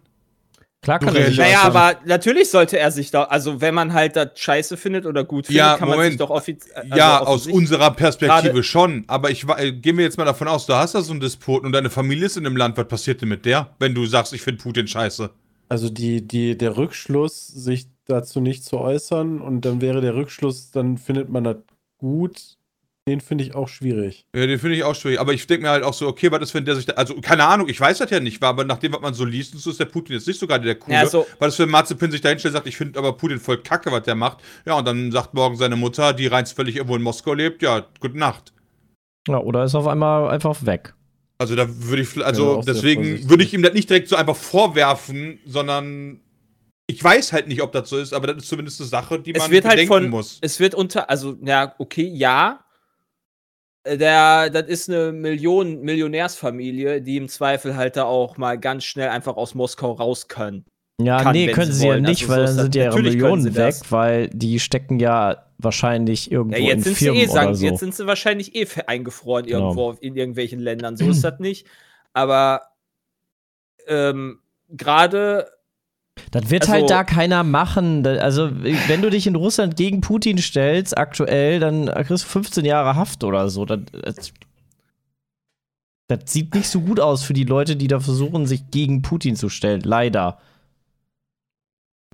Klar 0.80 0.98
Du 0.98 1.04
kann 1.06 1.14
er 1.14 1.26
sich 1.26 1.38
realisierst- 1.38 1.38
Naja, 1.38 1.58
äußern. 1.68 1.76
aber 1.76 2.00
natürlich 2.06 2.48
sollte 2.50 2.78
er 2.78 2.90
sich 2.90 3.10
da, 3.10 3.24
also 3.24 3.60
wenn 3.60 3.74
man 3.74 3.92
halt 3.92 4.16
das 4.16 4.30
scheiße 4.36 4.78
findet 4.78 5.04
oder 5.04 5.24
gut 5.24 5.44
findet, 5.48 5.58
Ja, 5.58 5.76
kann 5.76 5.88
man 5.90 5.98
sich 5.98 6.04
Moment. 6.04 6.20
doch 6.22 6.30
offiziell. 6.30 6.86
ja, 6.96 7.20
aus 7.20 7.46
unserer 7.46 7.90
Perspektive 7.90 8.62
schon. 8.62 9.04
Aber 9.06 9.30
ich 9.30 9.44
äh, 9.58 9.72
gehen 9.72 9.98
wir 9.98 10.04
jetzt 10.04 10.16
mal 10.16 10.24
davon 10.24 10.48
aus, 10.48 10.64
du 10.64 10.72
hast 10.72 10.94
da 10.94 11.02
so 11.02 11.10
einen 11.12 11.20
Disput 11.20 11.64
und 11.64 11.72
deine 11.72 11.90
Familie 11.90 12.24
ist 12.24 12.38
in 12.38 12.44
dem 12.44 12.56
Land. 12.56 12.78
Was 12.78 12.88
passiert 12.88 13.20
denn 13.20 13.28
mit 13.28 13.44
der, 13.44 13.74
wenn 13.78 13.94
du 13.94 14.06
sagst, 14.06 14.32
ich 14.32 14.40
finde 14.40 14.62
Putin 14.62 14.88
scheiße? 14.88 15.28
Also 15.68 15.90
die, 15.90 16.26
die, 16.26 16.56
der 16.56 16.78
Rückschluss, 16.78 17.46
sich 17.48 17.88
dazu 18.06 18.40
nicht 18.40 18.64
zu 18.64 18.78
äußern 18.78 19.40
und 19.40 19.62
dann 19.64 19.80
wäre 19.80 20.00
der 20.00 20.14
Rückschluss, 20.14 20.70
dann 20.70 20.98
findet 20.98 21.28
man 21.28 21.44
das 21.44 21.56
gut, 21.98 22.56
den 23.08 23.20
finde 23.20 23.44
ich 23.44 23.54
auch 23.54 23.68
schwierig. 23.68 24.26
Ja, 24.34 24.46
den 24.46 24.58
finde 24.58 24.76
ich 24.76 24.82
auch 24.82 24.94
schwierig. 24.94 25.20
Aber 25.20 25.32
ich 25.32 25.46
denke 25.46 25.62
mir 25.66 25.70
halt 25.70 25.84
auch 25.84 25.94
so, 25.94 26.08
okay, 26.08 26.30
was 26.32 26.42
ist, 26.42 26.54
wenn 26.54 26.64
der 26.64 26.74
sich 26.74 26.86
da, 26.86 26.94
also 26.94 27.20
keine 27.20 27.44
Ahnung, 27.46 27.68
ich 27.68 27.80
weiß 27.80 27.98
das 27.98 28.10
ja 28.10 28.18
nicht, 28.18 28.42
aber 28.42 28.64
nach 28.64 28.78
dem, 28.78 28.92
was 28.92 29.00
man 29.00 29.14
so 29.14 29.24
liest, 29.24 29.54
und 29.54 29.60
so 29.60 29.70
ist 29.70 29.78
der 29.78 29.84
Putin 29.84 30.14
jetzt 30.16 30.26
nicht 30.26 30.40
so 30.40 30.46
gerade 30.48 30.64
der 30.64 30.74
Coole. 30.74 30.96
Ja, 30.96 31.06
so- 31.06 31.24
Weil 31.38 31.48
das 31.48 31.56
für 31.56 31.66
Mazepin 31.66 32.10
sich 32.10 32.20
da 32.20 32.30
hinstellt 32.30 32.52
und 32.52 32.56
sagt, 32.58 32.66
ich 32.66 32.76
finde 32.76 32.98
aber 32.98 33.12
Putin 33.12 33.38
voll 33.38 33.58
kacke, 33.58 33.92
was 33.92 34.02
der 34.02 34.16
macht. 34.16 34.38
Ja, 34.64 34.74
und 34.74 34.84
dann 34.86 35.12
sagt 35.12 35.34
morgen 35.34 35.56
seine 35.56 35.76
Mutter, 35.76 36.12
die 36.14 36.26
rein 36.26 36.46
völlig 36.46 36.76
irgendwo 36.76 36.96
in 36.96 37.02
Moskau 37.02 37.32
lebt, 37.34 37.62
ja, 37.62 37.86
gute 38.00 38.18
Nacht. 38.18 38.52
Ja, 39.28 39.38
oder 39.38 39.64
ist 39.64 39.74
auf 39.76 39.86
einmal 39.86 40.28
einfach 40.30 40.64
weg. 40.66 40.94
Also 41.38 41.54
da 41.54 41.66
würde 41.68 42.02
ich, 42.02 42.16
Ja, 42.16 42.24
also 42.24 42.62
sehr 42.62 42.74
deswegen 42.74 43.28
würde 43.28 43.44
ich 43.44 43.52
ihm 43.54 43.62
das 43.62 43.74
nicht 43.74 43.88
direkt 43.90 44.08
so 44.08 44.16
einfach 44.16 44.36
vorwerfen, 44.36 45.38
sondern 45.44 46.20
ich 46.88 47.02
weiß 47.02 47.32
halt 47.32 47.48
nicht, 47.48 47.62
ob 47.62 47.72
das 47.72 47.88
so 47.88 47.98
ist, 47.98 48.12
aber 48.12 48.28
das 48.28 48.44
ist 48.44 48.48
zumindest 48.48 48.80
eine 48.80 48.88
Sache, 48.88 49.18
die 49.20 49.32
man 49.32 49.42
es 49.42 49.50
wird 49.50 49.64
halt 49.64 49.74
bedenken 49.74 49.92
von, 49.92 50.08
muss. 50.10 50.38
es 50.40 50.60
wird 50.60 50.74
unter, 50.74 51.10
also, 51.10 51.36
ja, 51.42 51.74
okay, 51.78 52.06
ja. 52.06 52.60
Äh, 53.82 53.98
Der, 53.98 54.50
das 54.50 54.68
ist 54.68 54.88
eine 54.88 55.12
Million, 55.12 55.80
Millionärsfamilie, 55.80 57.02
die 57.02 57.16
im 57.16 57.28
Zweifel 57.28 57.76
halt 57.76 57.96
da 57.96 58.04
auch 58.04 58.36
mal 58.36 58.58
ganz 58.58 58.84
schnell 58.84 59.08
einfach 59.08 59.36
aus 59.36 59.54
Moskau 59.54 59.92
raus 59.92 60.28
können. 60.28 60.64
Ja, 61.00 61.22
Kann, 61.22 61.32
nee, 61.32 61.48
können 61.52 61.72
sie 61.72 61.80
sie 61.80 61.88
ja 61.88 62.00
nicht, 62.00 62.22
Also 62.22 62.26
so 62.26 62.32
weil 62.32 62.46
dann 62.46 62.54
sind 62.56 62.74
ja 62.74 62.84
ihre 62.84 63.02
Millionen 63.02 63.54
weg, 63.54 63.74
weil 63.90 64.28
die 64.28 64.58
stecken 64.60 64.98
ja 64.98 65.44
wahrscheinlich 65.58 66.30
irgendwo 66.32 66.56
Ja, 66.56 66.62
jetzt 66.62 66.76
in 66.78 66.82
sind 66.84 66.96
Firmen 66.96 67.16
sie 67.20 67.22
eh 67.26 67.28
oder 67.30 67.32
sank, 67.34 67.56
so. 67.56 67.66
jetzt 67.66 67.80
sind 67.80 67.94
sie 67.94 68.06
wahrscheinlich 68.06 68.54
eh 68.54 68.66
eingefroren 68.86 69.44
Genau. 69.44 69.58
irgendwo 69.74 69.90
in 70.00 70.16
irgendwelchen 70.16 70.58
Ländern. 70.60 70.96
So 70.96 71.08
ist 71.10 71.22
das 71.22 71.38
nicht. 71.38 71.66
Aber 72.14 72.62
ähm, 73.86 74.40
gerade 74.70 75.50
Das 76.30 76.50
wird 76.50 76.62
Also- 76.62 76.72
halt 76.72 76.90
da 76.90 77.04
keiner 77.04 77.44
machen. 77.44 78.06
Also, 78.06 78.50
wenn 78.52 79.02
du 79.02 79.10
dich 79.10 79.26
in 79.26 79.36
Russland 79.36 79.76
gegen 79.76 80.00
Putin 80.00 80.38
stellst, 80.38 80.96
aktuell, 80.96 81.60
dann 81.60 81.86
kriegst 81.86 82.24
du 82.24 82.28
15 82.28 82.64
Jahre 82.64 82.96
Haft 82.96 83.22
oder 83.24 83.48
so. 83.48 83.64
Das, 83.64 83.80
das, 84.02 84.32
das 86.08 86.20
sieht 86.26 86.54
nicht 86.54 86.68
so 86.68 86.80
gut 86.80 87.00
aus 87.00 87.22
für 87.22 87.32
die 87.34 87.44
Leute, 87.44 87.76
die 87.76 87.88
da 87.88 88.00
versuchen, 88.00 88.46
sich 88.46 88.70
gegen 88.70 89.02
Putin 89.02 89.36
zu 89.36 89.48
stellen. 89.48 89.80
Leider. 89.82 90.38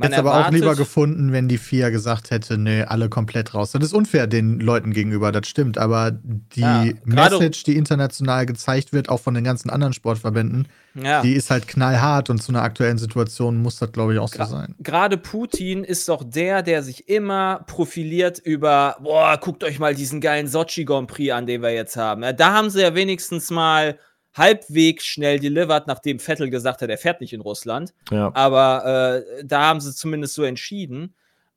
Hätte 0.03 0.19
aber 0.19 0.47
auch 0.47 0.51
lieber 0.51 0.75
gefunden, 0.77 1.33
wenn 1.33 1.49
die 1.49 1.59
FIA 1.59 1.91
gesagt 1.91 2.31
hätte, 2.31 2.59
nee, 2.59 2.83
alle 2.83 3.09
komplett 3.09 3.55
raus. 3.55 3.73
Das 3.73 3.83
ist 3.85 3.93
unfair 3.95 4.27
den 4.27 4.61
Leuten 4.61 4.93
gegenüber, 4.93 5.33
das 5.33 5.49
stimmt. 5.49 5.79
Aber 5.79 6.11
die 6.13 6.61
Ja, 6.61 6.85
Message, 7.05 7.63
die 7.65 7.77
international 7.77 8.47
gezeigt 8.47 8.93
wird, 8.93 9.09
auch 9.09 9.21
von 9.21 9.35
den 9.35 9.45
ganzen 9.45 9.71
anderen 9.71 9.93
Sportverbänden, 9.93 10.69
Ja. 10.95 11.23
die 11.23 11.33
ist 11.35 11.51
halt 11.51 11.67
knallhart 11.69 12.29
und 12.31 12.43
zu 12.43 12.53
einer 12.53 12.63
aktuellen 12.63 12.99
Situation 12.99 13.57
muss 13.63 13.79
das, 13.79 13.93
glaube 13.93 14.13
ich, 14.15 14.19
auch 14.19 14.29
so 14.29 14.39
Gra- 14.39 14.47
sein. 14.49 14.75
Gerade 14.81 15.17
Putin 15.17 15.85
ist 15.85 16.09
doch 16.09 16.23
der, 16.25 16.63
der 16.63 16.83
sich 16.83 17.09
immer 17.09 17.65
profiliert 17.67 18.39
über, 18.39 18.97
boah, 19.03 19.39
guckt 19.41 19.65
euch 19.65 19.79
mal 19.79 19.95
diesen 19.95 20.21
geilen 20.21 20.49
Sochi 20.49 20.85
Grand 20.85 21.09
Prix 21.09 21.33
an, 21.33 21.47
den 21.47 21.63
wir 21.63 21.73
jetzt 21.73 21.97
haben. 21.97 22.23
Da 22.37 22.53
haben 22.53 22.71
sie 22.71 22.83
ja 22.83 22.95
wenigstens 22.95 23.51
mal 23.51 23.99
halbwegs 24.35 25.05
schnell 25.05 25.39
delivered, 25.39 25.87
nachdem 25.87 26.18
Vettel 26.18 26.51
gesagt 26.51 26.83
hat, 26.83 26.91
er 26.91 26.99
fährt 26.99 27.20
nicht 27.20 27.33
in 27.33 27.41
Russland. 27.41 27.93
Ja. 28.11 28.30
Aber 28.35 29.24
äh, 29.39 29.45
da 29.45 29.62
haben 29.62 29.80
sie 29.80 29.95
zumindest 29.95 30.35
so 30.35 30.43
entschieden. 30.43 31.14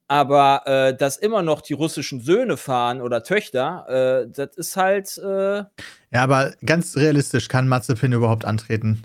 Aber 0.08 0.62
äh, 0.66 0.96
dass 0.96 1.18
immer 1.18 1.42
noch 1.42 1.62
die 1.62 1.74
russischen 1.74 2.20
Söhne 2.20 2.58
fahren 2.58 3.02
oder 3.02 3.24
Töchter, 3.24 4.26
äh, 4.26 4.30
das 4.32 4.56
ist 4.56 4.78
halt. 4.78 5.18
Äh, 5.18 5.64
Ja, 6.12 6.24
aber 6.24 6.54
ganz 6.64 6.96
realistisch 6.96 7.48
kann 7.48 7.68
Mazepin 7.68 8.14
überhaupt 8.14 8.46
antreten. 8.46 9.04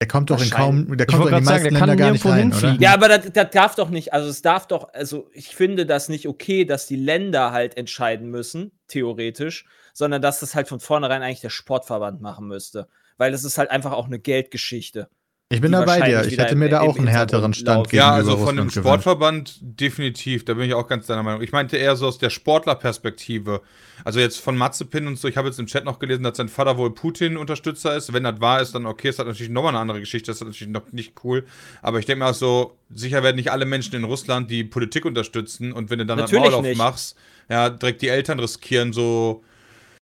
Der 0.00 0.08
kommt 0.08 0.30
doch 0.30 0.42
in 0.42 0.48
kaum, 0.48 0.96
der 0.96 1.06
kommt 1.06 1.24
doch 1.24 1.28
in 1.30 1.38
die 1.40 1.44
sagen, 1.44 1.62
meisten 1.62 1.74
kann 1.76 1.88
Länder 1.90 2.04
gar 2.04 2.12
nicht 2.12 2.24
rein, 2.24 2.54
oder? 2.54 2.74
Ja, 2.80 2.94
aber 2.94 3.08
das, 3.08 3.32
das 3.32 3.50
darf 3.50 3.74
doch 3.74 3.90
nicht, 3.90 4.14
also 4.14 4.30
es 4.30 4.40
darf 4.40 4.66
doch, 4.66 4.94
also 4.94 5.28
ich 5.34 5.54
finde 5.54 5.84
das 5.84 6.08
nicht 6.08 6.26
okay, 6.26 6.64
dass 6.64 6.86
die 6.86 6.96
Länder 6.96 7.52
halt 7.52 7.76
entscheiden 7.76 8.30
müssen, 8.30 8.72
theoretisch, 8.88 9.66
sondern 9.92 10.22
dass 10.22 10.40
das 10.40 10.54
halt 10.54 10.68
von 10.68 10.80
vornherein 10.80 11.22
eigentlich 11.22 11.42
der 11.42 11.50
Sportverband 11.50 12.22
machen 12.22 12.46
müsste. 12.48 12.88
Weil 13.20 13.32
das 13.32 13.44
ist 13.44 13.58
halt 13.58 13.70
einfach 13.70 13.92
auch 13.92 14.06
eine 14.06 14.18
Geldgeschichte. 14.18 15.10
Ich 15.52 15.60
bin 15.60 15.72
da 15.72 15.84
bei 15.84 16.00
dir. 16.00 16.24
Ich 16.24 16.38
hätte 16.38 16.54
mir 16.54 16.70
da 16.70 16.80
auch 16.80 16.96
einen 16.96 17.06
härteren 17.06 17.52
Stand 17.52 17.90
gegenüber 17.90 18.08
Ja, 18.08 18.14
also 18.14 18.36
von 18.38 18.58
Russland 18.58 18.76
dem. 18.76 18.82
Sportverband 18.82 19.58
definitiv, 19.60 20.46
da 20.46 20.54
bin 20.54 20.64
ich 20.64 20.72
auch 20.72 20.86
ganz 20.86 21.06
deiner 21.06 21.22
Meinung. 21.22 21.42
Ich 21.42 21.52
meinte 21.52 21.76
eher 21.76 21.96
so 21.96 22.06
aus 22.06 22.16
der 22.16 22.30
Sportlerperspektive. 22.30 23.60
Also 24.04 24.20
jetzt 24.20 24.40
von 24.40 24.56
Mazepin 24.56 25.06
und 25.06 25.18
so, 25.18 25.28
ich 25.28 25.36
habe 25.36 25.48
jetzt 25.48 25.58
im 25.58 25.66
Chat 25.66 25.84
noch 25.84 25.98
gelesen, 25.98 26.22
dass 26.22 26.38
sein 26.38 26.48
Vater 26.48 26.78
wohl 26.78 26.94
Putin-Unterstützer 26.94 27.94
ist. 27.94 28.10
Wenn 28.14 28.22
das 28.22 28.40
wahr 28.40 28.62
ist, 28.62 28.74
dann 28.74 28.86
okay, 28.86 29.10
ist 29.10 29.18
das 29.18 29.26
natürlich 29.26 29.50
nochmal 29.50 29.72
eine 29.72 29.80
andere 29.80 30.00
Geschichte, 30.00 30.28
das 30.28 30.40
ist 30.40 30.46
natürlich 30.46 30.72
noch 30.72 30.92
nicht 30.92 31.12
cool. 31.24 31.44
Aber 31.82 31.98
ich 31.98 32.06
denke 32.06 32.20
mal 32.20 32.32
so, 32.32 32.78
sicher 32.88 33.22
werden 33.22 33.36
nicht 33.36 33.52
alle 33.52 33.66
Menschen 33.66 33.96
in 33.96 34.04
Russland 34.04 34.50
die 34.50 34.64
Politik 34.64 35.04
unterstützen 35.04 35.72
und 35.72 35.90
wenn 35.90 35.98
du 35.98 36.06
dann 36.06 36.16
Natürlich 36.16 36.42
ein 36.44 36.52
Maul 36.52 36.70
aufmachst, 36.70 37.18
ja, 37.50 37.68
direkt 37.68 38.00
die 38.00 38.08
Eltern 38.08 38.38
riskieren 38.38 38.94
so 38.94 39.44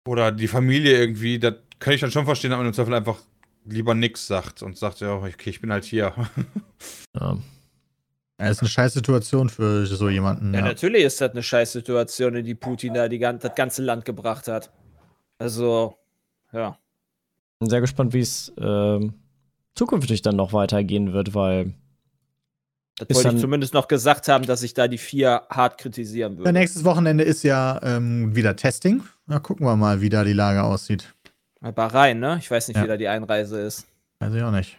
oder 0.06 0.32
die 0.32 0.48
Familie 0.48 0.98
irgendwie, 0.98 1.38
das 1.38 1.54
kann 1.84 1.94
ich 1.94 2.00
dann 2.00 2.10
schon 2.10 2.24
verstehen, 2.24 2.50
dass 2.50 2.58
man 2.58 2.66
im 2.66 2.72
Zweifel 2.72 2.94
einfach 2.94 3.18
lieber 3.66 3.94
nix 3.94 4.26
sagt 4.26 4.62
und 4.62 4.76
sagt, 4.78 5.00
ja, 5.00 5.12
okay, 5.14 5.50
ich 5.50 5.60
bin 5.60 5.70
halt 5.72 5.84
hier. 5.84 6.12
Ja. 7.18 7.36
Ja, 8.40 8.48
ist 8.48 8.58
eine 8.62 8.68
scheiß 8.68 8.94
Situation 8.94 9.48
für 9.48 9.86
so 9.86 10.08
jemanden. 10.08 10.52
Ja, 10.54 10.58
Ja, 10.60 10.66
natürlich 10.66 11.04
ist 11.04 11.20
das 11.20 11.30
eine 11.30 11.42
Scheißsituation, 11.44 12.34
in 12.34 12.44
die 12.44 12.56
Putin 12.56 12.92
da 12.92 13.06
die, 13.08 13.20
das 13.20 13.54
ganze 13.54 13.80
Land 13.80 14.04
gebracht 14.04 14.48
hat. 14.48 14.72
Also, 15.38 15.96
ja. 16.52 16.76
Bin 17.60 17.70
sehr 17.70 17.80
gespannt, 17.80 18.12
wie 18.12 18.18
es 18.18 18.52
ähm, 18.58 19.14
zukünftig 19.76 20.20
dann 20.22 20.34
noch 20.34 20.52
weitergehen 20.52 21.12
wird, 21.12 21.32
weil 21.32 21.74
Das 22.96 23.06
wollte 23.10 23.18
ich 23.20 23.22
dann- 23.34 23.38
zumindest 23.38 23.72
noch 23.72 23.86
gesagt 23.86 24.26
haben, 24.26 24.44
dass 24.46 24.64
ich 24.64 24.74
da 24.74 24.88
die 24.88 24.98
vier 24.98 25.42
hart 25.48 25.78
kritisieren 25.78 26.32
Ja, 26.32 26.38
würde. 26.38 26.52
nächstes 26.54 26.84
Wochenende 26.84 27.22
ist 27.22 27.44
ja 27.44 27.80
ähm, 27.84 28.34
wieder 28.34 28.56
Testing. 28.56 29.04
Na, 29.26 29.38
gucken 29.38 29.64
wir 29.64 29.76
mal, 29.76 30.00
wie 30.00 30.08
da 30.08 30.24
die 30.24 30.32
Lage 30.32 30.64
aussieht. 30.64 31.14
Bahrain, 31.72 32.18
ne? 32.20 32.36
Ich 32.40 32.50
weiß 32.50 32.68
nicht, 32.68 32.76
Ja. 32.76 32.84
wie 32.84 32.88
da 32.88 32.96
die 32.96 33.08
Einreise 33.08 33.60
ist. 33.60 33.86
Weiß 34.20 34.34
ich 34.34 34.42
auch 34.42 34.50
nicht. 34.50 34.76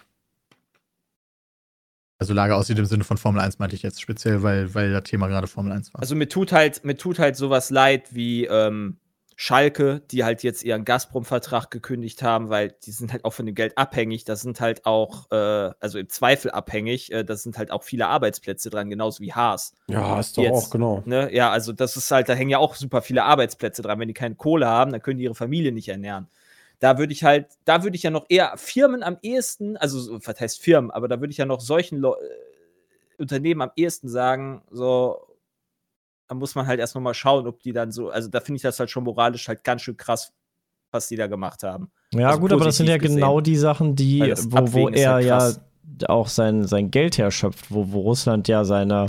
Also 2.17 2.33
Lage 2.33 2.55
aussieht 2.55 2.79
im 2.79 2.85
Sinne 2.85 3.03
von 3.03 3.17
Formel 3.17 3.41
1 3.41 3.59
meinte 3.59 3.75
ich 3.75 3.83
jetzt 3.83 4.01
speziell, 4.01 4.41
weil, 4.41 4.73
weil 4.73 4.91
das 4.91 5.03
Thema 5.03 5.27
gerade 5.27 5.47
Formel 5.47 5.73
1 5.73 5.93
war. 5.93 6.01
Also 6.01 6.15
mir 6.15 6.29
tut 6.29 6.51
halt, 6.53 6.85
mir 6.85 6.95
tut 6.95 7.19
halt 7.19 7.35
sowas 7.35 7.69
leid 7.69 8.15
wie 8.15 8.45
ähm, 8.45 8.97
Schalke, 9.35 10.01
die 10.11 10.23
halt 10.23 10.41
jetzt 10.41 10.63
ihren 10.63 10.85
Gazprom-Vertrag 10.85 11.69
gekündigt 11.69 12.23
haben, 12.23 12.47
weil 12.49 12.73
die 12.85 12.91
sind 12.91 13.11
halt 13.11 13.25
auch 13.25 13.33
von 13.33 13.45
dem 13.45 13.53
Geld 13.53 13.77
abhängig. 13.77 14.23
Das 14.23 14.39
sind 14.41 14.61
halt 14.61 14.85
auch, 14.85 15.29
äh, 15.29 15.35
also 15.81 15.99
im 15.99 16.07
Zweifel 16.07 16.51
abhängig. 16.51 17.11
Äh, 17.11 17.25
das 17.25 17.43
sind 17.43 17.57
halt 17.57 17.69
auch 17.69 17.83
viele 17.83 18.07
Arbeitsplätze 18.07 18.69
dran, 18.69 18.89
genauso 18.89 19.19
wie 19.21 19.33
Haas. 19.33 19.73
Ja, 19.87 20.17
ist 20.17 20.37
doch 20.37 20.43
Jetzt. 20.43 20.53
auch, 20.53 20.69
genau. 20.69 21.03
Ne? 21.05 21.33
Ja, 21.35 21.51
also 21.51 21.73
das 21.73 21.97
ist 21.97 22.09
halt, 22.11 22.29
da 22.29 22.33
hängen 22.33 22.49
ja 22.49 22.59
auch 22.59 22.75
super 22.75 23.01
viele 23.01 23.25
Arbeitsplätze 23.25 23.81
dran. 23.81 23.99
Wenn 23.99 24.07
die 24.07 24.13
keine 24.13 24.35
Kohle 24.35 24.67
haben, 24.67 24.93
dann 24.93 25.01
können 25.01 25.17
die 25.17 25.25
ihre 25.25 25.35
Familie 25.35 25.73
nicht 25.73 25.89
ernähren. 25.89 26.29
Da 26.79 26.97
würde 26.97 27.13
ich 27.13 27.23
halt, 27.23 27.47
da 27.63 27.83
würde 27.83 27.95
ich 27.95 28.03
ja 28.03 28.09
noch 28.09 28.25
eher 28.29 28.57
Firmen 28.57 29.01
am 29.03 29.17
ehesten, 29.21 29.77
also 29.77 29.99
so, 29.99 30.19
was 30.25 30.39
heißt 30.39 30.61
Firmen, 30.61 30.91
aber 30.91 31.07
da 31.07 31.19
würde 31.19 31.31
ich 31.31 31.37
ja 31.37 31.45
noch 31.45 31.61
solchen 31.61 31.99
Leu- 31.99 32.15
äh, 32.15 33.21
Unternehmen 33.21 33.61
am 33.61 33.71
ehesten 33.75 34.09
sagen, 34.09 34.61
so, 34.69 35.17
da 36.27 36.35
muss 36.35 36.55
man 36.55 36.67
halt 36.67 36.79
erst 36.79 36.95
noch 36.95 37.01
mal 37.01 37.13
schauen, 37.13 37.47
ob 37.47 37.61
die 37.61 37.71
dann 37.71 37.91
so, 37.91 38.09
also 38.09 38.29
da 38.29 38.41
finde 38.41 38.57
ich 38.57 38.61
das 38.63 38.79
halt 38.79 38.89
schon 38.89 39.03
moralisch 39.05 39.47
halt 39.47 39.63
ganz 39.63 39.83
schön 39.83 39.95
krass, 39.95 40.33
was 40.91 41.07
die 41.07 41.15
da 41.15 41.27
gemacht 41.27 41.63
haben. 41.63 41.91
Ja, 42.13 42.29
Also 42.29 42.41
gut, 42.41 42.51
aber 42.51 42.65
das 42.65 42.77
sind 42.77 42.87
ja 42.89 42.97
genau 42.97 43.35
gesehen. 43.37 43.43
die 43.43 43.55
Sachen, 43.55 43.95
die, 43.95 44.33
wo, 44.49 44.73
wo 44.73 44.89
er 44.89 45.13
halt 45.13 45.25
ja 45.25 45.51
auch 46.07 46.27
sein, 46.27 46.65
sein 46.65 46.91
Geld 46.91 47.17
herschöpft, 47.17 47.71
wo, 47.71 47.91
wo 47.91 48.01
Russland 48.01 48.47
ja 48.47 48.65
seine, 48.65 49.05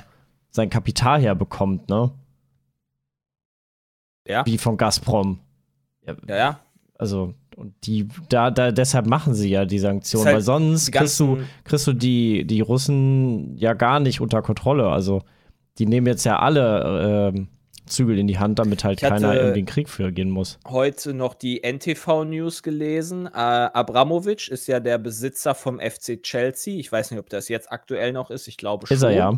sein 0.50 0.70
Kapital 0.70 1.20
herbekommt, 1.20 1.88
ne? 1.88 2.12
Ja. 4.26 4.44
Wie 4.44 4.58
von 4.58 4.76
Gazprom. 4.76 5.40
Ja, 6.04 6.16
ja. 6.28 6.60
Also, 6.98 7.34
und 7.56 7.72
die, 7.84 8.06
da, 8.28 8.50
da, 8.50 8.70
deshalb 8.70 9.06
machen 9.06 9.34
sie 9.34 9.48
ja 9.48 9.64
die 9.64 9.78
Sanktionen, 9.78 10.26
halt 10.26 10.34
weil 10.36 10.42
sonst 10.42 10.92
kriegst 10.92 11.18
du, 11.18 11.38
kriegst 11.64 11.86
du 11.86 11.94
die, 11.94 12.46
die 12.46 12.60
Russen 12.60 13.56
ja 13.56 13.72
gar 13.72 13.98
nicht 13.98 14.20
unter 14.20 14.42
Kontrolle. 14.42 14.88
Also, 14.88 15.22
die 15.78 15.86
nehmen 15.86 16.06
jetzt 16.06 16.24
ja 16.24 16.38
alle 16.38 17.32
ähm, 17.34 17.48
Zügel 17.86 18.18
in 18.18 18.26
die 18.26 18.38
Hand, 18.38 18.58
damit 18.58 18.84
halt 18.84 19.00
keiner 19.00 19.40
in 19.40 19.54
den 19.54 19.64
Krieg 19.64 19.88
für 19.88 20.12
gehen 20.12 20.28
muss. 20.28 20.58
heute 20.68 21.14
noch 21.14 21.32
die 21.32 21.62
NTV-News 21.62 22.62
gelesen. 22.62 23.26
Äh, 23.26 23.30
Abramovic 23.38 24.48
ist 24.48 24.66
ja 24.66 24.78
der 24.78 24.98
Besitzer 24.98 25.54
vom 25.54 25.80
FC 25.80 26.22
Chelsea. 26.22 26.78
Ich 26.78 26.92
weiß 26.92 27.10
nicht, 27.10 27.20
ob 27.20 27.30
das 27.30 27.48
jetzt 27.48 27.72
aktuell 27.72 28.12
noch 28.12 28.30
ist. 28.30 28.48
Ich 28.48 28.58
glaube 28.58 28.86
schon. 28.86 28.96
Ist 28.96 29.02
er 29.02 29.12
ja. 29.12 29.32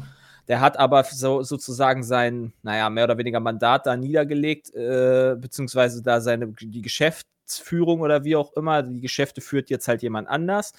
Der 0.48 0.60
hat 0.60 0.78
aber 0.78 1.04
so, 1.04 1.42
sozusagen 1.42 2.02
sein, 2.02 2.52
naja, 2.62 2.88
mehr 2.90 3.04
oder 3.04 3.18
weniger 3.18 3.40
Mandat 3.40 3.86
da 3.86 3.96
niedergelegt, 3.96 4.74
äh, 4.74 5.36
beziehungsweise 5.38 6.02
da 6.02 6.20
seine 6.20 6.48
die 6.48 6.82
Geschäftsführung 6.82 8.00
oder 8.00 8.24
wie 8.24 8.34
auch 8.36 8.52
immer. 8.54 8.82
Die 8.82 9.00
Geschäfte 9.00 9.40
führt 9.42 9.68
jetzt 9.70 9.88
halt 9.88 10.02
jemand 10.02 10.28
anders. 10.28 10.72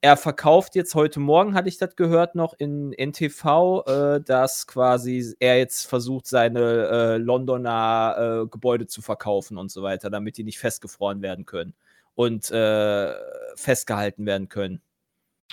Er 0.00 0.16
verkauft 0.16 0.76
jetzt 0.76 0.94
heute 0.94 1.18
Morgen, 1.18 1.54
hatte 1.54 1.68
ich 1.68 1.78
das 1.78 1.96
gehört, 1.96 2.36
noch 2.36 2.54
in 2.56 2.92
NTV, 2.92 3.82
äh, 3.86 4.20
dass 4.20 4.68
quasi 4.68 5.34
er 5.40 5.58
jetzt 5.58 5.88
versucht, 5.88 6.28
seine 6.28 6.60
äh, 6.60 7.16
Londoner 7.16 8.44
äh, 8.44 8.48
Gebäude 8.48 8.86
zu 8.86 9.02
verkaufen 9.02 9.58
und 9.58 9.72
so 9.72 9.82
weiter, 9.82 10.10
damit 10.10 10.36
die 10.36 10.44
nicht 10.44 10.60
festgefroren 10.60 11.20
werden 11.20 11.46
können 11.46 11.74
und 12.14 12.48
äh, 12.52 13.12
festgehalten 13.56 14.24
werden 14.24 14.48
können. 14.48 14.80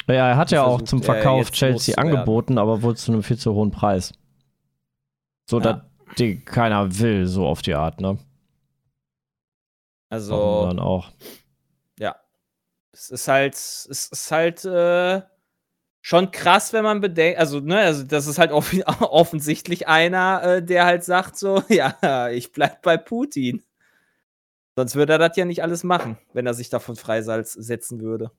Ja, 0.07 0.29
er 0.29 0.37
hat 0.37 0.51
ja 0.51 0.63
auch 0.63 0.79
versucht 0.79 0.87
zum 0.89 0.99
er 1.01 1.05
Verkauf 1.05 1.51
Chelsea 1.51 1.97
angeboten, 1.97 2.57
aber 2.57 2.81
wohl 2.81 2.95
zu 2.95 3.11
einem 3.11 3.23
viel 3.23 3.37
zu 3.37 3.53
hohen 3.53 3.71
Preis. 3.71 4.13
So, 5.49 5.59
Ja. 5.59 5.73
dass 5.73 5.81
die 6.17 6.39
keiner 6.39 6.99
will, 6.99 7.25
so 7.27 7.45
auf 7.47 7.61
die 7.61 7.73
Art, 7.75 8.01
ne? 8.01 8.17
Also. 10.09 10.33
Warum 10.33 10.67
dann 10.69 10.79
auch. 10.79 11.11
ja. 11.99 12.15
Es 12.91 13.09
ist 13.09 13.27
halt, 13.27 13.55
es 13.55 13.85
ist 14.11 14.31
halt 14.31 14.63
äh, 14.63 15.21
schon 16.01 16.31
krass, 16.31 16.71
wenn 16.71 16.83
man 16.83 17.01
bedenkt, 17.01 17.39
also, 17.39 17.59
ne, 17.59 17.79
also 17.79 18.03
das 18.03 18.27
ist 18.27 18.37
halt 18.37 18.51
off 18.51 18.73
offensichtlich 19.01 19.87
einer, 19.87 20.41
äh, 20.43 20.63
der 20.63 20.85
halt 20.85 21.03
sagt 21.03 21.37
so, 21.37 21.63
ja, 21.69 22.29
ich 22.29 22.51
bleib 22.51 22.81
bei 22.83 22.95
Putin. 22.97 23.63
Sonst 24.77 24.95
würde 24.95 25.13
er 25.13 25.19
das 25.19 25.35
ja 25.35 25.45
nicht 25.45 25.63
alles 25.63 25.83
machen, 25.83 26.17
wenn 26.33 26.45
er 26.45 26.53
sich 26.53 26.69
davon 26.69 26.95
freisetzen 26.95 28.01
würde. 28.01 28.31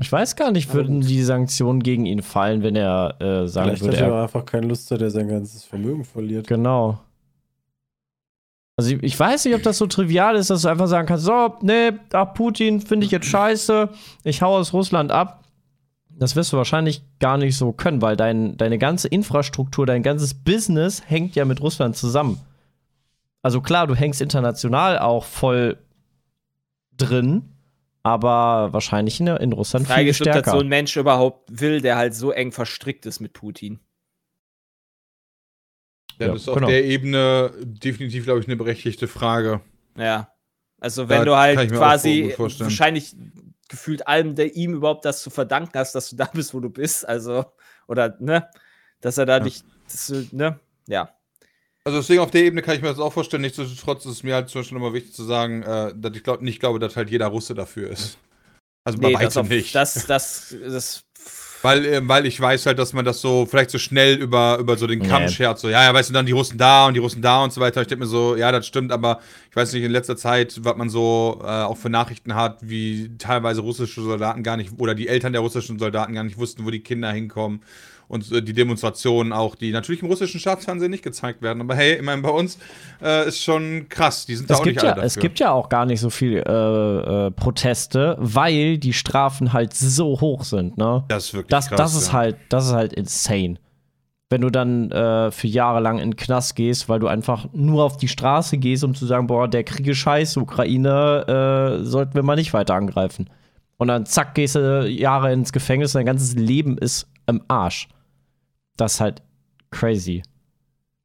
Ich 0.00 0.12
weiß 0.12 0.36
gar 0.36 0.52
nicht, 0.52 0.72
würden 0.72 1.00
die 1.00 1.22
Sanktionen 1.22 1.82
gegen 1.82 2.06
ihn 2.06 2.22
fallen, 2.22 2.62
wenn 2.62 2.76
er 2.76 3.16
äh, 3.20 3.48
sagen 3.48 3.70
Vielleicht 3.70 3.82
würde, 3.82 3.96
hat 3.96 4.02
er 4.02 4.08
aber 4.08 4.22
einfach 4.22 4.44
keine 4.44 4.68
Lust, 4.68 4.90
dass 4.90 5.00
er 5.00 5.10
sein 5.10 5.28
ganzes 5.28 5.64
Vermögen 5.64 6.04
verliert. 6.04 6.46
Genau. 6.46 7.00
Also 8.76 8.94
ich, 8.94 9.02
ich 9.02 9.18
weiß 9.18 9.44
nicht, 9.44 9.56
ob 9.56 9.62
das 9.64 9.78
so 9.78 9.88
trivial 9.88 10.36
ist, 10.36 10.50
dass 10.50 10.62
du 10.62 10.68
einfach 10.68 10.86
sagen 10.86 11.08
kannst, 11.08 11.24
so, 11.24 11.56
nee, 11.62 11.90
ach, 12.12 12.32
Putin 12.32 12.80
finde 12.80 13.06
ich 13.06 13.10
jetzt 13.12 13.26
scheiße, 13.26 13.88
ich 14.22 14.40
hau 14.40 14.56
aus 14.56 14.72
Russland 14.72 15.10
ab. 15.10 15.42
Das 16.10 16.36
wirst 16.36 16.52
du 16.52 16.56
wahrscheinlich 16.56 17.02
gar 17.18 17.36
nicht 17.36 17.56
so 17.56 17.72
können, 17.72 18.00
weil 18.00 18.16
dein, 18.16 18.56
deine 18.56 18.78
ganze 18.78 19.08
Infrastruktur, 19.08 19.84
dein 19.84 20.04
ganzes 20.04 20.32
Business 20.32 21.02
hängt 21.06 21.34
ja 21.34 21.44
mit 21.44 21.60
Russland 21.60 21.96
zusammen. 21.96 22.40
Also 23.42 23.60
klar, 23.60 23.88
du 23.88 23.96
hängst 23.96 24.20
international 24.20 24.98
auch 24.98 25.24
voll 25.24 25.78
drin, 26.96 27.42
aber 28.02 28.72
wahrscheinlich 28.72 29.20
in, 29.20 29.26
in 29.28 29.52
Russland 29.52 29.86
Frage 29.86 30.00
viel 30.02 30.08
ist, 30.10 30.20
ob 30.20 30.26
das 30.26 30.32
stärker. 30.34 30.50
so 30.52 30.60
ein 30.60 30.68
Mensch 30.68 30.96
überhaupt 30.96 31.60
will, 31.60 31.80
der 31.80 31.96
halt 31.96 32.14
so 32.14 32.30
eng 32.30 32.52
verstrickt 32.52 33.06
ist 33.06 33.20
mit 33.20 33.32
Putin. 33.32 33.80
Ja, 36.18 36.26
Ja, 36.26 36.32
das 36.32 36.42
ist 36.42 36.48
auf 36.48 36.54
genau. 36.56 36.68
der 36.68 36.84
Ebene 36.84 37.52
definitiv, 37.62 38.24
glaube 38.24 38.40
ich, 38.40 38.46
eine 38.46 38.56
berechtigte 38.56 39.06
Frage. 39.08 39.60
Ja. 39.96 40.32
Also, 40.80 41.08
wenn 41.08 41.18
Ja, 41.18 41.24
du 41.24 41.36
halt 41.36 41.72
quasi 41.72 42.34
wahrscheinlich 42.38 43.14
gefühlt 43.68 44.06
allem, 44.06 44.34
der 44.34 44.54
ihm 44.54 44.74
überhaupt 44.74 45.04
das 45.04 45.22
zu 45.22 45.30
verdanken 45.30 45.76
hast, 45.78 45.94
dass 45.94 46.10
du 46.10 46.16
da 46.16 46.24
bist, 46.32 46.54
wo 46.54 46.60
du 46.60 46.70
bist. 46.70 47.06
Also, 47.06 47.44
oder, 47.86 48.16
ne? 48.20 48.48
Dass 49.00 49.18
er 49.18 49.26
da 49.26 49.38
Ja. 49.38 49.44
nicht, 49.44 49.64
das, 49.86 50.12
ne? 50.32 50.58
Ja. 50.86 51.14
Also 51.88 52.00
deswegen 52.00 52.20
auf 52.20 52.30
der 52.30 52.44
Ebene 52.44 52.60
kann 52.60 52.76
ich 52.76 52.82
mir 52.82 52.88
das 52.88 52.98
auch 52.98 53.14
vorstellen. 53.14 53.40
Nichtsdestotrotz 53.40 54.04
ist 54.04 54.12
es 54.12 54.22
mir 54.22 54.34
halt 54.34 54.50
zum 54.50 54.60
Beispiel 54.60 54.76
immer 54.76 54.92
wichtig 54.92 55.14
zu 55.14 55.24
sagen, 55.24 55.62
äh, 55.62 55.94
dass 55.96 56.14
ich 56.14 56.22
glaub, 56.22 56.42
nicht 56.42 56.60
glaube, 56.60 56.78
dass 56.78 56.96
halt 56.96 57.08
jeder 57.08 57.28
Russe 57.28 57.54
dafür 57.54 57.88
ist. 57.90 58.18
Also 58.84 58.98
bei 58.98 59.08
Nee, 59.08 59.14
weitem 59.14 59.48
nicht. 59.48 59.74
das, 59.74 60.06
das, 60.06 60.54
das, 60.66 61.00
Weil, 61.62 61.84
äh, 61.86 62.06
weil 62.06 62.26
ich 62.26 62.38
weiß 62.38 62.66
halt, 62.66 62.78
dass 62.78 62.92
man 62.92 63.06
das 63.06 63.22
so 63.22 63.46
vielleicht 63.46 63.70
so 63.70 63.78
schnell 63.78 64.16
über, 64.16 64.58
über 64.58 64.76
so 64.76 64.86
den 64.86 65.02
Kamm 65.02 65.22
Nee. 65.22 65.28
schert. 65.28 65.58
So, 65.58 65.70
ja, 65.70 65.82
ja, 65.82 65.94
weißt 65.94 66.10
du, 66.10 66.12
dann 66.12 66.26
die 66.26 66.32
Russen 66.32 66.58
da 66.58 66.86
und 66.86 66.94
die 66.94 67.00
Russen 67.00 67.22
da 67.22 67.42
und 67.42 67.54
so 67.54 67.60
weiter. 67.62 67.80
Ich 67.80 67.88
denke 67.88 68.04
mir 68.04 68.10
so, 68.10 68.36
ja, 68.36 68.52
das 68.52 68.66
stimmt, 68.66 68.92
aber 68.92 69.20
ich 69.50 69.56
weiß 69.56 69.72
nicht, 69.72 69.82
in 69.82 69.90
letzter 69.90 70.16
Zeit, 70.18 70.60
was 70.62 70.76
man 70.76 70.90
so 70.90 71.40
äh, 71.42 71.46
auch 71.46 71.78
für 71.78 71.88
Nachrichten 71.90 72.34
hat, 72.34 72.58
wie 72.60 73.16
teilweise 73.16 73.62
russische 73.62 74.02
Soldaten 74.02 74.42
gar 74.42 74.58
nicht, 74.58 74.72
oder 74.78 74.94
die 74.94 75.08
Eltern 75.08 75.32
der 75.32 75.40
russischen 75.40 75.78
Soldaten 75.78 76.12
gar 76.12 76.22
nicht 76.24 76.36
wussten, 76.38 76.66
wo 76.66 76.70
die 76.70 76.80
Kinder 76.82 77.10
hinkommen. 77.10 77.62
Und 78.08 78.32
äh, 78.32 78.42
die 78.42 78.54
Demonstrationen 78.54 79.32
auch, 79.34 79.54
die 79.54 79.70
natürlich 79.70 80.00
im 80.02 80.08
russischen 80.08 80.40
Staatsfernsehen 80.40 80.90
nicht 80.90 81.04
gezeigt 81.04 81.42
werden. 81.42 81.60
Aber 81.60 81.74
hey, 81.74 81.98
immerhin 81.98 82.22
bei 82.22 82.30
uns 82.30 82.58
äh, 83.02 83.28
ist 83.28 83.42
schon 83.42 83.86
krass. 83.90 84.24
Die 84.24 84.34
sind 84.34 84.48
da 84.48 84.54
Es 84.54 84.60
auch 84.60 84.64
gibt, 84.64 84.76
nicht 84.76 84.82
ja, 84.82 84.88
alle 84.92 84.94
dafür. 85.02 85.06
es 85.06 85.18
gibt 85.18 85.38
ja 85.40 85.50
auch 85.52 85.68
gar 85.68 85.84
nicht 85.84 86.00
so 86.00 86.08
viel 86.10 86.38
äh, 86.38 87.26
äh, 87.26 87.30
Proteste, 87.30 88.16
weil 88.18 88.78
die 88.78 88.94
Strafen 88.94 89.52
halt 89.52 89.74
so 89.74 90.20
hoch 90.20 90.44
sind, 90.44 90.78
ne? 90.78 91.04
das 91.08 91.26
ist 91.26 91.34
wirklich 91.34 91.50
Das, 91.50 91.68
krass. 91.68 91.76
das 91.76 91.94
ist 91.94 92.06
ja. 92.08 92.12
halt, 92.14 92.36
das 92.48 92.66
ist 92.66 92.72
halt 92.72 92.92
insane. 92.94 93.56
Wenn 94.30 94.42
du 94.42 94.50
dann 94.50 94.90
äh, 94.90 95.30
für 95.30 95.46
Jahre 95.46 95.80
lang 95.80 95.98
in 95.98 96.10
den 96.10 96.16
Knast 96.16 96.54
gehst, 96.56 96.88
weil 96.88 97.00
du 97.00 97.06
einfach 97.08 97.46
nur 97.52 97.84
auf 97.84 97.96
die 97.96 98.08
Straße 98.08 98.58
gehst, 98.58 98.84
um 98.84 98.94
zu 98.94 99.06
sagen, 99.06 99.26
boah, 99.26 99.48
der 99.48 99.64
Krieg 99.64 99.86
ist 99.86 99.98
scheiße, 99.98 100.38
Ukraine, 100.40 101.78
äh, 101.80 101.84
sollten 101.84 102.14
wir 102.14 102.22
mal 102.22 102.36
nicht 102.36 102.52
weiter 102.52 102.74
angreifen. 102.74 103.30
Und 103.78 103.88
dann 103.88 104.04
zack, 104.06 104.34
gehst 104.34 104.54
du 104.54 104.86
Jahre 104.86 105.32
ins 105.32 105.52
Gefängnis, 105.52 105.92
dein 105.92 106.04
ganzes 106.06 106.34
Leben 106.34 106.76
ist 106.78 107.06
im 107.26 107.42
Arsch. 107.48 107.88
Das 108.78 108.94
ist 108.94 109.00
halt 109.00 109.22
crazy. 109.70 110.22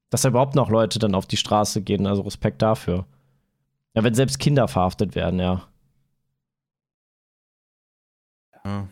Dass 0.09 0.21
da 0.21 0.29
überhaupt 0.29 0.55
noch 0.55 0.69
Leute 0.69 0.99
dann 0.99 1.15
auf 1.15 1.25
die 1.25 1.37
Straße 1.37 1.81
gehen, 1.81 2.07
also 2.07 2.21
Respekt 2.21 2.61
dafür. 2.61 3.05
Ja, 3.95 4.03
wenn 4.03 4.13
selbst 4.13 4.39
Kinder 4.39 4.67
verhaftet 4.67 5.15
werden, 5.15 5.39
ja. 5.39 5.67
Ja. 8.63 8.87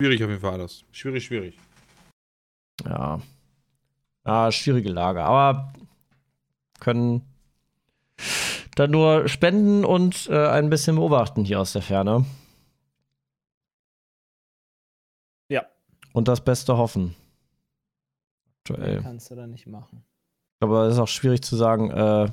Schwierig 0.00 0.22
auf 0.22 0.30
jeden 0.30 0.40
Fall 0.40 0.52
alles. 0.54 0.84
Schwierig, 0.92 1.24
schwierig. 1.24 1.58
Ja. 2.84 3.20
Ja, 4.24 4.52
schwierige 4.52 4.90
Lage. 4.90 5.24
Aber 5.24 5.72
können 6.78 7.22
dann 8.76 8.92
nur 8.92 9.28
spenden 9.28 9.84
und 9.84 10.28
äh, 10.28 10.46
ein 10.48 10.70
bisschen 10.70 10.94
beobachten 10.96 11.44
hier 11.44 11.60
aus 11.60 11.72
der 11.72 11.82
Ferne. 11.82 12.24
Ja. 15.48 15.66
Und 16.12 16.28
das 16.28 16.44
Beste 16.44 16.76
hoffen. 16.76 17.16
Aktuell. 18.74 19.00
kannst 19.02 19.30
du 19.30 19.34
da 19.34 19.46
nicht 19.46 19.66
machen. 19.66 20.02
Aber 20.60 20.84
es 20.86 20.94
ist 20.94 20.98
auch 21.00 21.08
schwierig 21.08 21.42
zu 21.42 21.56
sagen, 21.56 21.90
äh, 21.90 22.28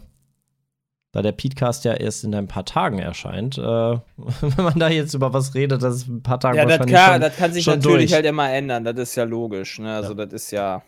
da 1.12 1.22
der 1.22 1.32
Podcast 1.32 1.86
ja 1.86 1.94
erst 1.94 2.24
in 2.24 2.36
ein 2.36 2.48
paar 2.48 2.66
Tagen 2.66 3.00
erscheint, 3.00 3.58
äh, 3.58 3.62
wenn 3.62 4.64
man 4.66 4.78
da 4.80 4.90
jetzt 4.90 5.14
über 5.14 5.32
was 5.34 5.54
redet, 5.54 5.82
das 5.82 5.96
ist 5.98 6.08
ein 6.08 6.24
paar 6.24 6.40
Tage 6.40 6.58
Ja, 6.58 6.66
das 6.66 6.80
wahrscheinlich 6.80 6.96
kann, 6.96 7.12
schon, 7.14 7.22
das 7.22 7.38
kann 7.38 7.54
sich 7.54 7.68
natürlich 7.68 7.98
durch. 8.10 8.14
halt 8.14 8.26
immer 8.26 8.50
ändern. 8.52 8.84
Das 8.84 8.98
ist 8.98 9.16
ja 9.16 9.24
logisch, 9.24 9.80
ne? 9.80 9.96
Also, 9.96 10.14
das 10.14 10.34
ist 10.34 10.52
ja. 10.52 10.82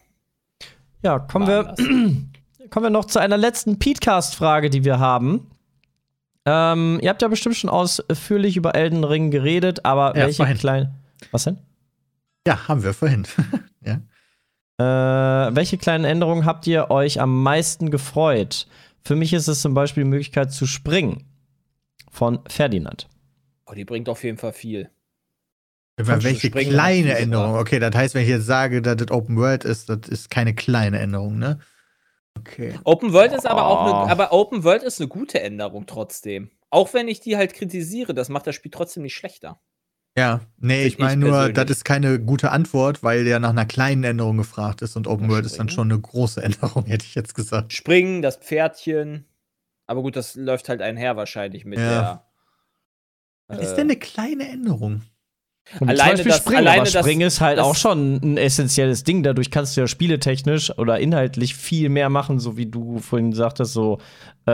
Ja, 1.03 1.19
kommen 1.19 1.47
wir, 1.47 1.75
kommen 2.69 2.85
wir 2.85 2.89
noch 2.89 3.05
zu 3.05 3.19
einer 3.19 3.37
letzten 3.37 3.79
Petecast-Frage, 3.79 4.69
die 4.69 4.83
wir 4.83 4.99
haben. 4.99 5.49
Ähm, 6.45 6.99
ihr 7.01 7.09
habt 7.09 7.21
ja 7.21 7.27
bestimmt 7.27 7.55
schon 7.55 7.69
ausführlich 7.69 8.57
über 8.57 8.73
Elden 8.73 9.03
Ring 9.03 9.31
geredet, 9.31 9.85
aber 9.85 10.17
Ja, 10.17 10.25
welche 10.25 10.45
kleinen. 10.55 10.95
Was 11.31 11.43
denn? 11.43 11.57
Ja, 12.47 12.67
haben 12.67 12.83
wir 12.83 12.93
vorhin. 12.93 13.27
Äh, 14.79 14.83
welche 14.83 15.77
kleinen 15.77 16.05
Änderungen 16.05 16.45
habt 16.45 16.67
ihr 16.67 16.91
euch 16.91 17.19
am 17.19 17.41
meisten 17.43 17.89
gefreut? 17.89 18.67
Für 19.03 19.15
mich 19.15 19.33
ist 19.33 19.47
es 19.47 19.61
zum 19.61 19.73
Beispiel 19.73 20.03
die 20.03 20.09
Möglichkeit 20.09 20.51
zu 20.51 20.67
springen. 20.67 21.23
Von 22.11 22.39
Ferdinand. 22.47 23.07
Oh, 23.65 23.73
die 23.73 23.85
bringt 23.85 24.09
auf 24.09 24.23
jeden 24.23 24.37
Fall 24.37 24.53
viel. 24.53 24.89
Du 25.97 26.07
welche 26.07 26.47
springen, 26.47 26.71
kleine 26.71 27.17
Änderung? 27.17 27.55
Okay, 27.55 27.79
das 27.79 27.95
heißt, 27.95 28.13
wenn 28.15 28.21
ich 28.23 28.29
jetzt 28.29 28.45
sage, 28.45 28.81
dass 28.83 28.97
das 28.97 29.09
Open 29.09 29.35
World 29.37 29.65
ist, 29.65 29.89
das 29.89 30.07
ist 30.07 30.29
keine 30.29 30.53
kleine 30.53 30.99
Änderung, 30.99 31.39
ne? 31.39 31.59
Okay. 32.37 32.75
Open 32.83 33.13
World 33.13 33.33
ist 33.33 33.47
aber 33.47 33.65
auch 33.65 33.79
Oh. 33.81 34.03
eine, 34.03 34.11
aber 34.11 34.31
Open 34.31 34.63
World 34.63 34.83
ist 34.83 35.01
eine 35.01 35.07
gute 35.07 35.41
Änderung 35.41 35.87
trotzdem. 35.87 36.51
Auch 36.69 36.93
wenn 36.93 37.07
ich 37.07 37.19
die 37.19 37.35
halt 37.35 37.55
kritisiere, 37.55 38.13
das 38.13 38.29
macht 38.29 38.45
das 38.45 38.55
Spiel 38.55 38.69
trotzdem 38.71 39.03
nicht 39.03 39.15
schlechter. 39.15 39.59
Ja, 40.17 40.41
nee, 40.59 40.85
Ich- 40.85 40.93
ich 40.93 40.99
meine 40.99 41.17
nur, 41.21 41.31
persönlich. 41.31 41.55
das 41.55 41.69
ist 41.69 41.85
keine 41.85 42.19
gute 42.19 42.51
Antwort, 42.51 43.03
weil 43.03 43.23
der 43.23 43.39
nach 43.39 43.51
einer 43.51 43.65
kleinen 43.65 44.03
Änderung 44.03 44.37
gefragt 44.37 44.81
ist 44.81 44.95
und 44.95 45.07
Open 45.07 45.25
Ja, 45.25 45.31
World 45.31 45.45
ist 45.45 45.59
dann 45.59 45.69
springen. 45.69 45.75
schon 45.89 45.91
eine 45.91 46.01
große 46.01 46.41
Änderung, 46.43 46.85
hätte 46.87 47.05
ich 47.05 47.13
jetzt 47.15 47.35
gesagt. 47.35 47.71
Springen, 47.73 48.21
das 48.21 48.37
Pferdchen. 48.37 49.25
Aber 49.85 50.01
gut, 50.01 50.15
das 50.15 50.35
läuft 50.35 50.69
halt 50.69 50.81
einher 50.81 51.15
wahrscheinlich 51.15 51.65
mit 51.65 51.79
Ja. 51.79 51.89
der. 51.89 52.23
Was 53.47 53.59
ist 53.59 53.71
äh, 53.73 53.75
denn 53.75 53.87
eine 53.87 53.95
kleine 53.95 54.49
Änderung? 54.49 55.03
Und 55.81 55.89
Alleine 55.89 56.23
das- 56.23 56.37
Springen, 56.37 56.57
alleine 56.59 56.81
aber 56.81 56.89
das- 56.89 57.03
Springen 57.03 57.27
ist 57.27 57.41
halt 57.41 57.59
das- 57.59 57.65
auch 57.65 57.75
schon 57.75 58.15
ein 58.23 58.37
essentielles 58.37 59.03
Ding. 59.03 59.21
Dadurch 59.21 59.51
kannst 59.51 59.75
du 59.77 59.81
ja 59.81 59.87
spieletechnisch 59.87 60.77
oder 60.77 60.99
inhaltlich 60.99 61.55
viel 61.55 61.89
mehr 61.89 62.09
machen, 62.09 62.39
so 62.39 62.55
wie 62.57 62.65
du 62.67 62.99
vorhin 62.99 63.33
sagtest, 63.33 63.73
so 63.73 63.99
äh, 64.47 64.51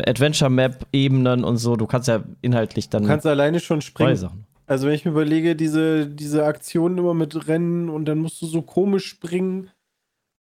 äh, 0.00 0.10
Adventure-Map-Ebenen 0.10 1.44
und 1.44 1.56
so. 1.56 1.76
Du 1.76 1.86
kannst 1.86 2.08
ja 2.08 2.22
inhaltlich 2.42 2.88
dann 2.90 3.02
Du 3.04 3.08
kannst 3.08 3.26
alleine 3.26 3.60
schon 3.60 3.80
springen. 3.80 4.28
Also 4.70 4.86
wenn 4.86 4.94
ich 4.94 5.04
mir 5.04 5.10
überlege, 5.10 5.56
diese, 5.56 6.06
diese 6.06 6.44
Aktionen 6.44 6.96
immer 6.98 7.12
mit 7.14 7.48
Rennen 7.48 7.88
und 7.88 8.04
dann 8.04 8.18
musst 8.18 8.40
du 8.40 8.46
so 8.46 8.62
komisch 8.62 9.06
springen. 9.06 9.68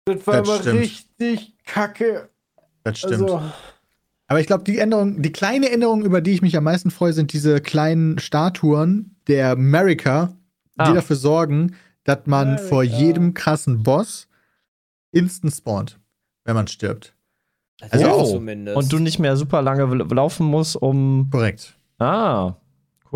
Das 0.07 0.27
war 0.27 0.39
Das 0.39 0.49
immer 0.49 0.59
stimmt. 0.59 0.81
richtig 0.81 1.55
kacke. 1.65 2.29
Das 2.83 2.99
stimmt. 2.99 3.13
Also, 3.23 3.43
Aber 4.27 4.41
ich 4.41 4.49
glaube, 4.49 4.65
die 4.65 4.79
Änderung, 4.79 5.23
die 5.23 5.31
kleine 5.33 5.71
Änderung, 5.71 6.05
über 6.05 6.21
die 6.21 6.33
ich 6.33 6.43
mich 6.43 6.57
am 6.57 6.65
meisten 6.65 6.91
freue, 6.91 7.13
sind 7.13 7.33
diese 7.33 7.61
kleinen 7.61 8.19
Statuen 8.19 9.15
der 9.29 9.51
America, 9.51 10.35
die 10.75 10.81
Ah. 10.83 10.93
dafür 10.95 11.17
sorgen, 11.17 11.77
dass 12.03 12.27
man 12.27 12.49
America. 12.49 12.65
vor 12.69 12.83
jedem 12.83 13.33
krassen 13.35 13.85
Boss 13.85 14.27
instant 15.13 15.55
spawnt, 15.55 16.01
wenn 16.45 16.55
man 16.57 16.67
stirbt. 16.67 17.15
Also 17.91 18.07
Oh. 18.07 18.11
auch 18.11 18.31
zumindest. 18.33 18.77
Und 18.77 18.93
du 18.93 18.99
nicht 18.99 19.21
mehr 19.21 19.37
super 19.37 19.63
lange 19.63 19.85
laufen 20.13 20.47
musst, 20.47 20.75
um. 20.75 21.29
Korrekt. 21.31 21.77
Ah, 22.01 22.55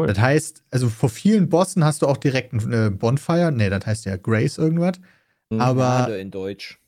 cool. 0.01 0.07
Das 0.09 0.19
heißt, 0.19 0.63
also 0.71 0.89
vor 0.89 1.09
vielen 1.09 1.49
Bossen 1.49 1.85
hast 1.85 2.03
du 2.03 2.07
auch 2.07 2.17
direkt 2.17 2.53
eine 2.55 2.91
Bonfire. 2.91 3.53
Nee, 3.53 3.71
das 3.71 3.87
heißt 3.87 4.05
ja 4.07 4.17
Grace 4.17 4.59
irgendwas. 4.59 4.99
Mhm. 5.51 5.61
Aber 5.61 5.83
Gnade 6.07 6.19
in 6.19 6.31
Deutsch. 6.31 6.79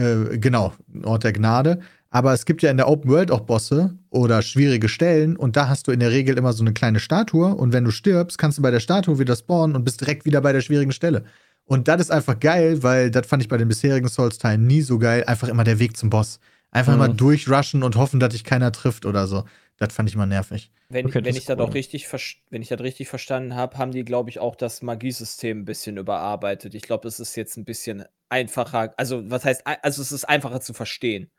Äh, 0.00 0.38
genau, 0.38 0.72
Ort 1.04 1.24
der 1.24 1.32
Gnade. 1.32 1.80
Aber 2.10 2.32
es 2.32 2.44
gibt 2.44 2.62
ja 2.62 2.70
in 2.70 2.76
der 2.76 2.88
Open 2.88 3.10
World 3.10 3.30
auch 3.32 3.40
Bosse 3.40 3.94
oder 4.10 4.40
schwierige 4.42 4.88
Stellen 4.88 5.36
und 5.36 5.56
da 5.56 5.68
hast 5.68 5.88
du 5.88 5.92
in 5.92 5.98
der 5.98 6.12
Regel 6.12 6.38
immer 6.38 6.52
so 6.52 6.62
eine 6.62 6.72
kleine 6.72 7.00
Statue 7.00 7.54
und 7.54 7.72
wenn 7.72 7.84
du 7.84 7.90
stirbst, 7.90 8.38
kannst 8.38 8.58
du 8.58 8.62
bei 8.62 8.70
der 8.70 8.78
Statue 8.80 9.18
wieder 9.18 9.34
spawnen 9.34 9.74
und 9.74 9.82
bist 9.84 10.00
direkt 10.00 10.24
wieder 10.24 10.40
bei 10.40 10.52
der 10.52 10.60
schwierigen 10.60 10.92
Stelle. 10.92 11.24
Und 11.64 11.88
das 11.88 12.00
ist 12.00 12.10
einfach 12.12 12.38
geil, 12.38 12.82
weil 12.82 13.10
das 13.10 13.26
fand 13.26 13.42
ich 13.42 13.48
bei 13.48 13.56
den 13.56 13.66
bisherigen 13.68 14.06
Souls-Teilen 14.08 14.64
nie 14.66 14.82
so 14.82 14.98
geil. 14.98 15.24
Einfach 15.26 15.48
immer 15.48 15.64
der 15.64 15.78
Weg 15.78 15.96
zum 15.96 16.10
Boss. 16.10 16.38
Einfach 16.70 16.92
Mhm. 16.94 17.02
immer 17.04 17.08
durchrushen 17.14 17.82
und 17.82 17.96
hoffen, 17.96 18.20
dass 18.20 18.32
dich 18.32 18.44
keiner 18.44 18.70
trifft 18.70 19.06
oder 19.06 19.26
so. 19.26 19.44
Das 19.78 19.92
fand 19.92 20.08
ich 20.08 20.16
mal 20.16 20.26
nervig. 20.26 20.70
Wenn, 20.88 21.06
Okay, 21.06 21.24
wenn 21.24 21.34
ich 21.34 21.46
das 21.46 21.58
cool. 21.58 21.64
auch 21.64 21.74
richtig, 21.74 22.06
wenn 22.50 22.62
ich 22.62 22.68
das 22.68 22.80
richtig 22.80 23.08
verstanden 23.08 23.56
habe, 23.56 23.76
haben 23.76 23.90
die, 23.90 24.04
glaube 24.04 24.30
ich, 24.30 24.38
auch 24.38 24.54
das 24.54 24.82
Magiesystem 24.82 25.60
ein 25.60 25.64
bisschen 25.64 25.96
überarbeitet. 25.96 26.74
Ich 26.74 26.82
glaube, 26.82 27.08
es 27.08 27.18
ist 27.18 27.34
jetzt 27.34 27.56
ein 27.56 27.64
bisschen 27.64 28.04
einfacher. 28.28 28.94
Also, 28.96 29.28
was 29.30 29.44
heißt, 29.44 29.62
also 29.64 30.02
es 30.02 30.12
ist 30.12 30.24
einfacher 30.24 30.60
zu 30.60 30.74
verstehen. 30.74 31.30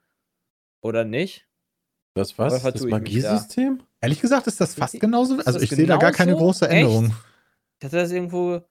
Oder 0.81 1.05
nicht? 1.05 1.47
das 2.13 2.37
was? 2.37 2.61
Das 2.61 2.73
mich 2.81 2.83
da. 2.83 2.87
Magiesystem? 2.89 3.81
Ehrlich 4.01 4.21
gesagt 4.21 4.47
ist 4.47 4.59
das 4.59 4.75
fast 4.75 4.99
genauso. 4.99 5.37
ist 5.37 5.47
Also 5.47 5.59
ich 5.59 5.69
sehe 5.69 5.87
da 5.87 5.97
gar 5.97 6.11
keine 6.11 6.35
große 6.35 6.67
Echt? 6.67 6.75
Änderung. 6.83 7.15
Ich 7.79 7.85
hatte 7.85 7.97
das 7.97 8.11
irgendwo 8.11 8.61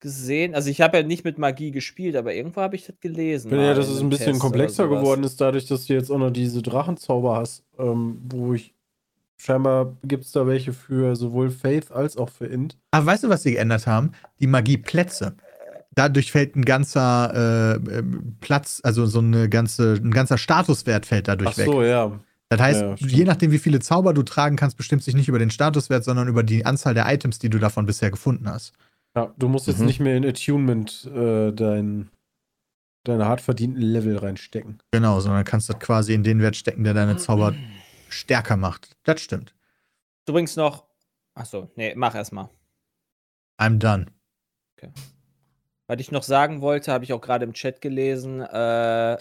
gesehen. 0.00 0.54
Also, 0.54 0.70
ich 0.70 0.80
habe 0.80 0.98
ja 0.98 1.02
nicht 1.02 1.24
mit 1.24 1.38
Magie 1.38 1.70
gespielt, 1.70 2.16
aber 2.16 2.34
irgendwo 2.34 2.60
habe 2.60 2.76
ich 2.76 2.86
das 2.86 2.98
gelesen. 3.00 3.50
Ja, 3.50 3.74
dass 3.74 3.88
es 3.88 4.00
ein 4.00 4.08
bisschen 4.08 4.32
Test 4.32 4.40
komplexer 4.40 4.88
geworden 4.88 5.24
ist, 5.24 5.40
dadurch, 5.40 5.66
dass 5.66 5.86
du 5.86 5.94
jetzt 5.94 6.10
auch 6.10 6.18
noch 6.18 6.30
diese 6.30 6.62
Drachenzauber 6.62 7.36
hast, 7.36 7.64
ähm, 7.78 8.18
wo 8.30 8.54
ich 8.54 8.74
scheinbar 9.40 9.96
gibt 10.04 10.24
es 10.24 10.32
da 10.32 10.46
welche 10.46 10.72
für 10.72 11.16
sowohl 11.16 11.50
Faith 11.50 11.90
als 11.92 12.16
auch 12.16 12.28
für 12.28 12.46
Int. 12.46 12.76
Aber 12.90 13.06
weißt 13.06 13.24
du, 13.24 13.28
was 13.28 13.42
sie 13.42 13.52
geändert 13.52 13.86
haben? 13.86 14.12
Die 14.40 14.46
Magieplätze. 14.46 15.34
Dadurch 15.94 16.30
fällt 16.30 16.54
ein 16.54 16.64
ganzer 16.64 17.78
äh, 17.90 17.98
ähm, 17.98 18.36
Platz, 18.40 18.80
also 18.84 19.06
so 19.06 19.18
eine 19.18 19.48
ganze, 19.48 19.94
ein 19.94 20.12
ganzer 20.12 20.38
Statuswert 20.38 21.06
fällt 21.06 21.26
dadurch 21.26 21.50
Ach 21.50 21.58
weg. 21.58 21.66
so, 21.66 21.82
ja. 21.82 22.20
Das 22.50 22.60
heißt, 22.60 22.80
Ja, 22.80 22.94
je 23.08 23.24
nachdem, 23.24 23.50
wie 23.50 23.58
viele 23.58 23.80
Zauber 23.80 24.14
du 24.14 24.22
tragen 24.22 24.56
kannst, 24.56 24.76
bestimmt 24.76 25.02
sich 25.02 25.14
nicht 25.14 25.28
über 25.28 25.38
den 25.38 25.50
Statuswert, 25.50 26.04
sondern 26.04 26.28
über 26.28 26.42
die 26.42 26.64
Anzahl 26.64 26.94
der 26.94 27.12
Items, 27.12 27.38
die 27.38 27.50
du 27.50 27.58
davon 27.58 27.84
bisher 27.84 28.10
gefunden 28.10 28.48
hast. 28.48 28.72
Ja, 29.16 29.34
du 29.38 29.48
musst 29.48 29.66
jetzt 29.66 29.80
Mhm. 29.80 29.86
nicht 29.86 30.00
mehr 30.00 30.16
in 30.16 30.24
Attunement 30.24 31.10
äh, 31.14 31.52
dein, 31.52 32.08
deine 33.04 33.26
hart 33.26 33.40
verdienten 33.40 33.82
Level 33.82 34.16
reinstecken. 34.18 34.78
Genau, 34.92 35.18
sondern 35.20 35.44
kannst 35.44 35.68
das 35.68 35.78
quasi 35.78 36.14
in 36.14 36.22
den 36.22 36.40
Wert 36.40 36.56
stecken, 36.56 36.84
der 36.84 36.94
deine 36.94 37.16
Zauber 37.16 37.54
stärker 38.08 38.56
macht. 38.56 38.96
Das 39.04 39.20
stimmt. 39.20 39.54
Übrigens 40.26 40.56
noch. 40.56 40.86
Achso, 41.34 41.70
nee, 41.76 41.94
mach 41.94 42.14
erst 42.14 42.32
mal. 42.32 42.50
I'm 43.58 43.78
done. 43.78 44.06
Was 45.86 46.00
ich 46.00 46.10
noch 46.10 46.22
sagen 46.22 46.60
wollte, 46.60 46.92
habe 46.92 47.04
ich 47.04 47.12
auch 47.12 47.20
gerade 47.20 47.44
im 47.44 47.54
Chat 47.54 47.80
gelesen. 47.80 48.42
Äh, 48.42 49.16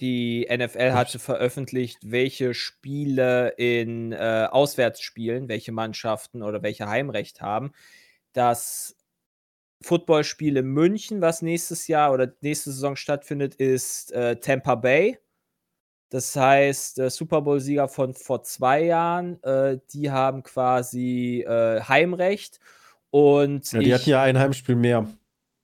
die 0.00 0.48
NFL 0.50 0.92
hatte 0.92 1.18
veröffentlicht, 1.18 1.98
welche 2.02 2.54
Spiele 2.54 3.50
in 3.56 4.12
äh, 4.12 4.48
Auswärtsspielen, 4.50 5.48
welche 5.48 5.72
Mannschaften 5.72 6.42
oder 6.42 6.62
welche 6.62 6.88
Heimrecht 6.88 7.40
haben. 7.40 7.72
Das 8.32 8.96
Footballspiel 9.80 10.56
in 10.56 10.66
München, 10.66 11.20
was 11.20 11.40
nächstes 11.40 11.86
Jahr 11.86 12.12
oder 12.12 12.32
nächste 12.40 12.72
Saison 12.72 12.96
stattfindet, 12.96 13.54
ist 13.54 14.12
äh, 14.12 14.36
Tampa 14.40 14.74
Bay. 14.74 15.18
Das 16.10 16.34
heißt, 16.34 16.98
äh, 17.00 17.10
Super 17.10 17.42
Bowl-Sieger 17.42 17.88
von 17.88 18.14
vor 18.14 18.42
zwei 18.42 18.84
Jahren, 18.84 19.42
äh, 19.42 19.78
die 19.92 20.10
haben 20.10 20.42
quasi 20.42 21.44
äh, 21.46 21.80
Heimrecht. 21.82 22.60
Und 23.10 23.70
Ja, 23.72 23.80
die 23.80 23.86
ich, 23.86 23.94
hatten 23.94 24.10
ja 24.10 24.22
ein 24.22 24.38
Heimspiel 24.38 24.76
mehr. 24.76 25.06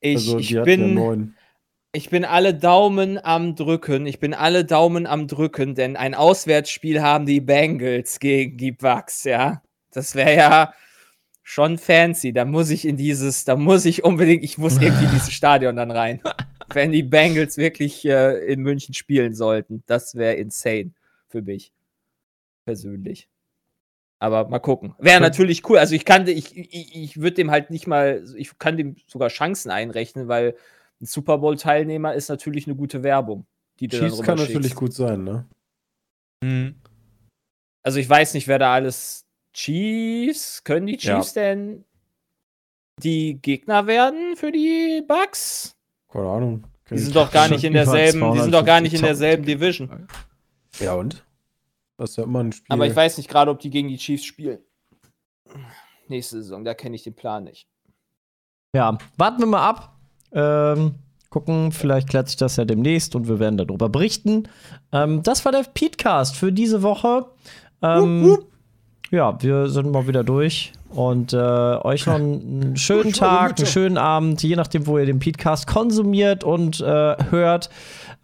ich, 0.00 0.16
Also 0.16 0.38
ich 0.38 0.50
ja 0.50 0.64
bin. 0.64 0.94
neun. 0.94 1.34
Ich 1.92 2.10
bin 2.10 2.24
alle 2.24 2.54
Daumen 2.54 3.24
am 3.24 3.54
drücken. 3.54 4.06
Ich 4.06 4.18
bin 4.18 4.34
alle 4.34 4.64
Daumen 4.64 5.06
am 5.06 5.28
drücken, 5.28 5.74
denn 5.76 5.96
ein 5.96 6.14
Auswärtsspiel 6.14 7.00
haben 7.00 7.24
die 7.24 7.40
Bengals 7.40 8.18
gegen 8.18 8.58
die 8.58 8.72
Bucks, 8.72 9.22
ja. 9.24 9.62
Das 9.92 10.16
wäre 10.16 10.34
ja 10.34 10.74
schon 11.44 11.78
fancy. 11.78 12.32
Da 12.32 12.44
muss 12.44 12.70
ich 12.70 12.84
in 12.84 12.96
dieses, 12.96 13.44
da 13.44 13.54
muss 13.54 13.84
ich 13.84 14.02
unbedingt, 14.02 14.42
ich 14.42 14.58
muss 14.58 14.80
irgendwie 14.80 15.04
in 15.04 15.10
dieses 15.12 15.32
Stadion 15.32 15.76
dann 15.76 15.92
rein. 15.92 16.20
Wenn 16.72 16.90
die 16.90 17.04
Bengals 17.04 17.58
wirklich 17.58 18.04
äh, 18.06 18.38
in 18.52 18.62
München 18.62 18.94
spielen 18.94 19.34
sollten, 19.34 19.84
das 19.86 20.16
wäre 20.16 20.34
insane 20.34 20.90
für 21.28 21.42
mich. 21.42 21.72
Persönlich. 22.64 23.28
Aber 24.18 24.48
mal 24.48 24.58
gucken. 24.58 24.94
Wäre 24.98 25.20
natürlich 25.20 25.68
cool. 25.68 25.76
Also 25.78 25.94
ich 25.94 26.06
kann, 26.06 26.26
ich, 26.26 26.56
ich, 26.56 26.96
ich 26.96 27.16
würde 27.20 27.34
dem 27.34 27.50
halt 27.50 27.70
nicht 27.70 27.86
mal, 27.86 28.24
ich 28.36 28.58
kann 28.58 28.78
dem 28.78 28.96
sogar 29.06 29.28
Chancen 29.28 29.70
einrechnen, 29.70 30.28
weil 30.28 30.56
ein 31.00 31.06
Super 31.06 31.38
Bowl-Teilnehmer 31.38 32.14
ist 32.14 32.30
natürlich 32.30 32.66
eine 32.66 32.74
gute 32.74 33.02
Werbung. 33.02 33.46
Die 33.80 33.88
du 33.88 33.98
Chiefs 33.98 34.22
kann 34.22 34.38
natürlich 34.38 34.74
gut 34.74 34.94
sein, 34.94 35.24
ne? 35.24 35.46
Also 37.82 37.98
ich 37.98 38.08
weiß 38.08 38.32
nicht, 38.32 38.48
wer 38.48 38.58
da 38.58 38.72
alles 38.72 39.23
Chiefs, 39.54 40.62
können 40.64 40.86
die 40.86 40.98
Ja. 40.98 41.16
Chiefs 41.20 41.32
denn 41.32 41.84
die 43.02 43.40
Gegner 43.40 43.86
werden 43.86 44.36
für 44.36 44.52
die 44.52 45.02
Bucks? 45.06 45.74
Keine 46.12 46.28
Ahnung. 46.28 46.64
Die 46.90 46.98
sind 46.98 47.16
doch 47.16 47.30
gar 47.32 47.48
nicht 47.48 47.64
in 47.64 47.72
derselben, 47.72 48.32
die 48.34 48.40
sind 48.40 48.52
doch 48.52 48.64
gar 48.64 48.80
nicht 48.80 48.92
in 48.92 49.00
250.000 49.00 49.04
derselben 49.06 49.44
Division. 49.46 50.08
Ja, 50.80 50.94
und? 50.94 51.24
Das 51.96 52.10
ist 52.10 52.16
ja 52.16 52.24
immer 52.24 52.40
ein 52.40 52.52
Spiel. 52.52 52.72
Aber 52.72 52.86
ich 52.86 52.94
weiß 52.94 53.16
nicht 53.16 53.30
gerade, 53.30 53.50
ob 53.50 53.60
die 53.60 53.70
gegen 53.70 53.88
die 53.88 53.96
Chiefs 53.96 54.24
spielen. 54.24 54.58
Nächste 56.08 56.42
Saison, 56.42 56.64
da 56.64 56.74
kenne 56.74 56.96
ich 56.96 57.04
den 57.04 57.14
Plan 57.14 57.44
nicht. 57.44 57.66
Ja, 58.74 58.98
warten 59.16 59.40
wir 59.40 59.46
mal 59.46 59.66
ab. 59.66 59.96
Ähm, 60.32 60.96
gucken, 61.30 61.72
vielleicht 61.72 62.08
klärt 62.10 62.28
sich 62.28 62.36
das 62.36 62.56
ja 62.56 62.64
demnächst 62.64 63.14
und 63.14 63.28
wir 63.28 63.38
werden 63.38 63.56
darüber 63.56 63.88
berichten. 63.88 64.48
Ähm, 64.92 65.22
das 65.22 65.44
war 65.44 65.52
der 65.52 65.62
Petecast 65.62 66.36
für 66.36 66.52
diese 66.52 66.82
Woche. 66.82 67.30
Ähm, 67.82 68.44
Ja, 69.14 69.40
wir 69.40 69.68
sind 69.68 69.92
mal 69.92 70.08
wieder 70.08 70.24
durch. 70.24 70.72
Und 70.90 71.32
äh, 71.32 71.36
euch 71.36 72.06
noch 72.06 72.16
einen 72.16 72.76
schönen 72.76 73.12
Tag, 73.12 73.58
einen 73.58 73.66
schönen 73.66 73.96
Abend, 73.96 74.42
je 74.42 74.56
nachdem, 74.56 74.88
wo 74.88 74.98
ihr 74.98 75.06
den 75.06 75.20
Petecast 75.20 75.68
konsumiert 75.68 76.42
und 76.42 76.80
äh, 76.80 77.16
hört. 77.30 77.70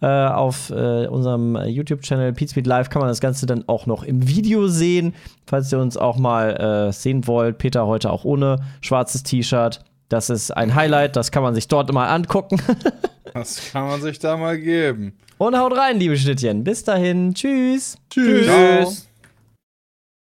Äh, 0.01 0.07
auf 0.07 0.69
äh, 0.69 1.07
unserem 1.07 1.55
YouTube-Channel 1.55 2.33
Pete 2.33 2.59
Live 2.61 2.89
kann 2.89 2.99
man 2.99 3.07
das 3.07 3.21
Ganze 3.21 3.45
dann 3.45 3.63
auch 3.69 3.85
noch 3.85 4.03
im 4.03 4.27
Video 4.27 4.67
sehen. 4.67 5.13
Falls 5.45 5.71
ihr 5.71 5.79
uns 5.79 5.95
auch 5.95 6.17
mal 6.17 6.89
äh, 6.89 6.91
sehen 6.91 7.25
wollt, 7.25 7.57
Peter 7.57 7.87
heute 7.87 8.11
auch 8.11 8.25
ohne 8.25 8.57
schwarzes 8.81 9.23
T-Shirt. 9.23 9.79
Das 10.09 10.29
ist 10.29 10.51
ein 10.51 10.75
Highlight, 10.75 11.15
das 11.15 11.31
kann 11.31 11.43
man 11.43 11.55
sich 11.55 11.69
dort 11.69 11.91
mal 11.93 12.07
angucken. 12.07 12.61
Das 13.33 13.71
kann 13.71 13.87
man 13.87 14.01
sich 14.01 14.19
da 14.19 14.35
mal 14.35 14.59
geben. 14.59 15.13
Und 15.37 15.57
haut 15.57 15.71
rein, 15.77 15.97
liebe 15.97 16.17
Schnittchen. 16.17 16.65
Bis 16.65 16.83
dahin. 16.83 17.33
Tschüss. 17.33 17.97
Tschüss. 18.09 18.45
Ciao. 18.45 19.10